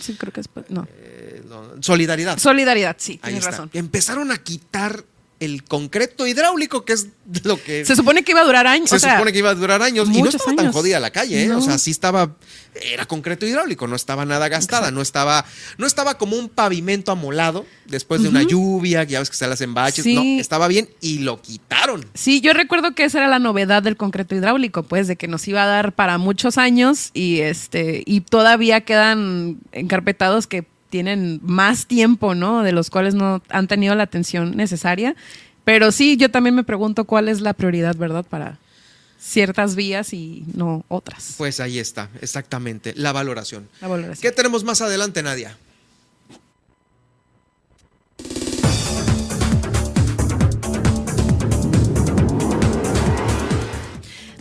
sí, 0.00 0.14
creo 0.14 0.32
que 0.32 0.42
es. 0.42 0.48
No. 0.68 0.86
no, 1.48 1.82
Solidaridad. 1.82 2.38
Solidaridad, 2.38 2.94
sí, 2.98 3.14
Ahí 3.22 3.30
tienes 3.32 3.38
está. 3.40 3.50
razón. 3.50 3.70
Empezaron 3.72 4.30
a 4.30 4.38
quitar 4.38 5.04
el 5.40 5.64
concreto 5.64 6.26
hidráulico, 6.26 6.84
que 6.84 6.92
es 6.92 7.08
lo 7.44 7.62
que. 7.62 7.84
Se 7.86 7.96
supone 7.96 8.22
que 8.22 8.32
iba 8.32 8.42
a 8.42 8.44
durar 8.44 8.66
años. 8.66 8.90
Se 8.90 8.96
o 8.96 8.98
sea, 8.98 9.14
supone 9.14 9.32
que 9.32 9.38
iba 9.38 9.50
a 9.50 9.54
durar 9.54 9.82
años 9.82 10.08
y 10.12 10.22
no 10.22 10.28
estaba 10.28 10.54
tan 10.54 10.70
jodida 10.72 11.00
la 11.00 11.10
calle, 11.10 11.44
¿eh? 11.44 11.46
No. 11.48 11.58
O 11.58 11.60
sea, 11.62 11.78
sí 11.78 11.90
estaba, 11.90 12.36
era 12.74 13.06
concreto 13.06 13.46
hidráulico, 13.46 13.86
no 13.86 13.96
estaba 13.96 14.26
nada 14.26 14.48
gastada, 14.48 14.90
no 14.90 15.00
estaba, 15.00 15.46
no 15.78 15.86
estaba 15.86 16.18
como 16.18 16.36
un 16.36 16.50
pavimento 16.50 17.10
amolado 17.10 17.64
después 17.86 18.22
de 18.22 18.28
una 18.28 18.42
lluvia, 18.42 19.06
que 19.06 19.12
ya 19.12 19.18
ves 19.20 19.30
que 19.30 19.36
se 19.36 19.46
las 19.46 19.62
embaches, 19.62 20.04
Sí. 20.04 20.14
no, 20.14 20.40
estaba 20.40 20.68
bien 20.68 20.90
y 21.00 21.20
lo 21.20 21.40
quitaron. 21.40 22.04
Sí, 22.14 22.40
yo 22.42 22.52
recuerdo 22.52 22.94
que 22.94 23.04
esa 23.04 23.18
era 23.18 23.28
la 23.28 23.38
novedad 23.38 23.82
del 23.82 23.96
concreto 23.96 24.34
hidráulico, 24.34 24.82
pues, 24.82 25.08
de 25.08 25.16
que 25.16 25.26
nos 25.26 25.48
iba 25.48 25.62
a 25.62 25.66
dar 25.66 25.94
para 25.94 26.18
muchos 26.18 26.58
años 26.58 27.10
y 27.14 27.40
este, 27.40 28.02
y 28.04 28.20
todavía 28.20 28.82
quedan 28.82 29.58
encarpetados 29.72 30.46
que 30.46 30.66
tienen 30.90 31.40
más 31.42 31.86
tiempo, 31.86 32.34
¿no? 32.34 32.62
De 32.62 32.72
los 32.72 32.90
cuales 32.90 33.14
no 33.14 33.42
han 33.48 33.68
tenido 33.68 33.94
la 33.94 34.02
atención 34.02 34.56
necesaria. 34.56 35.16
Pero 35.64 35.92
sí, 35.92 36.16
yo 36.16 36.30
también 36.30 36.54
me 36.54 36.64
pregunto 36.64 37.04
cuál 37.04 37.28
es 37.28 37.40
la 37.40 37.54
prioridad, 37.54 37.96
¿verdad? 37.96 38.26
Para 38.28 38.58
ciertas 39.18 39.76
vías 39.76 40.12
y 40.12 40.44
no 40.54 40.84
otras. 40.88 41.34
Pues 41.38 41.60
ahí 41.60 41.78
está, 41.78 42.10
exactamente, 42.20 42.92
la 42.96 43.12
valoración. 43.12 43.68
La 43.80 43.88
valoración. 43.88 44.22
¿Qué 44.22 44.32
tenemos 44.34 44.64
más 44.64 44.80
adelante, 44.80 45.22
Nadia? 45.22 45.56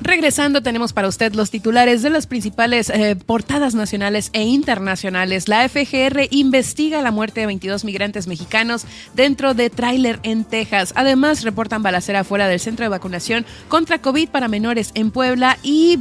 Regresando, 0.10 0.64
tenemos 0.64 0.91
para 0.91 1.07
usted 1.07 1.36
los 1.36 1.52
titulares 1.52 2.02
de 2.02 2.10
las 2.10 2.26
principales 2.26 2.90
eh, 2.90 3.15
portadas 3.15 3.76
nacionales 3.76 4.31
e 4.34 4.41
internacionales. 4.41 5.48
La 5.48 5.69
FGR 5.69 6.30
investiga 6.31 7.03
la 7.03 7.11
muerte 7.11 7.41
de 7.41 7.45
22 7.45 7.86
migrantes 7.86 8.26
mexicanos 8.26 8.88
dentro 9.14 9.53
de 9.53 9.69
tráiler 9.69 10.19
en 10.23 10.45
Texas. 10.45 10.94
Además, 10.95 11.44
reportan 11.44 11.84
balacera 11.84 12.23
fuera 12.23 12.48
del 12.48 12.60
centro 12.60 12.86
de 12.86 12.90
vacunación 12.90 13.45
contra 13.68 14.02
COVID 14.02 14.30
para 14.30 14.48
menores 14.48 14.90
en 14.95 15.11
Puebla 15.11 15.60
y 15.61 15.99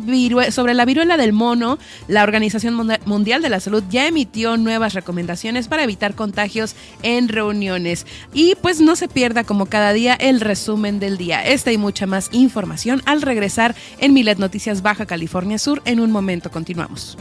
sobre 0.53 0.73
la 0.73 0.87
viruela 0.87 1.19
del 1.19 1.35
mono. 1.35 1.79
La 2.07 2.23
Organización 2.23 2.77
Mundial 3.05 3.43
de 3.43 3.51
la 3.51 3.61
Salud 3.61 3.85
ya 3.91 4.07
emitió 4.07 4.57
nuevas 4.57 4.95
recomendaciones 4.95 5.69
para 5.69 5.85
evitar 5.85 6.15
contagios 6.15 6.77
en 7.03 7.29
reuniones. 7.29 8.07
Y 8.33 8.55
pues 8.63 8.81
no 8.81 8.97
se 8.97 9.07
pierda 9.07 9.45
como 9.45 9.67
cada 9.67 9.93
día 9.93 10.15
el 10.15 10.41
resumen 10.41 10.99
del 10.99 11.19
día. 11.19 11.45
Esta 11.45 11.73
y 11.73 11.77
mucha 11.77 12.07
más 12.07 12.31
información 12.33 13.03
al 13.05 13.21
regresar 13.21 13.75
en 14.01 14.13
Milet 14.13 14.39
Noticias 14.39 14.83
Baja 14.83 15.07
California 15.07 15.59
Sur. 15.59 15.83
En 15.85 16.01
un 16.01 16.11
momento 16.11 16.51
continuamos. 16.51 17.17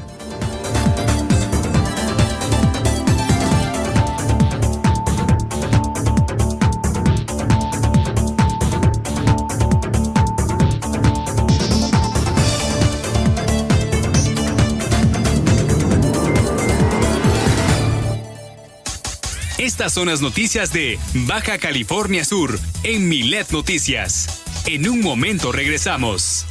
Estas 19.58 19.94
son 19.94 20.08
las 20.08 20.22
noticias 20.22 20.72
de 20.72 20.98
Baja 21.28 21.58
California 21.58 22.26
Sur 22.26 22.60
en 22.84 23.10
Milet 23.10 23.52
Noticias. 23.52 24.42
En 24.66 24.90
un 24.90 25.02
momento 25.02 25.52
regresamos. 25.52 26.46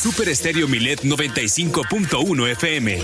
Super 0.00 0.30
Estéreo 0.30 0.66
Milet 0.66 1.02
95.1 1.02 2.50
FM. 2.52 2.98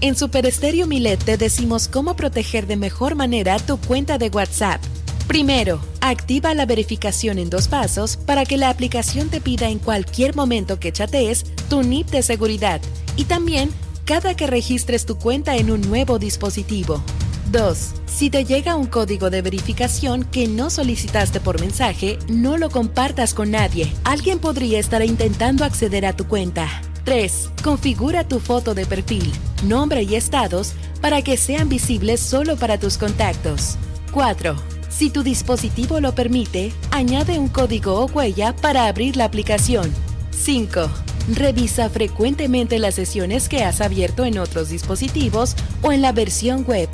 En 0.00 0.14
Super 0.14 0.46
Estéreo 0.46 0.86
Milet 0.86 1.24
te 1.24 1.36
decimos 1.36 1.88
cómo 1.88 2.14
proteger 2.14 2.68
de 2.68 2.76
mejor 2.76 3.16
manera 3.16 3.58
tu 3.58 3.76
cuenta 3.78 4.16
de 4.16 4.28
WhatsApp. 4.28 4.80
Primero, 5.26 5.80
activa 6.00 6.54
la 6.54 6.66
verificación 6.66 7.40
en 7.40 7.50
dos 7.50 7.66
pasos 7.66 8.16
para 8.16 8.44
que 8.44 8.56
la 8.56 8.68
aplicación 8.68 9.28
te 9.28 9.40
pida 9.40 9.70
en 9.70 9.80
cualquier 9.80 10.36
momento 10.36 10.78
que 10.78 10.92
chatees 10.92 11.44
tu 11.68 11.82
NIP 11.82 12.10
de 12.10 12.22
seguridad 12.22 12.80
y 13.16 13.24
también 13.24 13.70
cada 14.04 14.36
que 14.36 14.46
registres 14.46 15.04
tu 15.04 15.18
cuenta 15.18 15.56
en 15.56 15.72
un 15.72 15.80
nuevo 15.80 16.20
dispositivo. 16.20 17.02
2. 17.50 18.03
Si 18.14 18.30
te 18.30 18.44
llega 18.44 18.76
un 18.76 18.86
código 18.86 19.28
de 19.28 19.42
verificación 19.42 20.22
que 20.22 20.46
no 20.46 20.70
solicitaste 20.70 21.40
por 21.40 21.60
mensaje, 21.60 22.16
no 22.28 22.56
lo 22.56 22.70
compartas 22.70 23.34
con 23.34 23.50
nadie. 23.50 23.92
Alguien 24.04 24.38
podría 24.38 24.78
estar 24.78 25.02
intentando 25.02 25.64
acceder 25.64 26.06
a 26.06 26.14
tu 26.14 26.28
cuenta. 26.28 26.68
3. 27.02 27.50
Configura 27.64 28.22
tu 28.22 28.38
foto 28.38 28.72
de 28.72 28.86
perfil, 28.86 29.32
nombre 29.64 30.04
y 30.04 30.14
estados 30.14 30.74
para 31.00 31.22
que 31.22 31.36
sean 31.36 31.68
visibles 31.68 32.20
solo 32.20 32.54
para 32.54 32.78
tus 32.78 32.98
contactos. 32.98 33.78
4. 34.12 34.54
Si 34.90 35.10
tu 35.10 35.24
dispositivo 35.24 35.98
lo 35.98 36.14
permite, 36.14 36.72
añade 36.92 37.36
un 37.36 37.48
código 37.48 37.98
o 37.98 38.06
huella 38.06 38.54
para 38.54 38.86
abrir 38.86 39.16
la 39.16 39.24
aplicación. 39.24 39.92
5. 40.30 40.88
Revisa 41.34 41.90
frecuentemente 41.90 42.78
las 42.78 42.94
sesiones 42.94 43.48
que 43.48 43.64
has 43.64 43.80
abierto 43.80 44.24
en 44.24 44.38
otros 44.38 44.68
dispositivos 44.68 45.56
o 45.82 45.90
en 45.90 46.00
la 46.00 46.12
versión 46.12 46.64
web. 46.64 46.88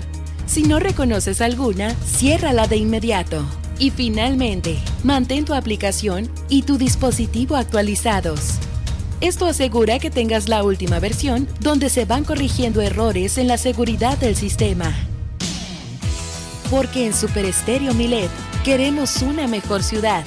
Si 0.51 0.65
no 0.65 0.81
reconoces 0.81 1.41
alguna, 1.43 1.95
ciérrala 2.05 2.67
de 2.67 2.77
inmediato. 2.77 3.45
Y 3.79 3.91
finalmente, 3.91 4.79
mantén 5.05 5.45
tu 5.45 5.55
aplicación 5.55 6.29
y 6.49 6.63
tu 6.63 6.77
dispositivo 6.77 7.55
actualizados. 7.55 8.55
Esto 9.21 9.47
asegura 9.47 10.01
que 10.01 10.11
tengas 10.11 10.49
la 10.49 10.65
última 10.65 10.99
versión 10.99 11.47
donde 11.61 11.89
se 11.89 12.05
van 12.05 12.25
corrigiendo 12.25 12.81
errores 12.81 13.39
en 13.39 13.47
la 13.47 13.59
seguridad 13.59 14.19
del 14.19 14.35
sistema. 14.35 14.93
Porque 16.69 17.07
en 17.07 17.15
Super 17.15 17.45
Estéreo 17.45 17.95
Milet 17.95 18.31
queremos 18.65 19.23
una 19.23 19.47
mejor 19.47 19.85
ciudad. 19.85 20.25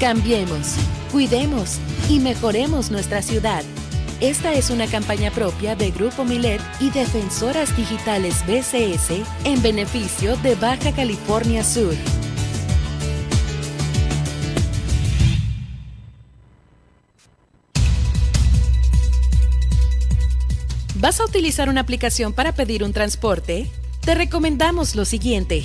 Cambiemos, 0.00 0.74
cuidemos 1.12 1.76
y 2.08 2.18
mejoremos 2.18 2.90
nuestra 2.90 3.22
ciudad. 3.22 3.62
Esta 4.22 4.52
es 4.54 4.70
una 4.70 4.86
campaña 4.86 5.32
propia 5.32 5.74
de 5.74 5.90
Grupo 5.90 6.24
Milet 6.24 6.60
y 6.78 6.90
Defensoras 6.90 7.76
Digitales 7.76 8.46
BCS 8.46 9.20
en 9.42 9.60
beneficio 9.62 10.36
de 10.36 10.54
Baja 10.54 10.92
California 10.92 11.64
Sur. 11.64 11.96
¿Vas 20.94 21.18
a 21.18 21.24
utilizar 21.24 21.68
una 21.68 21.80
aplicación 21.80 22.32
para 22.32 22.52
pedir 22.52 22.84
un 22.84 22.92
transporte? 22.92 23.68
Te 24.02 24.14
recomendamos 24.14 24.94
lo 24.94 25.04
siguiente. 25.04 25.64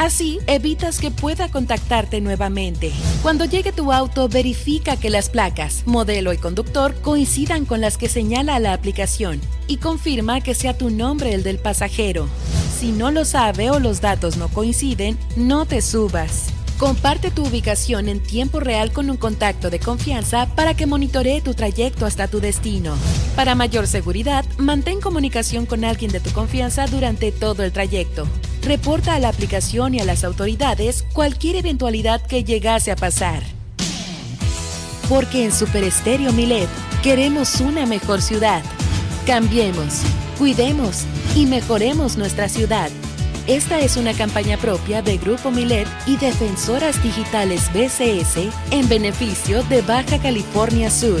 Así 0.00 0.38
evitas 0.46 0.98
que 0.98 1.10
pueda 1.10 1.50
contactarte 1.50 2.22
nuevamente. 2.22 2.90
Cuando 3.20 3.44
llegue 3.44 3.70
tu 3.70 3.92
auto, 3.92 4.30
verifica 4.30 4.96
que 4.96 5.10
las 5.10 5.28
placas, 5.28 5.82
modelo 5.84 6.32
y 6.32 6.38
conductor 6.38 6.94
coincidan 7.02 7.66
con 7.66 7.82
las 7.82 7.98
que 7.98 8.08
señala 8.08 8.58
la 8.60 8.72
aplicación 8.72 9.42
y 9.66 9.76
confirma 9.76 10.40
que 10.40 10.54
sea 10.54 10.72
tu 10.72 10.88
nombre 10.88 11.34
el 11.34 11.42
del 11.42 11.58
pasajero. 11.58 12.28
Si 12.78 12.92
no 12.92 13.10
lo 13.10 13.26
sabe 13.26 13.70
o 13.70 13.78
los 13.78 14.00
datos 14.00 14.38
no 14.38 14.48
coinciden, 14.48 15.18
no 15.36 15.66
te 15.66 15.82
subas. 15.82 16.46
Comparte 16.78 17.30
tu 17.30 17.44
ubicación 17.44 18.08
en 18.08 18.20
tiempo 18.20 18.58
real 18.58 18.92
con 18.92 19.10
un 19.10 19.18
contacto 19.18 19.68
de 19.68 19.80
confianza 19.80 20.46
para 20.56 20.72
que 20.72 20.86
monitoree 20.86 21.42
tu 21.42 21.52
trayecto 21.52 22.06
hasta 22.06 22.26
tu 22.26 22.40
destino. 22.40 22.96
Para 23.36 23.54
mayor 23.54 23.86
seguridad, 23.86 24.46
mantén 24.56 24.98
comunicación 24.98 25.66
con 25.66 25.84
alguien 25.84 26.10
de 26.10 26.20
tu 26.20 26.30
confianza 26.30 26.86
durante 26.86 27.32
todo 27.32 27.64
el 27.64 27.72
trayecto. 27.72 28.26
Reporta 28.62 29.14
a 29.14 29.18
la 29.18 29.28
aplicación 29.30 29.94
y 29.94 30.00
a 30.00 30.04
las 30.04 30.22
autoridades 30.22 31.04
cualquier 31.12 31.56
eventualidad 31.56 32.20
que 32.20 32.44
llegase 32.44 32.90
a 32.90 32.96
pasar. 32.96 33.42
Porque 35.08 35.44
en 35.44 35.52
Super 35.52 35.82
Estéreo 35.82 36.32
Milet 36.32 36.68
queremos 37.02 37.60
una 37.60 37.86
mejor 37.86 38.20
ciudad. 38.20 38.62
Cambiemos, 39.26 40.02
cuidemos 40.38 41.04
y 41.34 41.46
mejoremos 41.46 42.16
nuestra 42.16 42.48
ciudad. 42.48 42.90
Esta 43.46 43.80
es 43.80 43.96
una 43.96 44.12
campaña 44.12 44.58
propia 44.58 45.02
de 45.02 45.16
Grupo 45.16 45.50
Milet 45.50 45.88
y 46.06 46.16
Defensoras 46.18 47.02
Digitales 47.02 47.70
BCS 47.72 48.52
en 48.70 48.88
beneficio 48.88 49.62
de 49.64 49.80
Baja 49.82 50.18
California 50.18 50.90
Sur. 50.90 51.20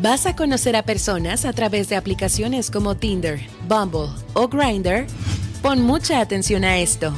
¿Vas 0.00 0.26
a 0.26 0.36
conocer 0.36 0.76
a 0.76 0.82
personas 0.82 1.44
a 1.44 1.52
través 1.52 1.88
de 1.88 1.96
aplicaciones 1.96 2.70
como 2.70 2.94
Tinder, 2.94 3.40
Bumble 3.66 4.08
o 4.34 4.46
Grindr? 4.46 5.06
Pon 5.62 5.82
mucha 5.82 6.20
atención 6.20 6.64
a 6.64 6.78
esto. 6.78 7.12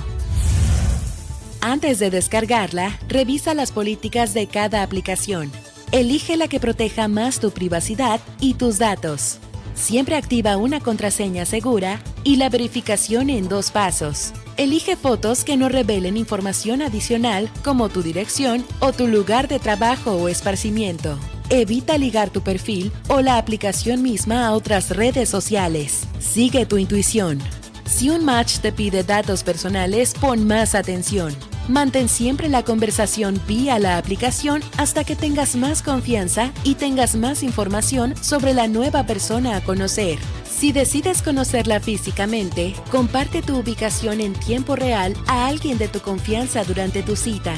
Antes 1.60 1.98
de 1.98 2.10
descargarla, 2.10 2.98
revisa 3.09 3.52
las 3.52 3.72
políticas 3.72 4.32
de 4.32 4.46
cada 4.46 4.82
aplicación. 4.82 5.50
Elige 5.92 6.36
la 6.36 6.48
que 6.48 6.60
proteja 6.60 7.09
más 7.09 7.40
tu 7.40 7.50
privacidad 7.50 8.20
y 8.40 8.55
tus 8.55 8.78
datos. 8.78 9.38
Siempre 9.74 10.16
activa 10.16 10.56
una 10.56 10.80
contraseña 10.80 11.44
segura 11.46 12.00
y 12.28 12.36
la 12.36 12.50
verificación 12.50 13.30
en 13.30 13.48
dos 13.48 13.70
pasos. 13.70 14.34
Elige 14.59 14.96
fotos 14.96 15.44
que 15.44 15.56
no 15.56 15.70
revelen 15.70 16.18
información 16.18 16.82
adicional 16.82 17.48
como 17.64 17.88
tu 17.88 18.02
dirección 18.02 18.66
o 18.80 18.92
tu 18.92 19.06
lugar 19.09 19.48
de 19.48 19.59
trabajo 19.59 20.12
o 20.12 20.28
esparcimiento. 20.28 21.18
Evita 21.48 21.96
ligar 21.96 22.28
tu 22.28 22.42
perfil 22.42 22.92
o 23.09 23.22
la 23.22 23.38
aplicación 23.38 24.02
misma 24.02 24.46
a 24.46 24.52
otras 24.52 24.90
redes 24.90 25.30
sociales. 25.30 26.06
Sigue 26.18 26.66
tu 26.66 26.76
intuición. 26.76 27.38
Si 27.86 28.10
un 28.10 28.26
match 28.26 28.59
te 28.59 28.72
pide 28.72 29.05
datos 29.05 29.42
personales, 29.42 30.12
pon 30.12 30.46
más 30.46 30.74
atención. 30.74 31.34
Mantén 31.69 32.09
siempre 32.09 32.49
la 32.49 32.62
conversación 32.62 33.39
vía 33.47 33.78
la 33.78 33.99
aplicación 33.99 34.62
hasta 34.78 35.05
que 35.05 35.15
tengas 35.15 35.55
más 35.55 35.82
confianza 35.82 36.51
y 36.65 36.77
tengas 36.77 37.15
más 37.15 37.43
información 37.43 38.15
sobre 38.23 38.55
la 38.55 38.69
nueva 38.69 39.05
persona 39.05 39.55
a 39.55 39.61
conocer. 39.61 40.19
Si 40.49 40.73
decides 40.73 41.20
conocerla 41.20 41.78
físicamente, 41.78 42.74
comparte 42.90 43.43
tu 43.43 43.59
ubicación 43.59 44.23
en 44.23 44.32
tiempo 44.32 44.77
real 44.77 45.15
a 45.27 45.47
alguien 45.47 45.77
de 45.77 45.89
tu 45.89 46.01
confianza 46.01 46.65
durante 46.65 47.03
tu 47.03 47.16
cita. 47.16 47.55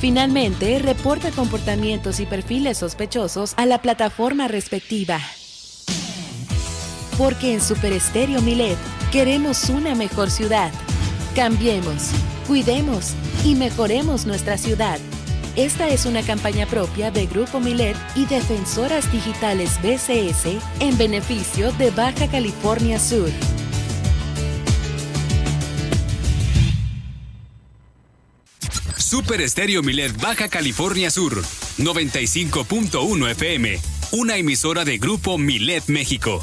Finalmente, 0.00 0.80
reporta 0.80 1.30
comportamientos 1.30 2.18
y 2.18 2.26
perfiles 2.26 2.78
sospechosos 2.78 3.54
a 3.56 3.64
la 3.64 3.80
plataforma 3.80 4.48
respectiva. 4.48 5.20
Porque 7.16 7.54
en 7.54 7.60
Super 7.60 7.92
Estéreo 7.92 8.42
Milet 8.42 8.76
queremos 9.12 9.68
una 9.68 9.94
mejor 9.94 10.32
ciudad. 10.32 10.72
Cambiemos, 11.34 12.10
cuidemos 12.46 13.14
y 13.42 13.54
mejoremos 13.54 14.26
nuestra 14.26 14.58
ciudad. 14.58 14.98
Esta 15.56 15.88
es 15.88 16.04
una 16.04 16.22
campaña 16.22 16.66
propia 16.66 17.10
de 17.10 17.26
Grupo 17.26 17.58
Milet 17.58 17.96
y 18.14 18.26
Defensoras 18.26 19.10
Digitales 19.10 19.78
BCS 19.82 20.58
en 20.80 20.98
beneficio 20.98 21.72
de 21.72 21.90
Baja 21.90 22.28
California 22.28 23.00
Sur. 23.00 23.30
Super 28.98 29.40
Estéreo 29.40 29.82
Milet 29.82 30.14
Baja 30.20 30.48
California 30.50 31.10
Sur, 31.10 31.42
95.1 31.78 33.30
FM, 33.30 33.78
una 34.12 34.36
emisora 34.36 34.84
de 34.84 34.98
Grupo 34.98 35.38
Milet 35.38 35.86
México. 35.88 36.42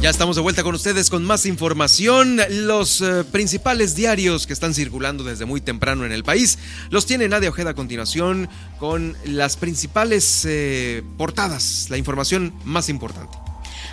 Ya 0.00 0.10
estamos 0.10 0.36
de 0.36 0.42
vuelta 0.42 0.62
con 0.62 0.76
ustedes 0.76 1.10
con 1.10 1.24
más 1.24 1.44
información. 1.44 2.38
Los 2.50 3.00
eh, 3.00 3.24
principales 3.24 3.96
diarios 3.96 4.46
que 4.46 4.52
están 4.52 4.72
circulando 4.72 5.24
desde 5.24 5.44
muy 5.44 5.60
temprano 5.60 6.06
en 6.06 6.12
el 6.12 6.22
país 6.22 6.60
los 6.90 7.04
tiene 7.04 7.28
Nadia 7.28 7.48
Ojeda 7.48 7.70
a 7.70 7.74
continuación 7.74 8.48
con 8.78 9.16
las 9.24 9.56
principales 9.56 10.44
eh, 10.48 11.02
portadas, 11.16 11.88
la 11.90 11.96
información 11.96 12.54
más 12.64 12.88
importante. 12.88 13.47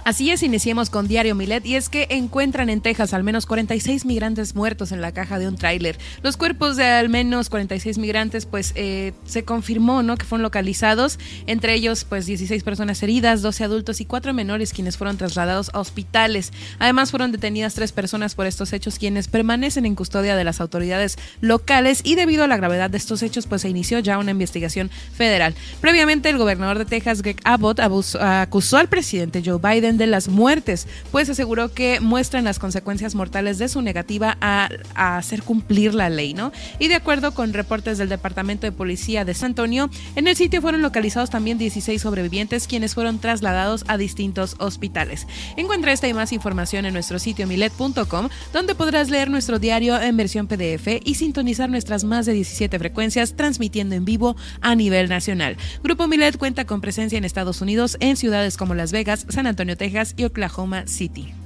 Así 0.05 0.29
es, 0.29 0.43
iniciemos 0.43 0.91
con 0.91 1.07
Diario 1.07 1.33
Milet 1.33 1.65
y 1.65 1.75
es 1.75 1.89
que 1.89 2.05
encuentran 2.11 2.69
en 2.69 2.79
Texas 2.79 3.11
al 3.15 3.23
menos 3.23 3.47
46 3.47 4.05
migrantes 4.05 4.53
muertos 4.53 4.91
en 4.91 5.01
la 5.01 5.11
caja 5.11 5.39
de 5.39 5.47
un 5.47 5.55
tráiler. 5.55 5.97
Los 6.21 6.37
cuerpos 6.37 6.77
de 6.77 6.85
al 6.85 7.09
menos 7.09 7.49
46 7.49 7.97
migrantes 7.97 8.45
pues 8.45 8.73
eh, 8.75 9.13
se 9.25 9.45
confirmó 9.45 10.03
¿no? 10.03 10.15
que 10.15 10.27
fueron 10.27 10.43
localizados, 10.43 11.17
entre 11.47 11.73
ellos 11.73 12.03
pues 12.03 12.27
16 12.27 12.61
personas 12.61 13.01
heridas, 13.01 13.41
12 13.41 13.63
adultos 13.63 13.99
y 13.99 14.05
4 14.05 14.31
menores 14.35 14.73
quienes 14.73 14.95
fueron 14.95 15.17
trasladados 15.17 15.71
a 15.73 15.79
hospitales. 15.79 16.53
Además 16.77 17.09
fueron 17.09 17.31
detenidas 17.31 17.73
tres 17.73 17.91
personas 17.91 18.35
por 18.35 18.45
estos 18.45 18.73
hechos 18.73 18.99
quienes 18.99 19.27
permanecen 19.27 19.87
en 19.87 19.95
custodia 19.95 20.35
de 20.35 20.43
las 20.43 20.61
autoridades 20.61 21.17
locales 21.41 22.01
y 22.03 22.13
debido 22.13 22.43
a 22.43 22.47
la 22.47 22.57
gravedad 22.57 22.91
de 22.91 22.97
estos 22.97 23.23
hechos 23.23 23.47
pues 23.47 23.63
se 23.63 23.69
inició 23.69 23.97
ya 23.97 24.19
una 24.19 24.29
investigación 24.29 24.91
federal. 25.15 25.55
Previamente 25.81 26.29
el 26.29 26.37
gobernador 26.37 26.77
de 26.77 26.85
Texas 26.85 27.23
Greg 27.23 27.41
Abbott 27.43 27.79
acusó 27.79 28.77
al 28.77 28.87
presidente 28.87 29.41
Joe 29.43 29.57
Biden 29.57 29.94
de 29.97 30.07
las 30.07 30.27
muertes, 30.27 30.87
pues 31.11 31.29
aseguró 31.29 31.73
que 31.73 31.99
muestran 31.99 32.43
las 32.43 32.59
consecuencias 32.59 33.15
mortales 33.15 33.57
de 33.57 33.67
su 33.67 33.81
negativa 33.81 34.37
a, 34.41 34.69
hacer 34.95 35.43
cumplir 35.43 35.93
la 35.93 36.09
ley, 36.09 36.33
¿no? 36.33 36.51
Y 36.79 36.87
de 36.87 36.95
acuerdo 36.95 37.33
con 37.33 37.53
reportes 37.53 37.97
del 37.97 38.09
Departamento 38.09 38.67
de 38.67 38.71
Policía 38.71 39.25
de 39.25 39.33
San 39.33 39.55
Antonio, 39.55 39.89
en 40.17 40.27
el 40.27 40.35
sitio 40.35 40.61
fueron 40.61 40.81
localizados 40.81 41.29
también 41.29 41.57
16 41.57 42.01
sobrevivientes 42.01 42.67
quienes 42.67 42.93
fueron 42.93 43.19
trasladados 43.19 43.85
a 43.87 43.95
distintos 43.95 44.57
hospitales. 44.59 45.27
Encuentra 45.55 45.93
esta 45.93 46.09
y 46.09 46.13
más 46.13 46.33
información 46.33 46.85
en 46.85 46.93
nuestro 46.93 47.19
sitio 47.19 47.47
milet.com, 47.47 48.27
donde 48.51 48.75
podrás 48.75 49.09
leer 49.09 49.29
nuestro 49.29 49.57
diario 49.57 49.97
en 50.01 50.17
versión 50.17 50.47
PDF 50.47 50.99
y 51.05 51.15
sintonizar 51.15 51.69
nuestras 51.69 52.03
más 52.03 52.25
de 52.25 52.33
17 52.33 52.77
frecuencias 52.79 53.37
transmitiendo 53.37 53.95
en 53.95 54.03
vivo 54.03 54.35
a 54.59 54.75
nivel 54.75 55.07
nacional. 55.07 55.55
Grupo 55.81 56.05
Milet 56.07 56.37
cuenta 56.37 56.65
con 56.65 56.81
presencia 56.81 57.17
en 57.17 57.23
Estados 57.23 57.61
Unidos 57.61 57.95
en 58.01 58.17
ciudades 58.17 58.57
como 58.57 58.75
Las 58.75 58.91
Vegas, 58.91 59.25
San 59.29 59.47
Antonio, 59.47 59.77
Texas 59.77 59.84
y 60.17 60.25
Oklahoma 60.25 60.87
City. 60.87 61.44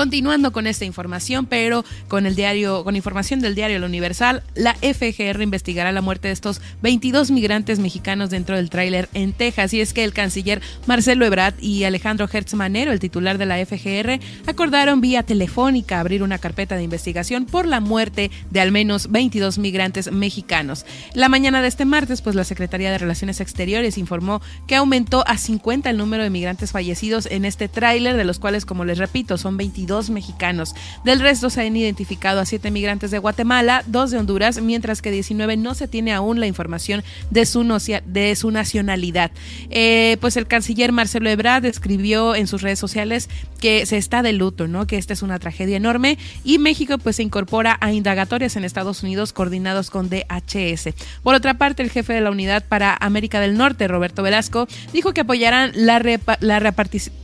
Continuando 0.00 0.50
con 0.50 0.66
esta 0.66 0.86
información, 0.86 1.44
pero 1.44 1.84
con 2.08 2.24
el 2.24 2.34
diario, 2.34 2.84
con 2.84 2.96
información 2.96 3.40
del 3.40 3.54
diario 3.54 3.78
La 3.78 3.84
Universal, 3.84 4.42
la 4.54 4.72
FGR 4.76 5.42
investigará 5.42 5.92
la 5.92 6.00
muerte 6.00 6.28
de 6.28 6.32
estos 6.32 6.62
22 6.80 7.30
migrantes 7.30 7.78
mexicanos 7.78 8.30
dentro 8.30 8.56
del 8.56 8.70
tráiler 8.70 9.10
en 9.12 9.34
Texas. 9.34 9.74
Y 9.74 9.82
es 9.82 9.92
que 9.92 10.02
el 10.02 10.14
canciller 10.14 10.62
Marcelo 10.86 11.26
Ebrard 11.26 11.52
y 11.60 11.84
Alejandro 11.84 12.26
Hertz 12.32 12.54
Manero, 12.54 12.92
el 12.92 12.98
titular 12.98 13.36
de 13.36 13.44
la 13.44 13.58
FGR, 13.58 14.20
acordaron 14.46 15.02
vía 15.02 15.22
telefónica 15.22 16.00
abrir 16.00 16.22
una 16.22 16.38
carpeta 16.38 16.76
de 16.76 16.82
investigación 16.82 17.44
por 17.44 17.66
la 17.66 17.80
muerte 17.80 18.30
de 18.48 18.60
al 18.62 18.72
menos 18.72 19.10
22 19.10 19.58
migrantes 19.58 20.10
mexicanos. 20.10 20.86
La 21.12 21.28
mañana 21.28 21.60
de 21.60 21.68
este 21.68 21.84
martes, 21.84 22.22
pues 22.22 22.34
la 22.34 22.44
Secretaría 22.44 22.90
de 22.90 22.96
Relaciones 22.96 23.38
Exteriores 23.42 23.98
informó 23.98 24.40
que 24.66 24.76
aumentó 24.76 25.24
a 25.26 25.36
50 25.36 25.90
el 25.90 25.98
número 25.98 26.22
de 26.22 26.30
migrantes 26.30 26.70
fallecidos 26.70 27.26
en 27.26 27.44
este 27.44 27.68
tráiler, 27.68 28.16
de 28.16 28.24
los 28.24 28.38
cuales, 28.38 28.64
como 28.64 28.86
les 28.86 28.96
repito, 28.96 29.36
son 29.36 29.58
22 29.58 29.89
mexicanos. 30.10 30.74
Del 31.04 31.20
resto 31.20 31.50
se 31.50 31.62
han 31.62 31.76
identificado 31.76 32.40
a 32.40 32.46
siete 32.46 32.70
migrantes 32.70 33.10
de 33.10 33.18
Guatemala, 33.18 33.82
dos 33.86 34.10
de 34.10 34.18
Honduras, 34.18 34.60
mientras 34.62 35.02
que 35.02 35.10
19 35.10 35.56
no 35.56 35.74
se 35.74 35.88
tiene 35.88 36.12
aún 36.12 36.40
la 36.40 36.46
información 36.46 37.02
de 37.30 37.44
su, 37.46 37.64
de 38.06 38.36
su 38.36 38.50
nacionalidad. 38.50 39.30
Eh, 39.70 40.16
pues 40.20 40.36
el 40.36 40.46
canciller 40.46 40.92
Marcelo 40.92 41.28
Ebrard 41.28 41.66
escribió 41.66 42.34
en 42.34 42.46
sus 42.46 42.62
redes 42.62 42.78
sociales 42.78 43.28
que 43.60 43.84
se 43.86 43.96
está 43.96 44.22
de 44.22 44.32
luto, 44.32 44.68
¿no? 44.68 44.86
Que 44.86 44.96
esta 44.96 45.12
es 45.12 45.22
una 45.22 45.38
tragedia 45.38 45.76
enorme 45.76 46.18
y 46.44 46.58
México 46.58 46.98
pues 46.98 47.16
se 47.16 47.22
incorpora 47.22 47.76
a 47.80 47.92
indagatorias 47.92 48.56
en 48.56 48.64
Estados 48.64 49.02
Unidos 49.02 49.32
coordinados 49.32 49.90
con 49.90 50.08
DHS. 50.08 50.94
Por 51.22 51.34
otra 51.34 51.54
parte, 51.54 51.82
el 51.82 51.90
jefe 51.90 52.12
de 52.12 52.20
la 52.20 52.30
unidad 52.30 52.64
para 52.66 52.96
América 53.00 53.40
del 53.40 53.56
Norte, 53.56 53.88
Roberto 53.88 54.22
Velasco, 54.22 54.66
dijo 54.92 55.12
que 55.12 55.22
apoyarán 55.22 55.72
la, 55.74 56.00
la, 56.40 56.72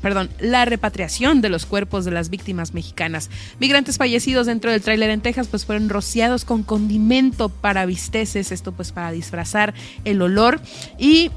perdón, 0.02 0.30
la 0.40 0.64
repatriación 0.64 1.40
de 1.40 1.48
los 1.48 1.66
cuerpos 1.66 2.04
de 2.04 2.10
las 2.10 2.30
víctimas 2.30 2.55
mexicanas. 2.74 3.30
Migrantes 3.60 3.98
fallecidos 3.98 4.46
dentro 4.46 4.70
del 4.70 4.82
tráiler 4.82 5.10
en 5.10 5.20
Texas 5.20 5.48
pues 5.48 5.64
fueron 5.64 5.88
rociados 5.88 6.44
con 6.44 6.62
condimento 6.62 7.48
para 7.48 7.86
visteces, 7.86 8.52
esto 8.52 8.72
pues 8.72 8.92
para 8.92 9.10
disfrazar 9.12 9.74
el 10.04 10.22
olor 10.22 10.60
y 10.98 11.30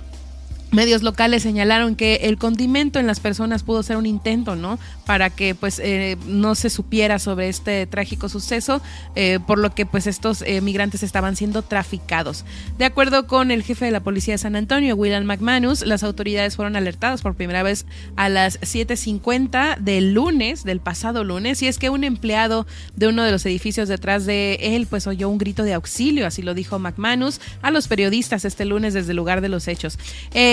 Medios 0.72 1.02
locales 1.02 1.42
señalaron 1.42 1.96
que 1.96 2.16
el 2.24 2.38
condimento 2.38 3.00
en 3.00 3.08
las 3.08 3.20
personas 3.20 3.64
pudo 3.64 3.82
ser 3.82 3.98
un 3.98 4.06
intento, 4.06 4.56
¿no? 4.56 4.78
Para 5.06 5.32
que 5.32 5.56
pues 5.56 5.80
eh, 5.80 6.16
no 6.28 6.54
se 6.54 6.70
supiera 6.70 7.18
sobre 7.18 7.50
este 7.50 7.88
trágico 7.88 8.30
suceso, 8.30 8.80
eh, 9.16 9.40
por 9.48 9.58
lo 9.58 9.74
que 9.74 9.88
pues 9.88 10.06
estos 10.06 10.44
eh, 10.44 10.62
migrantes 10.62 11.02
estaban 11.02 11.36
siendo 11.36 11.64
traficados. 11.64 12.46
De 12.78 12.86
acuerdo 12.86 13.26
con 13.26 13.50
el 13.50 13.64
jefe 13.64 13.86
de 13.86 13.92
la 13.92 14.02
policía 14.02 14.36
de 14.36 14.38
San 14.38 14.56
Antonio, 14.56 14.96
William 14.96 15.24
McManus, 15.24 15.84
las 15.86 16.04
autoridades 16.04 16.56
fueron 16.56 16.76
alertadas 16.76 17.24
por 17.24 17.34
primera 17.34 17.64
vez 17.64 17.88
a 18.16 18.30
las 18.30 18.62
7.50 18.62 19.78
del 19.80 20.14
lunes, 20.14 20.64
del 20.64 20.82
pasado 20.82 21.24
lunes, 21.24 21.64
y 21.64 21.68
es 21.68 21.80
que 21.80 21.90
un 21.90 22.04
empleado 22.04 22.68
de 22.96 23.08
uno 23.08 23.24
de 23.24 23.32
los 23.32 23.44
edificios 23.48 23.90
detrás 23.90 24.28
de 24.28 24.60
él 24.62 24.86
pues 24.88 25.08
oyó 25.08 25.30
un 25.30 25.40
grito 25.40 25.64
de 25.64 25.74
auxilio, 25.74 26.28
así 26.28 26.44
lo 26.44 26.54
dijo 26.54 26.78
McManus 26.78 27.42
a 27.64 27.72
los 27.72 27.88
periodistas 27.88 28.46
este 28.46 28.66
lunes 28.66 28.94
desde 28.94 29.12
el 29.12 29.18
lugar 29.18 29.42
de 29.42 29.50
los 29.50 29.68
hechos. 29.68 29.98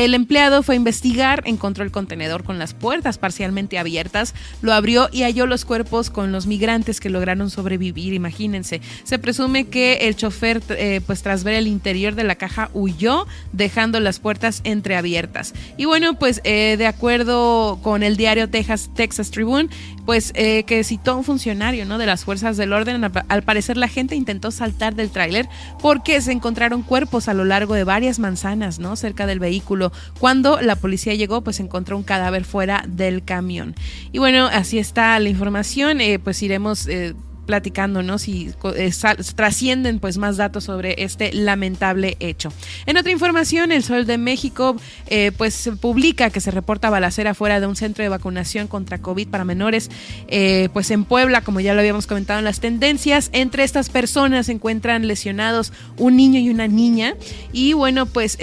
El 0.06 0.14
empleado 0.14 0.62
fue 0.62 0.76
a 0.76 0.78
investigar, 0.78 1.42
encontró 1.46 1.82
el 1.82 1.90
contenedor 1.90 2.44
con 2.44 2.60
las 2.60 2.74
puertas 2.74 3.18
parcialmente 3.18 3.76
abiertas, 3.76 4.36
lo 4.62 4.72
abrió 4.72 5.08
y 5.10 5.22
halló 5.22 5.48
los 5.48 5.64
cuerpos 5.64 6.10
con 6.10 6.30
los 6.30 6.46
migrantes 6.46 7.00
que 7.00 7.10
lograron 7.10 7.50
sobrevivir. 7.50 8.14
Imagínense, 8.14 8.80
se 9.02 9.18
presume 9.18 9.66
que 9.66 9.94
el 10.02 10.14
chofer, 10.14 10.62
eh, 10.68 11.00
pues 11.04 11.24
tras 11.24 11.42
ver 11.42 11.54
el 11.54 11.66
interior 11.66 12.14
de 12.14 12.22
la 12.22 12.36
caja, 12.36 12.70
huyó, 12.72 13.26
dejando 13.52 13.98
las 13.98 14.20
puertas 14.20 14.60
entreabiertas. 14.62 15.54
Y 15.76 15.86
bueno, 15.86 16.16
pues 16.16 16.40
eh, 16.44 16.76
de 16.78 16.86
acuerdo 16.86 17.80
con 17.82 18.04
el 18.04 18.16
diario 18.16 18.48
Texas, 18.48 18.90
Texas 18.94 19.32
Tribune, 19.32 19.70
pues 20.06 20.32
eh, 20.36 20.62
que 20.62 20.84
citó 20.84 21.16
un 21.16 21.24
funcionario 21.24 21.84
¿no? 21.84 21.98
de 21.98 22.06
las 22.06 22.24
fuerzas 22.24 22.56
del 22.56 22.72
orden, 22.72 23.04
al 23.04 23.42
parecer 23.42 23.76
la 23.76 23.88
gente 23.88 24.14
intentó 24.14 24.50
saltar 24.50 24.94
del 24.94 25.10
tráiler 25.10 25.48
porque 25.82 26.20
se 26.20 26.32
encontraron 26.32 26.82
cuerpos 26.82 27.28
a 27.28 27.34
lo 27.34 27.44
largo 27.44 27.74
de 27.74 27.84
varias 27.84 28.18
manzanas, 28.18 28.78
¿no? 28.78 28.96
Cerca 28.96 29.26
del 29.26 29.40
vehículo. 29.40 29.92
Cuando 30.18 30.60
la 30.60 30.76
policía 30.76 31.14
llegó, 31.14 31.42
pues 31.42 31.60
encontró 31.60 31.96
un 31.96 32.04
cadáver 32.04 32.44
fuera 32.44 32.84
del 32.88 33.24
camión. 33.24 33.74
Y 34.12 34.18
bueno, 34.18 34.46
así 34.46 34.78
está 34.78 35.18
la 35.18 35.28
información. 35.28 36.00
Eh, 36.00 36.18
pues 36.18 36.42
iremos 36.42 36.86
eh, 36.86 37.14
platicando, 37.47 38.02
¿no? 38.02 38.18
Si 38.18 38.52
eh, 38.74 38.90
trascienden 39.35 40.01
pues 40.01 40.18
más 40.18 40.36
datos 40.36 40.64
sobre 40.64 41.02
este 41.02 41.32
lamentable 41.32 42.16
hecho. 42.20 42.52
En 42.86 42.97
otra 42.97 43.12
información, 43.12 43.73
el 43.73 43.82
Sol 43.82 44.06
de 44.06 44.18
México 44.18 44.77
eh, 45.06 45.32
pues 45.36 45.70
publica 45.81 46.31
que 46.31 46.40
se 46.40 46.51
reporta 46.51 46.90
balacera 46.90 47.35
fuera 47.35 47.60
de 47.60 47.66
un 47.66 47.77
centro 47.77 48.02
de 48.02 48.09
vacunación 48.09 48.66
contra 48.66 48.98
COVID 48.98 49.28
para 49.28 49.44
menores, 49.44 49.90
eh, 50.28 50.68
pues 50.73 50.90
en 50.90 51.05
Puebla, 51.05 51.40
como 51.40 51.60
ya 51.60 51.74
lo 51.74 51.81
habíamos 51.81 52.06
comentado 52.06 52.39
en 52.39 52.44
las 52.44 52.60
tendencias, 52.60 53.31
entre 53.32 53.64
estas 53.64 53.89
personas 53.89 54.47
se 54.47 54.52
encuentran 54.52 55.06
lesionados 55.06 55.73
un 55.97 56.16
niño 56.16 56.40
y 56.40 56.51
una 56.51 56.66
niña 56.66 57.14
y 57.52 57.73
bueno, 57.73 58.06
pues 58.06 58.36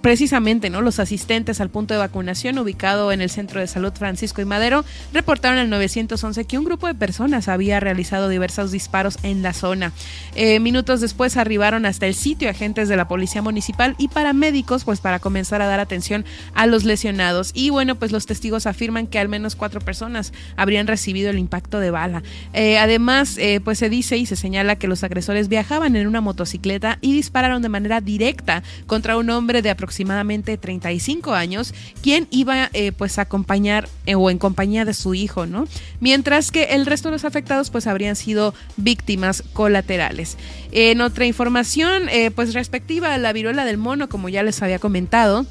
precisamente, 0.00 0.70
¿no? 0.70 0.80
Los 0.80 0.98
asistentes 0.98 1.60
al 1.60 1.70
punto 1.70 1.94
de 1.94 1.98
vacunación 1.98 2.58
ubicado 2.58 3.12
en 3.12 3.20
el 3.20 3.30
Centro 3.30 3.60
de 3.60 3.66
Salud 3.66 3.92
Francisco 3.92 4.40
y 4.42 4.44
Madero 4.44 4.84
reportaron 5.12 5.58
al 5.58 5.70
911 5.70 6.44
que 6.44 6.58
un 6.58 6.64
grupo 6.64 6.86
de 6.86 6.94
personas 6.94 7.48
había 7.48 7.80
realizado 7.84 8.28
diversos 8.28 8.72
disparos 8.72 9.18
en 9.22 9.42
la 9.42 9.52
zona. 9.52 9.92
Eh, 10.34 10.58
minutos 10.58 11.00
después 11.00 11.36
arribaron 11.36 11.86
hasta 11.86 12.06
el 12.06 12.14
sitio 12.14 12.50
agentes 12.50 12.88
de 12.88 12.96
la 12.96 13.06
policía 13.06 13.42
municipal 13.42 13.94
y 13.98 14.08
paramédicos, 14.08 14.84
pues 14.84 15.00
para 15.00 15.20
comenzar 15.20 15.62
a 15.62 15.66
dar 15.66 15.80
atención 15.80 16.24
a 16.54 16.66
los 16.66 16.84
lesionados. 16.84 17.52
Y 17.54 17.70
bueno, 17.70 17.94
pues 17.94 18.10
los 18.10 18.26
testigos 18.26 18.66
afirman 18.66 19.06
que 19.06 19.18
al 19.18 19.28
menos 19.28 19.54
cuatro 19.54 19.80
personas 19.80 20.32
habrían 20.56 20.86
recibido 20.86 21.30
el 21.30 21.38
impacto 21.38 21.78
de 21.78 21.90
bala. 21.90 22.22
Eh, 22.52 22.78
además, 22.78 23.38
eh, 23.38 23.60
pues 23.62 23.78
se 23.78 23.88
dice 23.88 24.16
y 24.16 24.26
se 24.26 24.36
señala 24.36 24.76
que 24.76 24.88
los 24.88 25.04
agresores 25.04 25.48
viajaban 25.48 25.94
en 25.96 26.06
una 26.06 26.20
motocicleta 26.20 26.98
y 27.00 27.12
dispararon 27.12 27.62
de 27.62 27.68
manera 27.68 28.00
directa 28.00 28.62
contra 28.86 29.16
un 29.16 29.30
hombre 29.30 29.62
de 29.62 29.70
aproximadamente 29.70 30.56
35 30.56 31.34
años, 31.34 31.74
quien 32.02 32.26
iba 32.30 32.70
pues 32.96 33.18
a 33.18 33.22
acompañar 33.22 33.88
o 34.16 34.30
en 34.30 34.38
compañía 34.38 34.84
de 34.84 34.94
su 34.94 35.14
hijo, 35.14 35.46
¿no? 35.46 35.66
Mientras 36.00 36.50
que 36.50 36.64
el 36.74 36.86
resto 36.86 37.08
de 37.08 37.12
los 37.12 37.24
afectados 37.24 37.70
pues 37.74 37.88
habrían 37.88 38.14
sido 38.14 38.54
víctimas 38.76 39.42
colaterales. 39.52 40.38
En 40.70 41.00
otra 41.00 41.26
información, 41.26 42.08
eh, 42.08 42.30
pues 42.30 42.54
respectiva 42.54 43.12
a 43.12 43.18
la 43.18 43.32
viruela 43.32 43.64
del 43.64 43.78
mono, 43.78 44.08
como 44.08 44.28
ya 44.28 44.44
les 44.44 44.62
había 44.62 44.78
comentado, 44.78 45.44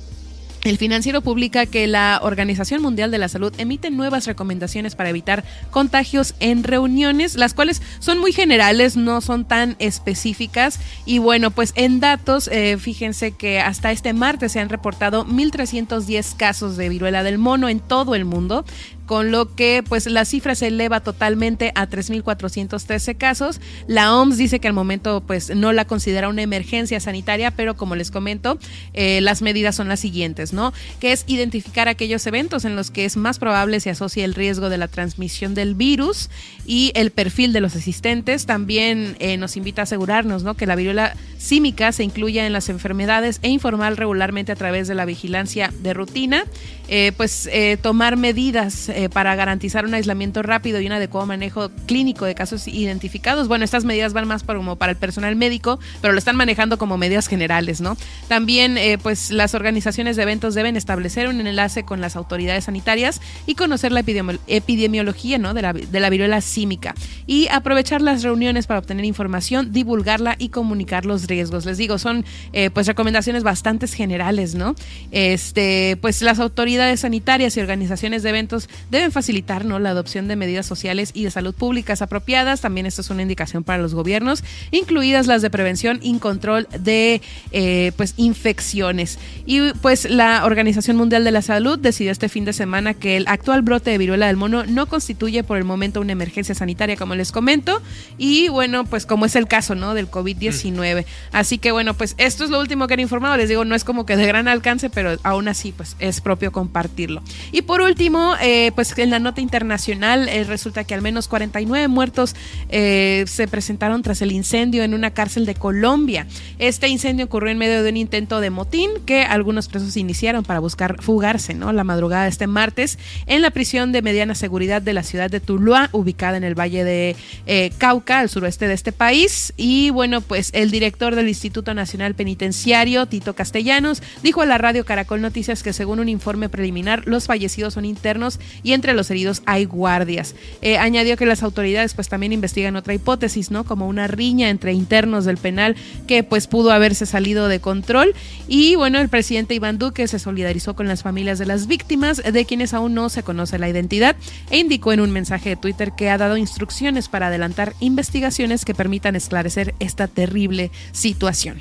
el 0.63 0.77
financiero 0.77 1.19
publica 1.19 1.65
que 1.65 1.85
la 1.87 2.21
Organización 2.23 2.81
Mundial 2.81 3.11
de 3.11 3.17
la 3.17 3.27
Salud 3.27 3.53
emite 3.57 3.91
nuevas 3.91 4.25
recomendaciones 4.25 4.95
para 4.95 5.09
evitar 5.09 5.43
contagios 5.69 6.35
en 6.39 6.63
reuniones, 6.63 7.35
las 7.35 7.53
cuales 7.53 7.81
son 7.99 8.19
muy 8.19 8.31
generales, 8.31 8.95
no 8.95 9.19
son 9.19 9.43
tan 9.43 9.75
específicas. 9.79 10.79
Y 11.05 11.17
bueno, 11.17 11.51
pues 11.51 11.73
en 11.75 11.99
datos, 11.99 12.47
eh, 12.47 12.77
fíjense 12.79 13.33
que 13.33 13.59
hasta 13.59 13.91
este 13.91 14.13
martes 14.13 14.53
se 14.53 14.61
han 14.61 14.69
reportado 14.69 15.25
1.310 15.25 16.37
casos 16.37 16.77
de 16.77 16.87
viruela 16.87 17.23
del 17.23 17.37
mono 17.37 17.67
en 17.67 17.81
todo 17.81 18.15
el 18.15 18.23
mundo 18.23 18.63
con 19.05 19.31
lo 19.31 19.53
que 19.55 19.83
pues 19.87 20.05
la 20.05 20.25
cifra 20.25 20.55
se 20.55 20.67
eleva 20.67 21.01
totalmente 21.01 21.71
a 21.75 21.87
3.413 21.87 23.17
casos. 23.17 23.59
La 23.87 24.15
OMS 24.15 24.37
dice 24.37 24.59
que 24.59 24.67
al 24.67 24.73
momento 24.73 25.21
pues 25.25 25.55
no 25.55 25.73
la 25.73 25.85
considera 25.85 26.29
una 26.29 26.41
emergencia 26.41 26.99
sanitaria, 26.99 27.51
pero 27.51 27.75
como 27.75 27.95
les 27.95 28.11
comento, 28.11 28.57
eh, 28.93 29.19
las 29.21 29.41
medidas 29.41 29.75
son 29.75 29.89
las 29.89 29.99
siguientes, 29.99 30.53
¿no? 30.53 30.73
Que 30.99 31.11
es 31.11 31.25
identificar 31.27 31.87
aquellos 31.87 32.25
eventos 32.27 32.65
en 32.65 32.75
los 32.75 32.91
que 32.91 33.05
es 33.05 33.17
más 33.17 33.39
probable 33.39 33.79
se 33.79 33.89
asocie 33.89 34.23
el 34.23 34.35
riesgo 34.35 34.69
de 34.69 34.77
la 34.77 34.87
transmisión 34.87 35.53
del 35.53 35.75
virus 35.75 36.29
y 36.65 36.91
el 36.95 37.11
perfil 37.11 37.53
de 37.53 37.61
los 37.61 37.75
asistentes. 37.75 38.45
También 38.45 39.15
eh, 39.19 39.37
nos 39.37 39.57
invita 39.57 39.81
a 39.81 39.83
asegurarnos, 39.83 40.43
¿no? 40.43 40.55
Que 40.55 40.65
la 40.65 40.75
viruela 40.75 41.15
símica 41.37 41.91
se 41.91 42.03
incluya 42.03 42.45
en 42.45 42.53
las 42.53 42.69
enfermedades 42.69 43.39
e 43.41 43.49
informar 43.49 43.95
regularmente 43.97 44.51
a 44.51 44.55
través 44.55 44.87
de 44.87 44.95
la 44.95 45.03
vigilancia 45.03 45.73
de 45.81 45.93
rutina, 45.93 46.45
eh, 46.87 47.11
pues 47.17 47.49
tomar 47.81 48.15
medidas 48.15 48.89
eh, 48.93 49.09
para 49.09 49.35
garantizar 49.35 49.85
un 49.85 49.93
aislamiento 49.93 50.41
rápido 50.41 50.79
y 50.79 50.87
un 50.87 50.93
adecuado 50.93 51.27
manejo 51.27 51.69
clínico 51.85 52.25
de 52.25 52.35
casos 52.35 52.67
identificados. 52.67 53.47
Bueno, 53.47 53.65
estas 53.65 53.85
medidas 53.85 54.13
van 54.13 54.27
más 54.27 54.43
para, 54.43 54.57
como 54.57 54.75
para 54.75 54.91
el 54.91 54.97
personal 54.97 55.35
médico, 55.35 55.79
pero 56.01 56.13
lo 56.13 56.19
están 56.19 56.35
manejando 56.35 56.77
como 56.77 56.97
medidas 56.97 57.27
generales, 57.27 57.81
¿no? 57.81 57.97
También, 58.27 58.77
eh, 58.77 58.97
pues 58.97 59.31
las 59.31 59.53
organizaciones 59.53 60.15
de 60.15 60.23
eventos 60.23 60.55
deben 60.55 60.77
establecer 60.77 61.27
un 61.27 61.45
enlace 61.45 61.83
con 61.83 62.01
las 62.01 62.15
autoridades 62.15 62.65
sanitarias 62.65 63.21
y 63.45 63.55
conocer 63.55 63.91
la 63.91 64.01
epidemiología, 64.47 65.37
¿no? 65.37 65.53
De 65.53 65.61
la, 65.61 65.73
de 65.73 65.99
la 65.99 66.09
viruela 66.09 66.41
símica 66.41 66.95
y 67.27 67.47
aprovechar 67.49 68.01
las 68.01 68.23
reuniones 68.23 68.67
para 68.67 68.79
obtener 68.79 69.05
información, 69.05 69.71
divulgarla 69.71 70.35
y 70.37 70.49
comunicar 70.49 71.05
los 71.05 71.27
riesgos. 71.27 71.65
Les 71.65 71.77
digo, 71.77 71.97
son 71.97 72.25
eh, 72.53 72.69
pues 72.69 72.87
recomendaciones 72.87 73.43
bastante 73.43 73.87
generales, 73.87 74.55
¿no? 74.55 74.75
Este, 75.11 75.97
pues 76.01 76.21
las 76.21 76.39
autoridades 76.39 77.01
sanitarias 77.01 77.57
y 77.57 77.59
organizaciones 77.59 78.23
de 78.23 78.29
eventos 78.29 78.69
deben 78.89 79.11
facilitar 79.11 79.65
¿no? 79.65 79.79
la 79.79 79.89
adopción 79.89 80.27
de 80.27 80.35
medidas 80.35 80.65
sociales 80.65 81.11
y 81.13 81.23
de 81.25 81.31
salud 81.31 81.53
públicas 81.53 82.01
apropiadas. 82.01 82.61
También 82.61 82.85
esto 82.85 83.01
es 83.01 83.09
una 83.09 83.21
indicación 83.21 83.63
para 83.63 83.81
los 83.81 83.93
gobiernos, 83.93 84.43
incluidas 84.71 85.27
las 85.27 85.41
de 85.41 85.49
prevención 85.49 85.99
y 86.01 86.13
control 86.19 86.67
de 86.79 87.21
eh, 87.51 87.91
pues, 87.97 88.13
infecciones. 88.17 89.19
Y 89.45 89.73
pues 89.81 90.09
la 90.09 90.45
Organización 90.45 90.97
Mundial 90.97 91.23
de 91.23 91.31
la 91.31 91.41
Salud 91.41 91.77
decidió 91.79 92.11
este 92.11 92.29
fin 92.29 92.45
de 92.45 92.53
semana 92.53 92.93
que 92.93 93.17
el 93.17 93.27
actual 93.27 93.61
brote 93.61 93.91
de 93.91 93.97
viruela 93.97 94.27
del 94.27 94.37
mono 94.37 94.65
no 94.65 94.85
constituye 94.85 95.43
por 95.43 95.57
el 95.57 95.63
momento 95.63 96.01
una 96.01 96.11
emergencia 96.11 96.55
sanitaria, 96.55 96.95
como 96.95 97.15
les 97.15 97.31
comento. 97.31 97.81
Y 98.17 98.47
bueno, 98.49 98.85
pues 98.85 99.05
como 99.05 99.25
es 99.25 99.35
el 99.35 99.47
caso 99.47 99.75
¿no? 99.75 99.93
del 99.93 100.09
COVID-19. 100.09 101.05
Así 101.31 101.57
que 101.57 101.71
bueno, 101.71 101.93
pues 101.93 102.15
esto 102.17 102.43
es 102.43 102.49
lo 102.49 102.59
último 102.59 102.87
que 102.87 102.93
han 102.93 102.99
informado. 102.99 103.37
Les 103.37 103.49
digo, 103.49 103.65
no 103.65 103.75
es 103.75 103.83
como 103.83 104.05
que 104.05 104.15
de 104.15 104.25
gran 104.25 104.47
alcance, 104.47 104.89
pero 104.89 105.17
aún 105.23 105.47
así 105.47 105.71
pues 105.71 105.95
es 105.99 106.21
propio 106.21 106.51
compartirlo. 106.51 107.21
Y 107.51 107.63
por 107.63 107.81
último, 107.81 108.35
eh, 108.41 108.71
pues 108.75 108.97
en 108.97 109.09
la 109.09 109.19
nota 109.19 109.41
internacional 109.41 110.29
eh, 110.29 110.43
resulta 110.43 110.83
que 110.83 110.93
al 110.93 111.01
menos 111.01 111.27
49 111.27 111.87
muertos 111.87 112.35
eh, 112.69 113.25
se 113.27 113.47
presentaron 113.47 114.01
tras 114.01 114.21
el 114.21 114.31
incendio 114.31 114.83
en 114.83 114.93
una 114.93 115.11
cárcel 115.11 115.45
de 115.45 115.55
Colombia. 115.55 116.27
Este 116.59 116.87
incendio 116.87 117.25
ocurrió 117.25 117.51
en 117.51 117.57
medio 117.57 117.83
de 117.83 117.89
un 117.89 117.97
intento 117.97 118.39
de 118.39 118.49
motín 118.49 118.89
que 119.05 119.23
algunos 119.23 119.67
presos 119.67 119.97
iniciaron 119.97 120.43
para 120.43 120.59
buscar 120.59 121.01
fugarse, 121.01 121.53
¿no? 121.53 121.71
La 121.73 121.83
madrugada 121.83 122.23
de 122.23 122.29
este 122.29 122.47
martes 122.47 122.97
en 123.25 123.41
la 123.41 123.51
prisión 123.51 123.91
de 123.91 124.01
mediana 124.01 124.35
seguridad 124.35 124.81
de 124.81 124.93
la 124.93 125.03
ciudad 125.03 125.29
de 125.29 125.39
Tuluá, 125.39 125.89
ubicada 125.91 126.37
en 126.37 126.43
el 126.43 126.57
valle 126.57 126.83
de 126.83 127.15
eh, 127.45 127.71
Cauca, 127.77 128.19
al 128.19 128.29
suroeste 128.29 128.67
de 128.67 128.73
este 128.73 128.91
país. 128.91 129.53
Y 129.57 129.89
bueno, 129.89 130.21
pues 130.21 130.49
el 130.53 130.71
director 130.71 131.15
del 131.15 131.27
Instituto 131.27 131.73
Nacional 131.73 132.15
Penitenciario, 132.15 133.05
Tito 133.05 133.35
Castellanos, 133.35 134.01
dijo 134.21 134.41
a 134.41 134.45
la 134.45 134.57
radio 134.57 134.85
Caracol 134.85 135.21
Noticias 135.21 135.63
que 135.63 135.73
según 135.73 135.99
un 135.99 136.09
informe 136.09 136.49
preliminar, 136.49 137.03
los 137.05 137.27
fallecidos 137.27 137.73
son 137.73 137.85
internos 137.85 138.39
y 138.63 138.73
entre 138.73 138.93
los 138.93 139.11
heridos 139.11 139.43
hay 139.45 139.65
guardias. 139.65 140.35
Eh, 140.61 140.77
añadió 140.77 141.17
que 141.17 141.25
las 141.25 141.43
autoridades 141.43 141.93
pues 141.93 142.09
también 142.09 142.33
investigan 142.33 142.75
otra 142.75 142.93
hipótesis, 142.93 143.51
¿no? 143.51 143.65
Como 143.65 143.87
una 143.87 144.07
riña 144.07 144.49
entre 144.49 144.73
internos 144.73 145.25
del 145.25 145.37
penal 145.37 145.75
que 146.07 146.23
pues 146.23 146.47
pudo 146.47 146.71
haberse 146.71 147.05
salido 147.05 147.47
de 147.47 147.59
control. 147.59 148.13
Y 148.47 148.75
bueno, 148.75 148.99
el 148.99 149.09
presidente 149.09 149.53
Iván 149.53 149.77
Duque 149.77 150.07
se 150.07 150.19
solidarizó 150.19 150.75
con 150.75 150.87
las 150.87 151.03
familias 151.03 151.39
de 151.39 151.45
las 151.45 151.67
víctimas, 151.67 152.21
de 152.23 152.45
quienes 152.45 152.73
aún 152.73 152.93
no 152.93 153.09
se 153.09 153.23
conoce 153.23 153.59
la 153.59 153.69
identidad, 153.69 154.15
e 154.49 154.57
indicó 154.57 154.93
en 154.93 155.01
un 155.01 155.11
mensaje 155.11 155.49
de 155.49 155.55
Twitter 155.55 155.91
que 155.95 156.09
ha 156.09 156.17
dado 156.17 156.37
instrucciones 156.37 157.09
para 157.09 157.27
adelantar 157.27 157.73
investigaciones 157.79 158.65
que 158.65 158.73
permitan 158.73 159.15
esclarecer 159.15 159.75
esta 159.79 160.07
terrible 160.07 160.71
situación. 160.91 161.59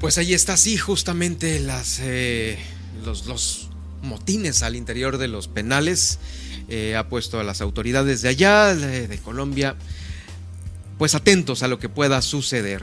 Pues 0.00 0.16
ahí 0.16 0.32
está, 0.32 0.56
sí, 0.56 0.78
justamente 0.78 1.60
las, 1.60 2.00
eh, 2.02 2.58
los, 3.04 3.26
los 3.26 3.69
motines 4.02 4.62
al 4.62 4.76
interior 4.76 5.18
de 5.18 5.28
los 5.28 5.48
penales. 5.48 6.18
Eh, 6.68 6.96
ha 6.96 7.08
puesto 7.08 7.40
a 7.40 7.44
las 7.44 7.60
autoridades 7.60 8.22
de 8.22 8.28
allá, 8.28 8.74
de, 8.74 9.18
Colombia, 9.18 9.76
pues 10.98 11.14
atentos 11.14 11.62
a 11.62 11.68
lo 11.68 11.78
que 11.78 11.88
pueda 11.88 12.22
suceder. 12.22 12.82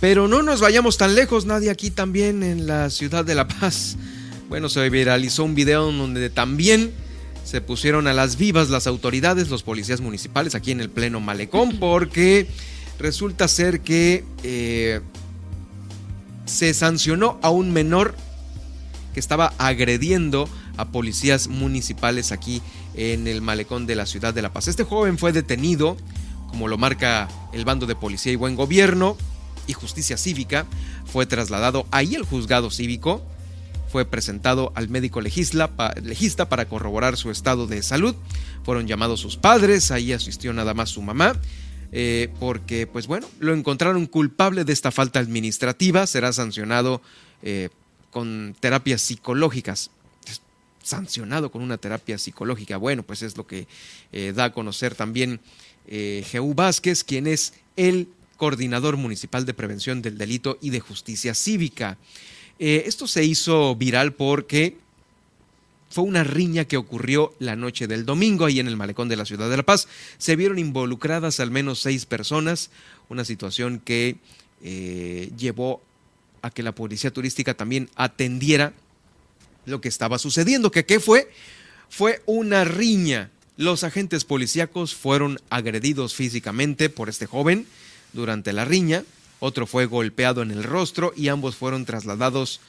Pero 0.00 0.28
no 0.28 0.42
nos 0.42 0.60
vayamos 0.60 0.98
tan 0.98 1.14
lejos, 1.14 1.46
nadie 1.46 1.70
aquí 1.70 1.90
también 1.90 2.42
en 2.42 2.66
la 2.66 2.90
ciudad 2.90 3.24
de 3.24 3.34
La 3.34 3.48
Paz. 3.48 3.96
Bueno, 4.48 4.68
se 4.68 4.88
viralizó 4.90 5.44
un 5.44 5.54
video 5.54 5.90
donde 5.90 6.30
también 6.30 6.92
se 7.44 7.60
pusieron 7.60 8.06
a 8.06 8.12
las 8.12 8.36
vivas 8.36 8.70
las 8.70 8.86
autoridades, 8.86 9.48
los 9.48 9.62
policías 9.62 10.00
municipales 10.00 10.54
aquí 10.54 10.70
en 10.70 10.80
el 10.80 10.90
pleno 10.90 11.20
malecón, 11.20 11.76
porque 11.80 12.46
resulta 12.98 13.48
ser 13.48 13.80
que 13.80 14.24
eh, 14.42 15.00
se 16.46 16.72
sancionó 16.74 17.38
a 17.42 17.50
un 17.50 17.72
menor 17.72 18.14
que 19.14 19.20
estaba 19.20 19.54
agrediendo 19.56 20.48
a 20.76 20.86
policías 20.86 21.48
municipales 21.48 22.32
aquí 22.32 22.60
en 22.94 23.26
el 23.26 23.40
malecón 23.40 23.86
de 23.86 23.94
la 23.94 24.04
ciudad 24.04 24.34
de 24.34 24.42
La 24.42 24.52
Paz. 24.52 24.68
Este 24.68 24.84
joven 24.84 25.16
fue 25.16 25.32
detenido, 25.32 25.96
como 26.48 26.68
lo 26.68 26.76
marca 26.76 27.28
el 27.52 27.64
bando 27.64 27.86
de 27.86 27.94
policía 27.94 28.32
y 28.32 28.36
buen 28.36 28.56
gobierno 28.56 29.16
y 29.66 29.72
justicia 29.72 30.18
cívica, 30.18 30.66
fue 31.06 31.24
trasladado 31.24 31.86
ahí 31.90 32.14
al 32.16 32.24
juzgado 32.24 32.70
cívico, 32.70 33.24
fue 33.88 34.04
presentado 34.04 34.72
al 34.74 34.88
médico 34.88 35.20
legista 35.20 35.68
para 36.48 36.66
corroborar 36.66 37.16
su 37.16 37.30
estado 37.30 37.66
de 37.66 37.82
salud, 37.82 38.14
fueron 38.64 38.86
llamados 38.86 39.20
sus 39.20 39.36
padres, 39.36 39.90
ahí 39.90 40.12
asistió 40.12 40.52
nada 40.52 40.74
más 40.74 40.90
su 40.90 41.00
mamá, 41.00 41.40
eh, 41.92 42.28
porque 42.40 42.88
pues 42.88 43.06
bueno, 43.06 43.28
lo 43.38 43.54
encontraron 43.54 44.06
culpable 44.06 44.64
de 44.64 44.72
esta 44.72 44.90
falta 44.90 45.20
administrativa, 45.20 46.06
será 46.08 46.32
sancionado 46.32 47.00
eh, 47.42 47.68
con 48.14 48.54
terapias 48.60 49.02
psicológicas 49.02 49.90
sancionado 50.84 51.50
con 51.50 51.62
una 51.62 51.78
terapia 51.78 52.16
psicológica. 52.16 52.76
Bueno, 52.76 53.02
pues 53.02 53.22
es 53.22 53.36
lo 53.36 53.44
que 53.44 53.66
eh, 54.12 54.32
da 54.36 54.44
a 54.44 54.52
conocer 54.52 54.94
también 54.94 55.40
eh, 55.88 56.24
Vázquez, 56.54 57.02
quien 57.02 57.26
es 57.26 57.54
el 57.76 58.06
coordinador 58.36 58.96
municipal 58.96 59.46
de 59.46 59.54
prevención 59.54 60.00
del 60.00 60.16
delito 60.16 60.58
y 60.60 60.70
de 60.70 60.78
justicia 60.78 61.34
cívica. 61.34 61.98
Eh, 62.60 62.84
esto 62.86 63.08
se 63.08 63.24
hizo 63.24 63.74
viral 63.74 64.12
porque 64.12 64.76
fue 65.90 66.04
una 66.04 66.22
riña 66.22 66.66
que 66.66 66.76
ocurrió 66.76 67.34
la 67.40 67.56
noche 67.56 67.88
del 67.88 68.04
domingo 68.04 68.44
ahí 68.44 68.60
en 68.60 68.68
el 68.68 68.76
malecón 68.76 69.08
de 69.08 69.16
la 69.16 69.24
ciudad 69.24 69.50
de 69.50 69.56
La 69.56 69.64
Paz. 69.64 69.88
Se 70.18 70.36
vieron 70.36 70.60
involucradas 70.60 71.40
al 71.40 71.50
menos 71.50 71.80
seis 71.80 72.06
personas, 72.06 72.70
una 73.08 73.24
situación 73.24 73.80
que 73.80 74.18
eh, 74.62 75.32
llevó 75.36 75.82
a 76.44 76.50
que 76.50 76.62
la 76.62 76.74
policía 76.74 77.10
turística 77.10 77.54
también 77.54 77.88
atendiera 77.96 78.74
lo 79.64 79.80
que 79.80 79.88
estaba 79.88 80.18
sucediendo. 80.18 80.70
¿Que 80.70 80.84
qué 80.84 81.00
fue? 81.00 81.30
Fue 81.88 82.22
una 82.26 82.64
riña 82.64 83.30
Los 83.56 83.82
agentes 83.82 84.24
policíacos 84.24 84.94
fueron 84.94 85.38
agredidos 85.48 86.14
físicamente 86.14 86.90
por 86.90 87.08
este 87.08 87.24
joven 87.24 87.66
durante 88.12 88.52
la 88.52 88.64
riña, 88.64 89.04
otro 89.40 89.66
fue 89.66 89.86
golpeado 89.86 90.42
en 90.42 90.50
el 90.50 90.64
rostro 90.64 91.12
y 91.16 91.28
ambos 91.28 91.56
fueron 91.56 91.84
trasladados 91.84 92.60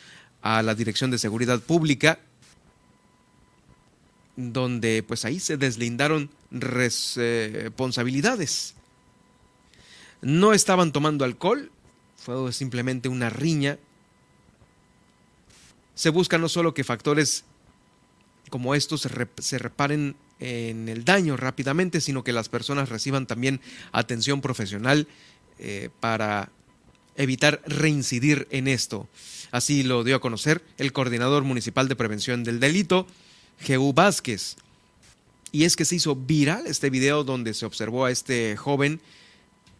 a 0.41 0.61
la 0.61 0.75
Dirección 0.75 1.11
de 1.11 1.17
Seguridad 1.17 1.59
Pública, 1.59 2.19
donde 4.35 5.03
pues 5.03 5.25
ahí 5.25 5.39
se 5.39 5.57
deslindaron 5.57 6.29
responsabilidades. 6.51 8.75
No 10.21 10.53
estaban 10.53 10.91
tomando 10.91 11.25
alcohol, 11.25 11.71
fue 12.17 12.51
simplemente 12.53 13.09
una 13.09 13.29
riña. 13.29 13.77
Se 15.93 16.09
busca 16.09 16.37
no 16.37 16.49
solo 16.49 16.73
que 16.73 16.83
factores 16.83 17.45
como 18.49 18.75
estos 18.75 19.01
se, 19.01 19.57
reparen 19.57 20.15
en 20.39 20.89
el 20.89 21.05
daño 21.05 21.37
rápidamente, 21.37 22.01
sino 22.01 22.23
que 22.23 22.33
las 22.33 22.49
personas 22.49 22.89
reciban 22.89 23.25
también 23.25 23.61
atención 23.91 24.41
profesional 24.41 25.07
eh, 25.59 25.89
para 25.99 26.51
evitar 27.15 27.61
reincidir 27.65 28.47
en 28.51 28.67
esto. 28.67 29.07
Así 29.51 29.83
lo 29.83 30.03
dio 30.03 30.17
a 30.17 30.21
conocer 30.21 30.61
el 30.77 30.91
coordinador 30.91 31.43
municipal 31.43 31.87
de 31.87 31.95
prevención 31.95 32.43
del 32.43 32.59
delito, 32.59 33.07
Jeú 33.59 33.93
Vázquez. 33.93 34.57
Y 35.51 35.63
es 35.63 35.77
que 35.77 35.85
se 35.85 35.95
hizo 35.95 36.15
viral 36.15 36.67
este 36.67 36.89
video 36.89 37.23
donde 37.23 37.53
se 37.53 37.65
observó 37.65 38.05
a 38.05 38.11
este 38.11 38.57
joven 38.57 38.99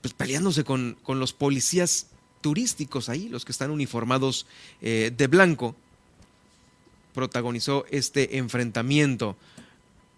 pues, 0.02 0.14
peleándose 0.14 0.64
con, 0.64 0.98
con, 1.04 1.20
los 1.20 1.34
policías 1.34 2.08
turísticos 2.46 3.10
ahí, 3.10 3.28
los 3.28 3.44
que 3.44 3.52
están 3.52 3.72
uniformados 3.72 4.46
eh, 4.80 5.12
de 5.18 5.26
blanco. 5.26 5.76
Protagonizó 7.16 7.88
este 7.90 8.38
enfrentamiento. 8.38 9.36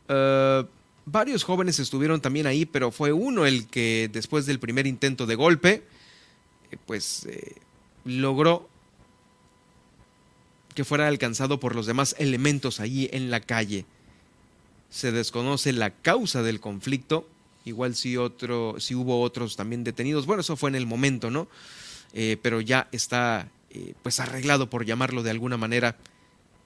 Uh, 0.09 0.67
varios 1.05 1.45
jóvenes 1.45 1.79
estuvieron 1.79 2.19
también 2.19 2.45
ahí, 2.45 2.65
pero 2.65 2.91
fue 2.91 3.13
uno 3.13 3.45
el 3.45 3.67
que 3.67 4.09
después 4.11 4.45
del 4.45 4.59
primer 4.59 4.87
intento 4.87 5.25
de 5.25 5.35
golpe, 5.35 5.83
eh, 6.69 6.77
pues 6.85 7.25
eh, 7.27 7.55
logró 8.03 8.67
que 10.75 10.83
fuera 10.83 11.07
alcanzado 11.07 11.61
por 11.61 11.75
los 11.75 11.85
demás 11.85 12.13
elementos 12.19 12.81
allí 12.81 13.07
en 13.13 13.31
la 13.31 13.39
calle. 13.39 13.85
Se 14.89 15.13
desconoce 15.13 15.71
la 15.71 15.91
causa 15.91 16.43
del 16.43 16.59
conflicto, 16.59 17.25
igual 17.63 17.95
si 17.95 18.17
otro, 18.17 18.81
si 18.81 18.95
hubo 18.95 19.21
otros 19.21 19.55
también 19.55 19.85
detenidos. 19.85 20.25
Bueno, 20.25 20.41
eso 20.41 20.57
fue 20.57 20.69
en 20.69 20.75
el 20.75 20.87
momento, 20.87 21.31
¿no? 21.31 21.47
Eh, 22.13 22.37
pero 22.41 22.61
ya 22.61 22.87
está 22.91 23.49
eh, 23.69 23.93
pues 24.01 24.19
arreglado, 24.19 24.69
por 24.69 24.85
llamarlo 24.85 25.23
de 25.23 25.31
alguna 25.31 25.57
manera, 25.57 25.97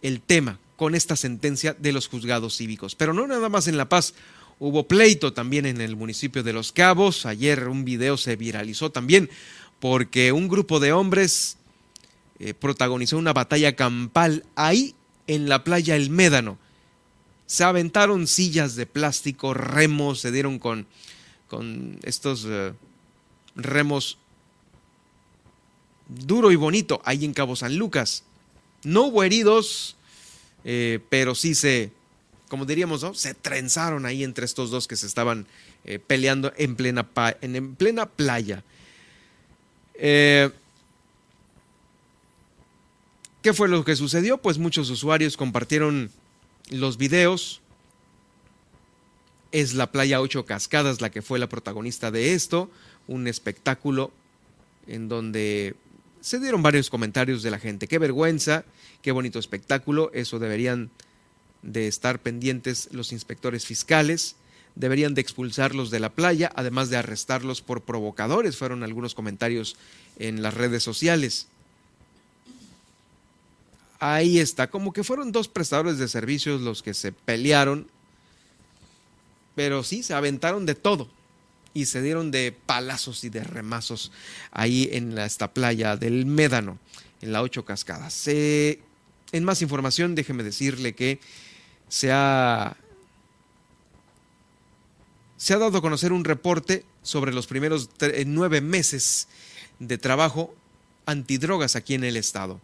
el 0.02 0.22
tema 0.22 0.60
con 0.78 0.96
esta 0.96 1.16
sentencia 1.16 1.76
de 1.78 1.92
los 1.92 2.08
juzgados 2.08 2.58
cívicos. 2.58 2.96
Pero 2.96 3.14
no 3.14 3.28
nada 3.28 3.50
más 3.50 3.68
en 3.68 3.78
La 3.78 3.90
Paz, 3.90 4.14
hubo 4.60 4.88
pleito 4.88 5.34
también 5.34 5.66
en 5.66 5.82
el 5.82 5.96
municipio 5.96 6.44
de 6.44 6.54
Los 6.54 6.72
Cabos. 6.72 7.26
Ayer 7.26 7.68
un 7.68 7.86
video 7.86 8.18
se 8.18 8.36
viralizó 8.36 8.92
también 8.92 9.30
porque 9.80 10.32
un 10.32 10.48
grupo 10.48 10.80
de 10.80 10.94
hombres 10.94 11.58
eh, 12.40 12.54
protagonizó 12.54 13.18
una 13.18 13.34
batalla 13.34 13.76
campal 13.76 14.46
ahí 14.56 14.96
en 15.28 15.50
la 15.50 15.64
playa 15.64 15.96
El 15.96 16.10
Médano. 16.10 16.58
Se 17.46 17.64
aventaron 17.64 18.28
sillas 18.28 18.76
de 18.76 18.86
plástico, 18.86 19.54
remos, 19.54 20.22
se 20.22 20.32
dieron 20.32 20.58
con, 20.58 20.88
con 21.48 22.00
estos 22.04 22.48
remos 23.56 24.18
duro 26.26 26.52
y 26.52 26.56
bonito 26.56 27.02
ahí 27.06 27.26
en 27.26 27.34
Cabo 27.34 27.56
San 27.56 27.78
Lucas. 27.78 28.24
No 28.84 29.04
hubo 29.04 29.24
heridos, 29.24 29.96
eh, 30.64 31.00
pero 31.10 31.36
sí 31.36 31.56
se, 31.56 31.92
como 32.50 32.66
diríamos, 32.66 33.06
se 33.14 33.34
trenzaron 33.34 34.06
ahí 34.06 34.24
entre 34.24 34.46
estos 34.46 34.72
dos 34.72 34.88
que 34.88 34.96
se 34.96 35.08
estaban 35.08 35.48
peleando 36.06 36.54
en 36.58 36.76
plena, 36.76 37.10
en, 37.42 37.76
plena 37.76 38.06
playa. 38.06 38.64
¿Qué 43.42 43.54
fue 43.54 43.68
lo 43.68 43.84
que 43.84 43.96
sucedió? 43.96 44.38
Pues 44.38 44.60
muchos 44.60 44.90
usuarios 44.90 45.36
compartieron 45.36 46.12
los 46.70 46.98
videos. 46.98 47.62
Es 49.52 49.74
la 49.74 49.92
playa 49.92 50.22
Ocho 50.22 50.46
Cascadas 50.46 51.02
la 51.02 51.10
que 51.10 51.22
fue 51.22 51.40
la 51.40 51.50
protagonista 51.50 52.12
de 52.12 52.34
esto, 52.34 52.70
un 53.08 53.28
espectáculo 53.28 54.12
en 54.88 55.10
donde 55.10 55.76
se 56.22 56.40
dieron 56.40 56.62
varios 56.64 56.90
comentarios 56.90 57.44
de 57.44 57.52
la 57.52 57.60
gente. 57.60 57.88
Qué 57.88 58.00
vergüenza, 58.00 58.64
qué 59.02 59.12
bonito 59.12 59.40
espectáculo, 59.40 60.12
eso 60.14 60.40
deberían 60.40 60.92
de 61.64 61.88
estar 61.88 62.20
pendientes 62.20 62.90
los 62.92 63.12
inspectores 63.12 63.66
fiscales, 63.66 64.36
deberían 64.76 65.14
de 65.14 65.22
expulsarlos 65.22 65.92
de 65.92 66.00
la 66.00 66.10
playa, 66.10 66.52
además 66.56 66.90
de 66.90 66.98
arrestarlos 66.98 67.62
por 67.62 67.82
provocadores, 67.82 68.56
fueron 68.56 68.84
algunos 68.84 69.16
comentarios 69.16 69.76
en 70.18 70.42
las 70.42 70.54
redes 70.54 70.84
sociales. 70.84 71.48
Ahí 74.00 74.40
está, 74.40 74.70
como 74.70 74.94
que 74.94 75.04
fueron 75.04 75.32
dos 75.32 75.48
prestadores 75.48 75.98
de 75.98 76.08
servicios 76.08 76.62
los 76.62 76.82
que 76.82 76.94
se 76.94 77.12
pelearon, 77.12 77.88
pero 79.56 79.84
sí, 79.84 80.02
se 80.02 80.14
aventaron 80.14 80.66
de 80.66 80.76
todo 80.76 81.10
y 81.74 81.86
se 81.86 82.02
dieron 82.02 82.32
de 82.32 82.52
palazos 82.52 83.24
y 83.24 83.30
de 83.30 83.44
remazos 83.44 84.12
ahí 84.52 84.90
en 84.92 85.18
esta 85.18 85.54
playa 85.54 85.96
del 85.98 86.26
Médano, 86.26 86.80
en 87.22 87.32
la 87.32 87.42
Ocho 87.42 87.66
Cascadas. 87.66 88.28
en 88.28 89.44
más 89.44 89.62
información, 89.62 90.16
déjeme 90.16 90.44
decirle 90.44 90.94
que 90.94 91.20
se 91.88 92.12
ha, 92.12 92.76
se 95.38 95.54
ha 95.54 95.58
dado 95.58 95.78
a 95.78 95.82
conocer 95.82 96.12
un 96.12 96.26
reporte 96.26 96.86
sobre 97.04 97.34
los 97.34 97.48
primeros 97.48 97.90
nueve 98.26 98.62
meses 98.62 99.28
de 99.80 99.98
trabajo 99.98 100.54
antidrogas 101.06 101.76
aquí 101.76 101.94
en 101.94 102.04
el 102.04 102.18
estado. 102.18 102.62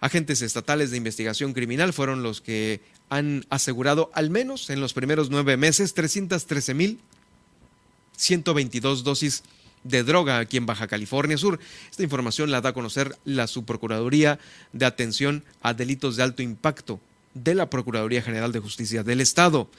Agentes 0.00 0.42
estatales 0.42 0.90
de 0.90 0.96
investigación 0.96 1.52
criminal 1.52 1.92
fueron 1.92 2.22
los 2.22 2.40
que 2.40 2.80
han 3.10 3.44
asegurado 3.50 4.10
al 4.14 4.30
menos 4.30 4.70
en 4.70 4.80
los 4.80 4.92
primeros 4.92 5.30
nueve 5.30 5.56
meses 5.56 5.94
313.122 8.18 9.02
dosis 9.02 9.42
de 9.84 10.02
droga 10.02 10.38
aquí 10.38 10.56
en 10.56 10.64
Baja 10.66 10.88
California 10.88 11.38
Sur. 11.38 11.60
Esta 11.90 12.02
información 12.02 12.50
la 12.50 12.60
da 12.60 12.70
a 12.70 12.74
conocer 12.74 13.16
la 13.24 13.46
Subprocuraduría 13.46 14.40
de 14.72 14.86
Atención 14.86 15.44
a 15.62 15.72
Delitos 15.72 16.16
de 16.16 16.24
Alto 16.24 16.42
Impacto 16.42 16.98
de 17.34 17.54
la 17.54 17.70
Procuraduría 17.70 18.22
General 18.22 18.50
de 18.52 18.58
Justicia 18.60 19.04
del 19.04 19.20
Estado. 19.20 19.70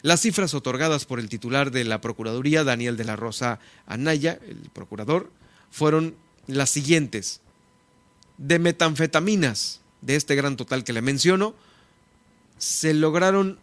Las 0.00 0.22
cifras 0.22 0.54
otorgadas 0.54 1.04
por 1.04 1.20
el 1.20 1.28
titular 1.28 1.70
de 1.70 1.84
la 1.84 2.00
Procuraduría, 2.00 2.64
Daniel 2.64 2.96
de 2.96 3.04
la 3.04 3.14
Rosa 3.14 3.60
Anaya, 3.86 4.40
el 4.48 4.70
procurador, 4.72 5.30
fueron 5.70 6.16
las 6.48 6.70
siguientes 6.70 7.40
de 8.38 8.58
metanfetaminas 8.58 9.80
de 10.00 10.16
este 10.16 10.34
gran 10.34 10.56
total 10.56 10.82
que 10.82 10.92
le 10.92 11.02
menciono, 11.02 11.54
se 12.58 12.94
lograron 12.94 13.60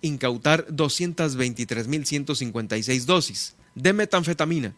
incautar 0.00 0.66
223.156 0.68 3.04
dosis 3.04 3.54
de 3.74 3.92
metanfetamina, 3.92 4.72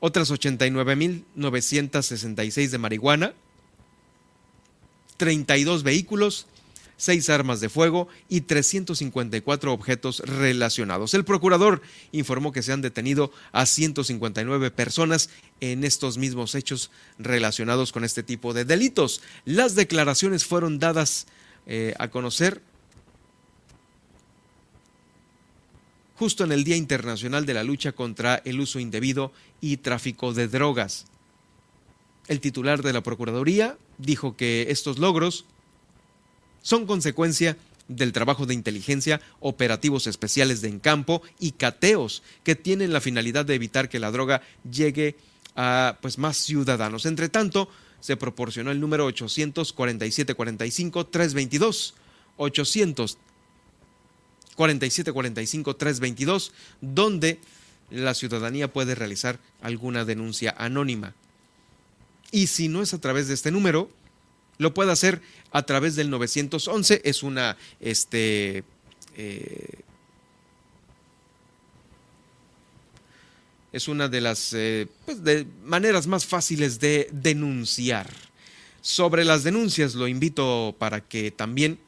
otras 0.00 0.30
89.966 0.30 2.70
de 2.70 2.78
marihuana, 2.78 3.32
32 5.16 5.82
vehículos, 5.82 6.46
seis 7.00 7.30
armas 7.30 7.60
de 7.60 7.70
fuego 7.70 8.08
y 8.28 8.42
354 8.42 9.72
objetos 9.72 10.20
relacionados. 10.20 11.14
El 11.14 11.24
procurador 11.24 11.80
informó 12.12 12.52
que 12.52 12.62
se 12.62 12.72
han 12.72 12.82
detenido 12.82 13.32
a 13.52 13.64
159 13.64 14.70
personas 14.70 15.30
en 15.60 15.84
estos 15.84 16.18
mismos 16.18 16.54
hechos 16.54 16.90
relacionados 17.18 17.92
con 17.92 18.04
este 18.04 18.22
tipo 18.22 18.52
de 18.52 18.66
delitos. 18.66 19.22
Las 19.46 19.74
declaraciones 19.74 20.44
fueron 20.44 20.78
dadas 20.78 21.26
eh, 21.66 21.94
a 21.98 22.08
conocer 22.08 22.60
justo 26.20 26.44
en 26.44 26.52
el 26.52 26.64
Día 26.64 26.76
Internacional 26.76 27.46
de 27.46 27.54
la 27.54 27.64
Lucha 27.64 27.92
contra 27.92 28.42
el 28.44 28.60
Uso 28.60 28.78
Indebido 28.78 29.32
y 29.62 29.78
Tráfico 29.78 30.34
de 30.34 30.48
Drogas. 30.48 31.06
El 32.28 32.40
titular 32.40 32.82
de 32.82 32.92
la 32.92 33.02
Procuraduría 33.02 33.78
dijo 33.96 34.36
que 34.36 34.66
estos 34.68 34.98
logros 34.98 35.46
son 36.60 36.84
consecuencia 36.84 37.56
del 37.88 38.12
trabajo 38.12 38.44
de 38.44 38.52
inteligencia, 38.52 39.22
operativos 39.40 40.06
especiales 40.06 40.60
de 40.60 40.68
encampo 40.68 41.22
y 41.38 41.52
cateos 41.52 42.22
que 42.44 42.54
tienen 42.54 42.92
la 42.92 43.00
finalidad 43.00 43.46
de 43.46 43.54
evitar 43.54 43.88
que 43.88 43.98
la 43.98 44.10
droga 44.10 44.42
llegue 44.70 45.16
a 45.56 45.96
pues, 46.02 46.18
más 46.18 46.36
ciudadanos. 46.36 47.06
Entre 47.06 47.30
tanto, 47.30 47.70
se 48.00 48.18
proporcionó 48.18 48.70
el 48.70 48.78
número 48.78 49.06
84745 49.06 51.06
322 51.06 51.94
84745 52.36 53.29
4745-322, 54.60 56.50
donde 56.80 57.40
la 57.90 58.14
ciudadanía 58.14 58.72
puede 58.72 58.94
realizar 58.94 59.38
alguna 59.62 60.04
denuncia 60.04 60.54
anónima. 60.58 61.14
Y 62.30 62.46
si 62.48 62.68
no 62.68 62.82
es 62.82 62.92
a 62.94 63.00
través 63.00 63.26
de 63.28 63.34
este 63.34 63.50
número, 63.50 63.90
lo 64.58 64.74
puede 64.74 64.92
hacer 64.92 65.22
a 65.50 65.62
través 65.62 65.96
del 65.96 66.10
911, 66.10 67.00
es 67.04 67.22
una, 67.22 67.56
este, 67.80 68.62
eh, 69.16 69.80
es 73.72 73.88
una 73.88 74.08
de 74.08 74.20
las 74.20 74.52
eh, 74.52 74.86
pues 75.06 75.24
de 75.24 75.46
maneras 75.64 76.06
más 76.06 76.26
fáciles 76.26 76.78
de 76.78 77.08
denunciar. 77.12 78.08
Sobre 78.82 79.24
las 79.24 79.42
denuncias 79.42 79.94
lo 79.94 80.06
invito 80.06 80.74
para 80.78 81.00
que 81.00 81.30
también 81.30 81.78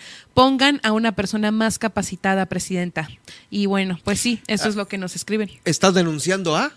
Pongan 0.59 0.81
a 0.83 0.91
una 0.91 1.13
persona 1.13 1.53
más 1.53 1.79
capacitada, 1.79 2.47
presidenta. 2.47 3.09
Y 3.49 3.67
bueno, 3.67 3.97
pues 4.03 4.19
sí, 4.19 4.41
eso 4.49 4.69
es 4.69 4.75
lo 4.75 4.89
que 4.89 4.99
nos 4.99 5.15
escriben. 5.15 5.49
¿Estás 5.65 5.95
denunciando 5.95 6.57
a? 6.57 6.73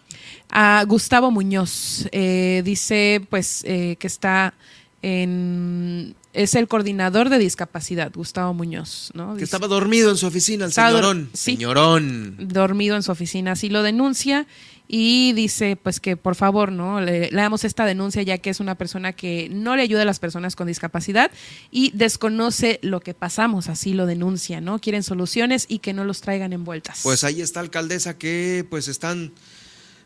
A 0.51 0.85
Gustavo 0.87 1.31
Muñoz. 1.31 2.07
Eh, 2.11 2.61
dice 2.63 3.25
pues 3.27 3.63
eh, 3.65 3.95
que 3.99 4.05
está 4.05 4.53
en... 5.01 6.15
Es 6.33 6.53
el 6.53 6.67
coordinador 6.67 7.29
de 7.29 7.39
discapacidad, 7.39 8.11
Gustavo 8.13 8.53
Muñoz, 8.53 9.09
¿no? 9.15 9.35
que 9.35 9.43
estaba 9.43 9.67
dormido 9.67 10.11
en 10.11 10.17
su 10.17 10.27
oficina, 10.27 10.65
el 10.65 10.71
señorón. 10.71 11.31
señorón. 11.33 12.35
Dormido 12.39 12.95
en 12.95 13.01
su 13.01 13.11
oficina, 13.11 13.53
así 13.53 13.69
lo 13.69 13.81
denuncia 13.81 14.45
y 14.93 15.31
dice 15.31 15.77
pues 15.81 16.01
que 16.01 16.17
por 16.17 16.35
favor 16.35 16.69
no 16.69 16.99
le, 16.99 17.29
damos 17.29 17.63
esta 17.63 17.85
denuncia 17.85 18.23
ya 18.23 18.39
que 18.39 18.49
es 18.49 18.59
una 18.59 18.75
persona 18.75 19.13
que 19.13 19.47
no 19.49 19.77
le 19.77 19.83
ayuda 19.83 20.01
a 20.01 20.05
las 20.05 20.19
personas 20.19 20.57
con 20.57 20.67
discapacidad 20.67 21.31
y 21.71 21.91
desconoce 21.91 22.77
lo 22.81 22.99
que 22.99 23.13
pasamos, 23.13 23.69
así 23.69 23.93
lo 23.93 24.05
denuncia, 24.05 24.59
¿no? 24.59 24.79
Quieren 24.79 25.03
soluciones 25.03 25.65
y 25.69 25.79
que 25.79 25.93
no 25.93 26.03
los 26.03 26.19
traigan 26.19 26.51
envueltas. 26.51 26.99
Pues 27.03 27.23
ahí 27.23 27.39
está 27.39 27.61
alcaldesa 27.61 28.17
que 28.17 28.65
pues 28.69 28.89
están 28.89 29.31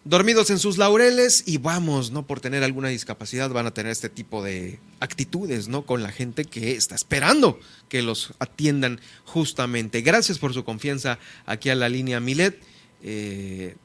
dormidos 0.03 0.52
en 0.52 0.60
sus 0.60 0.78
laureles 0.78 1.41
y 1.48 1.57
vamos, 1.57 2.12
no 2.12 2.28
por 2.28 2.40
tener 2.40 2.64
alguna 2.64 2.90
discapacidad 2.90 3.49
van 3.49 3.66
a 3.66 3.74
tener 3.74 3.91
este 3.91 4.10
tipo 4.10 4.44
de 4.44 4.78
actitudes, 4.99 5.68
¿no? 5.68 5.88
Con 5.88 6.03
la 6.03 6.12
gente 6.12 6.45
que 6.45 6.74
está 6.74 6.94
esperando 6.94 7.60
que 7.90 8.03
los 8.03 8.36
atiendan 8.38 9.02
justamente. 9.24 10.02
Gracias 10.02 10.38
por 10.38 10.53
su 10.53 10.64
confianza 10.64 11.18
aquí 11.48 11.72
a 11.72 11.76
la 11.76 11.90
línea 11.90 12.20
Milet. 12.20 12.62
Eh, 13.02 13.76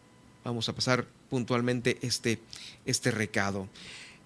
vamos 0.44 0.68
a 0.68 0.74
pasar 0.74 1.06
puntualmente 1.28 1.98
este, 2.02 2.38
este 2.84 3.10
recado. 3.10 3.68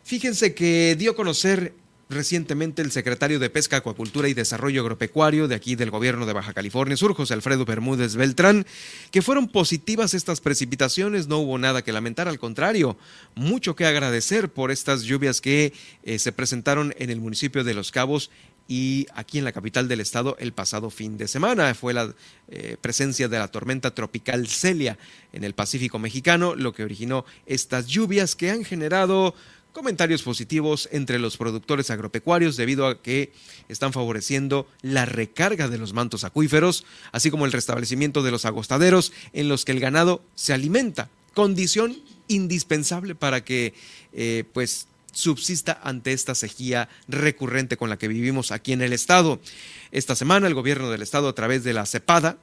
Fíjense 0.04 0.54
que 0.54 0.96
dio 0.96 1.12
a 1.12 1.16
conocer 1.16 1.72
recientemente 2.08 2.82
el 2.82 2.92
secretario 2.92 3.38
de 3.38 3.50
Pesca, 3.50 3.78
Acuacultura 3.78 4.28
y 4.28 4.34
Desarrollo 4.34 4.82
Agropecuario 4.82 5.48
de 5.48 5.54
aquí 5.54 5.74
del 5.74 5.90
gobierno 5.90 6.26
de 6.26 6.32
Baja 6.32 6.52
California 6.52 6.96
Sur, 6.96 7.14
José 7.14 7.34
Alfredo 7.34 7.64
Bermúdez 7.64 8.16
Beltrán, 8.16 8.66
que 9.10 9.22
fueron 9.22 9.48
positivas 9.48 10.14
estas 10.14 10.40
precipitaciones, 10.40 11.26
no 11.26 11.38
hubo 11.38 11.58
nada 11.58 11.82
que 11.82 11.92
lamentar, 11.92 12.28
al 12.28 12.38
contrario, 12.38 12.96
mucho 13.34 13.74
que 13.74 13.86
agradecer 13.86 14.50
por 14.50 14.70
estas 14.70 15.02
lluvias 15.02 15.40
que 15.40 15.72
eh, 16.02 16.18
se 16.18 16.32
presentaron 16.32 16.94
en 16.98 17.10
el 17.10 17.20
municipio 17.20 17.64
de 17.64 17.74
Los 17.74 17.90
Cabos 17.90 18.30
y 18.68 19.06
aquí 19.14 19.38
en 19.38 19.44
la 19.44 19.52
capital 19.52 19.88
del 19.88 20.00
estado 20.00 20.36
el 20.38 20.52
pasado 20.52 20.90
fin 20.90 21.16
de 21.16 21.28
semana. 21.28 21.74
Fue 21.74 21.92
la 21.92 22.14
eh, 22.48 22.76
presencia 22.80 23.28
de 23.28 23.38
la 23.38 23.48
tormenta 23.48 23.94
tropical 23.94 24.46
Celia 24.48 24.98
en 25.32 25.44
el 25.44 25.54
Pacífico 25.54 25.98
mexicano, 25.98 26.54
lo 26.54 26.72
que 26.72 26.84
originó 26.84 27.24
estas 27.46 27.86
lluvias 27.86 28.34
que 28.34 28.50
han 28.50 28.64
generado 28.64 29.34
comentarios 29.72 30.22
positivos 30.22 30.88
entre 30.92 31.18
los 31.18 31.36
productores 31.36 31.90
agropecuarios 31.90 32.56
debido 32.56 32.86
a 32.86 33.02
que 33.02 33.32
están 33.68 33.92
favoreciendo 33.92 34.68
la 34.82 35.04
recarga 35.04 35.68
de 35.68 35.78
los 35.78 35.92
mantos 35.92 36.22
acuíferos, 36.22 36.84
así 37.10 37.30
como 37.30 37.44
el 37.44 37.52
restablecimiento 37.52 38.22
de 38.22 38.30
los 38.30 38.44
agostaderos 38.44 39.12
en 39.32 39.48
los 39.48 39.64
que 39.64 39.72
el 39.72 39.80
ganado 39.80 40.22
se 40.36 40.54
alimenta, 40.54 41.10
condición 41.34 41.98
indispensable 42.28 43.16
para 43.16 43.44
que 43.44 43.74
eh, 44.12 44.44
pues 44.52 44.86
subsista 45.14 45.80
ante 45.82 46.12
esta 46.12 46.34
sequía 46.34 46.88
recurrente 47.08 47.76
con 47.76 47.88
la 47.88 47.96
que 47.96 48.08
vivimos 48.08 48.52
aquí 48.52 48.72
en 48.72 48.82
el 48.82 48.92
Estado. 48.92 49.40
Esta 49.90 50.14
semana 50.14 50.46
el 50.46 50.54
gobierno 50.54 50.90
del 50.90 51.02
Estado 51.02 51.28
a 51.28 51.34
través 51.34 51.64
de 51.64 51.72
la 51.72 51.86
CEPADA, 51.86 52.36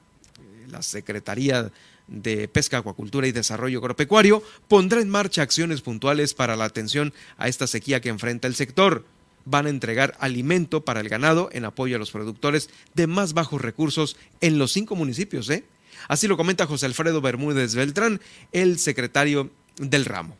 la 0.68 0.82
Secretaría 0.82 1.70
de 2.08 2.48
Pesca, 2.48 2.78
Acuacultura 2.78 3.26
y 3.26 3.32
Desarrollo 3.32 3.78
Agropecuario, 3.78 4.42
pondrá 4.68 5.00
en 5.00 5.10
marcha 5.10 5.42
acciones 5.42 5.82
puntuales 5.82 6.34
para 6.34 6.56
la 6.56 6.64
atención 6.64 7.12
a 7.36 7.48
esta 7.48 7.66
sequía 7.66 8.00
que 8.00 8.08
enfrenta 8.08 8.48
el 8.48 8.54
sector. 8.54 9.04
Van 9.44 9.66
a 9.66 9.70
entregar 9.70 10.16
alimento 10.20 10.84
para 10.84 11.00
el 11.00 11.08
ganado 11.08 11.48
en 11.52 11.64
apoyo 11.64 11.96
a 11.96 11.98
los 11.98 12.10
productores 12.10 12.70
de 12.94 13.06
más 13.06 13.32
bajos 13.32 13.60
recursos 13.60 14.16
en 14.40 14.58
los 14.58 14.72
cinco 14.72 14.94
municipios. 14.94 15.50
¿eh? 15.50 15.64
Así 16.08 16.28
lo 16.28 16.36
comenta 16.36 16.66
José 16.66 16.86
Alfredo 16.86 17.20
Bermúdez 17.20 17.74
Beltrán, 17.74 18.20
el 18.52 18.78
secretario 18.78 19.50
del 19.78 20.04
ramo. 20.04 20.36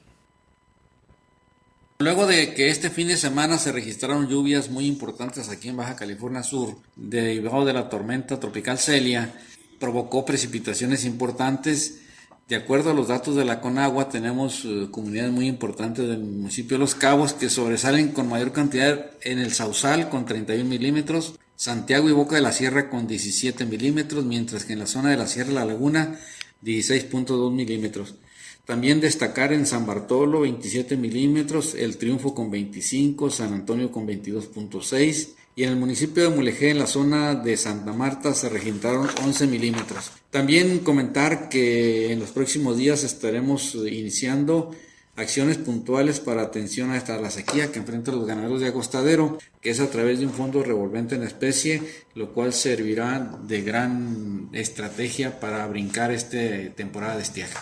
Luego 2.03 2.27
de 2.27 2.53
que 2.53 2.69
este 2.69 2.91
fin 2.91 3.07
de 3.07 3.17
semana 3.17 3.59
se 3.59 3.71
registraron 3.71 4.29
lluvias 4.29 4.71
muy 4.71 4.87
importantes 4.87 5.49
aquí 5.49 5.69
en 5.69 5.77
Baja 5.77 5.95
California 5.95 6.43
Sur, 6.43 6.77
derivado 6.97 7.65
de 7.65 7.73
la 7.73 7.89
tormenta 7.89 8.41
tropical 8.41 8.77
Celia, 8.81 9.33
provocó 9.79 10.25
precipitaciones 10.25 11.05
importantes. 11.05 12.01
De 12.49 12.57
acuerdo 12.57 12.91
a 12.91 12.95
los 12.95 13.07
datos 13.07 13.37
de 13.37 13.45
la 13.45 13.61
Conagua, 13.61 14.09
tenemos 14.09 14.65
eh, 14.65 14.89
comunidades 14.91 15.31
muy 15.31 15.47
importantes 15.47 16.09
del 16.09 16.19
municipio 16.19 16.77
de 16.77 16.81
Los 16.81 16.97
Cabos 16.97 17.35
que 17.35 17.49
sobresalen 17.49 18.09
con 18.09 18.29
mayor 18.29 18.51
cantidad 18.51 19.13
en 19.21 19.39
el 19.39 19.53
Sausal 19.53 20.09
con 20.09 20.27
31 20.27 20.69
milímetros, 20.69 21.39
Santiago 21.55 22.09
y 22.09 22.13
Boca 22.13 22.35
de 22.35 22.43
la 22.43 22.51
Sierra 22.51 22.91
con 22.91 23.07
17 23.07 23.65
milímetros, 23.65 24.25
mientras 24.25 24.65
que 24.65 24.73
en 24.73 24.81
la 24.81 24.87
zona 24.87 25.11
de 25.11 25.19
la 25.19 25.29
Sierra 25.29 25.53
la 25.53 25.65
Laguna 25.65 26.19
16.2 26.65 27.53
milímetros. 27.53 28.17
También 28.65 29.01
destacar 29.01 29.53
en 29.53 29.67
San 29.67 29.87
Bartolo 29.87 30.41
27 30.41 30.97
milímetros, 30.97 31.75
El 31.75 31.97
Triunfo 31.97 32.35
con 32.35 32.51
25, 32.51 33.29
San 33.31 33.53
Antonio 33.53 33.91
con 33.91 34.07
22.6 34.07 35.31
y 35.55 35.65
en 35.65 35.71
el 35.71 35.77
municipio 35.77 36.23
de 36.23 36.35
Mulegé, 36.35 36.71
en 36.71 36.79
la 36.79 36.87
zona 36.87 37.35
de 37.35 37.57
Santa 37.57 37.93
Marta, 37.93 38.33
se 38.35 38.49
registraron 38.49 39.09
11 39.23 39.47
milímetros. 39.49 40.13
También 40.31 40.79
comentar 40.79 41.49
que 41.49 42.13
en 42.13 42.21
los 42.21 42.31
próximos 42.31 42.79
días 42.79 43.05
estaremos 43.05 43.75
iniciando 43.75 44.71
acciones 45.17 45.59
puntuales 45.59 46.21
para 46.21 46.41
atención 46.41 46.91
a 46.91 46.97
esta 46.97 47.21
la 47.21 47.31
sequía 47.31 47.71
que 47.71 47.81
enfrentan 47.81 48.17
los 48.17 48.27
ganaderos 48.27 48.61
de 48.61 48.69
agostadero, 48.69 49.39
que 49.61 49.71
es 49.71 49.81
a 49.81 49.91
través 49.91 50.21
de 50.21 50.27
un 50.27 50.33
fondo 50.33 50.63
revolvente 50.63 51.17
en 51.17 51.23
especie, 51.23 51.83
lo 52.15 52.33
cual 52.33 52.55
servirá 52.55 53.39
de 53.47 53.61
gran 53.61 54.49
estrategia 54.53 55.39
para 55.39 55.67
brincar 55.67 56.13
esta 56.13 56.39
temporada 56.75 57.17
de 57.17 57.23
estiaje. 57.23 57.57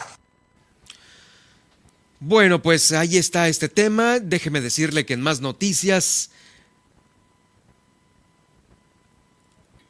Bueno, 2.23 2.61
pues 2.61 2.93
ahí 2.93 3.17
está 3.17 3.49
este 3.49 3.71
tema. 3.71 4.21
Déjeme 4.21 4.61
decirle 4.61 5.07
que 5.07 5.15
en 5.15 5.23
más 5.23 5.41
noticias 5.41 6.31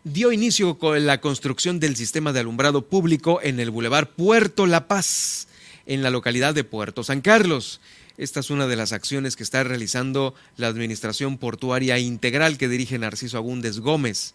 dio 0.05 0.31
inicio 0.31 0.78
con 0.78 1.07
la 1.07 1.20
construcción 1.20 1.81
del 1.81 1.97
sistema 1.97 2.32
de 2.32 2.39
alumbrado 2.39 2.86
público 2.86 3.40
en 3.43 3.59
el 3.59 3.73
Boulevard 3.73 4.11
Puerto 4.11 4.66
La 4.66 4.86
Paz, 4.86 5.48
en 5.86 6.05
la 6.05 6.11
localidad 6.11 6.55
de 6.55 6.62
Puerto 6.62 7.02
San 7.02 7.20
Carlos. 7.20 7.81
Esta 8.16 8.39
es 8.39 8.51
una 8.51 8.69
de 8.69 8.77
las 8.77 8.93
acciones 8.93 9.35
que 9.35 9.43
está 9.43 9.65
realizando 9.65 10.36
la 10.57 10.69
Administración 10.69 11.36
Portuaria 11.36 11.98
Integral 11.98 12.59
que 12.59 12.69
dirige 12.69 12.97
Narciso 12.97 13.39
Agúndez 13.39 13.81
Gómez. 13.81 14.35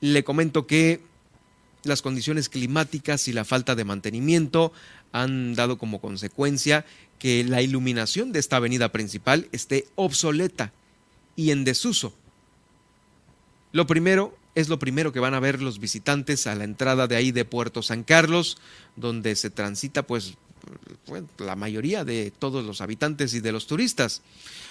Le 0.00 0.24
comento 0.24 0.66
que 0.66 1.02
las 1.84 2.00
condiciones 2.00 2.48
climáticas 2.48 3.28
y 3.28 3.32
la 3.32 3.44
falta 3.44 3.74
de 3.74 3.84
mantenimiento 3.84 4.72
han 5.12 5.54
dado 5.54 5.78
como 5.78 6.00
consecuencia 6.00 6.84
que 7.18 7.44
la 7.44 7.62
iluminación 7.62 8.32
de 8.32 8.40
esta 8.40 8.56
avenida 8.56 8.90
principal 8.90 9.48
esté 9.52 9.86
obsoleta 9.94 10.72
y 11.36 11.50
en 11.50 11.64
desuso. 11.64 12.12
Lo 13.72 13.86
primero 13.86 14.36
es 14.54 14.68
lo 14.68 14.78
primero 14.78 15.12
que 15.12 15.20
van 15.20 15.34
a 15.34 15.40
ver 15.40 15.62
los 15.62 15.78
visitantes 15.78 16.46
a 16.46 16.54
la 16.54 16.64
entrada 16.64 17.06
de 17.06 17.16
ahí 17.16 17.32
de 17.32 17.44
Puerto 17.44 17.82
San 17.82 18.02
Carlos, 18.02 18.58
donde 18.96 19.34
se 19.34 19.50
transita 19.50 20.02
pues, 20.06 20.34
la 21.38 21.56
mayoría 21.56 22.04
de 22.04 22.30
todos 22.38 22.64
los 22.64 22.80
habitantes 22.80 23.34
y 23.34 23.40
de 23.40 23.52
los 23.52 23.66
turistas. 23.66 24.22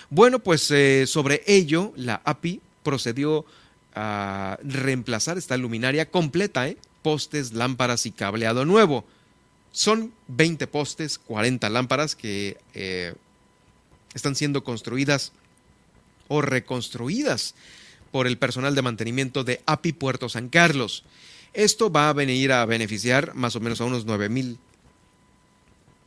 Bueno, 0.10 0.40
pues 0.40 0.70
eh, 0.72 1.06
sobre 1.08 1.42
ello 1.48 1.94
la 1.96 2.22
API 2.26 2.62
procedió 2.84 3.46
a 3.96 4.58
reemplazar 4.64 5.38
esta 5.38 5.58
luminaria 5.58 6.10
completa, 6.10 6.68
¿eh? 6.68 6.78
postes, 7.02 7.54
lámparas 7.54 8.06
y 8.06 8.12
cableado 8.12 8.66
nuevo. 8.66 9.06
Son 9.72 10.14
20 10.28 10.68
postes, 10.68 11.18
40 11.18 11.70
lámparas 11.70 12.16
que 12.16 12.58
eh, 12.74 13.14
están 14.14 14.36
siendo 14.36 14.64
construidas 14.64 15.32
o 16.28 16.42
reconstruidas 16.42 17.56
por 18.12 18.28
el 18.28 18.38
personal 18.38 18.76
de 18.76 18.82
mantenimiento 18.82 19.44
de 19.44 19.62
API 19.66 19.94
Puerto 19.94 20.30
San 20.30 20.50
Carlos. 20.50 21.04
Esto 21.54 21.92
va 21.92 22.10
a 22.10 22.14
venir 22.14 22.52
a 22.52 22.66
beneficiar 22.66 23.34
más 23.36 23.56
o 23.56 23.60
menos 23.60 23.82
a 23.82 23.86
unos 23.86 24.06
9 24.06 24.30
mil 24.30 24.58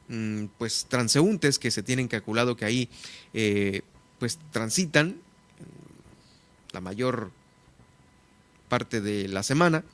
mm, 0.09 0.47
pues 0.59 0.87
transeúntes 0.89 1.59
que 1.59 1.71
se 1.71 1.83
tienen 1.83 2.09
calculado 2.09 2.57
que 2.57 2.65
ahí 2.65 2.89
eh, 3.33 3.83
pues 4.19 4.39
transitan 4.53 5.17
la 6.73 6.81
mayor 6.81 7.31
parte 8.69 9.01
de 9.01 9.29
la 9.29 9.43
semana. 9.43 9.85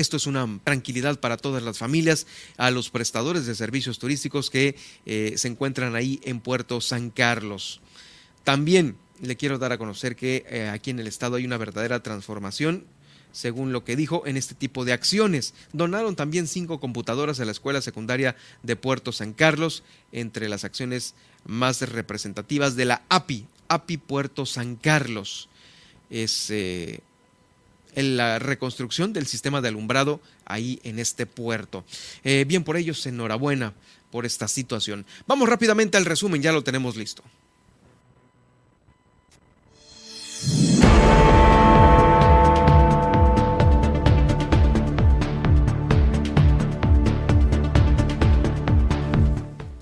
Esto 0.00 0.16
es 0.16 0.26
una 0.26 0.48
tranquilidad 0.64 1.20
para 1.20 1.36
todas 1.36 1.62
las 1.62 1.76
familias, 1.76 2.26
a 2.56 2.70
los 2.70 2.88
prestadores 2.88 3.44
de 3.44 3.54
servicios 3.54 3.98
turísticos 3.98 4.48
que 4.48 4.74
eh, 5.04 5.34
se 5.36 5.48
encuentran 5.48 5.94
ahí 5.94 6.20
en 6.22 6.40
Puerto 6.40 6.80
San 6.80 7.10
Carlos. 7.10 7.82
También 8.42 8.96
le 9.20 9.36
quiero 9.36 9.58
dar 9.58 9.72
a 9.72 9.76
conocer 9.78 10.16
que 10.16 10.46
eh, 10.48 10.70
aquí 10.70 10.88
en 10.88 11.00
el 11.00 11.06
estado 11.06 11.36
hay 11.36 11.44
una 11.44 11.58
verdadera 11.58 12.02
transformación 12.02 12.86
según 13.30 13.72
lo 13.72 13.84
que 13.84 13.94
dijo, 13.94 14.26
en 14.26 14.38
este 14.38 14.54
tipo 14.54 14.86
de 14.86 14.94
acciones. 14.94 15.52
Donaron 15.74 16.16
también 16.16 16.48
cinco 16.48 16.80
computadoras 16.80 17.38
a 17.38 17.44
la 17.44 17.52
Escuela 17.52 17.82
Secundaria 17.82 18.34
de 18.62 18.74
Puerto 18.76 19.12
San 19.12 19.34
Carlos, 19.34 19.84
entre 20.12 20.48
las 20.48 20.64
acciones 20.64 21.14
más 21.44 21.80
representativas 21.82 22.74
de 22.74 22.86
la 22.86 23.02
API, 23.10 23.46
API 23.68 23.98
Puerto 23.98 24.46
San 24.46 24.74
Carlos. 24.76 25.50
Es 26.08 26.50
eh, 26.50 27.00
la 27.94 28.38
reconstrucción 28.38 29.12
del 29.12 29.26
sistema 29.26 29.60
de 29.60 29.68
alumbrado 29.68 30.20
ahí 30.44 30.80
en 30.82 30.98
este 30.98 31.26
puerto. 31.26 31.84
Eh, 32.24 32.44
bien 32.46 32.64
por 32.64 32.76
ellos, 32.76 33.04
enhorabuena 33.06 33.74
por 34.10 34.26
esta 34.26 34.48
situación. 34.48 35.06
Vamos 35.26 35.48
rápidamente 35.48 35.96
al 35.96 36.04
resumen, 36.04 36.42
ya 36.42 36.52
lo 36.52 36.64
tenemos 36.64 36.96
listo. 36.96 37.22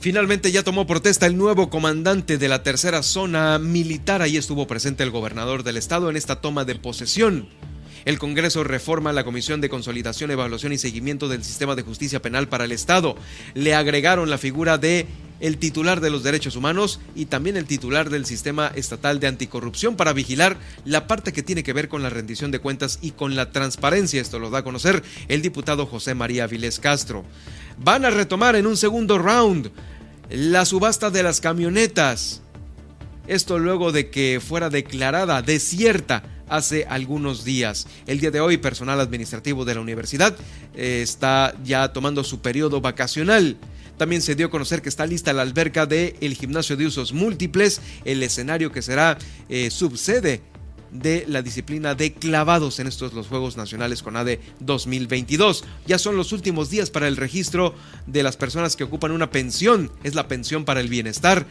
Finalmente 0.01 0.53
ya 0.53 0.63
tomó 0.63 0.87
protesta 0.87 1.27
el 1.27 1.37
nuevo 1.37 1.71
comandante 1.71 2.39
de 2.39 2.49
la 2.49 2.63
tercera 2.63 3.03
zona 3.03 3.59
militar. 3.59 4.23
Ahí 4.23 4.37
estuvo 4.37 4.67
presente 4.67 5.03
el 5.03 5.11
gobernador 5.11 5.65
del 5.65 5.77
estado 5.77 6.09
en 6.09 6.17
esta 6.17 6.41
toma 6.41 6.65
de 6.65 6.77
posesión. 6.77 7.49
El 8.05 8.19
Congreso 8.19 8.65
reforma 8.65 9.13
la 9.13 9.25
Comisión 9.25 9.61
de 9.61 9.69
Consolidación, 9.69 10.31
Evaluación 10.31 10.73
y 10.73 10.79
Seguimiento 10.79 11.29
del 11.29 11.45
Sistema 11.45 11.75
de 11.75 11.83
Justicia 11.83 12.23
Penal 12.23 12.49
para 12.49 12.65
el 12.65 12.73
Estado. 12.73 13.17
Le 13.55 13.75
agregaron 13.75 14.31
la 14.31 14.39
figura 14.39 14.79
de 14.79 15.07
el 15.41 15.59
titular 15.59 16.01
de 16.01 16.11
los 16.11 16.23
derechos 16.23 16.57
humanos 16.57 17.01
y 17.15 17.27
también 17.27 17.57
el 17.57 17.67
titular 17.67 18.11
del 18.11 18.27
Sistema 18.27 18.73
Estatal 18.75 19.21
de 19.21 19.29
Anticorrupción 19.29 19.97
para 19.97 20.13
vigilar 20.13 20.57
la 20.85 21.07
parte 21.07 21.33
que 21.33 21.43
tiene 21.43 21.63
que 21.63 21.73
ver 21.73 21.89
con 21.89 22.03
la 22.03 22.11
rendición 22.11 22.51
de 22.51 22.59
cuentas 22.59 22.99
y 23.03 23.13
con 23.13 23.37
la 23.37 23.51
transparencia. 23.51 24.21
Esto 24.21 24.39
lo 24.39 24.51
da 24.51 24.61
a 24.61 24.65
conocer 24.65 25.03
el 25.29 25.43
diputado 25.43 25.87
José 25.87 26.15
María 26.15 26.47
Vilés 26.47 26.81
Castro. 26.81 27.25
Van 27.79 28.05
a 28.05 28.11
retomar 28.11 28.57
en 28.57 28.67
un 28.67 28.77
segundo 28.77 29.19
round 29.19 29.71
la 30.31 30.65
subasta 30.65 31.11
de 31.11 31.23
las 31.23 31.41
camionetas. 31.41 32.43
Esto 33.27 33.59
luego 33.59 33.93
de 33.93 34.11
que 34.11 34.41
fuera 34.45 34.71
declarada 34.71 35.43
desierta 35.43 36.38
hace 36.49 36.87
algunos 36.89 37.45
días. 37.45 37.87
El 38.07 38.21
día 38.21 38.31
de 38.31 38.41
hoy, 38.41 38.57
personal 38.57 39.01
administrativo 39.01 39.65
de 39.65 39.75
la 39.75 39.81
universidad 39.81 40.37
eh, 40.75 41.01
está 41.03 41.55
ya 41.65 41.93
tomando 41.93 42.25
su 42.25 42.41
periodo 42.41 42.81
vacacional. 42.81 43.57
También 43.97 44.23
se 44.23 44.37
dio 44.37 44.47
a 44.47 44.51
conocer 44.51 44.81
que 44.81 44.89
está 44.89 45.07
lista 45.07 45.33
la 45.33 45.43
alberca 45.43 45.85
del 45.85 46.15
el 46.21 46.35
gimnasio 46.35 46.77
de 46.77 46.87
usos 46.87 47.13
múltiples, 47.13 47.81
el 48.05 48.23
escenario 48.23 48.71
que 48.71 48.81
será 48.81 49.19
eh, 49.49 49.71
subsede 49.71 50.41
de 50.91 51.25
la 51.29 51.43
disciplina 51.43 51.95
de 51.95 52.13
clavados 52.15 52.79
en 52.79 52.87
estos 52.87 53.13
los 53.13 53.27
Juegos 53.27 53.57
Nacionales 53.57 54.03
con 54.03 54.17
ADE 54.17 54.41
2022. 54.61 55.65
Ya 55.87 55.99
son 55.99 56.17
los 56.17 56.33
últimos 56.33 56.71
días 56.71 56.91
para 56.91 57.09
el 57.09 57.17
registro 57.17 57.75
de 58.07 58.23
las 58.23 58.37
personas 58.37 58.77
que 58.77 58.85
ocupan 58.85 59.13
una 59.13 59.31
pensión, 59.31 59.91
es 60.03 60.15
la 60.15 60.29
pensión 60.29 60.65
para 60.65 60.81
el 60.81 60.89
bienestar 60.89 61.47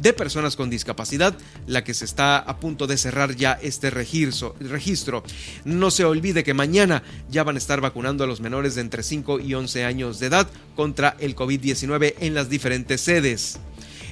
de 0.00 0.12
personas 0.12 0.56
con 0.56 0.70
discapacidad, 0.70 1.36
la 1.66 1.84
que 1.84 1.94
se 1.94 2.04
está 2.04 2.38
a 2.38 2.58
punto 2.58 2.86
de 2.86 2.96
cerrar 2.96 3.36
ya 3.36 3.58
este 3.62 3.90
registro. 3.90 5.22
No 5.64 5.90
se 5.90 6.04
olvide 6.04 6.44
que 6.44 6.54
mañana 6.54 7.02
ya 7.30 7.44
van 7.44 7.56
a 7.56 7.58
estar 7.58 7.80
vacunando 7.80 8.24
a 8.24 8.26
los 8.26 8.40
menores 8.40 8.74
de 8.74 8.80
entre 8.80 9.02
5 9.02 9.40
y 9.40 9.54
11 9.54 9.84
años 9.84 10.18
de 10.18 10.26
edad 10.26 10.48
contra 10.76 11.16
el 11.20 11.36
COVID-19 11.36 12.14
en 12.20 12.34
las 12.34 12.48
diferentes 12.48 13.00
sedes. 13.00 13.58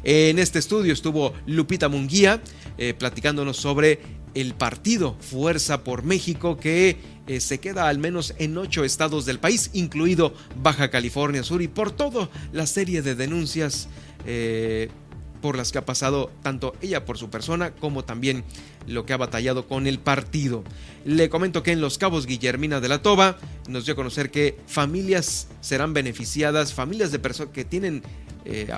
En 0.05 0.39
este 0.39 0.59
estudio 0.59 0.93
estuvo 0.93 1.35
Lupita 1.47 1.89
Munguía 1.89 2.41
eh, 2.77 2.95
platicándonos 2.95 3.57
sobre 3.57 4.01
el 4.35 4.55
partido 4.55 5.17
Fuerza 5.21 5.83
por 5.83 6.05
México 6.05 6.59
que 6.59 6.97
eh, 7.27 7.41
se 7.41 7.59
queda 7.59 7.89
al 7.89 7.99
menos 7.99 8.35
en 8.39 8.57
ocho 8.57 8.85
estados 8.85 9.27
del 9.27 9.39
país, 9.39 9.71
incluido 9.73 10.33
Baja 10.63 10.91
California 10.91 11.43
Sur, 11.43 11.61
y 11.63 11.69
por 11.69 11.91
toda 11.91 12.31
la 12.53 12.67
serie 12.67 13.03
de 13.03 13.15
denuncias 13.15 13.89
eh, 14.27 14.89
por 15.41 15.57
las 15.57 15.73
que 15.73 15.79
ha 15.79 15.87
pasado 15.87 16.31
tanto 16.43 16.75
ella 16.81 17.05
por 17.05 17.19
su 17.19 17.31
persona 17.31 17.73
como 17.73 18.05
también 18.05 18.45
lo 18.87 19.07
que 19.07 19.13
ha 19.13 19.17
batallado 19.17 19.67
con 19.67 19.87
el 19.87 19.99
partido. 19.99 20.65
Le 21.05 21.29
comento 21.29 21.63
que 21.63 21.73
en 21.73 21.81
Los 21.81 21.99
Cabos 21.99 22.27
Guillermina 22.27 22.81
de 22.81 22.89
la 22.89 23.03
Toba 23.03 23.39
nos 23.69 23.85
dio 23.85 23.95
a 23.95 23.97
conocer 23.97 24.31
que 24.31 24.59
familias 24.67 25.49
serán 25.61 25.95
beneficiadas, 25.95 26.75
familias 26.75 27.13
de 27.13 27.19
personas 27.19 27.53
que 27.53 27.65
tienen 27.65 28.03
eh, 28.49 28.69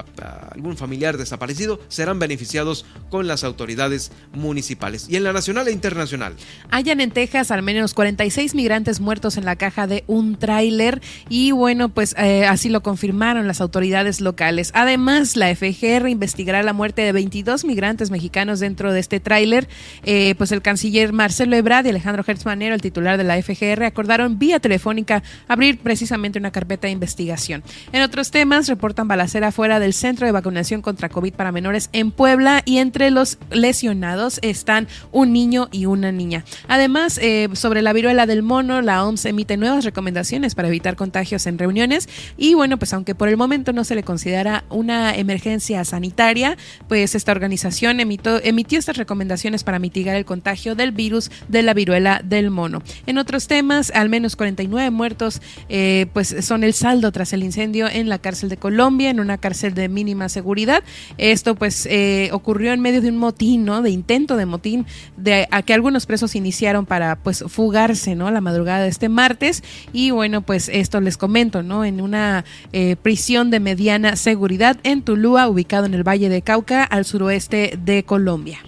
algún 0.52 0.76
familiar 0.76 1.16
desaparecido 1.16 1.80
serán 1.88 2.18
beneficiados 2.18 2.84
con 3.08 3.26
las 3.26 3.44
autoridades 3.44 4.10
municipales. 4.32 5.06
Y 5.08 5.16
en 5.16 5.24
la 5.24 5.32
nacional 5.32 5.68
e 5.68 5.72
internacional. 5.72 6.34
Hayan 6.70 7.00
en 7.00 7.10
Texas 7.10 7.50
al 7.50 7.62
menos 7.62 7.94
46 7.94 8.54
migrantes 8.54 9.00
muertos 9.00 9.36
en 9.36 9.44
la 9.44 9.56
caja 9.56 9.86
de 9.86 10.04
un 10.06 10.36
tráiler 10.36 11.00
y 11.28 11.52
bueno, 11.52 11.88
pues 11.88 12.14
eh, 12.18 12.46
así 12.46 12.68
lo 12.68 12.82
confirmaron 12.82 13.46
las 13.46 13.60
autoridades 13.60 14.20
locales. 14.20 14.72
Además, 14.74 15.36
la 15.36 15.54
FGR 15.54 16.08
investigará 16.08 16.62
la 16.62 16.72
muerte 16.72 17.02
de 17.02 17.12
22 17.12 17.64
migrantes 17.64 18.10
mexicanos 18.10 18.60
dentro 18.60 18.92
de 18.92 19.00
este 19.00 19.20
tráiler. 19.20 19.68
Eh, 20.02 20.34
pues 20.36 20.52
el 20.52 20.62
canciller 20.62 21.12
Marcelo 21.12 21.56
Ebrard 21.56 21.86
y 21.86 21.90
Alejandro 21.90 22.24
Hertzmanero, 22.26 22.74
el 22.74 22.82
titular 22.82 23.16
de 23.18 23.24
la 23.24 23.40
FGR, 23.40 23.84
acordaron 23.84 24.38
vía 24.38 24.58
telefónica 24.58 25.22
abrir 25.48 25.78
precisamente 25.78 26.38
una 26.38 26.50
carpeta 26.50 26.88
de 26.88 26.92
investigación. 26.92 27.62
En 27.92 28.02
otros 28.02 28.30
temas, 28.30 28.68
reportan 28.68 29.08
balacera 29.08 29.52
fuera 29.60 29.78
del 29.78 29.92
centro 29.92 30.24
de 30.24 30.32
vacunación 30.32 30.80
contra 30.80 31.10
COVID 31.10 31.34
para 31.34 31.52
menores 31.52 31.90
en 31.92 32.12
Puebla 32.12 32.62
y 32.64 32.78
entre 32.78 33.10
los 33.10 33.36
lesionados 33.50 34.38
están 34.40 34.88
un 35.12 35.34
niño 35.34 35.68
y 35.70 35.84
una 35.84 36.12
niña. 36.12 36.46
Además, 36.66 37.18
eh, 37.20 37.50
sobre 37.52 37.82
la 37.82 37.92
viruela 37.92 38.24
del 38.24 38.42
mono, 38.42 38.80
la 38.80 39.04
OMS 39.04 39.26
emite 39.26 39.58
nuevas 39.58 39.84
recomendaciones 39.84 40.54
para 40.54 40.68
evitar 40.68 40.96
contagios 40.96 41.46
en 41.46 41.58
reuniones 41.58 42.08
y 42.38 42.54
bueno, 42.54 42.78
pues 42.78 42.94
aunque 42.94 43.14
por 43.14 43.28
el 43.28 43.36
momento 43.36 43.74
no 43.74 43.84
se 43.84 43.94
le 43.94 44.02
considera 44.02 44.64
una 44.70 45.14
emergencia 45.14 45.84
sanitaria, 45.84 46.56
pues 46.88 47.14
esta 47.14 47.30
organización 47.30 48.00
emitió, 48.00 48.42
emitió 48.42 48.78
estas 48.78 48.96
recomendaciones 48.96 49.62
para 49.62 49.78
mitigar 49.78 50.16
el 50.16 50.24
contagio 50.24 50.74
del 50.74 50.92
virus 50.92 51.30
de 51.48 51.62
la 51.62 51.74
viruela 51.74 52.22
del 52.24 52.50
mono. 52.50 52.82
En 53.04 53.18
otros 53.18 53.46
temas, 53.46 53.92
al 53.94 54.08
menos 54.08 54.36
49 54.36 54.88
muertos, 54.88 55.42
eh, 55.68 56.06
pues 56.14 56.34
son 56.40 56.64
el 56.64 56.72
saldo 56.72 57.12
tras 57.12 57.34
el 57.34 57.42
incendio 57.42 57.88
en 57.88 58.08
la 58.08 58.20
cárcel 58.20 58.48
de 58.48 58.56
Colombia, 58.56 59.10
en 59.10 59.20
una 59.20 59.36
cárcel 59.36 59.49
de 59.50 59.88
mínima 59.88 60.28
seguridad. 60.28 60.82
Esto 61.18 61.54
pues 61.54 61.86
eh, 61.90 62.30
ocurrió 62.32 62.72
en 62.72 62.80
medio 62.80 63.00
de 63.00 63.08
un 63.08 63.16
motín, 63.16 63.64
¿no? 63.64 63.82
De 63.82 63.90
intento 63.90 64.36
de 64.36 64.46
motín 64.46 64.86
de 65.16 65.48
a 65.50 65.62
que 65.62 65.74
algunos 65.74 66.06
presos 66.06 66.34
iniciaron 66.34 66.86
para 66.86 67.16
pues 67.16 67.44
fugarse, 67.48 68.14
¿no? 68.14 68.30
La 68.30 68.40
madrugada 68.40 68.84
de 68.84 68.88
este 68.88 69.08
martes 69.08 69.62
y 69.92 70.12
bueno 70.12 70.42
pues 70.42 70.68
esto 70.68 71.00
les 71.00 71.16
comento, 71.16 71.62
¿no? 71.62 71.84
En 71.84 72.00
una 72.00 72.44
eh, 72.72 72.96
prisión 73.02 73.50
de 73.50 73.60
mediana 73.60 74.16
seguridad 74.16 74.78
en 74.84 75.02
Tulúa, 75.02 75.48
ubicado 75.48 75.86
en 75.86 75.94
el 75.94 76.06
Valle 76.06 76.28
de 76.28 76.42
Cauca, 76.42 76.84
al 76.84 77.04
suroeste 77.04 77.78
de 77.82 78.04
Colombia. 78.04 78.60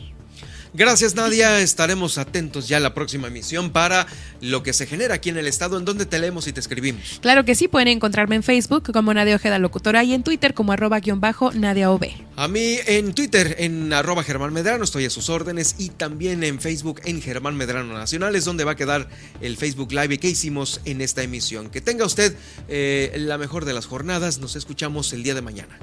Gracias 0.75 1.15
Nadia, 1.15 1.61
estaremos 1.61 2.17
atentos 2.17 2.67
ya 2.67 2.79
a 2.79 2.81
la 2.81 2.95
próxima 2.95 3.29
emisión 3.29 3.73
para 3.73 4.07
lo 4.41 4.63
que 4.63 4.73
se 4.73 4.87
genera 4.87 5.17
aquí 5.17 5.29
en 5.29 5.37
el 5.37 5.47
estado, 5.47 5.77
en 5.77 5.85
donde 5.85 6.07
te 6.07 6.19
leemos 6.19 6.47
y 6.49 6.53
te 6.55 6.61
escribimos. 6.61 7.19
Claro 7.21 7.45
que 7.45 7.55
sí, 7.55 7.69
pueden 7.69 7.89
encontrarme 7.89 8.37
en 8.37 8.43
Facebook 8.43 8.91
como 8.91 9.13
Nadia 9.13 9.37
Ojeda 9.37 9.59
Locutora 9.59 10.03
y 10.03 10.15
en 10.15 10.23
Twitter 10.23 10.55
como 10.55 10.73
arroba 10.73 11.01
guion 11.01 11.21
bajo 11.21 11.53
Nadia 11.53 11.91
OB. 11.91 12.07
A 12.37 12.49
mí 12.49 12.79
en 12.87 13.13
Twitter 13.13 13.57
en 13.59 13.93
arroba 13.93 14.25
Germán 14.25 14.55
Medrano 14.55 14.85
estoy 14.85 15.05
a 15.05 15.11
sus 15.11 15.29
órdenes 15.29 15.75
y 15.77 15.91
también 15.91 16.43
en 16.43 16.59
Facebook 16.59 17.03
en 17.05 17.21
Germán 17.21 17.55
Medrano 17.55 17.93
Nacional 17.93 18.35
es 18.35 18.47
donde 18.47 18.65
va 18.65 18.73
a 18.73 18.77
quedar 18.77 19.11
el 19.43 19.59
Facebook 19.59 19.93
Live 19.93 20.17
que 20.19 20.31
hicimos 20.31 20.81
en 20.87 21.03
esta 21.03 21.23
emisión. 21.23 21.69
Que 21.69 21.83
tenga 21.83 22.07
usted 22.07 22.35
eh, 22.69 23.13
la 23.19 23.37
mejor 23.37 23.67
de 23.67 23.75
las 23.75 23.85
jornadas, 23.85 24.39
nos 24.39 24.57
escuchamos 24.57 25.13
el 25.13 25.23
día 25.23 25.35
de 25.35 25.43
mañana. 25.43 25.79